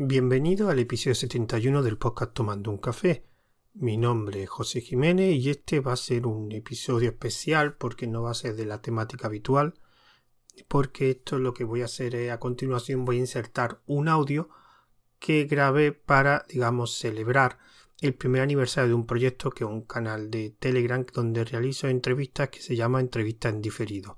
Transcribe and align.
Bienvenido 0.00 0.68
al 0.68 0.78
episodio 0.78 1.16
71 1.16 1.82
del 1.82 1.98
podcast 1.98 2.32
Tomando 2.32 2.70
un 2.70 2.78
café. 2.78 3.24
Mi 3.74 3.96
nombre 3.96 4.44
es 4.44 4.48
José 4.48 4.80
Jiménez 4.80 5.34
y 5.34 5.50
este 5.50 5.80
va 5.80 5.94
a 5.94 5.96
ser 5.96 6.24
un 6.24 6.52
episodio 6.52 7.08
especial 7.08 7.74
porque 7.74 8.06
no 8.06 8.22
va 8.22 8.30
a 8.30 8.34
ser 8.34 8.54
de 8.54 8.64
la 8.64 8.80
temática 8.80 9.26
habitual, 9.26 9.74
porque 10.68 11.10
esto 11.10 11.40
lo 11.40 11.52
que 11.52 11.64
voy 11.64 11.82
a 11.82 11.86
hacer 11.86 12.14
es 12.14 12.30
a 12.30 12.38
continuación 12.38 13.04
voy 13.04 13.16
a 13.16 13.20
insertar 13.22 13.80
un 13.86 14.06
audio 14.06 14.48
que 15.18 15.46
grabé 15.46 15.90
para, 15.90 16.46
digamos, 16.48 16.96
celebrar 16.96 17.58
el 18.00 18.14
primer 18.14 18.42
aniversario 18.42 18.90
de 18.90 18.94
un 18.94 19.04
proyecto 19.04 19.50
que 19.50 19.64
es 19.64 19.70
un 19.70 19.82
canal 19.82 20.30
de 20.30 20.50
Telegram 20.60 21.04
donde 21.12 21.42
realizo 21.42 21.88
entrevistas 21.88 22.50
que 22.50 22.60
se 22.60 22.76
llama 22.76 23.00
Entrevista 23.00 23.48
en 23.48 23.60
diferido. 23.60 24.16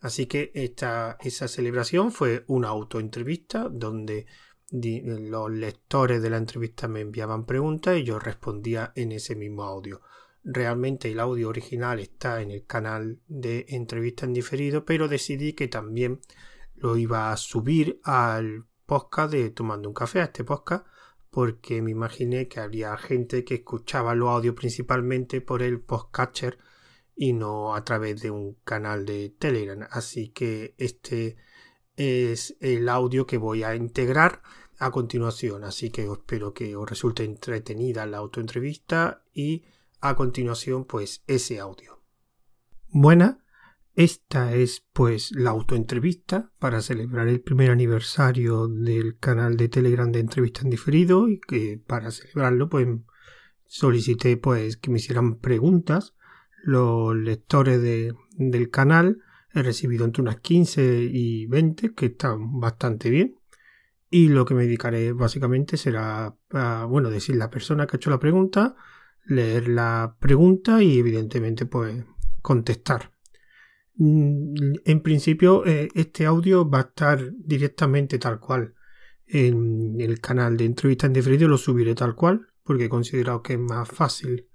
Así 0.00 0.24
que 0.24 0.52
esta, 0.54 1.18
esa 1.20 1.48
celebración 1.48 2.12
fue 2.12 2.44
una 2.46 2.68
autoentrevista 2.68 3.68
donde 3.68 4.24
los 4.70 5.50
lectores 5.50 6.22
de 6.22 6.30
la 6.30 6.36
entrevista 6.36 6.88
me 6.88 7.00
enviaban 7.00 7.46
preguntas 7.46 7.96
y 7.96 8.04
yo 8.04 8.18
respondía 8.18 8.92
en 8.94 9.12
ese 9.12 9.34
mismo 9.34 9.64
audio. 9.64 10.02
Realmente 10.44 11.10
el 11.10 11.20
audio 11.20 11.48
original 11.48 12.00
está 12.00 12.42
en 12.42 12.50
el 12.50 12.64
canal 12.66 13.20
de 13.26 13.66
entrevista 13.68 14.26
en 14.26 14.34
diferido, 14.34 14.84
pero 14.84 15.08
decidí 15.08 15.52
que 15.52 15.68
también 15.68 16.20
lo 16.74 16.96
iba 16.96 17.32
a 17.32 17.36
subir 17.36 18.00
al 18.04 18.64
podcast 18.86 19.32
de 19.32 19.50
Tomando 19.50 19.88
un 19.88 19.94
café, 19.94 20.20
a 20.20 20.24
este 20.24 20.44
podcast, 20.44 20.86
porque 21.30 21.82
me 21.82 21.90
imaginé 21.90 22.48
que 22.48 22.60
habría 22.60 22.96
gente 22.96 23.44
que 23.44 23.56
escuchaba 23.56 24.14
los 24.14 24.30
audios 24.30 24.54
principalmente 24.54 25.40
por 25.40 25.62
el 25.62 25.80
podcatcher 25.80 26.58
y 27.14 27.32
no 27.32 27.74
a 27.74 27.84
través 27.84 28.22
de 28.22 28.30
un 28.30 28.54
canal 28.64 29.04
de 29.04 29.34
Telegram. 29.38 29.86
Así 29.90 30.28
que 30.28 30.74
este 30.78 31.36
es 31.98 32.56
el 32.60 32.88
audio 32.88 33.26
que 33.26 33.38
voy 33.38 33.64
a 33.64 33.74
integrar 33.74 34.40
a 34.78 34.90
continuación. 34.90 35.64
Así 35.64 35.90
que 35.90 36.04
espero 36.04 36.54
que 36.54 36.76
os 36.76 36.88
resulte 36.88 37.24
entretenida 37.24 38.06
la 38.06 38.18
autoentrevista 38.18 39.24
y 39.34 39.64
a 40.00 40.14
continuación 40.14 40.84
pues 40.84 41.24
ese 41.26 41.58
audio. 41.58 42.00
Buena, 42.88 43.44
esta 43.94 44.54
es 44.54 44.86
pues 44.92 45.32
la 45.32 45.50
autoentrevista 45.50 46.52
para 46.60 46.80
celebrar 46.82 47.26
el 47.26 47.40
primer 47.40 47.72
aniversario 47.72 48.68
del 48.68 49.18
canal 49.18 49.56
de 49.56 49.68
Telegram 49.68 50.12
de 50.12 50.20
entrevista 50.20 50.60
en 50.62 50.70
diferido 50.70 51.28
y 51.28 51.40
que 51.40 51.82
para 51.84 52.12
celebrarlo 52.12 52.68
pues 52.68 52.86
solicité 53.66 54.36
pues 54.36 54.76
que 54.76 54.90
me 54.90 54.98
hicieran 54.98 55.40
preguntas 55.40 56.14
los 56.62 57.16
lectores 57.16 57.82
de, 57.82 58.14
del 58.36 58.70
canal 58.70 59.18
he 59.54 59.62
recibido 59.62 60.04
entre 60.04 60.22
unas 60.22 60.40
15 60.40 61.08
y 61.10 61.46
20 61.46 61.94
que 61.94 62.06
están 62.06 62.60
bastante 62.60 63.10
bien 63.10 63.38
y 64.10 64.28
lo 64.28 64.44
que 64.44 64.54
me 64.54 64.64
dedicaré 64.64 65.12
básicamente 65.12 65.76
será 65.76 66.34
a, 66.50 66.84
bueno, 66.86 67.10
decir 67.10 67.36
la 67.36 67.50
persona 67.50 67.86
que 67.86 67.96
ha 67.96 67.98
hecho 67.98 68.10
la 68.10 68.18
pregunta, 68.18 68.74
leer 69.26 69.68
la 69.68 70.16
pregunta 70.18 70.82
y 70.82 70.98
evidentemente 70.98 71.66
pues 71.66 72.04
contestar. 72.40 73.12
Mm, 73.96 74.74
en 74.84 75.02
principio 75.02 75.66
eh, 75.66 75.88
este 75.94 76.24
audio 76.24 76.68
va 76.68 76.78
a 76.78 76.82
estar 76.82 77.32
directamente 77.36 78.18
tal 78.18 78.38
cual 78.38 78.74
en 79.26 80.00
el 80.00 80.20
canal 80.20 80.56
de 80.56 80.64
entrevista 80.64 81.06
en 81.06 81.12
diferido 81.12 81.48
lo 81.48 81.58
subiré 81.58 81.94
tal 81.94 82.14
cual 82.14 82.46
porque 82.62 82.84
he 82.84 82.88
considerado 82.88 83.42
que 83.42 83.54
es 83.54 83.58
más 83.58 83.88
fácil 83.88 84.46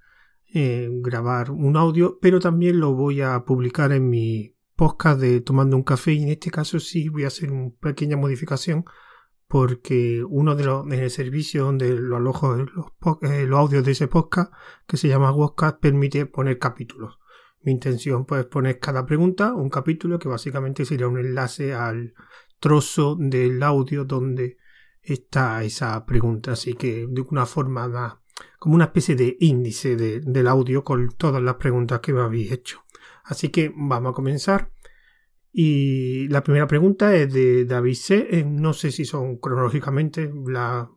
eh, 0.54 0.90
grabar 1.02 1.52
un 1.52 1.76
audio 1.76 2.18
pero 2.22 2.40
también 2.40 2.80
lo 2.80 2.94
voy 2.94 3.22
a 3.22 3.44
publicar 3.44 3.92
en 3.92 4.10
mi 4.10 4.53
podcast 4.76 5.20
de 5.20 5.42
tomando 5.42 5.76
un 5.76 5.84
café 5.84 6.14
y 6.14 6.24
en 6.24 6.30
este 6.30 6.52
caso 6.52 6.80
sí 6.80 7.10
voy 7.10 7.24
a 7.24 7.28
hacer 7.28 7.52
una 7.52 7.72
pequeña 7.80 8.18
modificación 8.18 8.86
porque 9.48 10.24
uno 10.28 10.56
de 10.56 10.64
los 10.64 10.86
en 10.86 10.94
el 10.94 11.12
servicio 11.12 11.66
donde 11.66 11.90
lo 11.94 12.18
alojo 12.18 12.56
los, 12.56 12.88
eh, 13.22 13.46
los 13.46 13.60
audios 13.60 13.86
de 13.86 13.92
ese 13.92 14.08
podcast 14.08 14.52
que 14.88 14.98
se 14.98 15.08
llama 15.08 15.34
Podcast 15.34 15.80
permite 15.80 16.26
poner 16.26 16.58
capítulos. 16.58 17.20
Mi 17.62 17.72
intención 17.72 18.26
pues, 18.26 18.42
es 18.42 18.48
poner 18.48 18.80
cada 18.80 19.06
pregunta 19.06 19.54
un 19.54 19.70
capítulo 19.70 20.20
que 20.20 20.28
básicamente 20.28 20.86
sería 20.86 21.08
un 21.08 21.20
enlace 21.20 21.74
al 21.74 22.14
trozo 22.60 23.16
del 23.20 23.62
audio 23.62 24.06
donde 24.06 24.58
está 25.02 25.64
esa 25.64 26.06
pregunta. 26.06 26.54
Así 26.54 26.74
que 26.74 27.06
de 27.08 27.22
una 27.22 27.46
forma 27.46 27.88
más 27.88 28.16
como 28.60 28.76
una 28.76 28.86
especie 28.86 29.16
de 29.16 29.38
índice 29.40 29.96
del 29.96 30.48
audio 30.48 30.84
con 30.84 31.10
todas 31.10 31.42
las 31.42 31.56
preguntas 31.56 32.00
que 32.00 32.14
me 32.14 32.22
habéis 32.22 32.52
hecho. 32.52 32.83
Así 33.24 33.50
que 33.50 33.74
vamos 33.76 34.12
a 34.12 34.14
comenzar. 34.14 34.72
Y 35.52 36.28
la 36.30 36.44
primera 36.44 36.68
pregunta 36.68 37.16
es 37.16 37.32
de 37.32 37.66
David 37.66 37.94
C. 37.94 38.28
Eh, 38.32 38.44
no 38.44 38.74
sé 38.74 38.92
si 38.92 39.06
son 39.06 39.38
cronológicamente 39.38 40.32
la, 40.48 40.90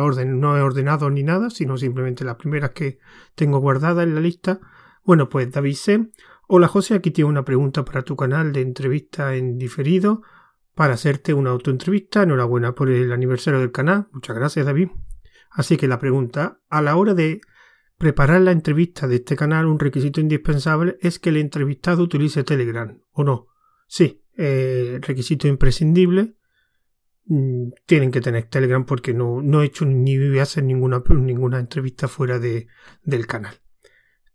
orden, 0.00 0.38
no 0.38 0.56
he 0.56 0.62
ordenado 0.62 1.10
ni 1.10 1.24
nada, 1.24 1.50
sino 1.50 1.76
simplemente 1.76 2.24
las 2.24 2.36
primeras 2.36 2.70
que 2.70 3.00
tengo 3.34 3.58
guardadas 3.58 4.04
en 4.04 4.14
la 4.14 4.20
lista. 4.20 4.60
Bueno, 5.04 5.28
pues 5.28 5.50
David 5.50 5.74
C. 5.74 6.10
Hola 6.46 6.68
José, 6.68 6.94
aquí 6.94 7.10
tiene 7.10 7.28
una 7.28 7.44
pregunta 7.44 7.84
para 7.84 8.02
tu 8.02 8.16
canal 8.16 8.52
de 8.52 8.60
entrevista 8.62 9.34
en 9.34 9.58
diferido 9.58 10.22
para 10.74 10.94
hacerte 10.94 11.34
una 11.34 11.50
autoentrevista. 11.50 12.22
Enhorabuena 12.22 12.76
por 12.76 12.88
el 12.88 13.12
aniversario 13.12 13.58
del 13.58 13.72
canal. 13.72 14.06
Muchas 14.12 14.36
gracias, 14.36 14.64
David. 14.64 14.90
Así 15.50 15.76
que 15.76 15.88
la 15.88 15.98
pregunta, 15.98 16.60
a 16.70 16.82
la 16.82 16.94
hora 16.94 17.14
de 17.14 17.40
preparar 17.98 18.40
la 18.40 18.52
entrevista 18.52 19.08
de 19.08 19.16
este 19.16 19.36
canal, 19.36 19.66
un 19.66 19.78
requisito 19.78 20.20
indispensable 20.20 20.96
es 21.00 21.18
que 21.18 21.30
el 21.30 21.36
entrevistado 21.36 22.04
utilice 22.04 22.44
Telegram, 22.44 23.02
¿o 23.12 23.24
no? 23.24 23.48
Sí, 23.88 24.22
eh, 24.36 25.00
requisito 25.02 25.48
imprescindible. 25.48 26.36
Mm, 27.26 27.70
tienen 27.84 28.10
que 28.10 28.20
tener 28.20 28.44
Telegram 28.44 28.86
porque 28.86 29.12
no, 29.12 29.42
he 29.60 29.66
hecho 29.66 29.84
ni 29.84 30.16
voy 30.16 30.38
a 30.38 30.44
hacer 30.44 30.64
ninguna, 30.64 31.02
ninguna 31.08 31.58
entrevista 31.58 32.06
fuera 32.08 32.38
de, 32.38 32.68
del 33.02 33.26
canal. 33.26 33.56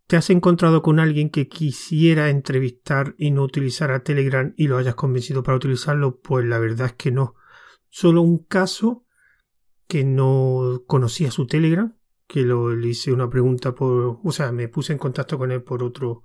¿Te 0.07 0.17
has 0.17 0.29
encontrado 0.29 0.81
con 0.81 0.99
alguien 0.99 1.29
que 1.29 1.47
quisiera 1.47 2.29
entrevistar 2.29 3.15
y 3.17 3.31
no 3.31 3.43
utilizara 3.43 4.03
Telegram 4.03 4.53
y 4.57 4.67
lo 4.67 4.77
hayas 4.77 4.95
convencido 4.95 5.41
para 5.41 5.55
utilizarlo? 5.55 6.19
Pues 6.19 6.45
la 6.45 6.59
verdad 6.59 6.87
es 6.87 6.93
que 6.93 7.11
no. 7.11 7.35
Solo 7.89 8.21
un 8.21 8.39
caso 8.43 9.05
que 9.87 10.03
no 10.03 10.83
conocía 10.85 11.31
su 11.31 11.47
Telegram, 11.47 11.95
que 12.33 12.41
lo, 12.41 12.75
hice 12.75 13.13
una 13.13 13.29
pregunta 13.29 13.75
por, 13.75 14.19
o 14.23 14.31
sea, 14.31 14.51
me 14.51 14.67
puse 14.67 14.91
en 14.91 14.97
contacto 14.97 15.37
con 15.37 15.51
él 15.51 15.61
por 15.61 15.83
otro, 15.83 16.23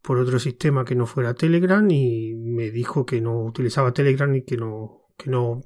por 0.00 0.18
otro 0.18 0.40
sistema 0.40 0.84
que 0.84 0.96
no 0.96 1.06
fuera 1.06 1.32
Telegram 1.32 1.88
y 1.88 2.34
me 2.34 2.72
dijo 2.72 3.06
que 3.06 3.20
no 3.20 3.44
utilizaba 3.44 3.92
Telegram 3.92 4.34
y 4.34 4.42
que 4.42 4.56
no, 4.56 5.12
que 5.16 5.30
no, 5.30 5.60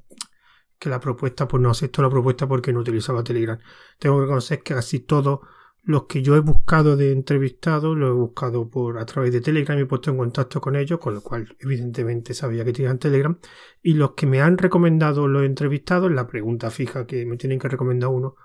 que 0.77 0.89
la 0.89 0.99
propuesta, 0.99 1.47
pues 1.47 1.59
no 1.63 1.71
aceptó 1.71 2.03
la 2.03 2.09
propuesta 2.11 2.47
porque 2.47 2.71
no 2.71 2.81
utilizaba 2.81 3.23
Telegram. 3.23 3.57
Tengo 3.97 4.17
que 4.17 4.25
reconocer 4.25 4.61
que 4.61 4.75
casi 4.75 4.99
todos 4.99 5.39
los 5.81 6.03
que 6.05 6.21
yo 6.21 6.35
he 6.35 6.41
buscado 6.41 6.95
de 6.95 7.11
entrevistado 7.11 7.95
lo 7.95 8.09
he 8.09 8.11
buscado 8.11 8.69
por 8.69 8.99
a 8.99 9.07
través 9.07 9.31
de 9.31 9.41
Telegram 9.41 9.75
y 9.79 9.81
he 9.81 9.85
puesto 9.87 10.11
en 10.11 10.17
contacto 10.17 10.61
con 10.61 10.75
ellos, 10.75 10.99
con 10.99 11.15
lo 11.15 11.21
cual 11.21 11.57
evidentemente 11.59 12.35
sabía 12.35 12.63
que 12.63 12.73
tenían 12.73 12.99
Telegram. 12.99 13.39
Y 13.81 13.95
los 13.95 14.11
que 14.11 14.27
me 14.27 14.39
han 14.39 14.59
recomendado 14.59 15.27
los 15.27 15.43
entrevistados, 15.43 16.11
la 16.11 16.27
pregunta 16.27 16.69
fija 16.69 17.07
que 17.07 17.25
me 17.25 17.37
tienen 17.37 17.57
que 17.57 17.69
recomendar 17.69 18.11
uno, 18.11 18.35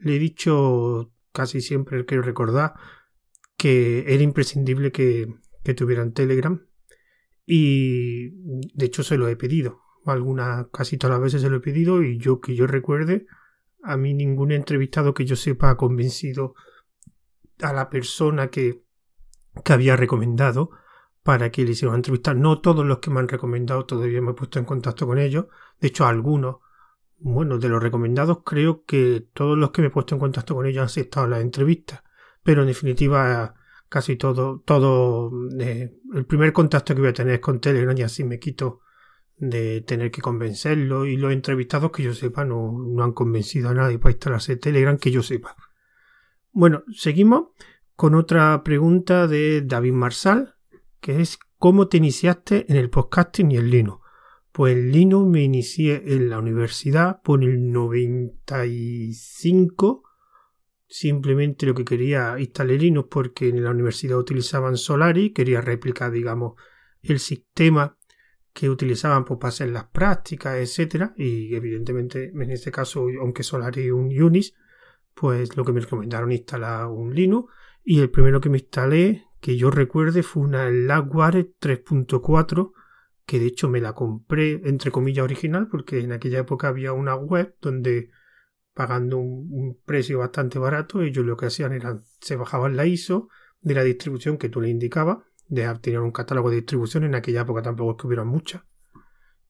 le 0.00 0.16
he 0.16 0.18
dicho 0.18 1.12
casi 1.32 1.60
siempre, 1.60 2.04
quiero 2.04 2.22
recordar, 2.22 2.74
que 3.56 4.12
era 4.12 4.22
imprescindible 4.22 4.92
que, 4.92 5.34
tuvieran 5.76 6.12
Telegram 6.12 6.66
y 7.46 8.30
de 8.74 8.86
hecho 8.86 9.04
se 9.04 9.16
lo 9.16 9.28
he 9.28 9.36
pedido. 9.36 9.82
Algunas, 10.04 10.66
casi 10.72 10.96
todas 10.96 11.14
las 11.14 11.22
veces 11.22 11.42
se 11.42 11.48
lo 11.48 11.58
he 11.58 11.60
pedido 11.60 12.02
y 12.02 12.18
yo 12.18 12.40
que 12.40 12.56
yo 12.56 12.66
recuerde, 12.66 13.26
a 13.82 13.96
mí 13.96 14.12
ningún 14.12 14.50
entrevistado 14.50 15.14
que 15.14 15.24
yo 15.24 15.36
sepa 15.36 15.70
ha 15.70 15.76
convencido 15.76 16.54
a 17.62 17.72
la 17.72 17.88
persona 17.88 18.48
que, 18.48 18.82
que 19.64 19.72
había 19.72 19.94
recomendado 19.94 20.70
para 21.22 21.50
que 21.50 21.64
le 21.64 21.72
hicieran 21.72 21.96
entrevistar. 21.96 22.34
No 22.34 22.60
todos 22.60 22.84
los 22.84 22.98
que 22.98 23.10
me 23.10 23.20
han 23.20 23.28
recomendado 23.28 23.84
todavía 23.84 24.20
me 24.22 24.32
he 24.32 24.34
puesto 24.34 24.58
en 24.58 24.64
contacto 24.64 25.06
con 25.06 25.18
ellos. 25.18 25.46
De 25.80 25.88
hecho, 25.88 26.06
algunos, 26.06 26.56
bueno, 27.20 27.58
de 27.58 27.68
los 27.68 27.82
recomendados 27.82 28.38
creo 28.44 28.84
que 28.84 29.26
todos 29.32 29.56
los 29.56 29.70
que 29.70 29.82
me 29.82 29.88
he 29.88 29.90
puesto 29.90 30.14
en 30.14 30.20
contacto 30.20 30.54
con 30.54 30.66
ellos 30.66 30.80
han 30.80 30.86
aceptado 30.86 31.26
las 31.26 31.40
entrevistas 31.40 32.02
pero 32.42 32.62
en 32.62 32.68
definitiva 32.68 33.54
casi 33.88 34.16
todo, 34.16 34.60
todo, 34.64 35.30
eh, 35.58 35.98
el 36.14 36.26
primer 36.26 36.52
contacto 36.52 36.94
que 36.94 37.00
voy 37.00 37.10
a 37.10 37.14
tener 37.14 37.34
es 37.34 37.40
con 37.40 37.60
Telegram 37.60 37.96
y 37.96 38.02
así 38.02 38.24
me 38.24 38.38
quito 38.38 38.80
de 39.36 39.80
tener 39.80 40.10
que 40.10 40.20
convencerlo 40.20 41.06
y 41.06 41.16
los 41.16 41.32
entrevistados 41.32 41.90
que 41.90 42.02
yo 42.02 42.14
sepa 42.14 42.44
no, 42.44 42.72
no 42.72 43.02
han 43.02 43.12
convencido 43.12 43.70
a 43.70 43.74
nadie 43.74 43.98
para 43.98 44.12
instalarse 44.12 44.56
Telegram 44.56 44.96
que 44.96 45.10
yo 45.10 45.22
sepa. 45.22 45.56
Bueno, 46.52 46.84
seguimos 46.92 47.48
con 47.96 48.14
otra 48.14 48.62
pregunta 48.62 49.26
de 49.26 49.62
David 49.62 49.92
Marsal, 49.92 50.54
que 51.00 51.20
es 51.20 51.38
¿cómo 51.58 51.88
te 51.88 51.96
iniciaste 51.96 52.70
en 52.70 52.76
el 52.76 52.90
podcasting 52.90 53.50
y 53.50 53.56
el 53.56 53.70
Linux? 53.70 54.00
Pues 54.52 54.76
Linux 54.76 55.28
me 55.28 55.42
inicié 55.42 56.02
en 56.14 56.28
la 56.28 56.38
universidad 56.38 57.22
por 57.22 57.42
el 57.44 57.70
95 57.70 60.02
simplemente 60.90 61.66
lo 61.66 61.74
que 61.74 61.84
quería 61.84 62.38
instalar 62.38 62.76
Linux 62.76 63.08
porque 63.10 63.48
en 63.48 63.62
la 63.62 63.70
universidad 63.70 64.18
utilizaban 64.18 64.76
Solari, 64.76 65.32
quería 65.32 65.60
replicar, 65.60 66.10
digamos, 66.10 66.54
el 67.00 67.20
sistema 67.20 67.96
que 68.52 68.68
utilizaban 68.68 69.24
pues, 69.24 69.38
para 69.38 69.50
hacer 69.50 69.70
las 69.70 69.84
prácticas, 69.84 70.56
etcétera, 70.56 71.14
y 71.16 71.54
evidentemente 71.54 72.32
en 72.34 72.50
este 72.50 72.72
caso, 72.72 73.06
aunque 73.20 73.44
solo 73.44 73.64
haré 73.64 73.92
un 73.92 74.06
Unix, 74.06 74.52
pues 75.14 75.56
lo 75.56 75.64
que 75.64 75.72
me 75.72 75.80
recomendaron 75.80 76.32
instalar 76.32 76.88
un 76.88 77.14
Linux. 77.14 77.52
Y 77.84 78.00
el 78.00 78.10
primero 78.10 78.40
que 78.40 78.50
me 78.50 78.58
instalé, 78.58 79.26
que 79.40 79.56
yo 79.56 79.70
recuerde, 79.70 80.24
fue 80.24 80.42
una 80.42 80.70
Lagware 80.70 81.54
3.4 81.60 82.72
que 83.30 83.38
de 83.38 83.46
hecho 83.46 83.68
me 83.68 83.80
la 83.80 83.92
compré 83.92 84.60
entre 84.64 84.90
comillas 84.90 85.22
original 85.22 85.68
porque 85.68 86.00
en 86.00 86.10
aquella 86.10 86.40
época 86.40 86.66
había 86.66 86.92
una 86.92 87.14
web 87.14 87.54
donde 87.60 88.10
pagando 88.74 89.18
un, 89.18 89.78
precio 89.84 90.18
bastante 90.18 90.58
barato 90.58 91.00
ellos 91.00 91.24
lo 91.24 91.36
que 91.36 91.46
hacían 91.46 91.72
era 91.72 92.00
se 92.20 92.34
bajaban 92.34 92.74
la 92.74 92.86
ISO 92.86 93.28
de 93.60 93.74
la 93.74 93.84
distribución 93.84 94.36
que 94.36 94.48
tú 94.48 94.60
le 94.60 94.68
indicabas 94.68 95.18
de 95.46 95.72
tener 95.80 96.00
un 96.00 96.10
catálogo 96.10 96.50
de 96.50 96.56
distribución 96.56 97.04
en 97.04 97.14
aquella 97.14 97.42
época 97.42 97.62
tampoco 97.62 97.92
es 97.92 97.98
que 97.98 98.08
hubiera 98.08 98.24
muchas 98.24 98.62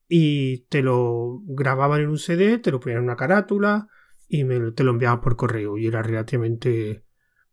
y 0.08 0.66
te 0.66 0.82
lo 0.82 1.40
grababan 1.46 2.02
en 2.02 2.10
un 2.10 2.18
CD 2.18 2.58
te 2.58 2.70
lo 2.72 2.80
ponían 2.80 2.98
en 2.98 3.04
una 3.04 3.16
carátula 3.16 3.88
y 4.28 4.44
me, 4.44 4.72
te 4.72 4.84
lo 4.84 4.90
enviaban 4.90 5.22
por 5.22 5.36
correo 5.36 5.78
y 5.78 5.86
era 5.86 6.02
relativamente 6.02 7.06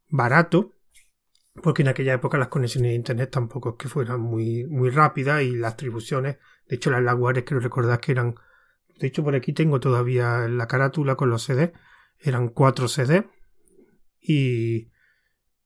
barato 0.09 0.76
porque 1.61 1.81
en 1.81 1.89
aquella 1.89 2.13
época 2.13 2.37
las 2.37 2.47
conexiones 2.49 2.91
de 2.91 2.95
internet 2.95 3.29
tampoco 3.31 3.71
es 3.71 3.75
que 3.77 3.89
fueran 3.89 4.21
muy, 4.21 4.65
muy 4.65 4.89
rápidas 4.89 5.43
y 5.43 5.55
las 5.55 5.73
atribuciones, 5.73 6.37
de 6.67 6.75
hecho 6.75 6.91
las 6.91 7.03
laguares 7.03 7.43
creo 7.45 7.59
recordar 7.59 7.99
que 7.99 8.11
eran, 8.11 8.35
de 8.99 9.07
hecho 9.07 9.23
por 9.23 9.35
aquí 9.35 9.53
tengo 9.53 9.79
todavía 9.79 10.47
la 10.47 10.67
carátula 10.67 11.15
con 11.15 11.29
los 11.29 11.43
CD, 11.43 11.73
eran 12.19 12.49
cuatro 12.49 12.87
CD 12.87 13.27
y, 14.19 14.91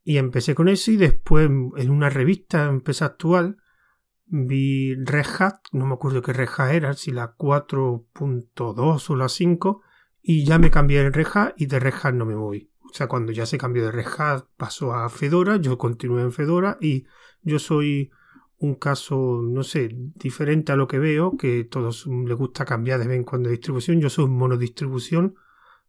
y 0.04 0.18
empecé 0.18 0.56
con 0.56 0.68
eso 0.68 0.92
y 0.92 0.98
después 0.98 1.46
en 1.46 1.90
una 1.90 2.10
revista 2.10 2.66
empecé 2.66 3.04
actual 3.06 3.58
vi 4.32 4.96
Red 4.96 5.26
no 5.74 5.86
me 5.86 5.94
acuerdo 5.94 6.22
qué 6.22 6.32
Red 6.32 6.50
era, 6.72 6.94
si 6.94 7.12
la 7.12 7.36
4.2 7.36 9.10
o 9.10 9.16
la 9.16 9.28
5 9.28 9.82
y 10.22 10.46
ya 10.46 10.58
me 10.58 10.72
cambié 10.72 11.04
de 11.04 11.10
Red 11.10 11.54
y 11.58 11.66
de 11.66 11.80
Red 11.80 12.14
no 12.14 12.26
me 12.26 12.36
moví. 12.36 12.71
O 12.92 12.94
sea, 12.94 13.08
cuando 13.08 13.32
ya 13.32 13.46
se 13.46 13.58
cambió 13.58 13.86
de 13.86 13.92
Red 13.92 14.08
Hat, 14.18 14.46
pasó 14.58 14.94
a 14.94 15.08
Fedora, 15.08 15.56
yo 15.56 15.78
continué 15.78 16.24
en 16.24 16.34
Fedora 16.34 16.78
y 16.82 17.06
yo 17.42 17.58
soy 17.58 18.12
un 18.58 18.76
caso, 18.76 19.42
no 19.42 19.64
sé, 19.64 19.90
diferente 19.94 20.74
a 20.74 20.76
lo 20.76 20.90
que 20.90 21.00
veo, 21.00 21.38
que 21.38 21.62
a 21.62 21.70
todos 21.70 22.06
les 22.06 22.36
gusta 22.36 22.66
cambiar 22.66 23.00
de 23.00 23.08
vez 23.08 23.16
en 23.16 23.24
cuando 23.24 23.48
de 23.48 23.56
distribución. 23.56 24.02
Yo 24.02 24.10
soy 24.10 24.26
un 24.26 24.38
monodistribución, 24.38 25.36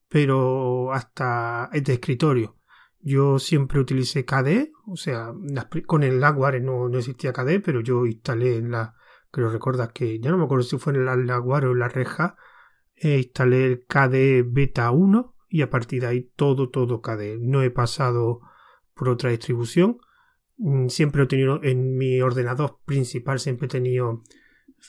pero 0.09 0.93
hasta 0.93 1.71
es 1.73 1.83
de 1.83 1.95
escritorio. 1.95 2.57
Yo 3.01 3.41
siempre 3.41 3.81
utilicé 3.81 4.25
KDE, 4.25 4.71
o 4.87 4.97
sea, 4.97 5.33
con 5.87 6.05
el 6.05 6.21
Lagware 6.21 6.63
no, 6.63 6.89
no 6.89 6.99
existía 6.99 7.33
KDE, 7.33 7.59
pero 7.59 7.81
yo 7.81 8.07
instalé 8.07 8.59
en 8.59 8.71
la, 8.71 8.95
creo 9.33 9.51
recordar 9.51 9.93
que, 9.93 10.21
ya 10.21 10.31
no 10.31 10.39
me 10.39 10.45
acuerdo 10.45 10.63
si 10.63 10.79
fue 10.79 10.93
en 10.95 11.09
el 11.09 11.27
Lagware 11.27 11.67
o 11.67 11.73
en 11.73 11.81
la 11.81 11.89
Reja, 11.89 12.37
eh, 12.95 13.19
instalé 13.19 13.67
el 13.67 13.87
KDE 13.87 14.45
Beta 14.47 14.93
1 14.93 15.32
y 15.53 15.61
a 15.61 15.69
partir 15.69 16.01
de 16.01 16.07
ahí 16.07 16.31
todo, 16.35 16.71
todo 16.71 17.03
KDE. 17.03 17.37
No 17.39 17.63
he 17.63 17.71
pasado 17.71 18.41
por 18.95 19.11
otra 19.11 19.31
distribución. 19.31 19.99
Mm, 20.57 20.89
siempre 20.89 21.23
he 21.23 21.27
tenido 21.27 21.63
en 21.63 21.99
mi 21.99 22.23
ordenador 22.23 22.79
principal, 22.87 23.39
siempre 23.39 23.67
he 23.67 23.69
tenido 23.69 24.23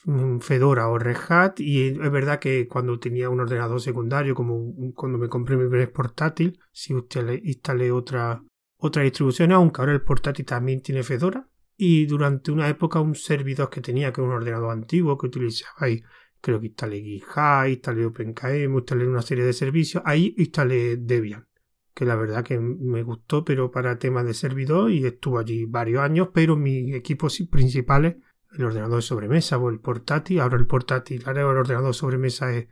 mm, 0.06 0.40
Fedora 0.40 0.88
o 0.88 0.98
Red 0.98 1.18
Hat 1.28 1.60
y 1.60 1.90
es 1.90 2.12
verdad 2.12 2.40
que 2.40 2.66
cuando 2.70 2.98
tenía 2.98 3.30
un 3.30 3.42
ordenador 3.42 3.82
secundario, 3.82 4.36
como 4.36 4.74
cuando 4.96 5.18
me 5.18 5.28
compré 5.28 5.58
mi 5.58 5.68
primer 5.68 5.92
portátil, 5.92 6.58
si 6.72 6.96
usted 6.96 7.42
instalé 7.44 7.92
otra, 7.92 8.42
otra 8.78 9.04
distribución, 9.04 9.52
aunque 9.52 9.82
ahora 9.82 9.94
el 9.94 10.02
portátil 10.02 10.46
también 10.46 10.82
tiene 10.82 11.04
Fedora. 11.04 11.50
Y 11.76 12.06
durante 12.06 12.52
una 12.52 12.70
época 12.70 13.02
un 13.02 13.16
servidor 13.16 13.70
que 13.70 13.82
tenía, 13.82 14.14
que 14.14 14.22
era 14.22 14.30
un 14.30 14.36
ordenador 14.36 14.72
antiguo 14.72 15.18
que 15.18 15.26
utilizaba 15.28 15.74
ahí 15.80 16.02
creo 16.44 16.60
que 16.60 16.68
instalé 16.68 17.02
GitHub, 17.02 17.70
instalé 17.70 18.06
OpenKM, 18.06 18.78
instalé 18.78 19.08
una 19.08 19.22
serie 19.22 19.46
de 19.46 19.54
servicios, 19.54 20.04
ahí 20.06 20.36
instalé 20.38 20.98
Debian, 20.98 21.48
que 21.96 22.04
la 22.04 22.18
verdad 22.18 22.44
que 22.44 22.60
me 22.60 23.02
gustó, 23.02 23.46
pero 23.46 23.72
para 23.72 23.98
temas 23.98 24.26
de 24.26 24.34
servidor 24.34 24.92
y 24.92 25.06
estuvo 25.06 25.40
allí 25.40 25.64
varios 25.64 26.02
años, 26.02 26.30
pero 26.34 26.58
mis 26.58 26.94
equipos 26.94 27.42
principales, 27.50 28.18
el 28.58 28.66
ordenador 28.66 28.98
de 28.98 29.04
sobremesa 29.04 29.58
o 29.58 29.70
el 29.70 29.80
portátil, 29.80 30.42
ahora 30.42 30.58
el 30.58 30.68
portátil, 30.68 31.24
ahora 31.26 31.42
el 31.44 31.48
ordenador 31.48 31.88
de 31.88 31.94
sobremesa 31.94 32.54
es 32.54 32.68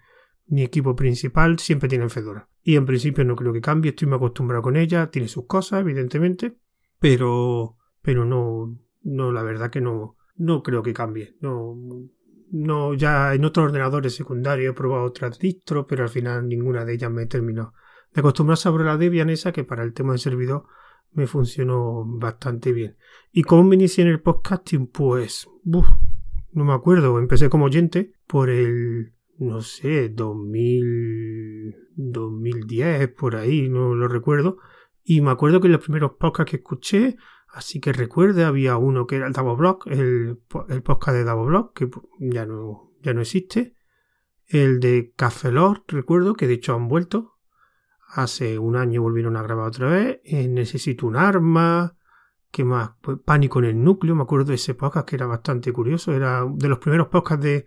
mi 0.48 0.64
equipo 0.64 0.94
principal, 0.94 1.58
siempre 1.58 1.88
tiene 1.88 2.10
Fedora. 2.10 2.50
Y 2.62 2.76
en 2.76 2.86
principio 2.86 3.24
no 3.24 3.38
creo 3.38 3.54
que 3.54 3.62
cambie, 3.62 3.92
estoy 3.92 4.10
muy 4.10 4.18
acostumbrado 4.18 4.64
con 4.64 4.76
ella, 4.76 5.10
tiene 5.10 5.30
sus 5.30 5.46
cosas, 5.46 5.80
evidentemente, 5.80 6.58
pero, 7.00 7.78
pero 8.02 8.26
no, 8.26 8.78
no, 9.02 9.32
la 9.32 9.44
verdad 9.44 9.72
que 9.72 9.80
no, 9.80 10.18
no 10.36 10.62
creo 10.62 10.84
que 10.84 10.94
cambie. 10.94 11.38
No, 11.40 11.78
no, 12.52 12.94
ya 12.94 13.34
en 13.34 13.46
otros 13.46 13.68
ordenadores 13.68 14.14
secundarios 14.14 14.72
he 14.72 14.78
probado 14.78 15.06
otras 15.06 15.40
distros, 15.40 15.86
pero 15.88 16.04
al 16.04 16.10
final 16.10 16.48
ninguna 16.48 16.84
de 16.84 16.94
ellas 16.94 17.10
me 17.10 17.26
terminó 17.26 17.74
de 18.14 18.20
acostumbrar 18.20 18.58
sobre 18.58 18.84
la 18.84 18.98
Debian 18.98 19.30
esa 19.30 19.54
que 19.54 19.64
para 19.64 19.84
el 19.84 19.94
tema 19.94 20.14
de 20.14 20.20
servidor 20.20 20.66
me 21.14 21.28
funcionó 21.28 22.04
bastante 22.06 22.74
bien. 22.74 22.98
¿Y 23.32 23.44
cómo 23.44 23.64
me 23.64 23.76
inicié 23.76 24.04
en 24.04 24.10
el 24.10 24.22
podcasting? 24.22 24.88
Pues, 24.88 25.48
no 25.64 26.66
me 26.66 26.74
acuerdo, 26.74 27.20
empecé 27.20 27.50
como 27.50 27.66
oyente 27.66 28.14
por 28.28 28.50
el, 28.50 29.14
no 29.38 29.62
sé, 29.62 30.10
2000, 30.10 31.76
2010, 31.96 33.10
por 33.10 33.38
ahí, 33.38 33.70
no 33.70 33.96
lo 33.96 34.10
recuerdo. 34.10 34.58
Y 35.04 35.22
me 35.22 35.32
acuerdo 35.32 35.62
que 35.62 35.70
los 35.70 35.82
primeros 35.82 36.12
podcasts 36.20 36.52
que 36.52 36.58
escuché 36.58 37.16
Así 37.54 37.82
que 37.82 37.92
recuerde, 37.92 38.46
había 38.46 38.78
uno 38.78 39.06
que 39.08 39.18
era 39.18 39.28
el 39.28 39.34
Blog, 39.34 39.80
el, 39.88 40.40
el 40.70 40.84
podcast 40.84 41.18
de 41.18 41.24
Blog, 41.24 41.74
que 41.74 41.90
ya 42.20 42.46
no, 42.46 42.94
ya 43.02 43.14
no 43.14 43.22
existe. 43.22 43.76
El 44.48 44.80
de 44.80 45.14
Café 45.16 45.52
Lord, 45.52 45.84
recuerdo, 45.88 46.34
que 46.34 46.48
de 46.48 46.54
hecho 46.54 46.76
han 46.76 46.88
vuelto. 46.88 47.38
Hace 48.08 48.58
un 48.58 48.76
año 48.76 49.02
volvieron 49.02 49.36
a 49.38 49.42
grabar 49.42 49.68
otra 49.68 49.90
vez. 49.90 50.22
Eh, 50.24 50.48
Necesito 50.48 51.08
un 51.08 51.16
arma. 51.16 51.98
¿Qué 52.52 52.66
más? 52.66 52.92
Pues, 53.02 53.18
Pánico 53.24 53.60
en 53.60 53.66
el 53.66 53.84
núcleo. 53.84 54.16
Me 54.16 54.24
acuerdo 54.24 54.46
de 54.46 54.56
ese 54.56 54.74
podcast 54.74 55.08
que 55.08 55.16
era 55.16 55.26
bastante 55.26 55.72
curioso. 55.72 56.14
Era 56.14 56.46
de 56.50 56.68
los 56.68 56.80
primeros 56.80 57.08
podcasts 57.08 57.44
de, 57.44 57.66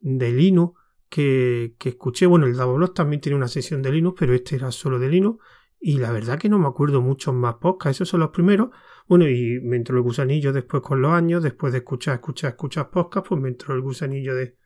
de 0.00 0.32
Linux 0.32 0.78
que, 1.08 1.74
que 1.78 1.90
escuché. 1.90 2.26
Bueno, 2.26 2.46
el 2.46 2.54
Blog 2.54 2.94
también 2.94 3.20
tiene 3.20 3.36
una 3.36 3.48
sesión 3.48 3.82
de 3.82 3.92
Linux, 3.92 4.16
pero 4.18 4.34
este 4.34 4.56
era 4.56 4.72
solo 4.72 4.98
de 4.98 5.08
Linux. 5.08 5.44
Y 5.78 5.98
la 5.98 6.10
verdad 6.10 6.38
que 6.38 6.48
no 6.48 6.58
me 6.58 6.66
acuerdo 6.66 7.00
muchos 7.00 7.34
más 7.34 7.54
podcasts. 7.56 7.98
Esos 7.98 8.08
son 8.08 8.20
los 8.20 8.30
primeros. 8.30 8.70
Bueno, 9.08 9.28
y 9.28 9.60
me 9.60 9.76
entró 9.76 9.96
el 9.96 10.02
gusanillo 10.02 10.52
después 10.52 10.82
con 10.82 11.00
los 11.00 11.12
años, 11.12 11.42
después 11.42 11.72
de 11.72 11.78
escuchar, 11.78 12.14
escuchar, 12.14 12.50
escuchar 12.50 12.90
podcast, 12.90 13.28
pues 13.28 13.40
me 13.40 13.48
entró 13.48 13.74
el 13.74 13.80
gusanillo 13.80 14.34
de 14.34 14.56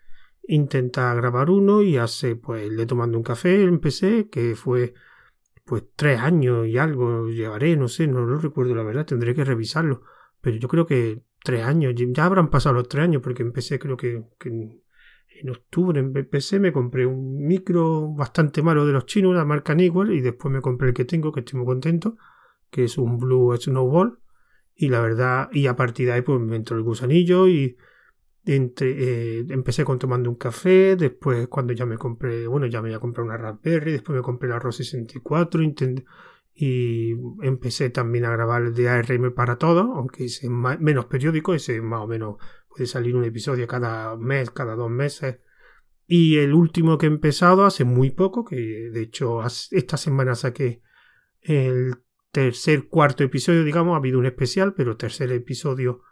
intentar 0.49 1.17
grabar 1.17 1.51
uno 1.51 1.83
y 1.83 1.99
hace, 1.99 2.37
pues, 2.37 2.71
le 2.71 2.87
tomando 2.87 3.19
un 3.19 3.25
café, 3.25 3.63
empecé, 3.63 4.31
que 4.31 4.55
fue, 4.57 4.95
pues, 5.64 5.85
tres 5.95 6.19
años 6.21 6.67
y 6.67 6.79
algo 6.79 7.29
llevaré, 7.29 7.76
no 7.76 7.87
sé, 7.88 8.07
no 8.07 8.23
lo 8.23 8.38
recuerdo 8.38 8.75
la 8.75 8.83
verdad, 8.83 9.05
tendré 9.05 9.35
que 9.35 9.45
revisarlo. 9.45 10.03
Pero 10.41 10.57
yo 10.57 10.69
creo 10.69 10.87
que 10.87 11.23
tres 11.45 11.62
años, 11.64 11.95
ya 11.95 12.25
habrán 12.25 12.49
pasado 12.49 12.76
los 12.76 12.88
tres 12.88 13.05
años, 13.05 13.23
porque 13.23 13.43
empecé 13.43 13.79
creo 13.79 13.97
que, 13.97 14.25
en 14.47 15.50
octubre 15.50 16.00
empecé, 16.00 16.61
me 16.61 16.73
compré 16.73 17.07
un 17.07 17.47
micro 17.47 18.09
bastante 18.14 18.62
malo 18.62 18.87
de 18.87 18.93
los 18.93 19.07
chinos, 19.07 19.33
una 19.33 19.45
marca 19.45 19.75
Newell, 19.75 20.12
y 20.12 20.21
después 20.23 20.53
me 20.53 20.62
compré 20.62 20.88
el 20.88 20.95
que 20.95 21.05
tengo, 21.05 21.31
que 21.31 21.41
estoy 21.41 21.59
muy 21.59 21.67
contento, 21.67 22.17
que 22.71 22.85
es 22.85 22.99
un 22.99 23.19
Blue 23.19 23.55
Snowball, 23.57 24.19
y 24.75 24.89
la 24.89 25.00
verdad, 25.00 25.49
y 25.53 25.67
a 25.67 25.77
partir 25.77 26.07
de 26.07 26.12
ahí 26.12 26.23
pues 26.23 26.41
me 26.41 26.57
entró 26.57 26.77
el 26.77 26.83
gusanillo 26.83 27.49
y 27.49 27.77
entre, 28.45 29.39
eh, 29.39 29.47
empecé 29.50 29.85
con 29.85 29.99
tomando 29.99 30.31
un 30.31 30.37
café, 30.37 30.97
después 30.97 31.49
cuando 31.49 31.73
ya 31.73 31.87
me 31.87 31.99
compré, 31.99 32.47
bueno, 32.47 32.67
ya 32.67 32.81
me 32.81 32.89
iba 32.89 32.97
a 32.97 33.00
comprar 33.00 33.27
una 33.27 33.37
Raspberry, 33.37 33.93
después 33.93 34.17
me 34.17 34.23
compré 34.23 34.49
la 34.49 34.59
ROS 34.59 34.77
64 34.77 35.61
y 36.55 37.17
empecé 37.43 37.91
también 37.91 38.25
a 38.25 38.33
grabar 38.33 38.62
el 38.62 38.75
de 38.75 38.89
ARM 38.89 39.35
para 39.35 39.57
todo, 39.57 39.93
aunque 39.95 40.25
es 40.25 40.43
menos 40.45 41.07
periódico, 41.07 41.55
ese 41.55 41.81
más 41.81 42.03
o 42.03 42.07
menos 42.07 42.37
puede 42.69 42.87
salir 42.87 43.17
un 43.17 43.25
episodio 43.25 43.67
cada 43.67 44.17
mes, 44.17 44.50
cada 44.50 44.75
dos 44.75 44.91
meses. 44.91 45.41
Y 46.07 46.39
el 46.39 46.55
último 46.55 46.99
que 46.99 47.07
he 47.07 47.09
empezado 47.09 47.65
hace 47.65 47.85
muy 47.85 48.11
poco, 48.11 48.45
que 48.45 48.57
de 48.57 49.00
hecho 49.00 49.43
esta 49.71 49.97
semana 49.97 50.35
saqué 50.35 50.83
el 51.41 51.95
tercer, 52.31 52.89
cuarto 52.89 53.25
episodio, 53.25 53.65
digamos, 53.65 53.95
ha 53.95 53.97
habido 53.97 54.19
un 54.19 54.27
especial, 54.27 54.75
pero 54.75 54.97
tercer 54.97 55.33
episodio 55.33 56.03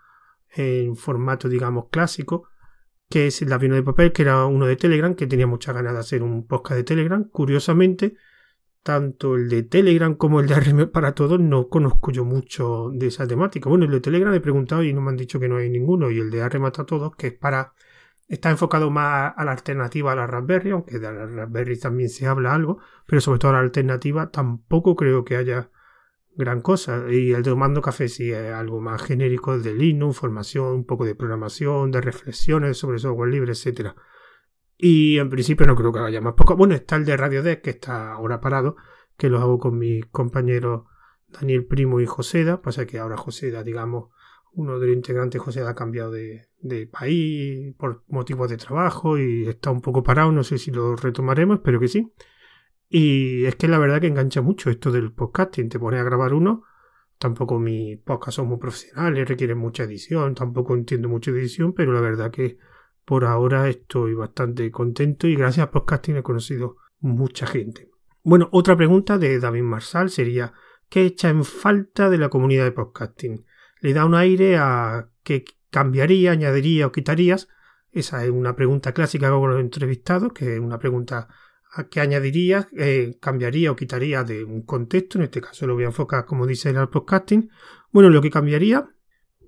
en 0.54 0.96
formato, 0.96 1.48
digamos, 1.48 1.88
clásico, 1.90 2.48
que 3.08 3.28
es 3.28 3.42
el 3.42 3.52
avión 3.52 3.72
de 3.72 3.82
papel, 3.82 4.12
que 4.12 4.22
era 4.22 4.44
uno 4.46 4.66
de 4.66 4.76
Telegram, 4.76 5.14
que 5.14 5.26
tenía 5.26 5.46
muchas 5.46 5.74
ganas 5.74 5.94
de 5.94 6.00
hacer 6.00 6.22
un 6.22 6.46
podcast 6.46 6.76
de 6.76 6.84
Telegram. 6.84 7.24
Curiosamente, 7.24 8.16
tanto 8.82 9.36
el 9.36 9.48
de 9.48 9.62
Telegram 9.62 10.14
como 10.14 10.40
el 10.40 10.46
de 10.46 10.54
RM 10.54 10.90
para 10.90 11.14
todos 11.14 11.38
no 11.40 11.68
conozco 11.68 12.10
yo 12.10 12.24
mucho 12.24 12.90
de 12.92 13.08
esa 13.08 13.26
temática. 13.26 13.68
Bueno, 13.68 13.84
el 13.84 13.90
de 13.90 14.00
Telegram 14.00 14.32
he 14.34 14.40
preguntado 14.40 14.82
y 14.82 14.92
no 14.92 15.00
me 15.00 15.10
han 15.10 15.16
dicho 15.16 15.40
que 15.40 15.48
no 15.48 15.56
hay 15.56 15.70
ninguno, 15.70 16.10
y 16.10 16.18
el 16.18 16.30
de 16.30 16.46
RM 16.48 16.70
para 16.70 16.84
todos, 16.84 17.16
que 17.16 17.28
es 17.28 17.34
para 17.34 17.72
está 18.28 18.50
enfocado 18.50 18.90
más 18.90 19.32
a 19.36 19.44
la 19.44 19.52
alternativa 19.52 20.12
a 20.12 20.16
la 20.16 20.26
Raspberry, 20.26 20.70
aunque 20.70 20.98
de 20.98 21.12
la 21.12 21.26
Raspberry 21.26 21.78
también 21.78 22.10
se 22.10 22.26
habla 22.26 22.54
algo, 22.54 22.78
pero 23.06 23.22
sobre 23.22 23.38
todo 23.38 23.52
a 23.52 23.54
la 23.54 23.60
alternativa 23.60 24.30
tampoco 24.30 24.96
creo 24.96 25.24
que 25.24 25.36
haya 25.36 25.70
gran 26.38 26.62
cosa. 26.62 27.04
Y 27.10 27.32
el 27.32 27.42
Tomando 27.42 27.82
Café 27.82 28.08
sí 28.08 28.30
es 28.30 28.52
algo 28.52 28.80
más 28.80 29.02
genérico 29.02 29.58
de 29.58 29.74
Linux, 29.74 30.18
formación, 30.18 30.72
un 30.72 30.86
poco 30.86 31.04
de 31.04 31.14
programación, 31.14 31.90
de 31.90 32.00
reflexiones 32.00 32.78
sobre 32.78 32.98
software 32.98 33.30
libre, 33.30 33.52
etcétera. 33.52 33.96
Y 34.78 35.18
en 35.18 35.28
principio 35.28 35.66
no 35.66 35.74
creo 35.74 35.92
que 35.92 35.98
haya 35.98 36.20
más 36.20 36.34
poco. 36.34 36.56
Bueno, 36.56 36.74
está 36.74 36.96
el 36.96 37.04
de 37.04 37.16
Radio 37.16 37.42
Deck, 37.42 37.62
que 37.62 37.70
está 37.70 38.12
ahora 38.12 38.40
parado, 38.40 38.76
que 39.16 39.28
lo 39.28 39.38
hago 39.40 39.58
con 39.58 39.76
mis 39.76 40.06
compañeros 40.06 40.84
Daniel 41.26 41.66
Primo 41.66 42.00
y 42.00 42.06
Joseda. 42.06 42.62
Pasa 42.62 42.86
que 42.86 42.98
ahora 43.00 43.16
Joseda, 43.16 43.64
digamos, 43.64 44.10
uno 44.52 44.78
de 44.78 44.86
los 44.86 44.96
integrantes, 44.96 45.40
Joseda, 45.40 45.70
ha 45.70 45.74
cambiado 45.74 46.12
de, 46.12 46.48
de 46.60 46.86
país 46.86 47.74
por 47.76 48.04
motivos 48.06 48.48
de 48.48 48.56
trabajo 48.56 49.18
y 49.18 49.48
está 49.48 49.72
un 49.72 49.80
poco 49.80 50.04
parado. 50.04 50.30
No 50.30 50.44
sé 50.44 50.58
si 50.58 50.70
lo 50.70 50.94
retomaremos, 50.94 51.56
espero 51.56 51.80
que 51.80 51.88
sí. 51.88 52.12
Y 52.88 53.44
es 53.44 53.56
que 53.56 53.68
la 53.68 53.78
verdad 53.78 54.00
que 54.00 54.06
engancha 54.06 54.40
mucho 54.40 54.70
esto 54.70 54.90
del 54.90 55.12
podcasting. 55.12 55.68
Te 55.68 55.78
pones 55.78 56.00
a 56.00 56.04
grabar 56.04 56.32
uno. 56.32 56.64
Tampoco 57.18 57.58
mis 57.58 57.98
podcasts 57.98 58.36
son 58.36 58.48
muy 58.48 58.58
profesionales, 58.58 59.28
requieren 59.28 59.58
mucha 59.58 59.84
edición. 59.84 60.34
Tampoco 60.34 60.74
entiendo 60.74 61.08
mucho 61.08 61.32
de 61.32 61.40
edición, 61.40 61.72
pero 61.74 61.92
la 61.92 62.00
verdad 62.00 62.30
que 62.30 62.58
por 63.04 63.24
ahora 63.24 63.68
estoy 63.68 64.14
bastante 64.14 64.70
contento 64.70 65.26
y 65.26 65.34
gracias 65.34 65.66
a 65.66 65.70
podcasting 65.70 66.16
he 66.16 66.22
conocido 66.22 66.76
mucha 67.00 67.46
gente. 67.46 67.90
Bueno, 68.22 68.48
otra 68.52 68.76
pregunta 68.76 69.18
de 69.18 69.38
David 69.38 69.62
Marsal 69.62 70.10
sería 70.10 70.52
¿qué 70.88 71.06
echa 71.06 71.28
en 71.28 71.44
falta 71.44 72.10
de 72.10 72.18
la 72.18 72.28
comunidad 72.28 72.64
de 72.64 72.72
podcasting? 72.72 73.44
Le 73.80 73.94
da 73.94 74.04
un 74.04 74.14
aire 74.14 74.56
a 74.56 75.08
qué 75.22 75.44
cambiaría, 75.70 76.32
añadiría 76.32 76.86
o 76.86 76.92
quitarías. 76.92 77.48
Esa 77.90 78.24
es 78.24 78.30
una 78.30 78.54
pregunta 78.56 78.92
clásica 78.92 79.30
con 79.30 79.50
los 79.50 79.60
entrevistados, 79.60 80.32
que 80.32 80.54
es 80.54 80.60
una 80.60 80.78
pregunta 80.78 81.28
a 81.72 81.88
qué 81.88 82.00
añadiría, 82.00 82.68
eh, 82.76 83.16
cambiaría 83.20 83.70
o 83.70 83.76
quitaría 83.76 84.24
de 84.24 84.44
un 84.44 84.62
contexto. 84.62 85.18
En 85.18 85.24
este 85.24 85.40
caso 85.40 85.66
lo 85.66 85.74
voy 85.74 85.84
a 85.84 85.88
enfocar 85.88 86.24
como 86.24 86.46
dice 86.46 86.70
el 86.70 86.88
podcasting. 86.88 87.50
Bueno, 87.92 88.10
lo 88.10 88.20
que 88.22 88.30
cambiaría 88.30 88.88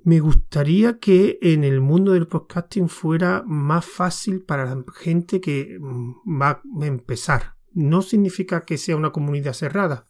me 0.03 0.21
gustaría 0.21 0.99
que 0.99 1.39
en 1.43 1.65
el 1.65 1.81
mundo 1.81 2.13
del 2.13 2.27
podcasting 2.27 2.89
fuera 2.89 3.43
más 3.47 3.85
fácil 3.85 4.43
para 4.43 4.65
la 4.65 4.85
gente 4.95 5.41
que 5.41 5.79
mm, 5.79 6.41
va 6.41 6.63
a 6.81 6.87
empezar. 6.87 7.57
No 7.73 8.03
significa 8.03 8.63
que 8.63 8.79
sea 8.79 8.97
una 8.97 9.11
comunidad 9.11 9.53
cerrada, 9.53 10.07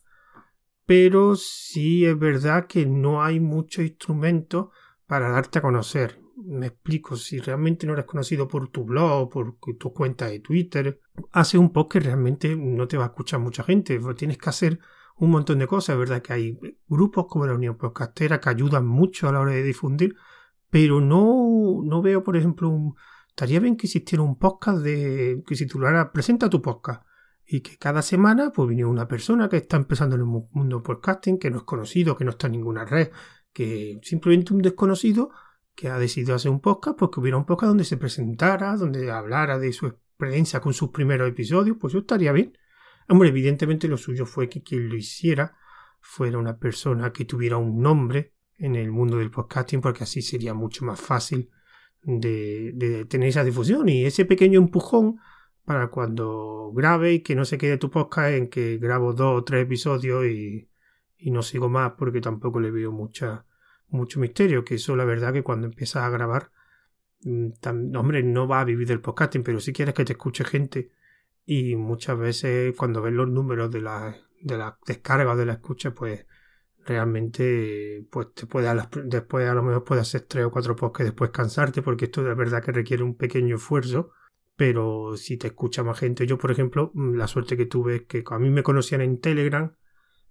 pero 0.86 1.36
sí 1.36 2.06
es 2.06 2.18
verdad 2.18 2.66
que 2.66 2.86
no 2.86 3.22
hay 3.22 3.40
mucho 3.40 3.82
instrumento 3.82 4.70
para 5.06 5.30
darte 5.30 5.58
a 5.58 5.62
conocer. 5.62 6.19
Me 6.44 6.66
explico, 6.66 7.16
si 7.16 7.38
realmente 7.38 7.86
no 7.86 7.92
eres 7.92 8.04
conocido 8.04 8.48
por 8.48 8.68
tu 8.68 8.84
blog, 8.84 9.30
por 9.30 9.58
tu 9.78 9.92
cuenta 9.92 10.26
de 10.26 10.40
Twitter, 10.40 11.00
hace 11.32 11.58
un 11.58 11.72
poco 11.72 11.90
que 11.90 12.00
realmente 12.00 12.56
no 12.56 12.88
te 12.88 12.96
va 12.96 13.04
a 13.04 13.08
escuchar 13.08 13.40
mucha 13.40 13.62
gente. 13.62 14.00
Tienes 14.16 14.38
que 14.38 14.48
hacer 14.48 14.80
un 15.16 15.30
montón 15.30 15.58
de 15.58 15.66
cosas. 15.66 15.98
Verdad 15.98 16.22
que 16.22 16.32
hay 16.32 16.58
grupos 16.88 17.26
como 17.28 17.46
la 17.46 17.54
Unión 17.54 17.76
Podcastera 17.76 18.40
que 18.40 18.48
ayudan 18.48 18.86
mucho 18.86 19.28
a 19.28 19.32
la 19.32 19.40
hora 19.40 19.52
de 19.52 19.62
difundir, 19.62 20.16
pero 20.70 21.00
no, 21.00 21.80
no 21.84 22.02
veo, 22.02 22.24
por 22.24 22.36
ejemplo, 22.36 22.68
un, 22.68 22.94
estaría 23.28 23.60
bien 23.60 23.76
que 23.76 23.86
existiera 23.86 24.22
un 24.22 24.38
podcast 24.38 24.82
de 24.82 25.42
que 25.46 25.54
se 25.54 25.66
titulara 25.66 26.12
Presenta 26.12 26.48
tu 26.48 26.62
podcast 26.62 27.04
y 27.46 27.60
que 27.60 27.76
cada 27.76 28.02
semana 28.02 28.52
pues 28.52 28.68
viniera 28.68 28.88
una 28.88 29.08
persona 29.08 29.48
que 29.48 29.56
está 29.56 29.76
empezando 29.76 30.14
en 30.14 30.22
el 30.22 30.26
mundo 30.26 30.82
podcasting, 30.82 31.38
que 31.38 31.50
no 31.50 31.58
es 31.58 31.64
conocido, 31.64 32.16
que 32.16 32.24
no 32.24 32.30
está 32.30 32.46
en 32.46 32.52
ninguna 32.52 32.84
red, 32.84 33.10
que 33.52 33.98
simplemente 34.02 34.54
un 34.54 34.62
desconocido 34.62 35.30
que 35.74 35.88
ha 35.88 35.98
decidido 35.98 36.34
hacer 36.34 36.50
un 36.50 36.60
podcast, 36.60 36.98
pues 36.98 37.10
que 37.12 37.20
hubiera 37.20 37.36
un 37.36 37.46
podcast 37.46 37.68
donde 37.68 37.84
se 37.84 37.96
presentara, 37.96 38.76
donde 38.76 39.10
hablara 39.10 39.58
de 39.58 39.72
su 39.72 39.86
experiencia 39.86 40.60
con 40.60 40.74
sus 40.74 40.90
primeros 40.90 41.28
episodios, 41.28 41.76
pues 41.80 41.92
eso 41.92 42.00
estaría 42.00 42.32
bien. 42.32 42.56
Hombre, 43.08 43.30
evidentemente 43.30 43.88
lo 43.88 43.96
suyo 43.96 44.26
fue 44.26 44.48
que 44.48 44.62
quien 44.62 44.88
lo 44.88 44.96
hiciera 44.96 45.56
fuera 46.00 46.38
una 46.38 46.58
persona 46.58 47.12
que 47.12 47.24
tuviera 47.24 47.56
un 47.56 47.80
nombre 47.80 48.34
en 48.56 48.76
el 48.76 48.90
mundo 48.90 49.18
del 49.18 49.30
podcasting, 49.30 49.80
porque 49.80 50.04
así 50.04 50.22
sería 50.22 50.54
mucho 50.54 50.84
más 50.84 51.00
fácil 51.00 51.50
de, 52.02 53.06
tener 53.08 53.28
esa 53.28 53.44
difusión 53.44 53.88
y 53.88 54.04
ese 54.04 54.24
pequeño 54.24 54.58
empujón 54.58 55.18
para 55.64 55.88
cuando 55.88 56.72
grabe 56.74 57.14
y 57.14 57.20
que 57.20 57.34
no 57.34 57.44
se 57.44 57.58
quede 57.58 57.78
tu 57.78 57.90
podcast 57.90 58.32
en 58.32 58.48
que 58.48 58.78
grabo 58.78 59.12
dos 59.12 59.40
o 59.40 59.44
tres 59.44 59.64
episodios 59.64 60.26
y, 60.26 60.68
no 61.30 61.42
sigo 61.42 61.68
más 61.68 61.92
porque 61.98 62.20
tampoco 62.20 62.60
le 62.60 62.70
veo 62.70 62.92
mucha, 62.92 63.44
mucho 63.90 64.20
misterio, 64.20 64.64
que 64.64 64.76
eso 64.76 64.96
la 64.96 65.04
verdad 65.04 65.32
que 65.32 65.42
cuando 65.42 65.66
empiezas 65.66 66.04
a 66.04 66.10
grabar, 66.10 66.50
mm, 67.22 67.96
hombre, 67.96 68.22
no 68.22 68.48
va 68.48 68.60
a 68.60 68.64
vivir 68.64 68.88
del 68.88 69.00
podcasting, 69.00 69.42
pero 69.42 69.60
si 69.60 69.72
quieres 69.72 69.94
que 69.94 70.04
te 70.04 70.12
escuche 70.12 70.44
gente 70.44 70.90
y 71.44 71.76
muchas 71.76 72.18
veces 72.18 72.74
cuando 72.76 73.02
ves 73.02 73.12
los 73.12 73.28
números 73.28 73.70
de 73.70 73.80
la, 73.80 74.16
de 74.40 74.58
la 74.58 74.78
descarga 74.86 75.32
o 75.32 75.36
de 75.36 75.46
la 75.46 75.54
escucha, 75.54 75.92
pues 75.92 76.26
realmente 76.86 78.06
pues 78.10 78.32
te 78.34 78.46
puede 78.46 78.68
después 79.04 79.48
a 79.48 79.54
lo 79.54 79.62
mejor 79.62 79.84
puedes 79.84 80.02
hacer 80.02 80.22
tres 80.22 80.44
o 80.46 80.50
cuatro 80.50 80.76
podcasts 80.76 81.10
después 81.10 81.30
cansarte 81.30 81.82
porque 81.82 82.06
esto 82.06 82.22
de 82.22 82.34
verdad 82.34 82.62
que 82.64 82.72
requiere 82.72 83.02
un 83.02 83.16
pequeño 83.16 83.56
esfuerzo. 83.56 84.12
Pero 84.56 85.16
si 85.16 85.38
te 85.38 85.48
escucha 85.48 85.82
más 85.82 85.98
gente 85.98 86.26
yo 86.26 86.38
por 86.38 86.50
ejemplo 86.50 86.90
mm, 86.94 87.14
la 87.14 87.26
suerte 87.26 87.56
que 87.56 87.66
tuve 87.66 87.96
es 87.96 88.02
que 88.02 88.24
a 88.26 88.38
mí 88.38 88.50
me 88.50 88.62
conocían 88.62 89.00
en 89.02 89.20
Telegram 89.20 89.74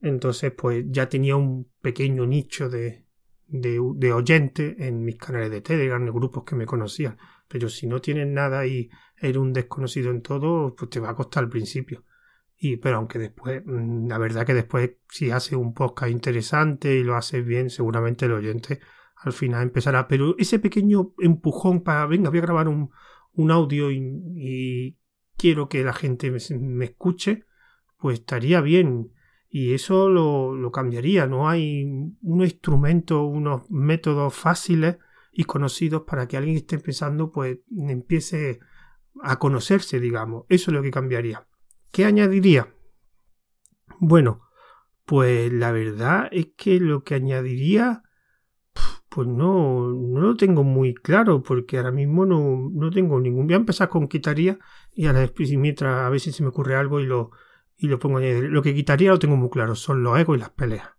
entonces 0.01 0.51
pues 0.51 0.85
ya 0.89 1.09
tenía 1.09 1.35
un 1.35 1.71
pequeño 1.81 2.25
nicho 2.25 2.69
de, 2.69 3.05
de, 3.49 3.79
de 3.95 4.13
oyentes 4.13 4.75
en 4.79 5.03
mis 5.03 5.17
canales 5.17 5.51
de 5.51 5.61
Telegram, 5.61 6.01
en 6.01 6.13
grupos 6.13 6.43
que 6.43 6.55
me 6.55 6.65
conocían 6.65 7.17
pero 7.49 7.67
si 7.67 7.87
no 7.87 7.99
tienes 7.99 8.27
nada 8.27 8.65
y 8.65 8.89
eres 9.17 9.37
un 9.37 9.51
desconocido 9.51 10.11
en 10.11 10.21
todo, 10.21 10.75
pues 10.75 10.89
te 10.91 11.01
va 11.01 11.09
a 11.09 11.15
costar 11.15 11.43
al 11.43 11.49
principio. 11.49 12.05
Y, 12.55 12.77
pero 12.77 12.97
aunque 12.97 13.17
después, 13.19 13.63
mm, 13.65 14.07
la 14.07 14.17
verdad 14.19 14.45
que 14.45 14.53
después, 14.53 14.91
si 15.09 15.31
haces 15.31 15.53
un 15.53 15.73
podcast 15.73 16.11
interesante 16.11 16.95
y 16.95 17.03
lo 17.03 17.15
haces 17.15 17.43
bien, 17.43 17.69
seguramente 17.69 18.25
el 18.25 18.33
oyente 18.33 18.79
al 19.15 19.33
final 19.33 19.63
empezará. 19.63 20.07
Pero 20.07 20.35
ese 20.37 20.59
pequeño 20.59 21.13
empujón 21.17 21.83
para, 21.83 22.05
venga, 22.05 22.29
voy 22.29 22.39
a 22.39 22.43
grabar 22.43 22.67
un, 22.67 22.91
un 23.33 23.51
audio 23.51 23.91
y, 23.91 24.95
quiero 25.35 25.69
que 25.69 25.83
la 25.83 25.93
gente 25.93 26.31
me, 26.31 26.85
escuche, 26.85 27.45
pues 27.97 28.19
estaría 28.19 28.61
bien. 28.61 29.13
Y 29.49 29.73
eso 29.73 30.09
lo, 30.09 30.55
lo 30.55 30.71
cambiaría. 30.71 31.25
No 31.25 31.49
hay 31.49 31.85
unos 32.21 32.47
instrumentos, 32.47 33.21
unos 33.27 33.69
métodos 33.69 34.33
fáciles 34.33 34.97
y 35.31 35.45
conocidos 35.45 36.03
para 36.03 36.27
que 36.27 36.37
alguien 36.37 36.55
que 36.55 36.59
esté 36.59 36.75
empezando 36.75 37.31
pues 37.31 37.59
empiece 37.71 38.59
a 39.21 39.39
conocerse, 39.39 39.99
digamos. 39.99 40.45
Eso 40.49 40.71
es 40.71 40.75
lo 40.75 40.83
que 40.83 40.91
cambiaría. 40.91 41.47
¿Qué 41.91 42.05
añadiría? 42.05 42.73
Bueno, 43.99 44.41
pues 45.05 45.51
la 45.51 45.71
verdad 45.71 46.29
es 46.31 46.49
que 46.55 46.79
lo 46.79 47.03
que 47.03 47.15
añadiría, 47.15 48.03
pues 49.09 49.27
no, 49.27 49.91
no 49.91 50.21
lo 50.21 50.37
tengo 50.37 50.63
muy 50.63 50.93
claro, 50.93 51.41
porque 51.41 51.77
ahora 51.77 51.91
mismo 51.91 52.25
no, 52.25 52.69
no 52.71 52.91
tengo 52.91 53.19
ningún. 53.19 53.47
Voy 53.47 53.55
a 53.55 53.57
empezar 53.57 53.89
con 53.89 54.07
quitaría 54.07 54.59
y 54.93 55.07
a 55.07 55.13
la 55.13 55.27
mientras 55.57 56.05
a 56.05 56.09
veces 56.09 56.35
se 56.35 56.43
me 56.43 56.49
ocurre 56.49 56.75
algo 56.75 56.99
y 56.99 57.05
lo, 57.05 57.31
y 57.79 57.87
lo 57.87 57.97
pongo. 57.97 58.19
Lo 58.19 58.61
que 58.61 58.75
quitaría 58.75 59.09
lo 59.09 59.19
tengo 59.19 59.37
muy 59.37 59.49
claro, 59.49 59.73
son 59.73 60.03
los 60.03 60.19
egos 60.19 60.37
y 60.37 60.41
las 60.41 60.49
peleas. 60.51 60.89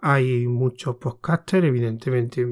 Hay 0.00 0.46
muchos 0.46 0.96
podcasters, 0.96 1.66
evidentemente 1.66 2.46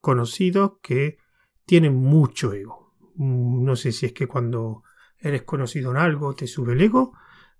conocidos, 0.00 0.74
que 0.82 1.18
tienen 1.66 1.94
mucho 1.94 2.52
ego. 2.54 2.94
Mm, 3.16 3.64
no 3.64 3.76
sé 3.76 3.92
si 3.92 4.06
es 4.06 4.12
que 4.12 4.26
cuando 4.26 4.82
eres 5.18 5.42
conocido 5.42 5.90
en 5.90 5.98
algo 5.98 6.34
te 6.34 6.46
sube 6.46 6.72
el 6.72 6.80
ego 6.80 7.12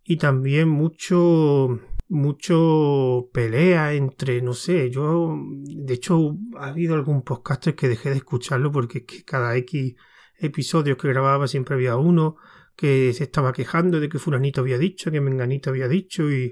y 0.03 0.17
también 0.17 0.69
mucho 0.69 1.79
mucho 2.09 3.31
pelea 3.33 3.95
entre 3.95 4.43
no 4.43 4.53
sé 4.53 4.91
yo 4.91 5.39
de 5.65 5.95
hecho 5.95 6.37
ha 6.59 6.69
habido 6.69 6.95
algún 6.95 7.23
podcaster 7.23 7.77
que 7.77 7.89
dejé 7.89 8.11
de 8.11 8.17
escucharlo 8.17 8.73
porque 8.73 8.99
es 8.99 9.05
que 9.05 9.25
cada 9.25 9.57
X 9.57 9.95
episodios 10.39 10.99
que 10.99 11.09
grababa 11.09 11.47
siempre 11.47 11.77
había 11.77 11.97
uno 11.97 12.37
que 12.83 13.13
se 13.15 13.25
estaba 13.25 13.53
quejando 13.53 14.01
de 14.01 14.09
que 14.09 14.19
fulanito 14.19 14.61
había 14.61 14.77
dicho 14.77 15.13
que 15.13 15.21
menganito 15.21 15.71
había 15.71 15.87
dicho 15.87 16.31
y 16.31 16.51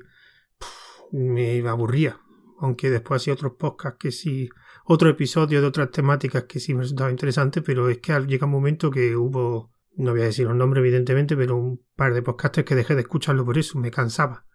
me 1.10 1.68
aburría 1.68 2.20
aunque 2.60 2.90
después 2.90 3.22
hacía 3.22 3.32
otros 3.32 3.54
podcasts 3.58 3.98
que 3.98 4.12
sí, 4.12 4.50
otro 4.84 5.08
episodio 5.08 5.60
de 5.60 5.66
otras 5.66 5.90
temáticas 5.90 6.44
que 6.44 6.60
sí 6.60 6.74
me 6.74 6.82
resultaba 6.82 7.10
interesante, 7.10 7.62
pero 7.62 7.88
es 7.88 7.98
que 7.98 8.12
llega 8.26 8.46
un 8.46 8.52
momento 8.52 8.90
que 8.90 9.16
hubo, 9.16 9.72
no 9.96 10.12
voy 10.12 10.20
a 10.20 10.24
decir 10.24 10.46
los 10.46 10.54
nombres 10.54 10.82
evidentemente, 10.82 11.36
pero 11.36 11.56
un 11.56 11.82
par 11.96 12.12
de 12.12 12.22
podcasts 12.22 12.62
que 12.64 12.74
dejé 12.74 12.94
de 12.94 13.00
escucharlo 13.00 13.44
por 13.46 13.56
eso, 13.56 13.78
me 13.78 13.90
cansaba. 13.90 14.46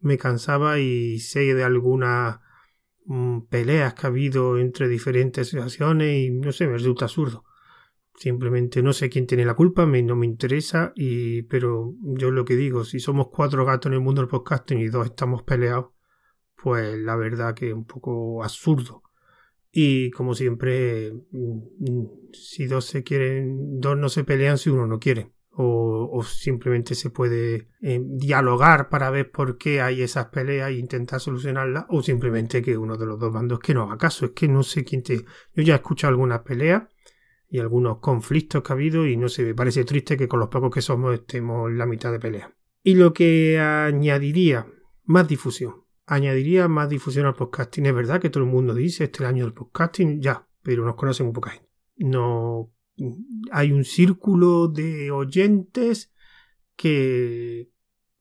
Me 0.00 0.16
cansaba 0.16 0.78
y 0.78 1.18
sé 1.18 1.52
de 1.54 1.64
algunas 1.64 2.38
mm, 3.06 3.40
peleas 3.48 3.94
que 3.94 4.06
ha 4.06 4.10
habido 4.10 4.58
entre 4.58 4.86
diferentes 4.86 5.48
asociaciones 5.48 6.16
y 6.16 6.30
no 6.30 6.52
sé, 6.52 6.68
me 6.68 6.74
resulta 6.74 7.06
absurdo. 7.06 7.44
Simplemente 8.18 8.82
no 8.82 8.92
sé 8.92 9.08
quién 9.08 9.28
tiene 9.28 9.44
la 9.44 9.54
culpa, 9.54 9.86
me, 9.86 10.02
no 10.02 10.16
me 10.16 10.26
interesa, 10.26 10.92
y, 10.96 11.42
pero 11.42 11.94
yo 12.00 12.32
lo 12.32 12.44
que 12.44 12.56
digo, 12.56 12.84
si 12.84 12.98
somos 12.98 13.28
cuatro 13.28 13.64
gatos 13.64 13.90
en 13.90 13.94
el 13.94 14.00
mundo 14.00 14.20
del 14.20 14.28
podcasting 14.28 14.80
y 14.80 14.88
dos 14.88 15.06
estamos 15.06 15.44
peleados, 15.44 15.92
pues 16.60 16.98
la 16.98 17.14
verdad 17.14 17.54
que 17.54 17.68
es 17.68 17.74
un 17.74 17.86
poco 17.86 18.42
absurdo. 18.42 19.04
Y 19.70 20.10
como 20.10 20.34
siempre, 20.34 21.12
mm, 21.30 22.04
si 22.32 22.66
dos 22.66 22.86
se 22.86 23.04
quieren, 23.04 23.78
dos 23.78 23.96
no 23.96 24.08
se 24.08 24.24
pelean 24.24 24.58
si 24.58 24.70
uno 24.70 24.86
no 24.86 24.98
quiere. 24.98 25.32
o, 25.60 26.22
simplemente 26.22 26.94
se 26.94 27.10
puede 27.10 27.68
eh, 27.82 28.00
dialogar 28.04 28.88
para 28.88 29.10
ver 29.10 29.30
por 29.32 29.58
qué 29.58 29.80
hay 29.80 30.02
esas 30.02 30.26
peleas 30.26 30.70
e 30.70 30.74
intentar 30.74 31.20
solucionarlas, 31.20 31.86
o 31.88 32.00
simplemente 32.02 32.62
que 32.62 32.76
uno 32.78 32.96
de 32.96 33.06
los 33.06 33.18
dos 33.18 33.32
bandos 33.32 33.58
que 33.58 33.74
no 33.74 33.82
haga 33.82 33.98
caso. 33.98 34.26
Es 34.26 34.32
que 34.32 34.46
no 34.48 34.62
sé 34.62 34.84
quién 34.84 35.02
te. 35.02 35.24
Yo 35.54 35.62
ya 35.62 35.74
he 35.74 35.76
escuchado 35.76 36.10
algunas 36.12 36.42
peleas 36.42 36.84
y 37.48 37.58
algunos 37.58 37.98
conflictos 37.98 38.62
que 38.62 38.72
ha 38.72 38.76
habido 38.76 39.06
y 39.06 39.16
no 39.16 39.28
sé, 39.28 39.42
me 39.44 39.54
parece 39.54 39.84
triste 39.84 40.16
que 40.16 40.28
con 40.28 40.40
los 40.40 40.48
pocos 40.48 40.70
que 40.72 40.82
somos 40.82 41.14
estemos 41.14 41.70
en 41.70 41.78
la 41.78 41.86
mitad 41.86 42.12
de 42.12 42.20
pelea. 42.20 42.54
Y 42.82 42.94
lo 42.94 43.12
que 43.12 43.58
añadiría, 43.58 44.66
más 45.04 45.26
difusión. 45.26 45.84
Añadiría 46.06 46.68
más 46.68 46.88
difusión 46.88 47.26
al 47.26 47.34
podcasting. 47.34 47.86
Es 47.86 47.94
verdad 47.94 48.20
que 48.20 48.30
todo 48.30 48.44
el 48.44 48.50
mundo 48.50 48.74
dice 48.74 49.04
este 49.04 49.16
es 49.16 49.20
el 49.20 49.26
año 49.26 49.44
del 49.44 49.54
podcasting, 49.54 50.20
ya, 50.20 50.46
pero 50.62 50.84
nos 50.84 50.94
conocen 50.94 51.26
un 51.26 51.32
poca 51.32 51.50
gente. 51.50 51.68
No 51.96 52.72
hay 53.50 53.72
un 53.72 53.84
círculo 53.84 54.68
de 54.68 55.10
oyentes 55.10 56.12
que 56.76 57.70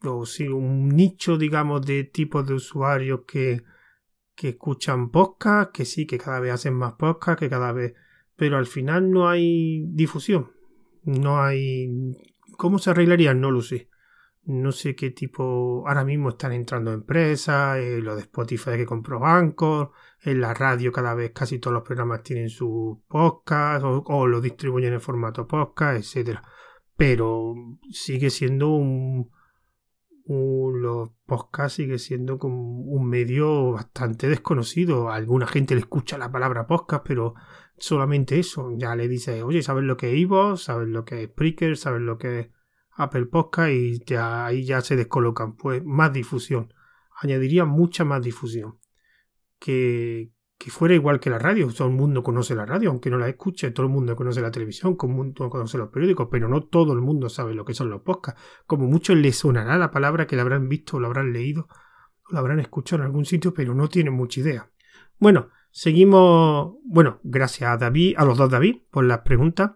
o 0.04 0.26
si 0.26 0.48
un 0.48 0.90
nicho 0.90 1.38
digamos 1.38 1.86
de 1.86 2.04
tipos 2.04 2.48
de 2.48 2.54
usuarios 2.54 3.22
que 3.28 3.64
que 4.36 4.50
escuchan 4.50 5.10
podcast 5.10 5.72
que 5.72 5.86
sí 5.86 6.06
que 6.06 6.20
cada 6.20 6.40
vez 6.40 6.54
hacen 6.54 6.76
más 6.76 6.94
podcast 6.94 7.40
que 7.40 7.50
cada 7.50 7.72
vez 7.72 7.96
pero 8.38 8.58
al 8.58 8.66
final 8.66 9.12
no 9.12 9.28
hay 9.28 9.84
difusión 9.90 10.52
no 11.04 11.42
hay 11.42 11.90
cómo 12.58 12.80
se 12.80 12.92
arreglaría 12.92 13.34
no 13.34 13.52
lo 13.52 13.62
sé 13.62 13.90
no 14.46 14.72
sé 14.72 14.96
qué 14.96 15.12
tipo 15.12 15.84
ahora 15.86 16.06
mismo 16.06 16.30
están 16.30 16.54
entrando 16.54 16.94
empresas 16.94 17.80
eh, 17.80 18.00
lo 18.02 18.16
de 18.16 18.22
Spotify 18.22 18.78
que 18.78 18.86
compró 18.86 19.20
bancos 19.20 19.90
en 20.22 20.42
la 20.42 20.54
radio 20.54 20.92
cada 20.92 21.14
vez 21.14 21.32
casi 21.32 21.60
todos 21.60 21.74
los 21.74 21.84
programas 21.84 22.24
tienen 22.24 22.50
su 22.50 23.04
podcast 23.08 23.84
o, 23.86 24.28
lo 24.28 24.42
distribuyen 24.42 24.94
en 24.94 25.02
formato 25.02 25.48
podcast, 25.48 26.00
etcétera. 26.00 26.44
Pero 26.96 27.54
sigue 27.92 28.30
siendo 28.30 28.70
un, 28.70 29.30
los 30.26 31.12
podcasts 31.26 31.76
sigue 31.76 32.00
siendo 32.00 32.38
como 32.40 32.82
un 32.82 33.08
medio 33.08 33.74
bastante 33.74 34.28
desconocido. 34.28 35.10
A 35.10 35.16
alguna 35.16 35.48
gente 35.48 35.76
le 35.76 35.82
escucha 35.82 36.18
la 36.18 36.32
palabra 36.32 36.68
podcast, 36.68 37.06
pero 37.08 37.36
solamente 37.78 38.40
eso. 38.40 38.72
Ya 38.78 38.96
le 38.96 39.08
dice, 39.08 39.44
oye, 39.44 39.62
¿sabes 39.62 39.84
lo 39.84 39.98
que 39.98 40.12
es 40.12 40.18
Ivo? 40.18 40.58
¿Sabes 40.58 40.88
lo 40.88 41.06
que 41.06 41.24
es 41.24 41.30
Spreaker? 41.30 41.78
¿Sabes 41.78 42.02
lo 42.02 42.18
que 42.18 42.40
es 42.40 42.50
Apple 42.92 43.26
Podcast? 43.26 43.72
Y 43.72 44.00
ya 44.06 44.46
ahí 44.46 44.66
ya 44.66 44.82
se 44.82 44.96
descolocan. 44.96 45.56
Pues 45.56 45.84
más 45.84 46.14
difusión. 46.14 46.74
Añadiría 47.22 47.66
mucha 47.66 48.06
más 48.06 48.22
difusión 48.22 48.80
que, 49.60 50.32
que 50.58 50.72
fuera 50.72 50.96
igual 50.96 51.20
que 51.20 51.30
la 51.30 51.40
radio. 51.40 51.68
Todo 51.74 51.88
el 51.88 51.94
mundo 51.94 52.24
conoce 52.24 52.56
la 52.56 52.66
radio, 52.66 52.90
aunque 52.90 53.10
no 53.10 53.18
la 53.18 53.28
escuche, 53.28 53.72
todo 53.72 53.86
el 53.86 53.92
mundo 53.92 54.16
conoce 54.16 54.42
la 54.42 54.52
televisión, 54.52 54.98
todo 54.98 55.10
el 55.10 55.16
mundo 55.16 55.50
conoce 55.50 55.78
los 55.78 55.90
periódicos, 55.90 56.28
pero 56.32 56.48
no 56.48 56.64
todo 56.64 56.94
el 56.94 57.02
mundo 57.02 57.30
sabe 57.30 57.54
lo 57.54 57.66
que 57.66 57.74
son 57.74 57.90
los 57.90 58.02
podcasts. 58.02 58.42
Como 58.66 58.88
muchos 58.88 59.18
les 59.18 59.38
sonará 59.38 59.78
la 59.78 59.92
palabra 59.92 60.28
que 60.28 60.36
la 60.36 60.44
habrán 60.44 60.70
visto, 60.70 60.98
o 60.98 61.00
la 61.00 61.08
habrán 61.08 61.34
leído, 61.34 61.68
o 62.30 62.34
la 62.34 62.40
habrán 62.40 62.60
escuchado 62.60 63.02
en 63.02 63.08
algún 63.08 63.26
sitio, 63.26 63.54
pero 63.54 63.74
no 63.74 63.90
tienen 63.90 64.14
mucha 64.14 64.40
idea. 64.40 64.72
Bueno, 65.20 65.50
seguimos, 65.78 66.74
bueno, 66.86 67.20
gracias 67.24 67.70
a 67.70 67.78
David, 67.78 68.16
a 68.18 68.26
los 68.26 68.36
dos 68.36 68.50
David, 68.50 68.78
por 68.90 69.06
las 69.06 69.20
preguntas. 69.20 69.74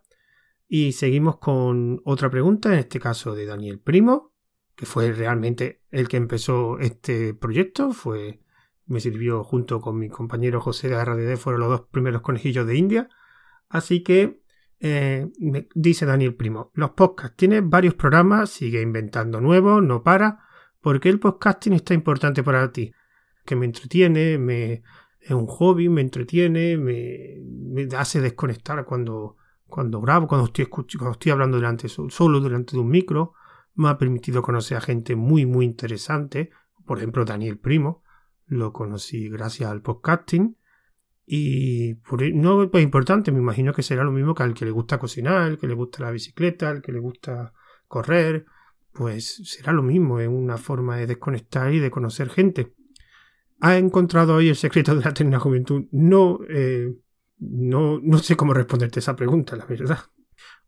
Y 0.68 0.94
seguimos 0.94 1.38
con 1.38 2.02
otra 2.06 2.32
pregunta, 2.32 2.74
en 2.74 2.80
este 2.80 3.00
caso 3.00 3.36
de 3.36 3.46
Daniel 3.46 3.80
Primo, 3.80 4.34
que 4.76 4.88
fue 4.88 5.12
realmente 5.12 5.84
el 5.92 6.08
que 6.08 6.18
empezó 6.18 6.80
este 6.80 7.36
proyecto, 7.36 7.92
fue 7.94 8.42
me 8.88 9.00
sirvió 9.00 9.44
junto 9.44 9.80
con 9.80 10.00
mi 10.00 10.10
compañero 10.10 10.60
José 10.60 10.90
de 10.90 11.06
RDD, 11.06 11.38
fueron 11.38 11.62
los 11.62 11.70
dos 11.70 11.82
primeros 11.92 12.24
conejillos 12.24 12.66
de 12.66 12.76
India. 12.76 13.10
Así 13.70 14.02
que, 14.02 14.42
eh, 14.80 15.30
me 15.40 15.68
dice 15.76 16.08
Daniel 16.08 16.34
Primo, 16.34 16.72
los 16.74 16.92
podcasts, 16.92 17.38
tiene 17.38 17.62
varios 17.62 17.94
programas, 17.94 18.50
sigue 18.50 18.82
inventando 18.82 19.40
nuevos, 19.40 19.84
no 19.84 20.02
para. 20.02 20.40
¿Por 20.80 21.00
qué 21.00 21.10
el 21.10 21.20
podcasting 21.20 21.74
está 21.74 21.94
importante 21.94 22.42
para 22.42 22.72
ti? 22.72 22.92
Que 23.46 23.56
me 23.56 23.68
entretiene, 23.68 24.40
me, 24.40 24.82
es 25.22 25.32
un 25.32 25.48
hobby, 25.48 25.88
me 25.88 26.02
entretiene, 26.02 26.78
me, 26.78 27.38
me 27.44 27.88
hace 27.96 28.20
desconectar 28.22 28.84
cuando, 28.86 29.38
cuando 29.68 30.02
grabo, 30.02 30.28
cuando 30.28 30.48
estoy, 30.48 30.66
cuando 30.66 31.12
estoy 31.12 31.32
hablando 31.32 31.58
delante, 31.58 31.88
solo 31.88 32.42
delante 32.42 32.74
de 32.74 32.80
un 32.80 32.90
micro. 32.90 33.34
Me 33.76 33.90
ha 33.90 33.98
permitido 33.98 34.42
conocer 34.42 34.78
a 34.78 34.82
gente 34.82 35.16
muy, 35.16 35.46
muy 35.46 35.66
interesante, 35.66 36.50
por 36.86 36.98
ejemplo, 36.98 37.24
Daniel 37.24 37.58
Primo, 37.58 38.04
lo 38.48 38.74
conocí 38.74 39.30
gracias 39.30 39.72
al 39.72 39.82
podcasting. 39.82 40.58
Y 41.26 41.94
por, 41.96 42.24
e, 42.24 42.34
no 42.34 42.64
es 42.64 42.84
importante, 42.84 43.32
me 43.32 43.40
imagino 43.40 43.74
que 43.74 43.84
será 43.84 44.04
lo 44.04 44.12
mismo 44.12 44.36
que 44.36 44.44
al 44.44 44.54
que 44.54 44.66
le 44.66 44.72
gusta 44.72 45.00
cocinar, 45.00 45.44
al 45.44 45.58
que 45.58 45.68
le 45.68 45.74
gusta 45.74 46.04
la 46.04 46.12
bicicleta, 46.12 46.70
al 46.70 46.82
que 46.82 46.92
le 46.92 47.00
gusta 47.00 47.54
correr, 47.88 48.46
pues 48.92 49.42
será 49.46 49.72
lo 49.72 49.84
mismo, 49.84 50.20
es 50.20 50.28
una 50.28 50.58
forma 50.58 50.98
de 50.98 51.08
desconectar 51.08 51.74
y 51.74 51.80
de 51.80 51.92
conocer 51.92 52.30
gente. 52.30 52.74
¿Ha 53.62 53.78
encontrado 53.78 54.36
hoy 54.36 54.50
el 54.50 54.56
secreto 54.56 54.96
de 54.96 55.04
la 55.04 55.12
eterna 55.12 55.40
juventud? 55.40 55.86
No, 55.92 56.40
eh, 56.50 56.92
no, 57.38 58.00
no 58.02 58.18
sé 58.18 58.36
cómo 58.36 58.56
responderte 58.56 59.00
esa 59.00 59.16
pregunta, 59.16 59.56
la 59.56 59.66
verdad. 59.66 60.00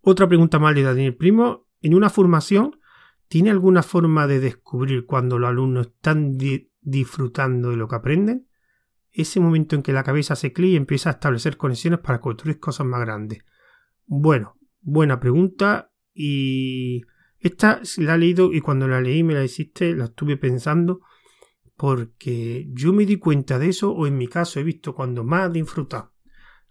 Otra 0.01 0.27
pregunta 0.27 0.59
más 0.59 0.75
de 0.75 0.83
Daniel 0.83 1.15
Primo. 1.15 1.67
En 1.81 1.95
una 1.95 2.11
formación, 2.11 2.79
¿tiene 3.27 3.49
alguna 3.49 3.81
forma 3.81 4.27
de 4.27 4.39
descubrir 4.39 5.07
cuando 5.07 5.39
los 5.39 5.49
alumnos 5.49 5.87
están 5.87 6.37
disfrutando 6.81 7.71
de 7.71 7.77
lo 7.77 7.87
que 7.87 7.95
aprenden, 7.95 8.47
ese 9.11 9.39
momento 9.39 9.75
en 9.75 9.81
que 9.81 9.91
la 9.91 10.03
cabeza 10.03 10.35
se 10.35 10.53
clic 10.53 10.73
y 10.73 10.75
empieza 10.75 11.09
a 11.09 11.13
establecer 11.13 11.57
conexiones 11.57 11.99
para 11.99 12.21
construir 12.21 12.59
cosas 12.59 12.85
más 12.85 13.01
grandes. 13.01 13.39
Bueno, 14.05 14.57
buena 14.81 15.19
pregunta 15.19 15.91
y 16.13 17.01
esta 17.39 17.81
la 17.97 18.15
he 18.15 18.17
leído 18.19 18.53
y 18.53 18.61
cuando 18.61 18.87
la 18.87 19.01
leí 19.01 19.23
me 19.23 19.33
la 19.33 19.43
hiciste, 19.43 19.95
la 19.95 20.05
estuve 20.05 20.37
pensando 20.37 21.01
porque 21.75 22.67
yo 22.71 22.93
me 22.93 23.05
di 23.05 23.17
cuenta 23.17 23.59
de 23.59 23.69
eso 23.69 23.91
o 23.91 24.07
en 24.07 24.17
mi 24.17 24.27
caso 24.27 24.59
he 24.59 24.63
visto 24.63 24.93
cuando 24.93 25.23
más 25.23 25.51
disfrutar 25.51 26.11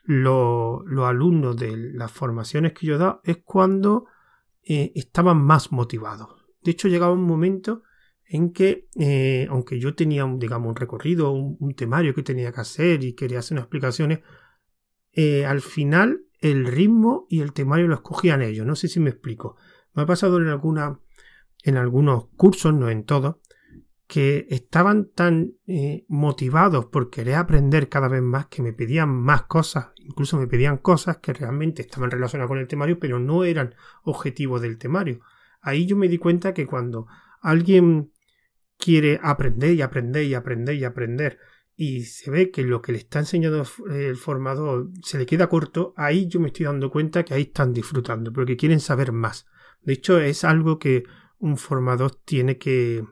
los, 0.05 0.83
alumnos 1.05 1.57
de 1.57 1.77
las 1.77 2.11
formaciones 2.11 2.73
que 2.73 2.87
yo 2.87 2.97
he 2.97 2.99
dado 2.99 3.21
es 3.25 3.39
cuando 3.45 4.07
eh, 4.63 4.93
estaban 4.95 5.43
más 5.43 5.73
motivados. 5.73 6.29
De 6.63 6.73
hecho 6.73 6.89
llegaba 6.89 7.13
un 7.13 7.25
momento 7.25 7.83
en 8.25 8.53
que, 8.53 8.89
eh, 8.99 9.47
aunque 9.51 9.79
yo 9.79 9.95
tenía, 9.95 10.25
digamos, 10.37 10.71
un 10.71 10.77
recorrido, 10.77 11.33
un, 11.33 11.75
temario 11.75 12.15
que 12.15 12.23
tenía 12.23 12.53
que 12.53 12.61
hacer 12.61 13.05
y 13.05 13.15
quería 13.15 13.41
hacer 13.41 13.57
unas 13.57 13.65
explicaciones, 13.65 14.21
eh, 15.13 15.45
al 15.45 15.61
final 15.61 16.25
el 16.41 16.67
ritmo 16.67 17.27
y 17.29 17.41
el 17.41 17.53
temario 17.53 17.89
lo 17.89 17.95
escogían 17.95 18.43
ellos. 18.43 18.67
No 18.67 18.75
sé 18.75 18.89
si 18.89 19.01
me 19.01 19.11
explico. 19.11 19.57
Me 19.93 20.03
ha 20.03 20.07
pasado 20.07 20.39
en, 20.39 20.49
alguna, 20.49 21.01
en 21.63 21.77
algunos 21.77 22.29
cursos, 22.37 22.73
no 22.73 22.89
en 22.89 23.05
todos, 23.05 23.37
que 24.13 24.47
estaban 24.51 25.09
tan 25.15 25.55
eh, 25.67 26.05
motivados 26.07 26.85
por 26.85 27.09
querer 27.09 27.37
aprender 27.37 27.89
cada 27.89 28.09
vez 28.09 28.21
más 28.21 28.45
que 28.49 28.61
me 28.61 28.75
pedían 28.75 29.09
más 29.09 29.45
cosas, 29.45 29.89
incluso 29.97 30.37
me 30.37 30.47
pedían 30.47 30.77
cosas 30.77 31.17
que 31.17 31.33
realmente 31.33 31.81
estaban 31.81 32.11
relacionadas 32.11 32.51
con 32.51 32.59
el 32.59 32.69
temario, 32.69 32.99
pero 32.99 33.19
no 33.19 33.43
eran 33.43 33.75
objetivos 34.03 34.61
del 34.61 34.77
temario. 34.77 35.21
Ahí 35.63 35.87
yo 35.87 35.97
me 35.97 36.09
di 36.09 36.19
cuenta 36.19 36.53
que 36.53 36.67
cuando 36.67 37.07
alguien 37.41 38.13
quiere 38.77 39.19
aprender 39.23 39.73
y 39.73 39.81
aprender 39.81 40.25
y 40.25 40.35
aprender 40.35 40.75
y 40.75 40.85
aprender 40.85 41.39
y 41.75 42.03
se 42.03 42.31
ve 42.31 42.51
que 42.51 42.65
lo 42.65 42.83
que 42.83 42.93
le 42.93 42.99
está 42.99 43.21
enseñando 43.21 43.65
el 43.89 44.17
formador 44.19 44.91
se 45.03 45.17
le 45.17 45.25
queda 45.25 45.49
corto, 45.49 45.95
ahí 45.97 46.29
yo 46.29 46.39
me 46.39 46.49
estoy 46.49 46.67
dando 46.67 46.91
cuenta 46.91 47.25
que 47.25 47.33
ahí 47.33 47.45
están 47.45 47.73
disfrutando, 47.73 48.31
porque 48.31 48.59
quieren 48.59 48.81
saber 48.81 49.11
más. 49.11 49.47
De 49.81 49.95
hecho, 49.95 50.21
es 50.21 50.45
algo 50.45 50.79
que 50.79 51.05
un 51.39 51.57
formador 51.57 52.15
tiene 52.15 52.59
que, 52.59 53.07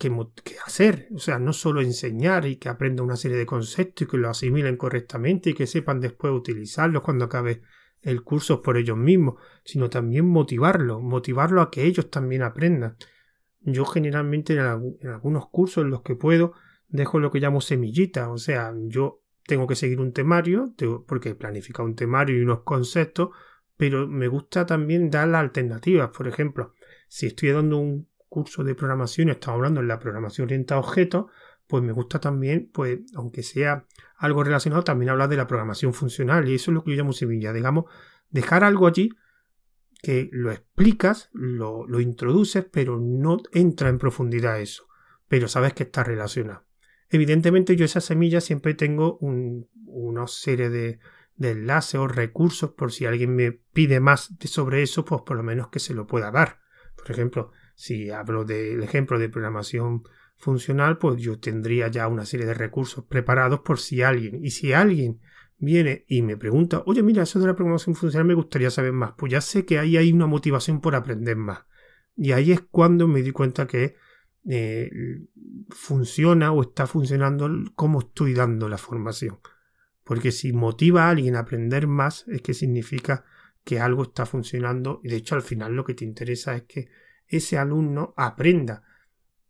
que, 0.00 0.56
hacer. 0.66 1.08
O 1.14 1.18
sea, 1.18 1.38
no 1.38 1.52
solo 1.52 1.82
enseñar 1.82 2.46
y 2.46 2.56
que 2.56 2.70
aprenda 2.70 3.02
una 3.02 3.16
serie 3.16 3.36
de 3.36 3.46
conceptos 3.46 4.06
y 4.06 4.10
que 4.10 4.16
lo 4.16 4.30
asimilen 4.30 4.76
correctamente 4.76 5.50
y 5.50 5.54
que 5.54 5.66
sepan 5.66 6.00
después 6.00 6.32
utilizarlos 6.32 7.02
cuando 7.02 7.26
acabe 7.26 7.62
el 8.00 8.22
curso 8.22 8.62
por 8.62 8.78
ellos 8.78 8.96
mismos, 8.96 9.34
sino 9.62 9.90
también 9.90 10.26
motivarlo, 10.26 11.00
motivarlo 11.00 11.60
a 11.60 11.70
que 11.70 11.84
ellos 11.84 12.10
también 12.10 12.42
aprendan. 12.42 12.96
Yo 13.60 13.84
generalmente 13.84 14.54
en, 14.54 14.60
algunos 14.60 15.48
cursos 15.50 15.84
en 15.84 15.90
los 15.90 16.00
que 16.00 16.16
puedo 16.16 16.54
dejo 16.88 17.20
lo 17.20 17.30
que 17.30 17.40
llamo 17.40 17.60
semillita, 17.60 18.30
o 18.30 18.38
sea, 18.38 18.72
yo 18.86 19.22
tengo 19.46 19.66
que 19.66 19.76
seguir 19.76 20.00
un 20.00 20.12
temario, 20.12 20.74
porque 21.06 21.34
planifica 21.34 21.82
un 21.82 21.94
temario 21.94 22.38
y 22.38 22.42
unos 22.42 22.62
conceptos, 22.62 23.30
pero 23.76 24.08
me 24.08 24.28
gusta 24.28 24.64
también 24.64 25.10
dar 25.10 25.28
las 25.28 25.42
alternativas. 25.42 26.10
Por 26.16 26.26
ejemplo, 26.26 26.72
si 27.08 27.26
estoy 27.26 27.50
dando 27.50 27.78
un 27.78 28.09
curso 28.30 28.64
de 28.64 28.74
programación 28.74 29.28
y 29.28 29.32
estamos 29.32 29.56
hablando 29.58 29.80
en 29.80 29.88
la 29.88 29.98
programación 29.98 30.46
orientada 30.46 30.80
a 30.80 30.84
objetos, 30.84 31.26
pues 31.66 31.82
me 31.82 31.92
gusta 31.92 32.18
también, 32.20 32.70
pues, 32.72 33.00
aunque 33.14 33.42
sea 33.42 33.86
algo 34.16 34.42
relacionado, 34.42 34.82
también 34.82 35.10
hablar 35.10 35.28
de 35.28 35.36
la 35.36 35.46
programación 35.46 35.92
funcional. 35.92 36.48
Y 36.48 36.54
eso 36.54 36.70
es 36.70 36.74
lo 36.74 36.82
que 36.82 36.92
yo 36.92 36.96
llamo 36.96 37.12
semilla. 37.12 37.52
Digamos, 37.52 37.84
dejar 38.30 38.64
algo 38.64 38.86
allí 38.86 39.10
que 40.02 40.30
lo 40.32 40.50
explicas, 40.50 41.28
lo, 41.32 42.00
introduces, 42.00 42.64
pero 42.64 42.98
no 42.98 43.38
entra 43.52 43.88
en 43.88 43.98
profundidad 43.98 44.60
eso. 44.60 44.88
Pero 45.28 45.46
sabes 45.46 45.74
que 45.74 45.84
está 45.84 46.02
relacionado. 46.02 46.64
Evidentemente 47.08 47.76
yo 47.76 47.84
esa 47.84 48.00
semilla 48.00 48.40
siempre 48.40 48.74
tengo 48.74 49.18
una 49.18 50.26
serie 50.26 50.70
de, 50.70 50.98
de 51.36 51.50
enlaces 51.52 52.00
o 52.00 52.08
recursos 52.08 52.70
por 52.70 52.92
si 52.92 53.06
alguien 53.06 53.34
me 53.34 53.52
pide 53.52 54.00
más 54.00 54.34
sobre 54.44 54.82
eso, 54.82 55.04
pues 55.04 55.22
por 55.24 55.36
lo 55.36 55.42
menos 55.42 55.68
que 55.68 55.78
se 55.78 55.94
lo 55.94 56.06
pueda 56.06 56.30
dar. 56.30 56.60
Por 56.96 57.10
ejemplo, 57.10 57.52
si 57.80 58.10
hablo 58.10 58.44
del 58.44 58.82
ejemplo 58.82 59.18
de 59.18 59.30
programación 59.30 60.02
funcional, 60.36 60.98
pues 60.98 61.18
yo 61.18 61.40
tendría 61.40 61.88
ya 61.88 62.08
una 62.08 62.26
serie 62.26 62.44
de 62.44 62.52
recursos 62.52 63.06
preparados 63.06 63.60
por 63.60 63.78
si 63.80 64.02
alguien, 64.02 64.44
y 64.44 64.50
si 64.50 64.74
alguien 64.74 65.18
viene 65.56 66.04
y 66.06 66.20
me 66.20 66.36
pregunta, 66.36 66.82
oye, 66.84 67.02
mira, 67.02 67.22
eso 67.22 67.40
de 67.40 67.46
la 67.46 67.56
programación 67.56 67.96
funcional 67.96 68.28
me 68.28 68.34
gustaría 68.34 68.68
saber 68.68 68.92
más, 68.92 69.14
pues 69.16 69.32
ya 69.32 69.40
sé 69.40 69.64
que 69.64 69.78
ahí 69.78 69.96
hay 69.96 70.12
una 70.12 70.26
motivación 70.26 70.82
por 70.82 70.94
aprender 70.94 71.36
más. 71.36 71.60
Y 72.16 72.32
ahí 72.32 72.52
es 72.52 72.60
cuando 72.60 73.08
me 73.08 73.22
di 73.22 73.30
cuenta 73.30 73.66
que 73.66 73.96
eh, 74.46 74.90
funciona 75.70 76.52
o 76.52 76.60
está 76.60 76.86
funcionando 76.86 77.48
como 77.74 78.00
estoy 78.00 78.34
dando 78.34 78.68
la 78.68 78.76
formación. 78.76 79.38
Porque 80.04 80.32
si 80.32 80.52
motiva 80.52 81.06
a 81.06 81.10
alguien 81.10 81.34
a 81.34 81.40
aprender 81.40 81.86
más, 81.86 82.28
es 82.28 82.42
que 82.42 82.52
significa 82.52 83.24
que 83.64 83.80
algo 83.80 84.02
está 84.02 84.26
funcionando 84.26 85.00
y 85.02 85.08
de 85.08 85.16
hecho 85.16 85.34
al 85.34 85.42
final 85.42 85.72
lo 85.72 85.84
que 85.86 85.94
te 85.94 86.04
interesa 86.04 86.54
es 86.56 86.64
que 86.64 86.88
ese 87.30 87.58
alumno 87.58 88.12
aprenda, 88.16 88.82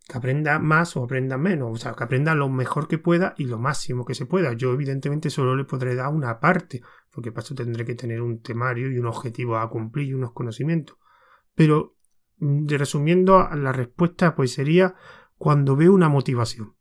que 0.09 0.17
aprenda 0.17 0.59
más 0.59 0.97
o 0.97 1.05
aprenda 1.05 1.39
menos, 1.39 1.71
o 1.73 1.77
sea, 1.77 1.95
que 1.95 2.05
aprenda 2.05 2.35
lo 2.35 2.49
mejor 2.49 2.89
que 2.89 2.99
pueda 2.99 3.35
y 3.37 3.45
lo 3.45 3.59
máximo 3.59 4.05
que 4.05 4.15
se 4.15 4.27
pueda. 4.27 4.53
Yo 4.53 4.73
evidentemente 4.73 5.31
solo 5.31 5.57
le 5.57 5.65
podré 5.65 5.95
dar 5.95 6.09
una 6.09 6.39
parte, 6.39 6.83
porque 7.11 7.33
para 7.33 7.45
eso 7.45 7.55
tendré 7.55 7.85
que 7.85 7.95
tener 7.95 8.23
un 8.23 8.41
temario 8.41 8.91
y 8.91 8.99
un 8.99 9.07
objetivo 9.07 9.59
a 9.59 9.69
cumplir 9.69 10.09
y 10.09 10.15
unos 10.15 10.33
conocimientos. 10.33 10.97
Pero 11.55 11.97
mm, 12.39 12.69
resumiendo 12.69 13.49
la 13.55 13.73
respuesta, 13.73 14.37
pues 14.37 14.53
sería 14.53 14.95
cuando 15.37 15.75
veo 15.75 15.93
una 15.93 16.09
motivación 16.09 16.75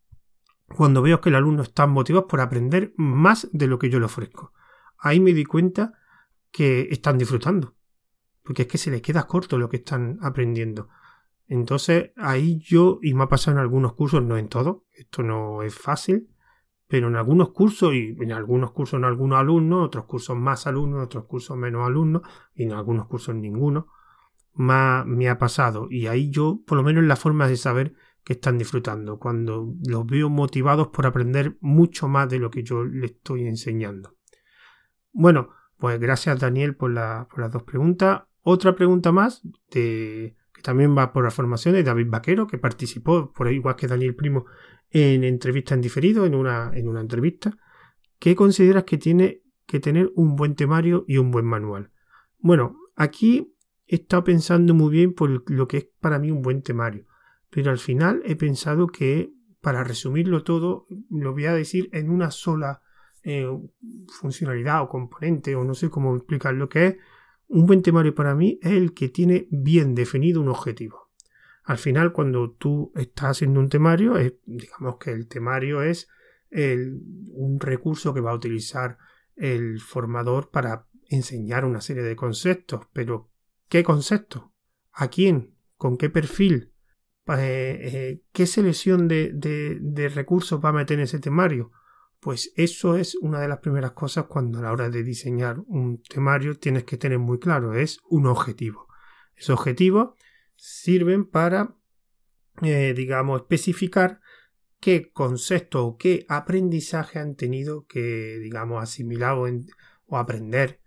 cuando 0.76 1.02
veo 1.02 1.20
que 1.22 1.30
el 1.30 1.36
alumno 1.36 1.64
está 1.64 1.88
motivado 1.88 2.28
por 2.28 2.42
aprender 2.42 2.94
más 2.96 3.48
de 3.52 3.68
lo 3.68 3.80
que 3.80 3.90
yo 3.90 4.00
le 4.00 4.06
ofrezco. 4.06 4.54
Ahí 4.98 5.20
me 5.20 5.34
di 5.34 5.46
cuenta 5.46 5.94
que 6.52 6.88
están 6.92 7.18
disfrutando, 7.18 7.76
porque 8.50 8.64
es 8.64 8.68
que 8.68 8.80
se 8.80 8.90
les 8.90 9.04
queda 9.04 9.28
corto 9.28 9.60
lo 9.60 9.70
que 9.70 9.78
están 9.78 10.18
aprendiendo. 10.24 10.90
Entonces 11.46 12.14
ahí 12.16 12.58
yo, 12.58 12.98
y 13.04 13.14
me 13.14 13.26
ha 13.26 13.28
pasado 13.28 13.58
en 13.58 13.62
algunos 13.62 13.94
cursos, 13.94 14.24
no 14.24 14.38
en 14.38 14.48
todos, 14.48 14.78
esto 14.92 15.22
no 15.22 15.62
es 15.62 15.76
fácil, 15.76 16.32
pero 16.88 17.10
en 17.10 17.16
algunos 17.16 17.52
cursos, 17.52 17.94
y 17.94 18.18
en 18.20 18.32
algunos 18.32 18.72
cursos 18.72 18.98
en 18.98 19.06
algunos 19.06 19.38
alumnos, 19.38 19.86
otros 19.86 20.06
cursos 20.06 20.36
más 20.36 20.66
alumnos, 20.66 21.04
otros 21.04 21.26
cursos 21.26 21.56
menos 21.58 21.86
alumnos, 21.86 22.24
y 22.56 22.64
en 22.64 22.72
algunos 22.72 23.06
cursos 23.06 23.36
ninguno, 23.36 23.90
me 24.56 25.30
ha 25.30 25.38
pasado. 25.38 25.86
Y 25.92 26.08
ahí 26.08 26.32
yo, 26.32 26.62
por 26.66 26.80
lo 26.80 26.84
menos 26.84 27.04
en 27.04 27.08
la 27.08 27.18
forma 27.18 27.48
de 27.48 27.56
saber 27.56 27.94
que 28.24 28.34
están 28.34 28.58
disfrutando, 28.58 29.20
cuando 29.20 29.76
los 29.88 30.08
veo 30.08 30.32
motivados 30.32 30.88
por 30.88 31.06
aprender 31.06 31.56
mucho 31.62 32.08
más 32.08 32.28
de 32.30 32.40
lo 32.40 32.50
que 32.50 32.64
yo 32.64 32.84
les 32.84 33.12
estoy 33.12 33.46
enseñando. 33.46 34.16
Bueno, 35.12 35.50
pues 35.80 35.98
gracias 35.98 36.40
Daniel 36.40 36.76
por, 36.76 36.92
las 36.92 37.52
dos 37.52 37.64
preguntas. 37.64 38.24
Otra 38.52 38.76
pregunta 38.76 39.12
más 39.12 39.42
que 39.70 40.36
también 40.64 40.98
va 40.98 41.14
por 41.14 41.24
la 41.24 41.32
formación 41.32 41.76
de 41.76 41.84
David 41.84 42.08
Vaquero, 42.10 42.48
que 42.48 42.58
participó, 42.58 43.32
por 43.32 43.52
igual 43.52 43.76
que 43.76 43.88
Daniel 43.88 44.16
Primo, 44.16 44.46
en 44.90 45.24
entrevista 45.24 45.76
en 45.76 45.82
diferido, 45.82 46.26
en 46.26 46.36
una, 46.36 46.72
en 46.74 46.88
una 46.88 47.02
entrevista. 47.02 47.56
¿Qué 48.18 48.36
consideras 48.36 48.86
que 48.86 48.98
tiene 48.98 49.44
que 49.66 49.80
tener 49.80 50.12
un 50.16 50.36
buen 50.36 50.56
temario 50.56 51.06
y 51.08 51.18
un 51.18 51.32
buen 51.32 51.46
manual? 51.46 51.92
Bueno, 52.40 52.76
aquí 52.96 53.56
he 53.86 53.96
estado 53.96 54.24
pensando 54.24 54.74
muy 54.74 54.92
bien 54.92 55.14
por 55.14 55.50
lo 55.52 55.68
que 55.68 55.78
es 55.78 55.88
para 56.00 56.20
mí 56.20 56.32
un 56.32 56.42
buen 56.42 56.62
temario 56.64 57.06
pero 57.50 57.72
al 57.72 57.80
final 57.80 58.22
he 58.26 58.36
pensado 58.36 58.88
que 58.88 59.34
para 59.62 59.84
resumirlo 59.84 60.44
todo 60.44 60.86
lo 61.10 61.34
voy 61.34 61.46
a 61.46 61.54
decir 61.54 61.90
en 61.92 62.10
una 62.10 62.32
sola 62.32 62.82
eh, 63.24 63.48
funcionalidad 64.08 64.84
o 64.84 64.90
componente 64.90 65.56
o 65.56 65.64
no 65.64 65.74
sé 65.74 65.90
cómo 65.90 66.16
explicar 66.16 66.54
lo 66.54 66.70
que 66.70 66.88
es. 66.88 66.96
Un 67.50 67.66
buen 67.66 67.82
temario 67.82 68.16
para 68.16 68.36
mí 68.36 68.60
es 68.62 68.72
el 68.72 68.94
que 68.94 69.10
tiene 69.10 69.48
bien 69.52 69.96
definido 69.96 70.40
un 70.40 70.50
objetivo. 70.50 71.10
Al 71.64 71.78
final, 71.78 72.14
cuando 72.14 72.52
tú 72.52 72.92
estás 72.96 73.32
haciendo 73.32 73.60
un 73.60 73.70
temario, 73.70 74.14
digamos 74.46 74.98
que 74.98 75.12
el 75.12 75.28
temario 75.28 75.82
es 75.82 76.08
un 76.52 77.60
recurso 77.60 78.14
que 78.14 78.22
va 78.22 78.32
a 78.32 78.36
utilizar 78.36 78.98
el 79.36 79.80
formador 79.80 80.50
para 80.50 80.88
enseñar 81.10 81.66
una 81.66 81.82
serie 81.82 82.04
de 82.04 82.16
conceptos. 82.16 82.88
Pero, 82.94 83.30
¿qué 83.68 83.84
conceptos? 83.84 84.44
¿A 84.94 85.10
quién? 85.10 85.56
¿Con 85.76 85.98
qué 85.98 86.10
perfil? 86.10 86.74
Eh, 87.38 87.80
eh, 87.82 88.22
¿qué 88.32 88.48
selección 88.48 89.08
de, 89.08 90.12
recursos 90.14 90.64
va 90.64 90.70
a 90.70 90.74
meter 90.74 90.98
en 90.98 91.04
ese 91.04 91.20
temario? 91.20 91.72
Pues 92.20 92.52
eso 92.56 92.96
es 92.96 93.16
una 93.16 93.40
de 93.40 93.48
las 93.48 93.60
primeras 93.60 93.92
cosas 93.92 94.26
cuando 94.26 94.60
a 94.60 94.62
la 94.62 94.72
hora 94.72 94.90
de 94.90 95.04
diseñar 95.04 95.60
un 95.68 96.02
temario 96.04 96.58
tienes 96.58 96.84
que 96.84 96.98
tener 96.98 97.20
muy 97.20 97.40
claro, 97.40 97.74
es 97.74 98.00
un 98.10 98.28
objetivo. 98.28 98.88
Esos 99.36 99.58
objetivos 99.58 100.16
sirven 100.56 101.26
para, 101.26 101.78
eh, 102.62 102.94
digamos, 102.96 103.42
especificar 103.42 104.20
qué 104.82 105.12
concepto 105.12 105.86
o 105.86 105.98
qué 105.98 106.26
aprendizaje 106.28 107.20
han 107.20 107.36
tenido 107.36 107.86
que, 107.88 108.38
digamos, 108.40 108.84
asimilar 108.84 109.38
o 109.38 110.18
aprender 110.18 110.82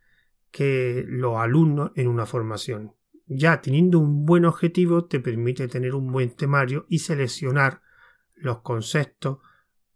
que 0.50 1.04
los 1.06 1.36
alumnos 1.38 1.92
en 1.96 2.08
una 2.08 2.26
formación 2.26 2.94
ya 3.26 3.60
teniendo 3.60 3.98
un 3.98 4.24
buen 4.24 4.44
objetivo 4.44 5.06
te 5.06 5.20
permite 5.20 5.68
tener 5.68 5.94
un 5.94 6.10
buen 6.12 6.30
temario 6.30 6.86
y 6.88 7.00
seleccionar 7.00 7.82
los 8.34 8.60
conceptos 8.60 9.38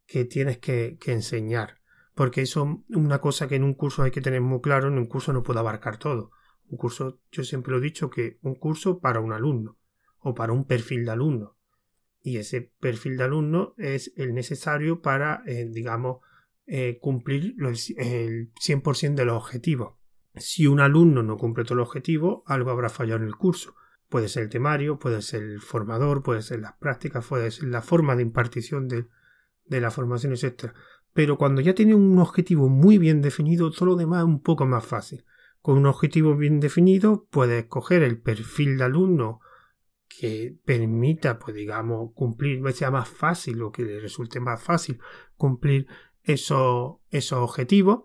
que 0.07 0.25
tienes 0.25 0.59
que, 0.59 0.99
enseñar. 1.07 1.81
Porque 2.15 2.43
eso 2.43 2.85
es 2.89 2.97
una 2.97 3.21
cosa 3.21 3.47
que 3.49 3.57
en 3.57 3.65
un 3.65 3.75
curso 3.75 4.03
hay 4.03 4.11
que 4.11 4.23
tener 4.23 4.41
muy 4.41 4.61
claro, 4.61 4.89
en 4.89 4.99
un 4.99 5.07
curso 5.07 5.33
no 5.33 5.43
puede 5.43 5.61
abarcar 5.61 5.99
todo. 5.99 6.31
Un 6.69 6.79
curso, 6.79 7.21
yo 7.31 7.45
siempre 7.45 7.77
he 7.77 7.81
dicho 7.81 8.09
que 8.09 8.39
un 8.43 8.55
curso 8.55 9.01
para 9.01 9.21
un 9.21 9.33
alumno 9.33 9.79
o 10.19 10.35
para 10.35 10.53
un 10.53 10.67
perfil 10.67 11.05
de 11.05 11.11
alumno. 11.11 11.57
Y 12.23 12.39
ese 12.39 12.73
perfil 12.81 13.17
de 13.17 13.25
alumno 13.25 13.75
es 13.77 14.13
el 14.17 14.35
necesario 14.35 15.01
para, 15.01 15.43
eh, 15.47 15.67
digamos, 15.71 16.19
eh, 16.67 16.99
cumplir 17.01 17.55
el 17.97 18.53
100% 18.55 19.15
de 19.15 19.27
los 19.27 19.37
objetivos. 19.37 19.95
Si 20.35 20.67
un 20.67 20.81
alumno 20.81 21.23
no 21.23 21.37
cumple 21.37 21.65
todo 21.65 21.75
el 21.75 21.81
objetivo, 21.81 22.43
algo 22.47 22.71
habrá 22.71 22.89
fallado 22.89 23.23
en 23.23 23.29
el 23.29 23.37
curso. 23.37 23.75
Puede 24.09 24.29
ser 24.29 24.45
el 24.45 24.49
temario, 24.49 24.99
puede 24.99 25.23
ser 25.23 25.43
el 25.43 25.61
formador, 25.61 26.23
puede 26.23 26.43
ser 26.43 26.61
las 26.61 26.75
prácticas, 26.75 27.27
puede 27.27 27.51
ser 27.51 27.69
la 27.69 27.83
forma 27.83 28.17
de 28.17 28.23
impartición 28.23 28.89
de, 28.89 29.07
la 29.69 29.91
formación, 29.91 30.33
etc. 30.33 30.73
Pero 31.13 31.39
cuando 31.39 31.61
ya 31.61 31.75
tiene 31.75 31.95
un 31.95 32.19
objetivo 32.19 32.69
muy 32.69 32.99
bien 32.99 33.23
definido, 33.23 33.71
todo 33.71 33.87
lo 33.87 33.97
demás 33.97 34.21
es 34.21 34.27
un 34.27 34.43
poco 34.43 34.67
más 34.67 34.85
fácil. 34.85 35.25
Con 35.61 35.79
un 35.79 35.87
objetivo 35.87 36.37
bien 36.37 36.61
definido, 36.61 37.27
puedes 37.31 37.65
escoger 37.65 38.03
el 38.03 38.21
perfil 38.21 38.79
de 38.79 38.85
alumno 38.85 39.41
que 40.09 40.57
permita, 40.65 41.39
pues 41.39 41.57
digamos, 41.57 42.13
cumplir, 42.15 42.63
sea 42.73 42.91
más 42.91 43.09
fácil 43.09 43.61
o 43.63 43.73
que 43.73 43.83
le 43.83 44.01
resulte 44.01 44.41
más 44.41 44.63
fácil 44.63 44.99
cumplir 45.37 45.87
esos, 46.23 46.97
esos 47.11 47.39
objetivos 47.39 48.05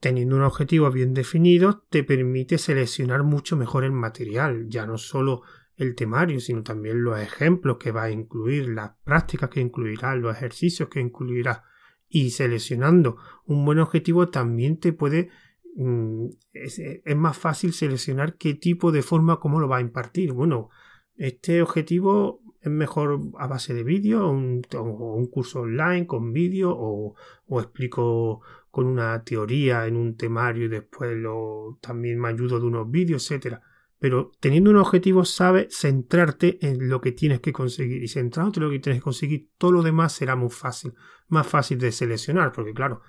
Teniendo 0.00 0.36
un 0.36 0.42
objetivo 0.42 0.90
bien 0.90 1.12
definido, 1.12 1.84
te 1.90 2.02
permite 2.02 2.56
seleccionar 2.56 3.22
mucho 3.22 3.54
mejor 3.58 3.84
el 3.84 3.92
material, 3.92 4.66
ya 4.66 4.86
no 4.86 4.96
solo 4.96 5.42
el 5.80 5.94
temario, 5.94 6.40
sino 6.40 6.62
también 6.62 7.02
los 7.02 7.18
ejemplos 7.18 7.78
que 7.78 7.90
va 7.90 8.04
a 8.04 8.10
incluir, 8.10 8.68
las 8.68 8.92
prácticas 9.02 9.48
que 9.48 9.60
incluirá, 9.60 10.14
los 10.14 10.36
ejercicios 10.36 10.88
que 10.90 11.00
incluirá. 11.00 11.64
Y 12.08 12.30
seleccionando 12.30 13.16
un 13.46 13.64
buen 13.64 13.78
objetivo 13.78 14.28
también 14.28 14.78
te 14.78 14.92
puede 14.92 15.30
mm, 15.76 16.26
es, 16.52 16.80
más 17.16 17.38
fácil 17.38 17.72
seleccionar 17.72 18.36
qué 18.36 18.54
tipo 18.54 18.92
de 18.92 19.02
forma, 19.02 19.40
cómo 19.40 19.58
lo 19.58 19.68
va 19.68 19.78
a 19.78 19.80
impartir. 19.80 20.32
Bueno, 20.32 20.68
este 21.16 21.62
objetivo 21.62 22.42
es 22.60 22.70
mejor 22.70 23.18
a 23.38 23.46
base 23.46 23.72
de 23.72 23.82
vídeo 23.82 24.26
o 24.26 24.32
un, 24.32 25.26
curso 25.30 25.60
online 25.62 26.06
con 26.06 26.32
vídeo 26.34 26.72
o, 26.76 27.14
o, 27.46 27.60
explico 27.60 28.42
con 28.70 28.86
una 28.86 29.24
teoría 29.24 29.86
en 29.86 29.96
un 29.96 30.16
temario 30.16 30.66
y 30.66 30.68
después 30.68 31.16
lo, 31.16 31.78
también 31.80 32.20
me 32.20 32.28
ayudo 32.28 32.60
de 32.60 32.66
unos 32.66 32.90
vídeos, 32.90 33.24
etcétera. 33.24 33.62
Pero 34.00 34.32
teniendo 34.40 34.70
un 34.70 34.78
objetivo, 34.78 35.26
sabes 35.26 35.76
centrarte 35.76 36.58
en 36.66 36.88
lo 36.88 37.02
que 37.02 37.12
tienes 37.12 37.40
que 37.40 37.52
conseguir. 37.52 38.02
Y 38.02 38.08
centrándote 38.08 38.58
en 38.58 38.64
lo 38.64 38.70
que 38.70 38.78
tienes 38.78 39.00
que 39.00 39.04
conseguir, 39.04 39.50
todo 39.58 39.72
lo 39.72 39.82
demás 39.82 40.14
será 40.14 40.36
muy 40.36 40.48
fácil. 40.48 40.94
Más 41.28 41.46
fácil 41.46 41.78
de 41.78 41.92
seleccionar. 41.92 42.50
Porque 42.50 42.72
claro, 42.72 43.02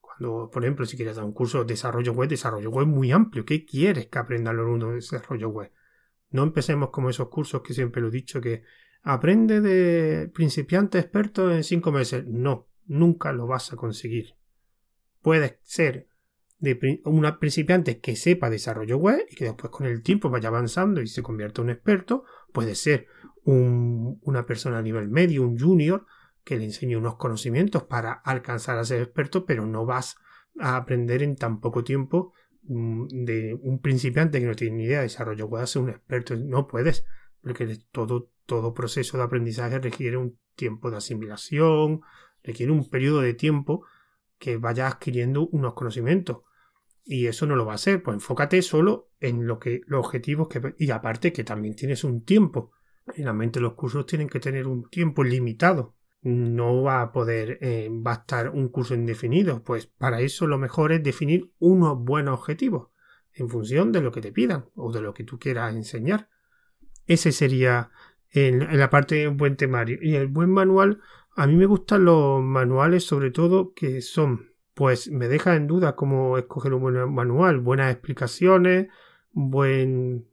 cuando, 0.00 0.48
por 0.48 0.62
ejemplo, 0.62 0.86
si 0.86 0.96
quieres 0.96 1.16
dar 1.16 1.24
un 1.24 1.32
curso 1.32 1.58
de 1.58 1.74
desarrollo 1.74 2.12
web, 2.12 2.28
desarrollo 2.28 2.70
web 2.70 2.86
muy 2.86 3.10
amplio. 3.10 3.44
¿Qué 3.44 3.66
quieres 3.66 4.06
que 4.06 4.18
aprenda 4.20 4.52
el 4.52 4.60
alumno 4.60 4.90
de 4.90 4.94
desarrollo 4.94 5.48
web? 5.48 5.72
No 6.30 6.44
empecemos 6.44 6.90
como 6.90 7.10
esos 7.10 7.28
cursos 7.28 7.62
que 7.62 7.74
siempre 7.74 8.00
lo 8.00 8.08
he 8.08 8.12
dicho 8.12 8.40
que 8.40 8.62
aprende 9.02 9.60
de 9.60 10.28
principiante 10.28 11.00
experto 11.00 11.52
en 11.52 11.64
cinco 11.64 11.90
meses. 11.90 12.24
No, 12.24 12.68
nunca 12.86 13.32
lo 13.32 13.48
vas 13.48 13.72
a 13.72 13.76
conseguir. 13.76 14.36
Puedes 15.22 15.58
ser 15.62 16.06
de 16.58 17.00
una 17.04 17.38
principiante 17.38 18.00
que 18.00 18.16
sepa 18.16 18.50
desarrollo 18.50 18.96
web 18.96 19.26
y 19.30 19.34
que 19.36 19.44
después 19.44 19.70
con 19.70 19.86
el 19.86 20.02
tiempo 20.02 20.30
vaya 20.30 20.48
avanzando 20.48 21.02
y 21.02 21.06
se 21.06 21.22
convierta 21.22 21.60
en 21.60 21.66
un 21.66 21.72
experto. 21.72 22.24
Puede 22.52 22.74
ser 22.74 23.06
una 23.44 24.46
persona 24.46 24.78
a 24.78 24.82
nivel 24.82 25.08
medio, 25.08 25.42
un 25.42 25.58
junior, 25.58 26.06
que 26.42 26.56
le 26.56 26.64
enseñe 26.64 26.96
unos 26.96 27.16
conocimientos 27.16 27.84
para 27.84 28.12
alcanzar 28.12 28.78
a 28.78 28.84
ser 28.84 29.02
experto, 29.02 29.44
pero 29.44 29.66
no 29.66 29.84
vas 29.84 30.16
a 30.58 30.76
aprender 30.76 31.22
en 31.22 31.36
tan 31.36 31.60
poco 31.60 31.84
tiempo 31.84 32.32
mm, 32.62 33.06
de 33.24 33.58
un 33.60 33.80
principiante 33.80 34.40
que 34.40 34.46
no 34.46 34.54
tiene 34.54 34.76
ni 34.76 34.84
idea 34.84 34.98
de 34.98 35.04
desarrollo 35.04 35.48
pueda 35.48 35.66
ser 35.66 35.82
un 35.82 35.90
experto. 35.90 36.36
No 36.36 36.66
puedes, 36.66 37.04
porque 37.42 37.78
todo, 37.92 38.30
todo 38.46 38.74
proceso 38.74 39.16
de 39.16 39.24
aprendizaje 39.24 39.78
requiere 39.78 40.16
un 40.16 40.38
tiempo 40.54 40.90
de 40.90 40.96
asimilación, 40.96 42.00
requiere 42.42 42.72
un 42.72 42.88
periodo 42.88 43.20
de 43.20 43.34
tiempo 43.34 43.84
que 44.38 44.56
vaya 44.56 44.86
adquiriendo 44.86 45.48
unos 45.48 45.74
conocimientos. 45.74 46.38
Y 47.08 47.28
eso 47.28 47.46
no 47.46 47.54
lo 47.54 47.64
va 47.64 47.72
a 47.72 47.76
hacer. 47.76 48.02
Pues 48.02 48.16
enfócate 48.16 48.60
solo 48.62 49.12
en 49.20 49.46
lo 49.46 49.60
que, 49.60 49.82
los 49.86 50.04
objetivos 50.04 50.48
que. 50.48 50.74
Y 50.76 50.90
aparte 50.90 51.32
que 51.32 51.44
también 51.44 51.76
tienes 51.76 52.02
un 52.02 52.24
tiempo. 52.24 52.72
Finalmente 53.14 53.60
los 53.60 53.74
cursos 53.74 54.06
tienen 54.06 54.28
que 54.28 54.40
tener 54.40 54.66
un 54.66 54.90
tiempo 54.90 55.22
limitado. 55.22 55.94
No 56.22 56.82
va 56.82 57.02
a 57.02 57.12
poder 57.12 57.58
eh, 57.60 57.88
bastar 57.92 58.50
un 58.50 58.68
curso 58.68 58.94
indefinido. 58.94 59.62
Pues 59.62 59.86
para 59.86 60.20
eso 60.20 60.48
lo 60.48 60.58
mejor 60.58 60.90
es 60.90 61.02
definir 61.04 61.52
unos 61.60 61.96
buenos 61.96 62.40
objetivos. 62.40 62.88
En 63.32 63.48
función 63.48 63.92
de 63.92 64.00
lo 64.00 64.10
que 64.10 64.20
te 64.20 64.32
pidan. 64.32 64.66
O 64.74 64.92
de 64.92 65.00
lo 65.00 65.14
que 65.14 65.22
tú 65.22 65.38
quieras 65.38 65.76
enseñar. 65.76 66.28
Ese 67.06 67.30
sería 67.30 67.92
en, 68.32 68.76
la 68.76 68.90
parte 68.90 69.14
de 69.14 69.28
un 69.28 69.36
buen 69.36 69.56
temario. 69.56 69.98
Y 70.02 70.16
el 70.16 70.26
buen 70.26 70.50
manual. 70.50 71.00
A 71.36 71.46
mí 71.46 71.54
me 71.54 71.66
gustan 71.66 72.04
los 72.04 72.42
manuales 72.42 73.04
sobre 73.04 73.30
todo 73.30 73.74
que 73.74 74.00
son 74.00 74.55
pues 74.76 75.10
me 75.10 75.26
deja 75.26 75.56
en 75.56 75.66
duda 75.66 75.96
cómo 75.96 76.36
escoger 76.36 76.74
un 76.74 76.82
buen 76.82 77.14
manual, 77.14 77.60
buenas 77.60 77.90
explicaciones, 77.90 78.88
buen, 79.32 80.28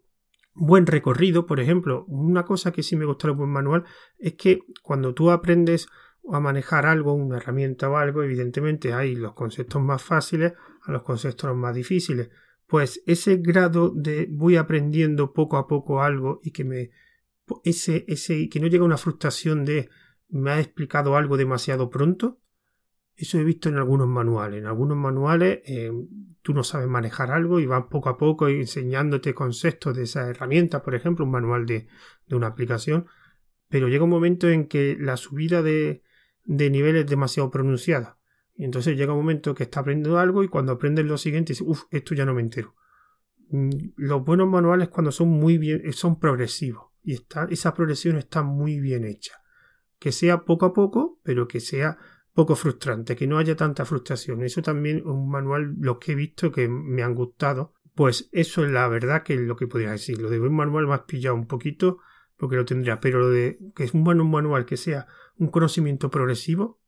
buen 0.53 0.85
recorrido, 0.85 1.45
por 1.45 1.61
ejemplo. 1.61 2.03
Una 2.09 2.43
cosa 2.43 2.73
que 2.73 2.83
sí 2.83 2.97
me 2.97 3.05
gusta 3.05 3.29
del 3.29 3.37
buen 3.37 3.49
manual 3.49 3.85
es 4.19 4.33
que 4.33 4.59
cuando 4.81 5.13
tú 5.13 5.31
aprendes 5.31 5.87
a 6.29 6.41
manejar 6.41 6.85
algo, 6.85 7.13
una 7.13 7.37
herramienta 7.37 7.89
o 7.89 7.95
algo, 7.95 8.21
evidentemente 8.21 8.91
hay 8.91 9.15
los 9.15 9.31
conceptos 9.31 9.81
más 9.81 10.03
fáciles 10.03 10.51
a 10.81 10.91
los 10.91 11.03
conceptos 11.03 11.55
más 11.55 11.73
difíciles. 11.73 12.29
Pues 12.67 13.01
ese 13.05 13.37
grado 13.37 13.93
de 13.95 14.27
voy 14.29 14.57
aprendiendo 14.57 15.31
poco 15.31 15.55
a 15.55 15.67
poco 15.67 16.03
algo 16.03 16.41
y 16.43 16.51
que 16.51 16.65
me 16.65 16.91
ese, 17.63 18.03
ese 18.09 18.49
que 18.49 18.59
no 18.59 18.67
llega 18.67 18.83
una 18.83 18.97
frustración 18.97 19.63
de 19.63 19.89
me 20.27 20.51
ha 20.51 20.59
explicado 20.59 21.15
algo 21.15 21.37
demasiado 21.37 21.89
pronto, 21.89 22.41
eso 23.15 23.39
he 23.39 23.43
visto 23.43 23.69
en 23.69 23.77
algunos 23.77 24.07
manuales. 24.07 24.59
En 24.59 24.67
algunos 24.67 24.97
manuales 24.97 25.61
eh, 25.65 25.91
tú 26.41 26.53
no 26.53 26.63
sabes 26.63 26.87
manejar 26.87 27.31
algo 27.31 27.59
y 27.59 27.65
vas 27.65 27.85
poco 27.89 28.09
a 28.09 28.17
poco 28.17 28.47
enseñándote 28.47 29.33
conceptos 29.33 29.95
de 29.95 30.03
esa 30.03 30.29
herramienta, 30.29 30.81
por 30.81 30.95
ejemplo, 30.95 31.25
un 31.25 31.31
manual 31.31 31.65
de, 31.65 31.87
una 32.31 32.47
aplicación, 32.47 33.05
pero 33.69 33.87
llega 33.87 34.03
un 34.03 34.09
momento 34.09 34.49
en 34.49 34.67
que 34.67 34.97
la 34.99 35.17
subida 35.17 35.61
de, 35.61 36.03
de 36.45 36.69
nivel 36.69 36.95
es 36.95 37.05
demasiado 37.05 37.51
pronunciada. 37.51 38.17
Y 38.55 38.65
entonces 38.65 38.97
llega 38.97 39.13
un 39.13 39.19
momento 39.19 39.55
que 39.55 39.63
está 39.63 39.81
aprendiendo 39.81 40.19
algo 40.19 40.43
y 40.43 40.47
cuando 40.47 40.73
aprendes 40.73 41.05
lo 41.05 41.17
siguiente 41.17 41.53
dices, 41.53 41.67
uff, 41.67 41.83
esto 41.91 42.15
ya 42.15 42.25
no 42.25 42.33
me 42.33 42.41
entero. 42.41 42.75
Mm, 43.49 43.69
los 43.97 44.23
buenos 44.25 44.47
manuales 44.47 44.89
cuando 44.89 45.11
son 45.11 45.29
muy 45.29 45.57
bien, 45.57 45.91
son 45.93 46.19
progresivos 46.19 46.93
y 47.03 47.13
está, 47.13 47.47
esa 47.49 47.73
progresión 47.73 48.17
está 48.17 48.41
muy 48.41 48.79
bien 48.79 49.05
hecha. 49.05 49.33
Que 49.99 50.11
sea 50.11 50.43
poco 50.43 50.65
a 50.65 50.73
poco, 50.73 51.19
pero 51.23 51.47
que 51.47 51.59
sea 51.59 51.97
poco 52.33 52.55
frustrante, 52.55 53.15
que 53.15 53.27
no 53.27 53.37
haya 53.37 53.55
tanta 53.55 53.85
frustración. 53.85 54.43
Eso 54.43 54.61
también 54.61 55.05
un 55.05 55.29
manual, 55.29 55.75
los 55.79 55.97
que 55.99 56.13
he 56.13 56.15
visto 56.15 56.51
que 56.51 56.67
me 56.67 57.03
han 57.03 57.15
gustado, 57.15 57.73
pues 57.95 58.29
eso 58.31 58.65
es 58.65 58.71
la 58.71 58.87
verdad 58.87 59.23
que 59.23 59.35
es 59.35 59.41
lo 59.41 59.55
que 59.55 59.67
podría 59.67 59.91
decir. 59.91 60.19
Lo 60.19 60.29
de 60.29 60.39
un 60.39 60.55
manual 60.55 60.91
has 60.91 61.01
pillado 61.01 61.35
un 61.35 61.47
poquito 61.47 61.99
porque 62.37 62.55
lo 62.55 62.65
tendría, 62.65 62.99
pero 62.99 63.19
lo 63.19 63.29
de 63.29 63.59
que 63.75 63.83
es 63.83 63.93
un 63.93 64.03
buen 64.03 64.17
manual 64.29 64.65
que 64.65 64.77
sea 64.77 65.07
un 65.37 65.47
conocimiento 65.47 66.09
progresivo, 66.09 66.79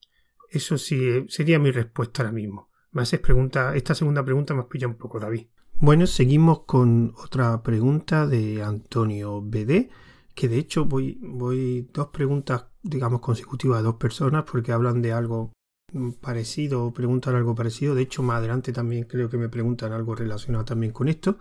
eso 0.50 0.78
sí 0.78 1.08
eh, 1.08 1.26
sería 1.30 1.60
mi 1.60 1.72
respuesta 1.72 2.24
ahora 2.24 2.34
mismo. 2.34 2.72
Me 2.92 3.02
haces 3.02 3.20
pregunta, 3.20 3.76
esta 3.76 3.94
segunda 3.94 4.24
pregunta 4.24 4.54
me 4.54 4.62
has 4.62 4.68
pillado 4.68 4.92
un 4.92 4.98
poco, 4.98 5.20
David. 5.20 5.48
Bueno, 5.80 6.08
seguimos 6.08 6.62
con 6.62 7.14
otra 7.18 7.62
pregunta 7.62 8.26
de 8.26 8.64
Antonio 8.64 9.42
BD, 9.42 9.90
que 10.34 10.48
de 10.48 10.58
hecho 10.58 10.86
voy, 10.86 11.20
voy 11.22 11.90
dos 11.94 12.08
preguntas 12.08 12.68
digamos, 12.86 13.20
consecutiva 13.20 13.78
de 13.78 13.84
dos 13.84 13.96
personas 13.96 14.46
porque 14.50 14.72
hablan 14.72 15.02
de 15.02 15.12
algo 15.12 15.52
parecido 16.22 16.86
o 16.86 16.94
preguntan 16.94 17.36
algo 17.36 17.56
parecido. 17.56 17.96
De 17.96 18.04
hecho, 18.04 18.24
más 18.24 18.38
adelante 18.38 18.72
también 18.72 19.06
creo 19.06 19.30
que 19.30 19.38
me 19.38 19.50
preguntan 19.50 19.92
algo 19.92 20.16
relacionado 20.16 20.66
también 20.66 20.94
con 20.94 21.10
esto. 21.10 21.38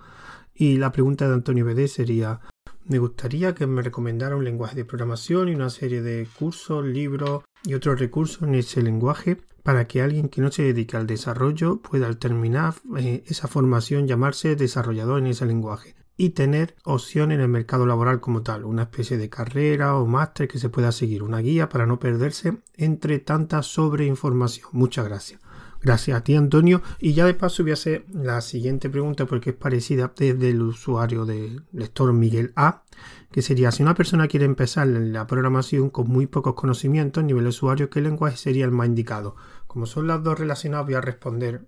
Y 0.55 0.79
la 0.79 0.93
pregunta 0.93 1.29
de 1.29 1.35
Antonio 1.35 1.65
BD 1.65 1.87
sería, 1.89 2.41
me 2.85 2.99
gustaría 2.99 3.55
que 3.55 3.67
me 3.67 3.83
recomendara 3.83 4.37
un 4.37 4.45
lenguaje 4.45 4.77
de 4.77 4.85
programación 4.85 5.49
y 5.49 5.55
una 5.55 5.71
serie 5.71 6.01
de 6.03 6.27
cursos, 6.39 6.85
libros 6.85 7.43
y 7.65 7.75
otros 7.75 7.99
recursos 7.99 8.43
en 8.43 8.55
ese 8.55 8.83
lenguaje 8.83 9.39
para 9.63 9.87
que 9.87 10.03
alguien 10.03 10.29
que 10.29 10.43
no 10.43 10.53
se 10.53 10.63
dedique 10.63 10.97
al 10.97 11.07
desarrollo 11.07 11.81
pueda 11.81 12.07
al 12.07 12.19
terminar 12.19 12.75
eh, 12.99 13.25
esa 13.27 13.49
formación 13.49 14.07
llamarse 14.07 14.57
desarrollador 14.57 15.19
en 15.19 15.29
ese 15.29 15.47
lenguaje 15.47 15.97
y 16.17 16.31
tener 16.31 16.77
opción 16.85 17.33
en 17.33 17.41
el 17.41 17.49
mercado 17.49 17.87
laboral 17.87 18.21
como 18.21 18.43
tal, 18.43 18.65
una 18.65 18.83
especie 18.83 19.19
de 19.19 19.29
carrera 19.29 19.97
o 19.97 20.07
máster 20.07 20.49
que 20.49 20.59
se 20.59 20.69
pueda 20.69 20.93
seguir, 20.93 21.23
una 21.23 21.39
guía 21.39 21.69
para 21.69 21.87
no 21.87 21.99
perderse 21.99 22.59
entre 22.77 23.19
tanta 23.19 23.63
sobreinformación. 23.63 24.69
Muchas 24.73 25.07
gracias. 25.07 25.41
Gracias 25.85 26.17
a 26.17 26.25
ti, 26.25 26.35
Antonio. 26.35 26.81
Y 26.99 27.13
ya 27.13 27.27
de 27.27 27.35
paso 27.35 27.63
voy 27.63 27.73
a 27.73 27.75
hacer 27.75 28.07
la 28.11 28.41
siguiente 28.41 28.89
pregunta 28.89 29.27
porque 29.27 29.51
es 29.51 29.57
parecida 29.57 30.15
desde 30.17 30.49
el 30.49 30.63
usuario 30.63 31.27
del 31.27 31.67
lector 31.73 32.11
Miguel 32.15 32.53
A, 32.57 32.85
que 33.31 33.43
sería 33.43 33.71
si 33.71 33.83
una 33.83 33.95
persona 33.95 34.27
quiere 34.27 34.47
empezar 34.47 34.89
en 34.89 35.13
la 35.13 35.27
programación 35.27 35.91
con 35.91 36.09
muy 36.09 36.27
pocos 36.27 36.55
conocimientos 36.55 37.23
nivel 37.23 37.49
usuario, 37.49 37.91
¿qué 37.91 38.01
lenguaje 38.01 38.39
sería 38.39 38.65
el 38.65 38.71
más 38.71 38.87
indicado? 38.87 39.37
Como 39.67 39.85
son 39.85 40.07
las 40.07 40.23
dos 40.23 40.39
relacionadas, 40.39 40.87
voy 40.87 40.95
a 40.95 41.03
responder 41.03 41.67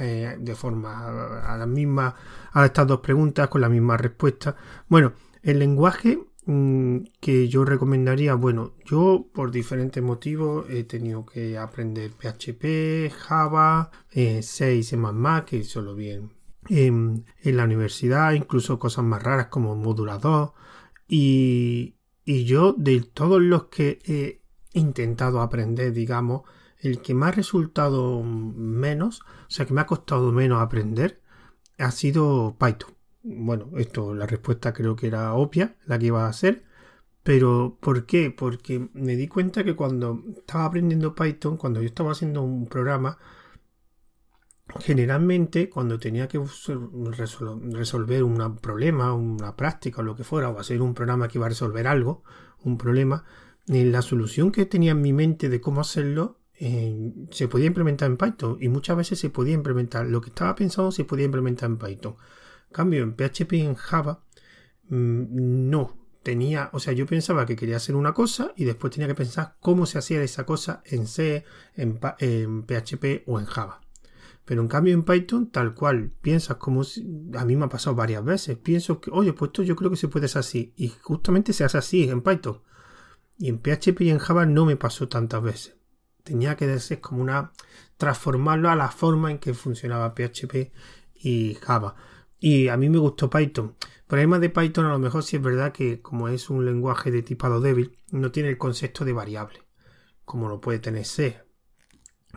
eh, 0.00 0.36
de 0.38 0.54
forma 0.54 1.42
a 1.42 1.56
las 1.56 1.68
mismas, 1.68 2.14
a 2.52 2.64
estas 2.64 2.86
dos 2.86 3.00
preguntas 3.00 3.48
con 3.48 3.60
la 3.60 3.68
misma 3.68 3.96
respuesta. 3.96 4.56
Bueno, 4.88 5.12
el 5.42 5.58
lenguaje 5.58 6.18
mm, 6.46 6.98
que 7.20 7.48
yo 7.48 7.64
recomendaría, 7.64 8.34
bueno, 8.34 8.74
yo 8.84 9.26
por 9.32 9.50
diferentes 9.50 10.02
motivos 10.02 10.66
he 10.68 10.84
tenido 10.84 11.24
que 11.24 11.56
aprender 11.58 12.10
PHP, 12.12 13.12
Java, 13.12 13.90
eh, 14.10 14.42
6 14.42 14.92
y 14.92 14.96
más, 14.96 15.44
que 15.44 15.64
solo 15.64 15.94
bien 15.94 16.32
en, 16.68 17.24
en, 17.42 17.56
la 17.56 17.64
universidad, 17.64 18.32
incluso 18.32 18.78
cosas 18.78 19.04
más 19.04 19.22
raras 19.22 19.46
como 19.46 19.74
modulador. 19.76 20.52
Y, 21.08 21.96
y 22.24 22.44
yo 22.44 22.74
de 22.76 23.00
todos 23.00 23.40
los 23.40 23.66
que 23.66 24.00
he 24.04 24.42
intentado 24.78 25.40
aprender, 25.40 25.92
digamos, 25.92 26.42
el 26.80 27.00
que 27.02 27.14
me 27.14 27.26
ha 27.26 27.30
resultado 27.30 28.22
menos, 28.22 29.20
o 29.20 29.50
sea, 29.50 29.66
que 29.66 29.74
me 29.74 29.80
ha 29.80 29.86
costado 29.86 30.32
menos 30.32 30.60
aprender, 30.62 31.20
ha 31.78 31.90
sido 31.90 32.56
Python. 32.58 32.94
Bueno, 33.22 33.70
esto, 33.76 34.14
la 34.14 34.26
respuesta 34.26 34.72
creo 34.72 34.94
que 34.96 35.08
era 35.08 35.34
obvia, 35.34 35.76
la 35.86 35.98
que 35.98 36.06
iba 36.06 36.28
a 36.28 36.32
ser. 36.32 36.64
Pero, 37.22 37.76
¿por 37.80 38.06
qué? 38.06 38.30
Porque 38.30 38.88
me 38.94 39.16
di 39.16 39.26
cuenta 39.26 39.64
que 39.64 39.74
cuando 39.74 40.22
estaba 40.36 40.66
aprendiendo 40.66 41.14
Python, 41.14 41.56
cuando 41.56 41.80
yo 41.80 41.86
estaba 41.86 42.12
haciendo 42.12 42.42
un 42.42 42.68
programa, 42.68 43.18
generalmente 44.80 45.68
cuando 45.68 45.98
tenía 45.98 46.28
que 46.28 46.40
resolver 47.72 48.22
un 48.22 48.56
problema, 48.58 49.12
una 49.12 49.56
práctica 49.56 50.02
o 50.02 50.04
lo 50.04 50.14
que 50.16 50.24
fuera, 50.24 50.50
o 50.50 50.58
hacer 50.58 50.82
un 50.82 50.94
programa 50.94 51.28
que 51.28 51.38
iba 51.38 51.46
a 51.46 51.50
resolver 51.50 51.86
algo, 51.88 52.22
un 52.62 52.78
problema, 52.78 53.24
la 53.66 54.02
solución 54.02 54.52
que 54.52 54.66
tenía 54.66 54.92
en 54.92 55.02
mi 55.02 55.12
mente 55.12 55.48
de 55.48 55.60
cómo 55.60 55.80
hacerlo 55.80 56.38
se 56.58 57.48
podía 57.48 57.66
implementar 57.66 58.10
en 58.10 58.16
Python 58.16 58.56
y 58.60 58.68
muchas 58.68 58.96
veces 58.96 59.18
se 59.18 59.28
podía 59.30 59.54
implementar 59.54 60.06
lo 60.06 60.20
que 60.20 60.30
estaba 60.30 60.54
pensado 60.54 60.90
se 60.90 61.04
podía 61.04 61.26
implementar 61.26 61.68
en 61.68 61.78
Python. 61.78 62.16
cambio, 62.72 63.02
en 63.02 63.14
PHP 63.14 63.52
y 63.54 63.60
en 63.60 63.74
Java 63.74 64.22
mm, 64.88 65.68
no 65.70 65.96
tenía, 66.22 66.70
o 66.72 66.80
sea, 66.80 66.92
yo 66.92 67.06
pensaba 67.06 67.46
que 67.46 67.56
quería 67.56 67.76
hacer 67.76 67.94
una 67.94 68.14
cosa 68.14 68.52
y 68.56 68.64
después 68.64 68.92
tenía 68.92 69.06
que 69.06 69.14
pensar 69.14 69.56
cómo 69.60 69.86
se 69.86 69.98
hacía 69.98 70.22
esa 70.22 70.44
cosa 70.44 70.82
en 70.86 71.06
C, 71.06 71.44
en, 71.74 71.98
PHP 71.98 73.22
o 73.26 73.38
en 73.38 73.46
Java. 73.46 73.80
Pero 74.44 74.62
en 74.62 74.68
cambio 74.68 74.94
en 74.94 75.04
Python, 75.04 75.50
tal 75.50 75.74
cual, 75.74 76.10
piensas 76.22 76.56
como 76.56 76.82
a 77.34 77.44
mí 77.44 77.56
me 77.56 77.66
ha 77.66 77.68
pasado 77.68 77.96
varias 77.96 78.24
veces. 78.24 78.56
Pienso 78.56 79.00
que, 79.00 79.10
oye, 79.12 79.32
pues 79.32 79.50
esto 79.50 79.62
yo 79.62 79.76
creo 79.76 79.90
que 79.90 79.96
se 79.96 80.08
puede 80.08 80.26
hacer 80.26 80.40
así. 80.40 80.72
Y 80.76 80.88
justamente 80.88 81.52
se 81.52 81.64
hace 81.64 81.78
así 81.78 82.08
en 82.08 82.22
Python. 82.22 82.60
Y 83.38 83.48
en 83.48 83.58
PHP 83.58 84.02
y 84.02 84.10
en 84.10 84.18
Java 84.18 84.46
no 84.46 84.64
me 84.64 84.76
pasó 84.76 85.08
tantas 85.08 85.42
veces 85.42 85.76
tenía 86.26 86.56
que 86.56 86.78
ser 86.80 87.00
como 87.00 87.22
una 87.22 87.52
transformarlo 87.96 88.68
a 88.68 88.76
la 88.76 88.90
forma 88.90 89.30
en 89.30 89.38
que 89.38 89.54
funcionaba 89.54 90.14
PHP 90.14 90.72
y 91.14 91.54
Java. 91.54 91.94
Y 92.38 92.68
a 92.68 92.76
mí 92.76 92.90
me 92.90 92.98
gustó 92.98 93.30
Python. 93.30 93.76
Por 94.06 94.18
además 94.18 94.40
de 94.40 94.50
Python, 94.50 94.84
a 94.84 94.90
lo 94.90 94.98
mejor 94.98 95.22
sí 95.22 95.36
es 95.36 95.42
verdad 95.42 95.72
que 95.72 96.02
como 96.02 96.28
es 96.28 96.50
un 96.50 96.66
lenguaje 96.66 97.10
de 97.10 97.22
tipado 97.22 97.60
débil, 97.60 97.98
no 98.10 98.30
tiene 98.32 98.50
el 98.50 98.58
concepto 98.58 99.04
de 99.04 99.12
variable, 99.12 99.62
como 100.24 100.48
lo 100.48 100.60
puede 100.60 100.80
tener 100.80 101.04
C. 101.04 101.40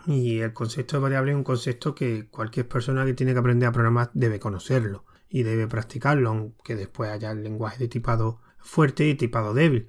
Y 0.06 0.38
el 0.38 0.54
concepto 0.54 0.96
de 0.96 1.02
variable 1.02 1.32
es 1.32 1.36
un 1.36 1.44
concepto 1.44 1.94
que 1.94 2.28
cualquier 2.30 2.66
persona 2.66 3.04
que 3.04 3.12
tiene 3.12 3.34
que 3.34 3.40
aprender 3.40 3.68
a 3.68 3.72
programar 3.72 4.10
debe 4.14 4.40
conocerlo 4.40 5.04
y 5.28 5.42
debe 5.42 5.66
practicarlo, 5.66 6.30
aunque 6.30 6.74
después 6.74 7.10
haya 7.10 7.32
el 7.32 7.42
lenguaje 7.42 7.78
de 7.78 7.88
tipado 7.88 8.40
fuerte 8.58 9.06
y 9.06 9.14
tipado 9.14 9.52
débil. 9.52 9.88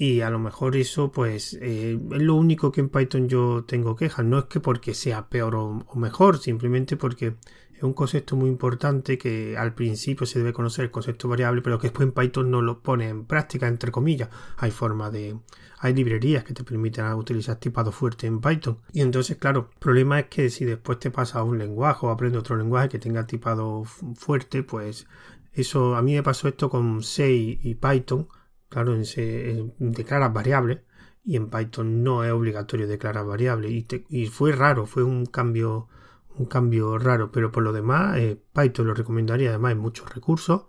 Y 0.00 0.22
a 0.22 0.30
lo 0.30 0.38
mejor 0.38 0.76
eso 0.76 1.12
pues 1.12 1.58
eh, 1.60 2.00
es 2.12 2.22
lo 2.22 2.34
único 2.34 2.72
que 2.72 2.80
en 2.80 2.88
Python 2.88 3.28
yo 3.28 3.64
tengo 3.68 3.96
quejas. 3.96 4.24
No 4.24 4.38
es 4.38 4.44
que 4.46 4.58
porque 4.58 4.94
sea 4.94 5.28
peor 5.28 5.54
o, 5.56 5.84
mejor, 5.94 6.38
simplemente 6.38 6.96
porque 6.96 7.34
es 7.74 7.82
un 7.82 7.92
concepto 7.92 8.34
muy 8.34 8.48
importante 8.48 9.18
que 9.18 9.58
al 9.58 9.74
principio 9.74 10.24
se 10.24 10.38
debe 10.38 10.54
conocer 10.54 10.86
el 10.86 10.90
concepto 10.90 11.28
variable, 11.28 11.60
pero 11.60 11.78
que 11.78 11.88
después 11.88 12.08
en 12.08 12.14
Python 12.14 12.50
no 12.50 12.62
lo 12.62 12.80
pone 12.80 13.10
en 13.10 13.26
práctica, 13.26 13.68
entre 13.68 13.92
comillas. 13.92 14.30
Hay 14.56 14.70
forma 14.70 15.10
de... 15.10 15.38
Hay 15.80 15.92
librerías 15.92 16.44
que 16.44 16.54
te 16.54 16.64
permiten 16.64 17.04
utilizar 17.12 17.56
tipado 17.56 17.92
fuerte 17.92 18.26
en 18.26 18.40
Python. 18.40 18.78
Y 18.94 19.02
entonces, 19.02 19.36
claro, 19.36 19.68
el 19.70 19.78
problema 19.80 20.20
es 20.20 20.26
que 20.28 20.48
si 20.48 20.64
después 20.64 20.98
te 20.98 21.10
pasa 21.10 21.40
a 21.40 21.42
un 21.42 21.58
lenguaje 21.58 22.06
o 22.06 22.08
aprende 22.08 22.38
otro 22.38 22.56
lenguaje 22.56 22.88
que 22.88 22.98
tenga 22.98 23.26
tipado 23.26 23.84
fuerte, 23.84 24.62
pues 24.62 25.06
eso 25.52 25.94
a 25.94 26.00
mí 26.00 26.14
me 26.14 26.22
pasó 26.22 26.48
esto 26.48 26.70
con 26.70 27.02
C 27.02 27.30
y 27.30 27.74
Python 27.74 28.26
Claro, 28.70 28.94
en 28.94 29.74
declaras 29.78 30.32
variables 30.32 30.80
y 31.24 31.36
en 31.36 31.50
Python 31.50 32.02
no 32.02 32.24
es 32.24 32.32
obligatorio 32.32 32.86
declarar 32.86 33.26
variables 33.26 33.70
y, 33.72 33.86
y, 34.08 34.26
fue 34.26 34.52
raro, 34.52 34.86
fue 34.86 35.02
un 35.02 35.26
cambio 35.26 35.88
un 36.36 36.46
cambio 36.46 36.96
raro, 36.96 37.30
pero 37.32 37.50
por 37.52 37.62
lo 37.62 37.72
demás 37.72 38.16
eh, 38.18 38.40
Python 38.54 38.86
lo 38.86 38.94
recomendaría, 38.94 39.50
además 39.50 39.70
hay 39.70 39.78
muchos 39.78 40.14
recursos, 40.14 40.66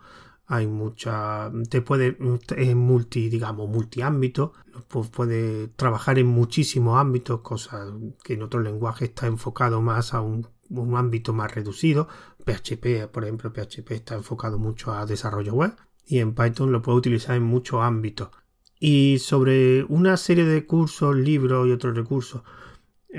hay 0.47 0.67
mucha 0.67 1.51
te 1.69 1.81
puede 1.81 2.17
es 2.57 2.75
multi 2.75 3.29
digamos 3.29 3.69
multiámbito, 3.69 4.53
pues 4.87 5.09
puede 5.09 5.67
trabajar 5.69 6.19
en 6.19 6.27
muchísimos 6.27 6.99
ámbitos, 6.99 7.41
cosas 7.41 7.93
que 8.23 8.33
en 8.33 8.41
otros 8.41 8.63
lenguajes 8.63 9.09
está 9.09 9.27
enfocado 9.27 9.81
más 9.81 10.13
a 10.13 10.21
un, 10.21 10.47
un 10.69 10.97
ámbito 10.97 11.33
más 11.33 11.53
reducido. 11.53 12.07
PHP, 12.45 13.07
por 13.11 13.23
ejemplo, 13.23 13.53
PHP 13.53 13.91
está 13.91 14.15
enfocado 14.15 14.57
mucho 14.57 14.91
a 14.91 15.05
desarrollo 15.05 15.53
web, 15.53 15.75
y 16.05 16.19
en 16.19 16.33
Python 16.35 16.71
lo 16.71 16.81
puedo 16.81 16.97
utilizar 16.97 17.35
en 17.35 17.43
muchos 17.43 17.81
ámbitos. 17.81 18.29
Y 18.79 19.19
sobre 19.19 19.83
una 19.83 20.17
serie 20.17 20.45
de 20.45 20.65
cursos, 20.65 21.15
libros 21.15 21.67
y 21.67 21.71
otros 21.71 21.95
recursos, 21.95 22.41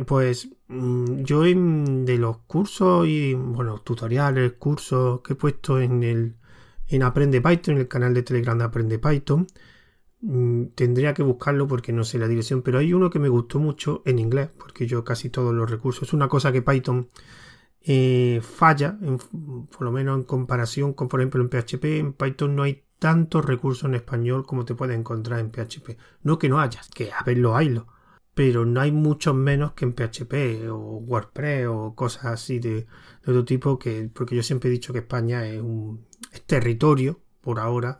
pues 0.06 0.48
mm, 0.68 1.22
yo 1.22 1.42
de 1.42 2.18
los 2.18 2.38
cursos 2.38 3.06
y 3.06 3.34
bueno, 3.34 3.78
tutoriales, 3.78 4.52
cursos 4.52 5.20
que 5.22 5.34
he 5.34 5.36
puesto 5.36 5.80
en 5.80 6.02
el 6.02 6.36
en 6.88 7.02
Aprende 7.02 7.40
Python, 7.40 7.74
en 7.74 7.80
el 7.80 7.88
canal 7.88 8.14
de 8.14 8.22
Telegram 8.22 8.58
de 8.58 8.64
Aprende 8.64 8.98
Python, 8.98 9.46
mm, 10.20 10.64
tendría 10.74 11.14
que 11.14 11.22
buscarlo 11.22 11.66
porque 11.66 11.92
no 11.92 12.04
sé 12.04 12.18
la 12.18 12.28
dirección, 12.28 12.62
pero 12.62 12.78
hay 12.78 12.92
uno 12.92 13.10
que 13.10 13.18
me 13.18 13.28
gustó 13.28 13.58
mucho 13.58 14.02
en 14.04 14.18
inglés, 14.18 14.50
porque 14.58 14.86
yo 14.86 15.04
casi 15.04 15.30
todos 15.30 15.54
los 15.54 15.70
recursos, 15.70 16.08
es 16.08 16.12
una 16.12 16.28
cosa 16.28 16.52
que 16.52 16.62
Python 16.62 17.08
eh, 17.84 18.40
falla, 18.42 18.96
por 19.70 19.82
lo 19.82 19.92
menos 19.92 20.18
en 20.18 20.24
comparación 20.24 20.92
con, 20.92 21.08
por 21.08 21.20
ejemplo, 21.20 21.42
en 21.42 21.48
PHP. 21.48 21.84
En 21.98 22.12
Python 22.12 22.54
no 22.56 22.62
hay 22.62 22.84
tantos 22.98 23.44
recursos 23.44 23.88
en 23.88 23.96
español 23.96 24.46
como 24.46 24.64
te 24.64 24.74
puedes 24.74 24.96
encontrar 24.96 25.40
en 25.40 25.50
PHP. 25.50 25.98
No 26.22 26.38
que 26.38 26.48
no 26.48 26.60
hayas, 26.60 26.88
que 26.88 27.10
a 27.12 27.22
verlo 27.24 27.56
haylo, 27.56 27.86
pero 28.34 28.64
no 28.64 28.80
hay 28.80 28.92
muchos 28.92 29.34
menos 29.34 29.72
que 29.72 29.84
en 29.84 29.94
PHP 29.94 30.70
o 30.70 30.98
WordPress 30.98 31.66
o 31.68 31.94
cosas 31.94 32.26
así 32.26 32.58
de, 32.60 32.86
otro 33.22 33.44
tipo, 33.44 33.78
que, 33.78 34.10
porque 34.12 34.36
yo 34.36 34.42
siempre 34.42 34.70
he 34.70 34.72
dicho 34.72 34.92
que 34.92 35.00
España 35.00 35.46
es 35.46 35.60
un 35.60 36.06
territorio, 36.46 37.20
por 37.40 37.58
ahora, 37.58 37.98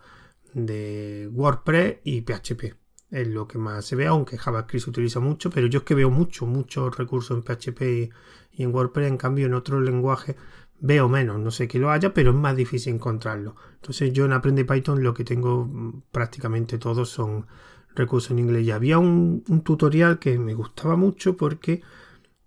de 0.55 1.29
WordPress 1.33 1.99
y 2.05 2.21
PHP 2.23 2.83
es 3.12 3.29
lo 3.29 3.47
que 3.47 3.59
más 3.59 3.85
se 3.85 3.95
ve, 3.95 4.07
aunque 4.07 4.38
JavaScript 4.38 4.85
se 4.85 4.90
utiliza 4.90 5.21
mucho, 5.21 5.51
pero 5.51 5.66
yo 5.66 5.81
es 5.81 5.85
que 5.85 5.95
veo 5.95 6.11
mucho, 6.11 6.47
muchos 6.47 6.97
recursos 6.97 7.37
en 7.37 7.42
PHP 7.42 8.11
y, 8.53 8.62
en 8.62 8.75
WordPress, 8.75 9.09
en 9.09 9.17
cambio 9.17 9.47
en 9.47 9.55
otros 9.55 9.83
lenguajes 9.83 10.37
veo 10.81 11.09
menos, 11.09 11.38
no 11.38 11.51
sé 11.51 11.69
que 11.69 11.79
lo 11.79 11.91
haya, 11.91 12.12
pero 12.12 12.31
es 12.31 12.37
más 12.37 12.57
difícil 12.57 12.95
encontrarlo. 12.95 13.55
Entonces 13.75 14.12
yo 14.12 14.25
en 14.25 14.33
Aprende 14.33 14.65
Python 14.65 15.03
lo 15.03 15.15
que 15.15 15.25
tengo 15.25 15.65
mm, 15.65 16.03
prácticamente 16.11 16.79
todos 16.79 17.09
son 17.09 17.47
recursos 17.95 18.33
en 18.33 18.41
inglés. 18.41 18.65
Y 18.67 18.71
había 18.73 18.99
un, 18.99 19.45
un 19.49 19.62
tutorial 19.62 20.19
que 20.19 20.38
me 20.38 20.55
gustaba 20.55 20.97
mucho 20.97 21.37
porque 21.37 21.83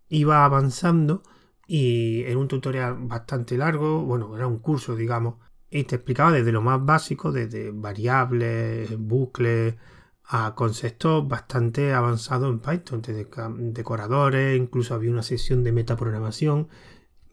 iba 0.10 0.46
avanzando 0.46 1.24
y 1.68 2.24
era 2.24 2.38
un 2.38 2.48
tutorial 2.48 2.96
bastante 3.08 3.58
largo, 3.58 4.04
bueno, 4.04 4.36
era 4.36 4.48
un 4.48 4.60
curso, 4.60 4.96
digamos, 4.96 5.36
y 5.70 5.84
te 5.84 5.96
explicaba 5.96 6.32
desde 6.32 6.52
lo 6.52 6.62
más 6.62 6.84
básico, 6.86 7.32
desde 7.32 7.72
variables, 7.72 8.98
bucles, 8.98 9.76
a 10.28 10.56
conceptos 10.56 11.28
bastante 11.28 11.94
avanzados 11.94 12.52
en 12.52 12.60
Python, 12.60 13.02
de 13.02 13.28
decoradores, 13.74 14.58
incluso 14.58 14.96
había 14.96 15.12
una 15.12 15.24
sesión 15.24 15.64
de 15.64 15.72
metaprogramación. 15.72 16.68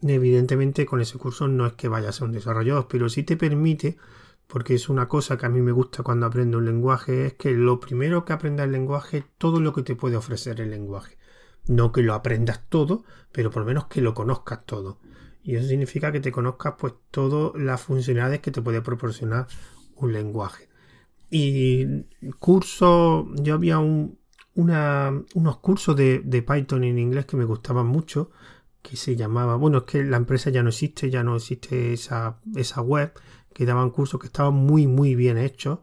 Evidentemente 0.01 0.85
con 0.85 1.01
ese 1.01 1.17
curso 1.17 1.47
no 1.47 1.65
es 1.65 1.73
que 1.73 1.87
vaya 1.87 2.09
a 2.09 2.11
ser 2.11 2.25
un 2.25 2.33
desarrollador, 2.33 2.87
pero 2.87 3.09
sí 3.09 3.23
te 3.23 3.37
permite, 3.37 3.97
porque 4.47 4.75
es 4.75 4.89
una 4.89 5.07
cosa 5.07 5.37
que 5.37 5.45
a 5.45 5.49
mí 5.49 5.61
me 5.61 5.71
gusta 5.71 6.03
cuando 6.03 6.27
aprendo 6.27 6.59
un 6.59 6.65
lenguaje, 6.65 7.25
es 7.27 7.33
que 7.33 7.51
lo 7.51 7.79
primero 7.79 8.25
que 8.25 8.33
aprenda 8.33 8.63
el 8.63 8.71
lenguaje 8.71 9.25
todo 9.37 9.59
lo 9.59 9.73
que 9.73 9.83
te 9.83 9.95
puede 9.95 10.17
ofrecer 10.17 10.61
el 10.61 10.69
lenguaje. 10.69 11.17
No 11.65 11.91
que 11.91 12.03
lo 12.03 12.13
aprendas 12.13 12.61
todo, 12.69 13.05
pero 13.31 13.49
por 13.49 13.61
lo 13.61 13.67
menos 13.67 13.85
que 13.85 14.01
lo 14.01 14.13
conozcas 14.13 14.65
todo. 14.65 14.99
Y 15.41 15.55
eso 15.55 15.67
significa 15.67 16.11
que 16.11 16.19
te 16.19 16.31
conozcas 16.31 16.75
pues 16.77 16.93
todas 17.09 17.59
las 17.59 17.81
funcionalidades 17.81 18.41
que 18.41 18.51
te 18.51 18.61
puede 18.61 18.81
proporcionar 18.81 19.47
un 19.95 20.13
lenguaje. 20.13 20.69
Y 21.35 21.87
cursos, 22.37 23.25
yo 23.41 23.55
había 23.55 23.79
un, 23.79 24.19
unos 24.53 25.57
cursos 25.61 25.95
de, 25.95 26.45
Python 26.47 26.83
en 26.83 26.99
inglés 26.99 27.25
que 27.25 27.37
me 27.37 27.43
gustaban 27.43 27.87
mucho, 27.87 28.29
que 28.83 28.97
se 28.97 29.15
llamaba, 29.15 29.55
bueno, 29.55 29.79
es 29.79 29.83
que 29.85 30.03
la 30.03 30.17
empresa 30.17 30.51
ya 30.51 30.61
no 30.61 30.69
existe, 30.69 31.09
ya 31.09 31.23
no 31.23 31.35
existe 31.35 31.91
esa, 31.91 32.39
esa 32.55 32.81
web, 32.81 33.13
que 33.51 33.65
daban 33.65 33.89
cursos 33.89 34.19
que 34.19 34.27
estaban 34.27 34.53
muy, 34.53 34.85
muy 34.85 35.15
bien 35.15 35.39
hechos, 35.39 35.79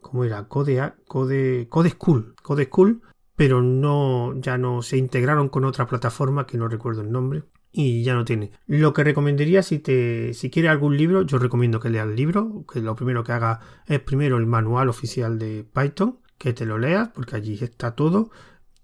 como 0.00 0.22
era 0.22 0.46
Code, 0.46 0.92
Code, 1.08 1.66
Code 1.68 1.90
School, 1.90 2.36
Code 2.40 2.66
School, 2.66 3.02
pero 3.34 3.60
no, 3.60 4.38
ya 4.38 4.56
no 4.56 4.82
se 4.82 4.98
integraron 4.98 5.48
con 5.48 5.64
otra 5.64 5.88
plataforma 5.88 6.46
que 6.46 6.58
no 6.58 6.68
recuerdo 6.68 7.00
el 7.00 7.10
nombre 7.10 7.42
y 7.72 8.04
ya 8.04 8.14
no 8.14 8.24
tiene. 8.24 8.52
Lo 8.66 8.92
que 8.92 9.02
recomendaría 9.02 9.62
si 9.62 9.78
te 9.78 10.34
si 10.34 10.50
quieres 10.50 10.70
algún 10.70 10.96
libro, 10.96 11.22
yo 11.22 11.38
recomiendo 11.38 11.80
que 11.80 11.90
leas 11.90 12.06
el 12.06 12.16
libro, 12.16 12.64
que 12.70 12.80
lo 12.80 12.94
primero 12.94 13.24
que 13.24 13.32
haga 13.32 13.60
es 13.86 14.00
primero 14.00 14.36
el 14.36 14.46
manual 14.46 14.88
oficial 14.88 15.38
de 15.38 15.64
Python, 15.64 16.18
que 16.38 16.52
te 16.52 16.66
lo 16.66 16.78
leas 16.78 17.08
porque 17.08 17.36
allí 17.36 17.58
está 17.62 17.94
todo 17.94 18.30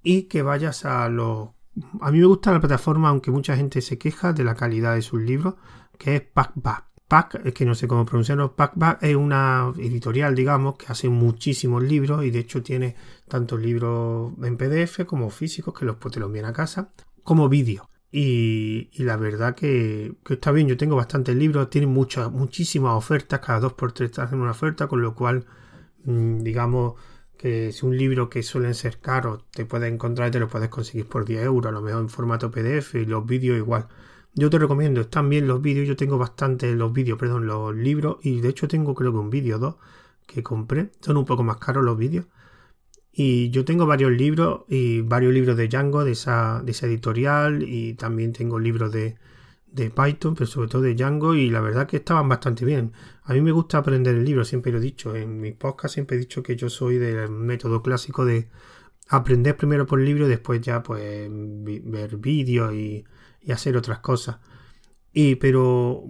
y 0.02 0.22
que 0.22 0.42
vayas 0.42 0.84
a 0.84 1.08
los 1.08 1.50
a 2.00 2.10
mí 2.10 2.18
me 2.18 2.26
gusta 2.26 2.52
la 2.52 2.60
plataforma, 2.60 3.08
aunque 3.08 3.30
mucha 3.30 3.56
gente 3.56 3.80
se 3.80 3.98
queja 3.98 4.32
de 4.32 4.44
la 4.44 4.54
calidad 4.54 4.94
de 4.94 5.02
sus 5.02 5.20
libros, 5.20 5.54
que 5.96 6.16
es 6.16 6.22
Packback. 6.22 6.86
Pack, 7.08 7.40
es 7.46 7.54
que 7.54 7.64
no 7.64 7.74
sé 7.74 7.88
cómo 7.88 8.04
pronunciarlo, 8.04 8.54
Packback 8.54 9.02
es 9.02 9.16
una 9.16 9.72
editorial, 9.78 10.34
digamos, 10.34 10.76
que 10.76 10.86
hace 10.88 11.08
muchísimos 11.08 11.82
libros 11.82 12.22
y 12.22 12.30
de 12.30 12.40
hecho 12.40 12.62
tiene 12.62 12.96
tanto 13.26 13.56
libros 13.56 14.34
en 14.42 14.58
PDF 14.58 15.06
como 15.06 15.30
físicos 15.30 15.72
que 15.72 15.86
los, 15.86 15.96
pues, 15.96 16.12
te 16.12 16.20
los 16.20 16.26
envían 16.26 16.44
a 16.44 16.52
casa, 16.52 16.92
como 17.22 17.48
vídeos. 17.48 17.87
Y, 18.10 18.90
la 18.98 19.16
verdad 19.16 19.54
que, 19.54 20.14
está 20.28 20.50
bien, 20.52 20.66
yo 20.66 20.76
tengo 20.76 20.96
bastantes 20.96 21.36
libros, 21.36 21.68
tienen 21.70 21.90
muchas, 21.90 22.30
muchísimas 22.30 22.94
ofertas, 22.94 23.40
cada 23.40 23.60
dos 23.60 23.74
por 23.74 23.92
tres 23.92 24.18
hacen 24.18 24.40
una 24.40 24.52
oferta, 24.52 24.88
con 24.88 25.02
lo 25.02 25.14
cual, 25.14 25.44
mm, 26.04 26.38
digamos 26.42 26.94
que 27.36 27.72
si 27.72 27.86
un 27.86 27.96
libro 27.96 28.28
que 28.30 28.42
suelen 28.42 28.74
ser 28.74 28.98
caros 29.00 29.44
te 29.52 29.64
puedes 29.64 29.92
encontrar 29.92 30.28
y 30.28 30.30
te 30.32 30.40
lo 30.40 30.48
puedes 30.48 30.68
conseguir 30.70 31.06
por 31.06 31.24
10 31.24 31.44
euros, 31.44 31.70
a 31.70 31.72
lo 31.72 31.82
mejor 31.82 32.02
en 32.02 32.08
formato 32.08 32.50
PDF 32.50 32.94
y 32.96 33.06
los 33.06 33.26
vídeos 33.26 33.56
igual. 33.58 33.88
Yo 34.34 34.50
te 34.50 34.58
recomiendo, 34.58 35.00
están 35.02 35.28
bien 35.28 35.46
los 35.46 35.62
vídeos, 35.62 35.86
yo 35.88 35.96
tengo 35.96 36.18
bastantes 36.18 36.74
los 36.76 36.92
vídeos, 36.92 37.18
perdón, 37.18 37.46
los 37.46 37.74
libros 37.76 38.18
y 38.22 38.40
de 38.40 38.48
hecho 38.50 38.68
tengo 38.68 38.94
creo 38.94 39.12
que 39.12 39.18
un 39.18 39.30
vídeo 39.30 39.58
dos 39.58 39.76
que 40.26 40.42
compré, 40.42 40.90
son 41.00 41.16
un 41.16 41.24
poco 41.26 41.44
más 41.44 41.58
caros 41.58 41.84
los 41.84 41.96
vídeos 41.98 42.26
y 43.20 43.50
yo 43.50 43.64
tengo 43.64 43.84
varios 43.84 44.12
libros 44.12 44.60
y 44.68 45.00
varios 45.00 45.34
libros 45.34 45.56
de 45.56 45.66
Django, 45.66 46.04
de 46.04 46.12
esa, 46.12 46.62
de 46.64 46.70
esa 46.70 46.86
editorial, 46.86 47.64
y 47.64 47.94
también 47.94 48.32
tengo 48.32 48.60
libros 48.60 48.92
de, 48.92 49.16
de 49.66 49.90
Python, 49.90 50.36
pero 50.36 50.46
sobre 50.46 50.68
todo 50.68 50.82
de 50.82 50.94
Django, 50.94 51.34
y 51.34 51.50
la 51.50 51.60
verdad 51.60 51.88
que 51.88 51.96
estaban 51.96 52.28
bastante 52.28 52.64
bien. 52.64 52.92
A 53.24 53.32
mí 53.32 53.40
me 53.40 53.50
gusta 53.50 53.78
aprender 53.78 54.14
el 54.14 54.24
libro, 54.24 54.44
siempre 54.44 54.70
lo 54.70 54.78
he 54.78 54.80
dicho. 54.80 55.16
En 55.16 55.40
mis 55.40 55.54
podcast 55.54 55.94
siempre 55.94 56.16
he 56.16 56.20
dicho 56.20 56.44
que 56.44 56.54
yo 56.54 56.70
soy 56.70 56.98
del 56.98 57.28
método 57.28 57.82
clásico 57.82 58.24
de 58.24 58.50
aprender 59.08 59.56
primero 59.56 59.84
por 59.84 59.98
el 59.98 60.06
libro 60.06 60.26
y 60.26 60.28
después 60.28 60.60
ya 60.60 60.84
pues 60.84 61.28
ver 61.28 62.18
vídeos 62.18 62.72
y, 62.72 63.04
y 63.42 63.50
hacer 63.50 63.76
otras 63.76 63.98
cosas. 63.98 64.38
Y 65.12 65.34
pero 65.34 66.04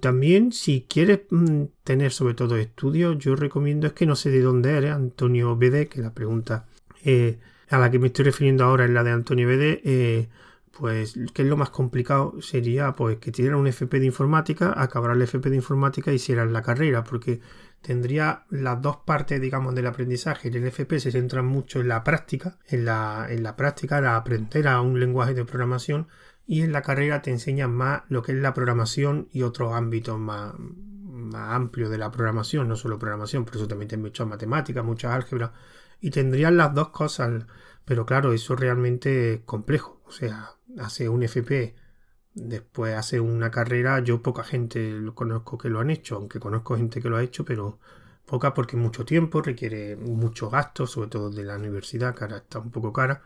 también, 0.00 0.52
si 0.52 0.86
quieres 0.88 1.20
mm, 1.30 1.64
tener 1.84 2.12
sobre 2.12 2.34
todo 2.34 2.56
estudios, 2.56 3.18
yo 3.18 3.36
recomiendo 3.36 3.86
es 3.86 3.92
que 3.92 4.06
no 4.06 4.16
sé 4.16 4.30
de 4.30 4.40
dónde 4.40 4.76
eres, 4.76 4.92
Antonio 4.92 5.56
BD, 5.56 5.88
que 5.88 6.00
la 6.00 6.14
pregunta 6.14 6.66
eh, 7.04 7.38
a 7.68 7.78
la 7.78 7.90
que 7.90 7.98
me 7.98 8.08
estoy 8.08 8.24
refiriendo 8.24 8.64
ahora 8.64 8.84
es 8.84 8.90
la 8.90 9.04
de 9.04 9.10
Antonio 9.10 9.46
BD, 9.46 9.80
eh, 9.84 10.28
pues 10.72 11.18
que 11.34 11.42
es 11.42 11.48
lo 11.48 11.56
más 11.56 11.70
complicado 11.70 12.40
sería 12.40 12.92
pues 12.92 13.18
que 13.18 13.32
tuvieran 13.32 13.58
un 13.58 13.66
FP 13.66 13.98
de 14.00 14.06
informática, 14.06 14.72
acabar 14.76 15.16
el 15.16 15.22
FP 15.22 15.50
de 15.50 15.56
informática 15.56 16.12
y 16.12 16.16
hicieran 16.16 16.52
la 16.52 16.62
carrera, 16.62 17.04
porque 17.04 17.40
tendría 17.82 18.44
las 18.50 18.80
dos 18.80 18.98
partes, 18.98 19.40
digamos, 19.40 19.74
del 19.74 19.86
aprendizaje. 19.86 20.48
El 20.48 20.64
FP 20.66 21.00
se 21.00 21.10
centra 21.12 21.42
mucho 21.42 21.80
en 21.80 21.88
la 21.88 22.04
práctica, 22.04 22.58
en 22.68 22.84
la, 22.84 23.26
en 23.28 23.42
la 23.42 23.56
práctica, 23.56 23.98
era 23.98 24.16
aprender 24.16 24.68
a 24.68 24.80
un 24.80 24.98
lenguaje 25.00 25.34
de 25.34 25.44
programación 25.44 26.08
y 26.48 26.62
en 26.62 26.72
la 26.72 26.80
carrera 26.80 27.20
te 27.20 27.30
enseñan 27.30 27.74
más 27.74 28.04
lo 28.08 28.22
que 28.22 28.32
es 28.32 28.38
la 28.38 28.54
programación 28.54 29.28
y 29.32 29.42
otros 29.42 29.74
ámbitos 29.74 30.18
más, 30.18 30.54
más 30.58 31.54
amplios 31.54 31.90
de 31.90 31.98
la 31.98 32.10
programación, 32.10 32.68
no 32.68 32.74
solo 32.74 32.98
programación, 32.98 33.44
por 33.44 33.56
eso 33.56 33.68
también 33.68 33.88
te 33.88 33.98
muchas 33.98 34.26
matemáticas, 34.26 34.82
mucha 34.84 35.14
álgebra. 35.14 35.52
y 36.00 36.10
tendrían 36.10 36.56
las 36.56 36.74
dos 36.74 36.88
cosas. 36.90 37.44
Pero 37.84 38.06
claro, 38.06 38.32
eso 38.32 38.56
realmente 38.56 39.34
es 39.34 39.40
complejo. 39.44 40.00
O 40.06 40.10
sea, 40.12 40.52
hace 40.78 41.08
un 41.10 41.22
FP, 41.22 41.74
después 42.34 42.94
hace 42.94 43.20
una 43.20 43.50
carrera. 43.50 44.00
Yo 44.00 44.22
poca 44.22 44.44
gente 44.44 44.98
conozco 45.14 45.58
que 45.58 45.68
lo 45.70 45.80
han 45.80 45.90
hecho, 45.90 46.16
aunque 46.16 46.40
conozco 46.40 46.76
gente 46.76 47.02
que 47.02 47.10
lo 47.10 47.18
ha 47.18 47.22
hecho, 47.22 47.44
pero 47.44 47.78
poca 48.26 48.54
porque 48.54 48.76
mucho 48.76 49.04
tiempo, 49.04 49.42
requiere 49.42 49.96
mucho 49.96 50.50
gasto, 50.50 50.86
sobre 50.86 51.10
todo 51.10 51.30
de 51.30 51.44
la 51.44 51.56
universidad, 51.56 52.14
que 52.14 52.24
ahora 52.24 52.38
está 52.38 52.58
un 52.60 52.70
poco 52.70 52.92
cara. 52.92 53.22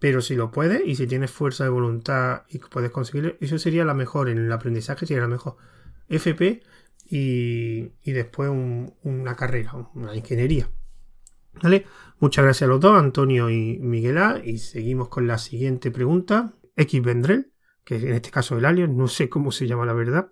Pero 0.00 0.22
si 0.22 0.34
lo 0.34 0.50
puedes 0.50 0.82
y 0.84 0.96
si 0.96 1.06
tienes 1.06 1.30
fuerza 1.30 1.62
de 1.62 1.70
voluntad 1.70 2.42
y 2.48 2.58
puedes 2.58 2.90
conseguirlo, 2.90 3.34
eso 3.38 3.58
sería 3.58 3.84
la 3.84 3.94
mejor. 3.94 4.30
En 4.30 4.38
el 4.38 4.50
aprendizaje 4.50 5.06
sería 5.06 5.20
la 5.20 5.28
mejor. 5.28 5.56
FP 6.08 6.62
y, 7.08 7.92
después 8.04 8.50
una 9.02 9.36
carrera, 9.36 9.74
una 9.94 10.16
ingeniería. 10.16 10.70
¿Vale? 11.62 11.84
Muchas 12.18 12.44
gracias 12.44 12.66
a 12.66 12.70
los 12.70 12.80
dos, 12.80 12.98
Antonio 12.98 13.50
y 13.50 13.78
Miguel 13.78 14.16
A. 14.18 14.40
Y 14.42 14.58
seguimos 14.58 15.08
con 15.08 15.26
la 15.26 15.36
siguiente 15.36 15.90
pregunta. 15.90 16.54
X 16.76 17.02
Vendrell, 17.02 17.52
que 17.84 17.96
en 17.96 18.14
este 18.14 18.30
caso 18.30 18.56
el 18.56 18.64
alien, 18.64 18.96
no 18.96 19.06
sé 19.06 19.28
cómo 19.28 19.52
se 19.52 19.66
llama 19.66 19.84
la 19.84 19.92
verdad. 19.92 20.30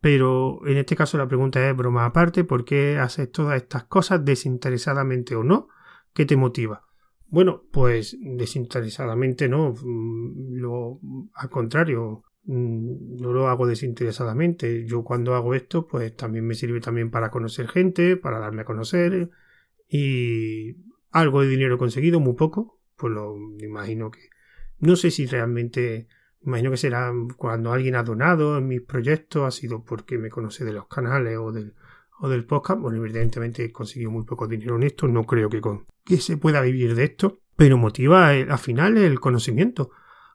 Pero 0.00 0.66
en 0.66 0.78
este 0.78 0.96
caso 0.96 1.18
la 1.18 1.28
pregunta 1.28 1.68
es 1.68 1.76
broma 1.76 2.06
aparte, 2.06 2.44
¿por 2.44 2.64
qué 2.64 2.98
haces 2.98 3.30
todas 3.30 3.60
estas 3.60 3.84
cosas 3.84 4.24
desinteresadamente 4.24 5.36
o 5.36 5.44
no? 5.44 5.68
¿Qué 6.14 6.24
te 6.24 6.36
motiva? 6.36 6.86
Bueno, 7.32 7.64
pues 7.72 8.18
desinteresadamente 8.20 9.48
no, 9.48 9.72
mm, 9.72 10.52
lo, 10.56 11.00
al 11.32 11.48
contrario, 11.48 12.24
mm, 12.44 13.16
no 13.22 13.32
lo 13.32 13.48
hago 13.48 13.66
desinteresadamente. 13.66 14.84
Yo 14.84 15.02
cuando 15.02 15.34
hago 15.34 15.54
esto, 15.54 15.88
pues 15.88 16.14
también 16.14 16.46
me 16.46 16.54
sirve 16.54 16.80
también 16.80 17.10
para 17.10 17.30
conocer 17.30 17.68
gente, 17.68 18.18
para 18.18 18.38
darme 18.38 18.62
a 18.62 18.64
conocer 18.66 19.30
y 19.88 20.76
algo 21.10 21.40
de 21.40 21.48
dinero 21.48 21.78
conseguido, 21.78 22.20
muy 22.20 22.34
poco, 22.34 22.78
pues 22.96 23.14
lo 23.14 23.34
imagino 23.60 24.10
que 24.10 24.28
no 24.80 24.94
sé 24.96 25.10
si 25.10 25.24
realmente 25.24 26.08
imagino 26.42 26.70
que 26.70 26.76
será 26.76 27.10
cuando 27.38 27.72
alguien 27.72 27.94
ha 27.96 28.02
donado 28.02 28.58
en 28.58 28.68
mis 28.68 28.82
proyectos, 28.82 29.44
ha 29.46 29.50
sido 29.50 29.84
porque 29.84 30.18
me 30.18 30.28
conoce 30.28 30.66
de 30.66 30.74
los 30.74 30.86
canales 30.86 31.38
o 31.38 31.50
del 31.50 31.74
del 32.28 32.44
podcast. 32.44 32.80
Bueno, 32.80 32.98
evidentemente 32.98 33.64
he 33.64 33.72
conseguido 33.72 34.10
muy 34.10 34.24
poco 34.24 34.46
dinero 34.46 34.76
en 34.76 34.84
esto, 34.84 35.08
no 35.08 35.24
creo 35.24 35.48
que, 35.48 35.60
con, 35.60 35.84
que 36.04 36.18
se 36.18 36.36
pueda 36.36 36.60
vivir 36.60 36.94
de 36.94 37.04
esto, 37.04 37.40
pero 37.56 37.78
motiva 37.78 38.30
al 38.30 38.58
final 38.58 38.96
el 38.96 39.20
conocimiento. 39.20 39.90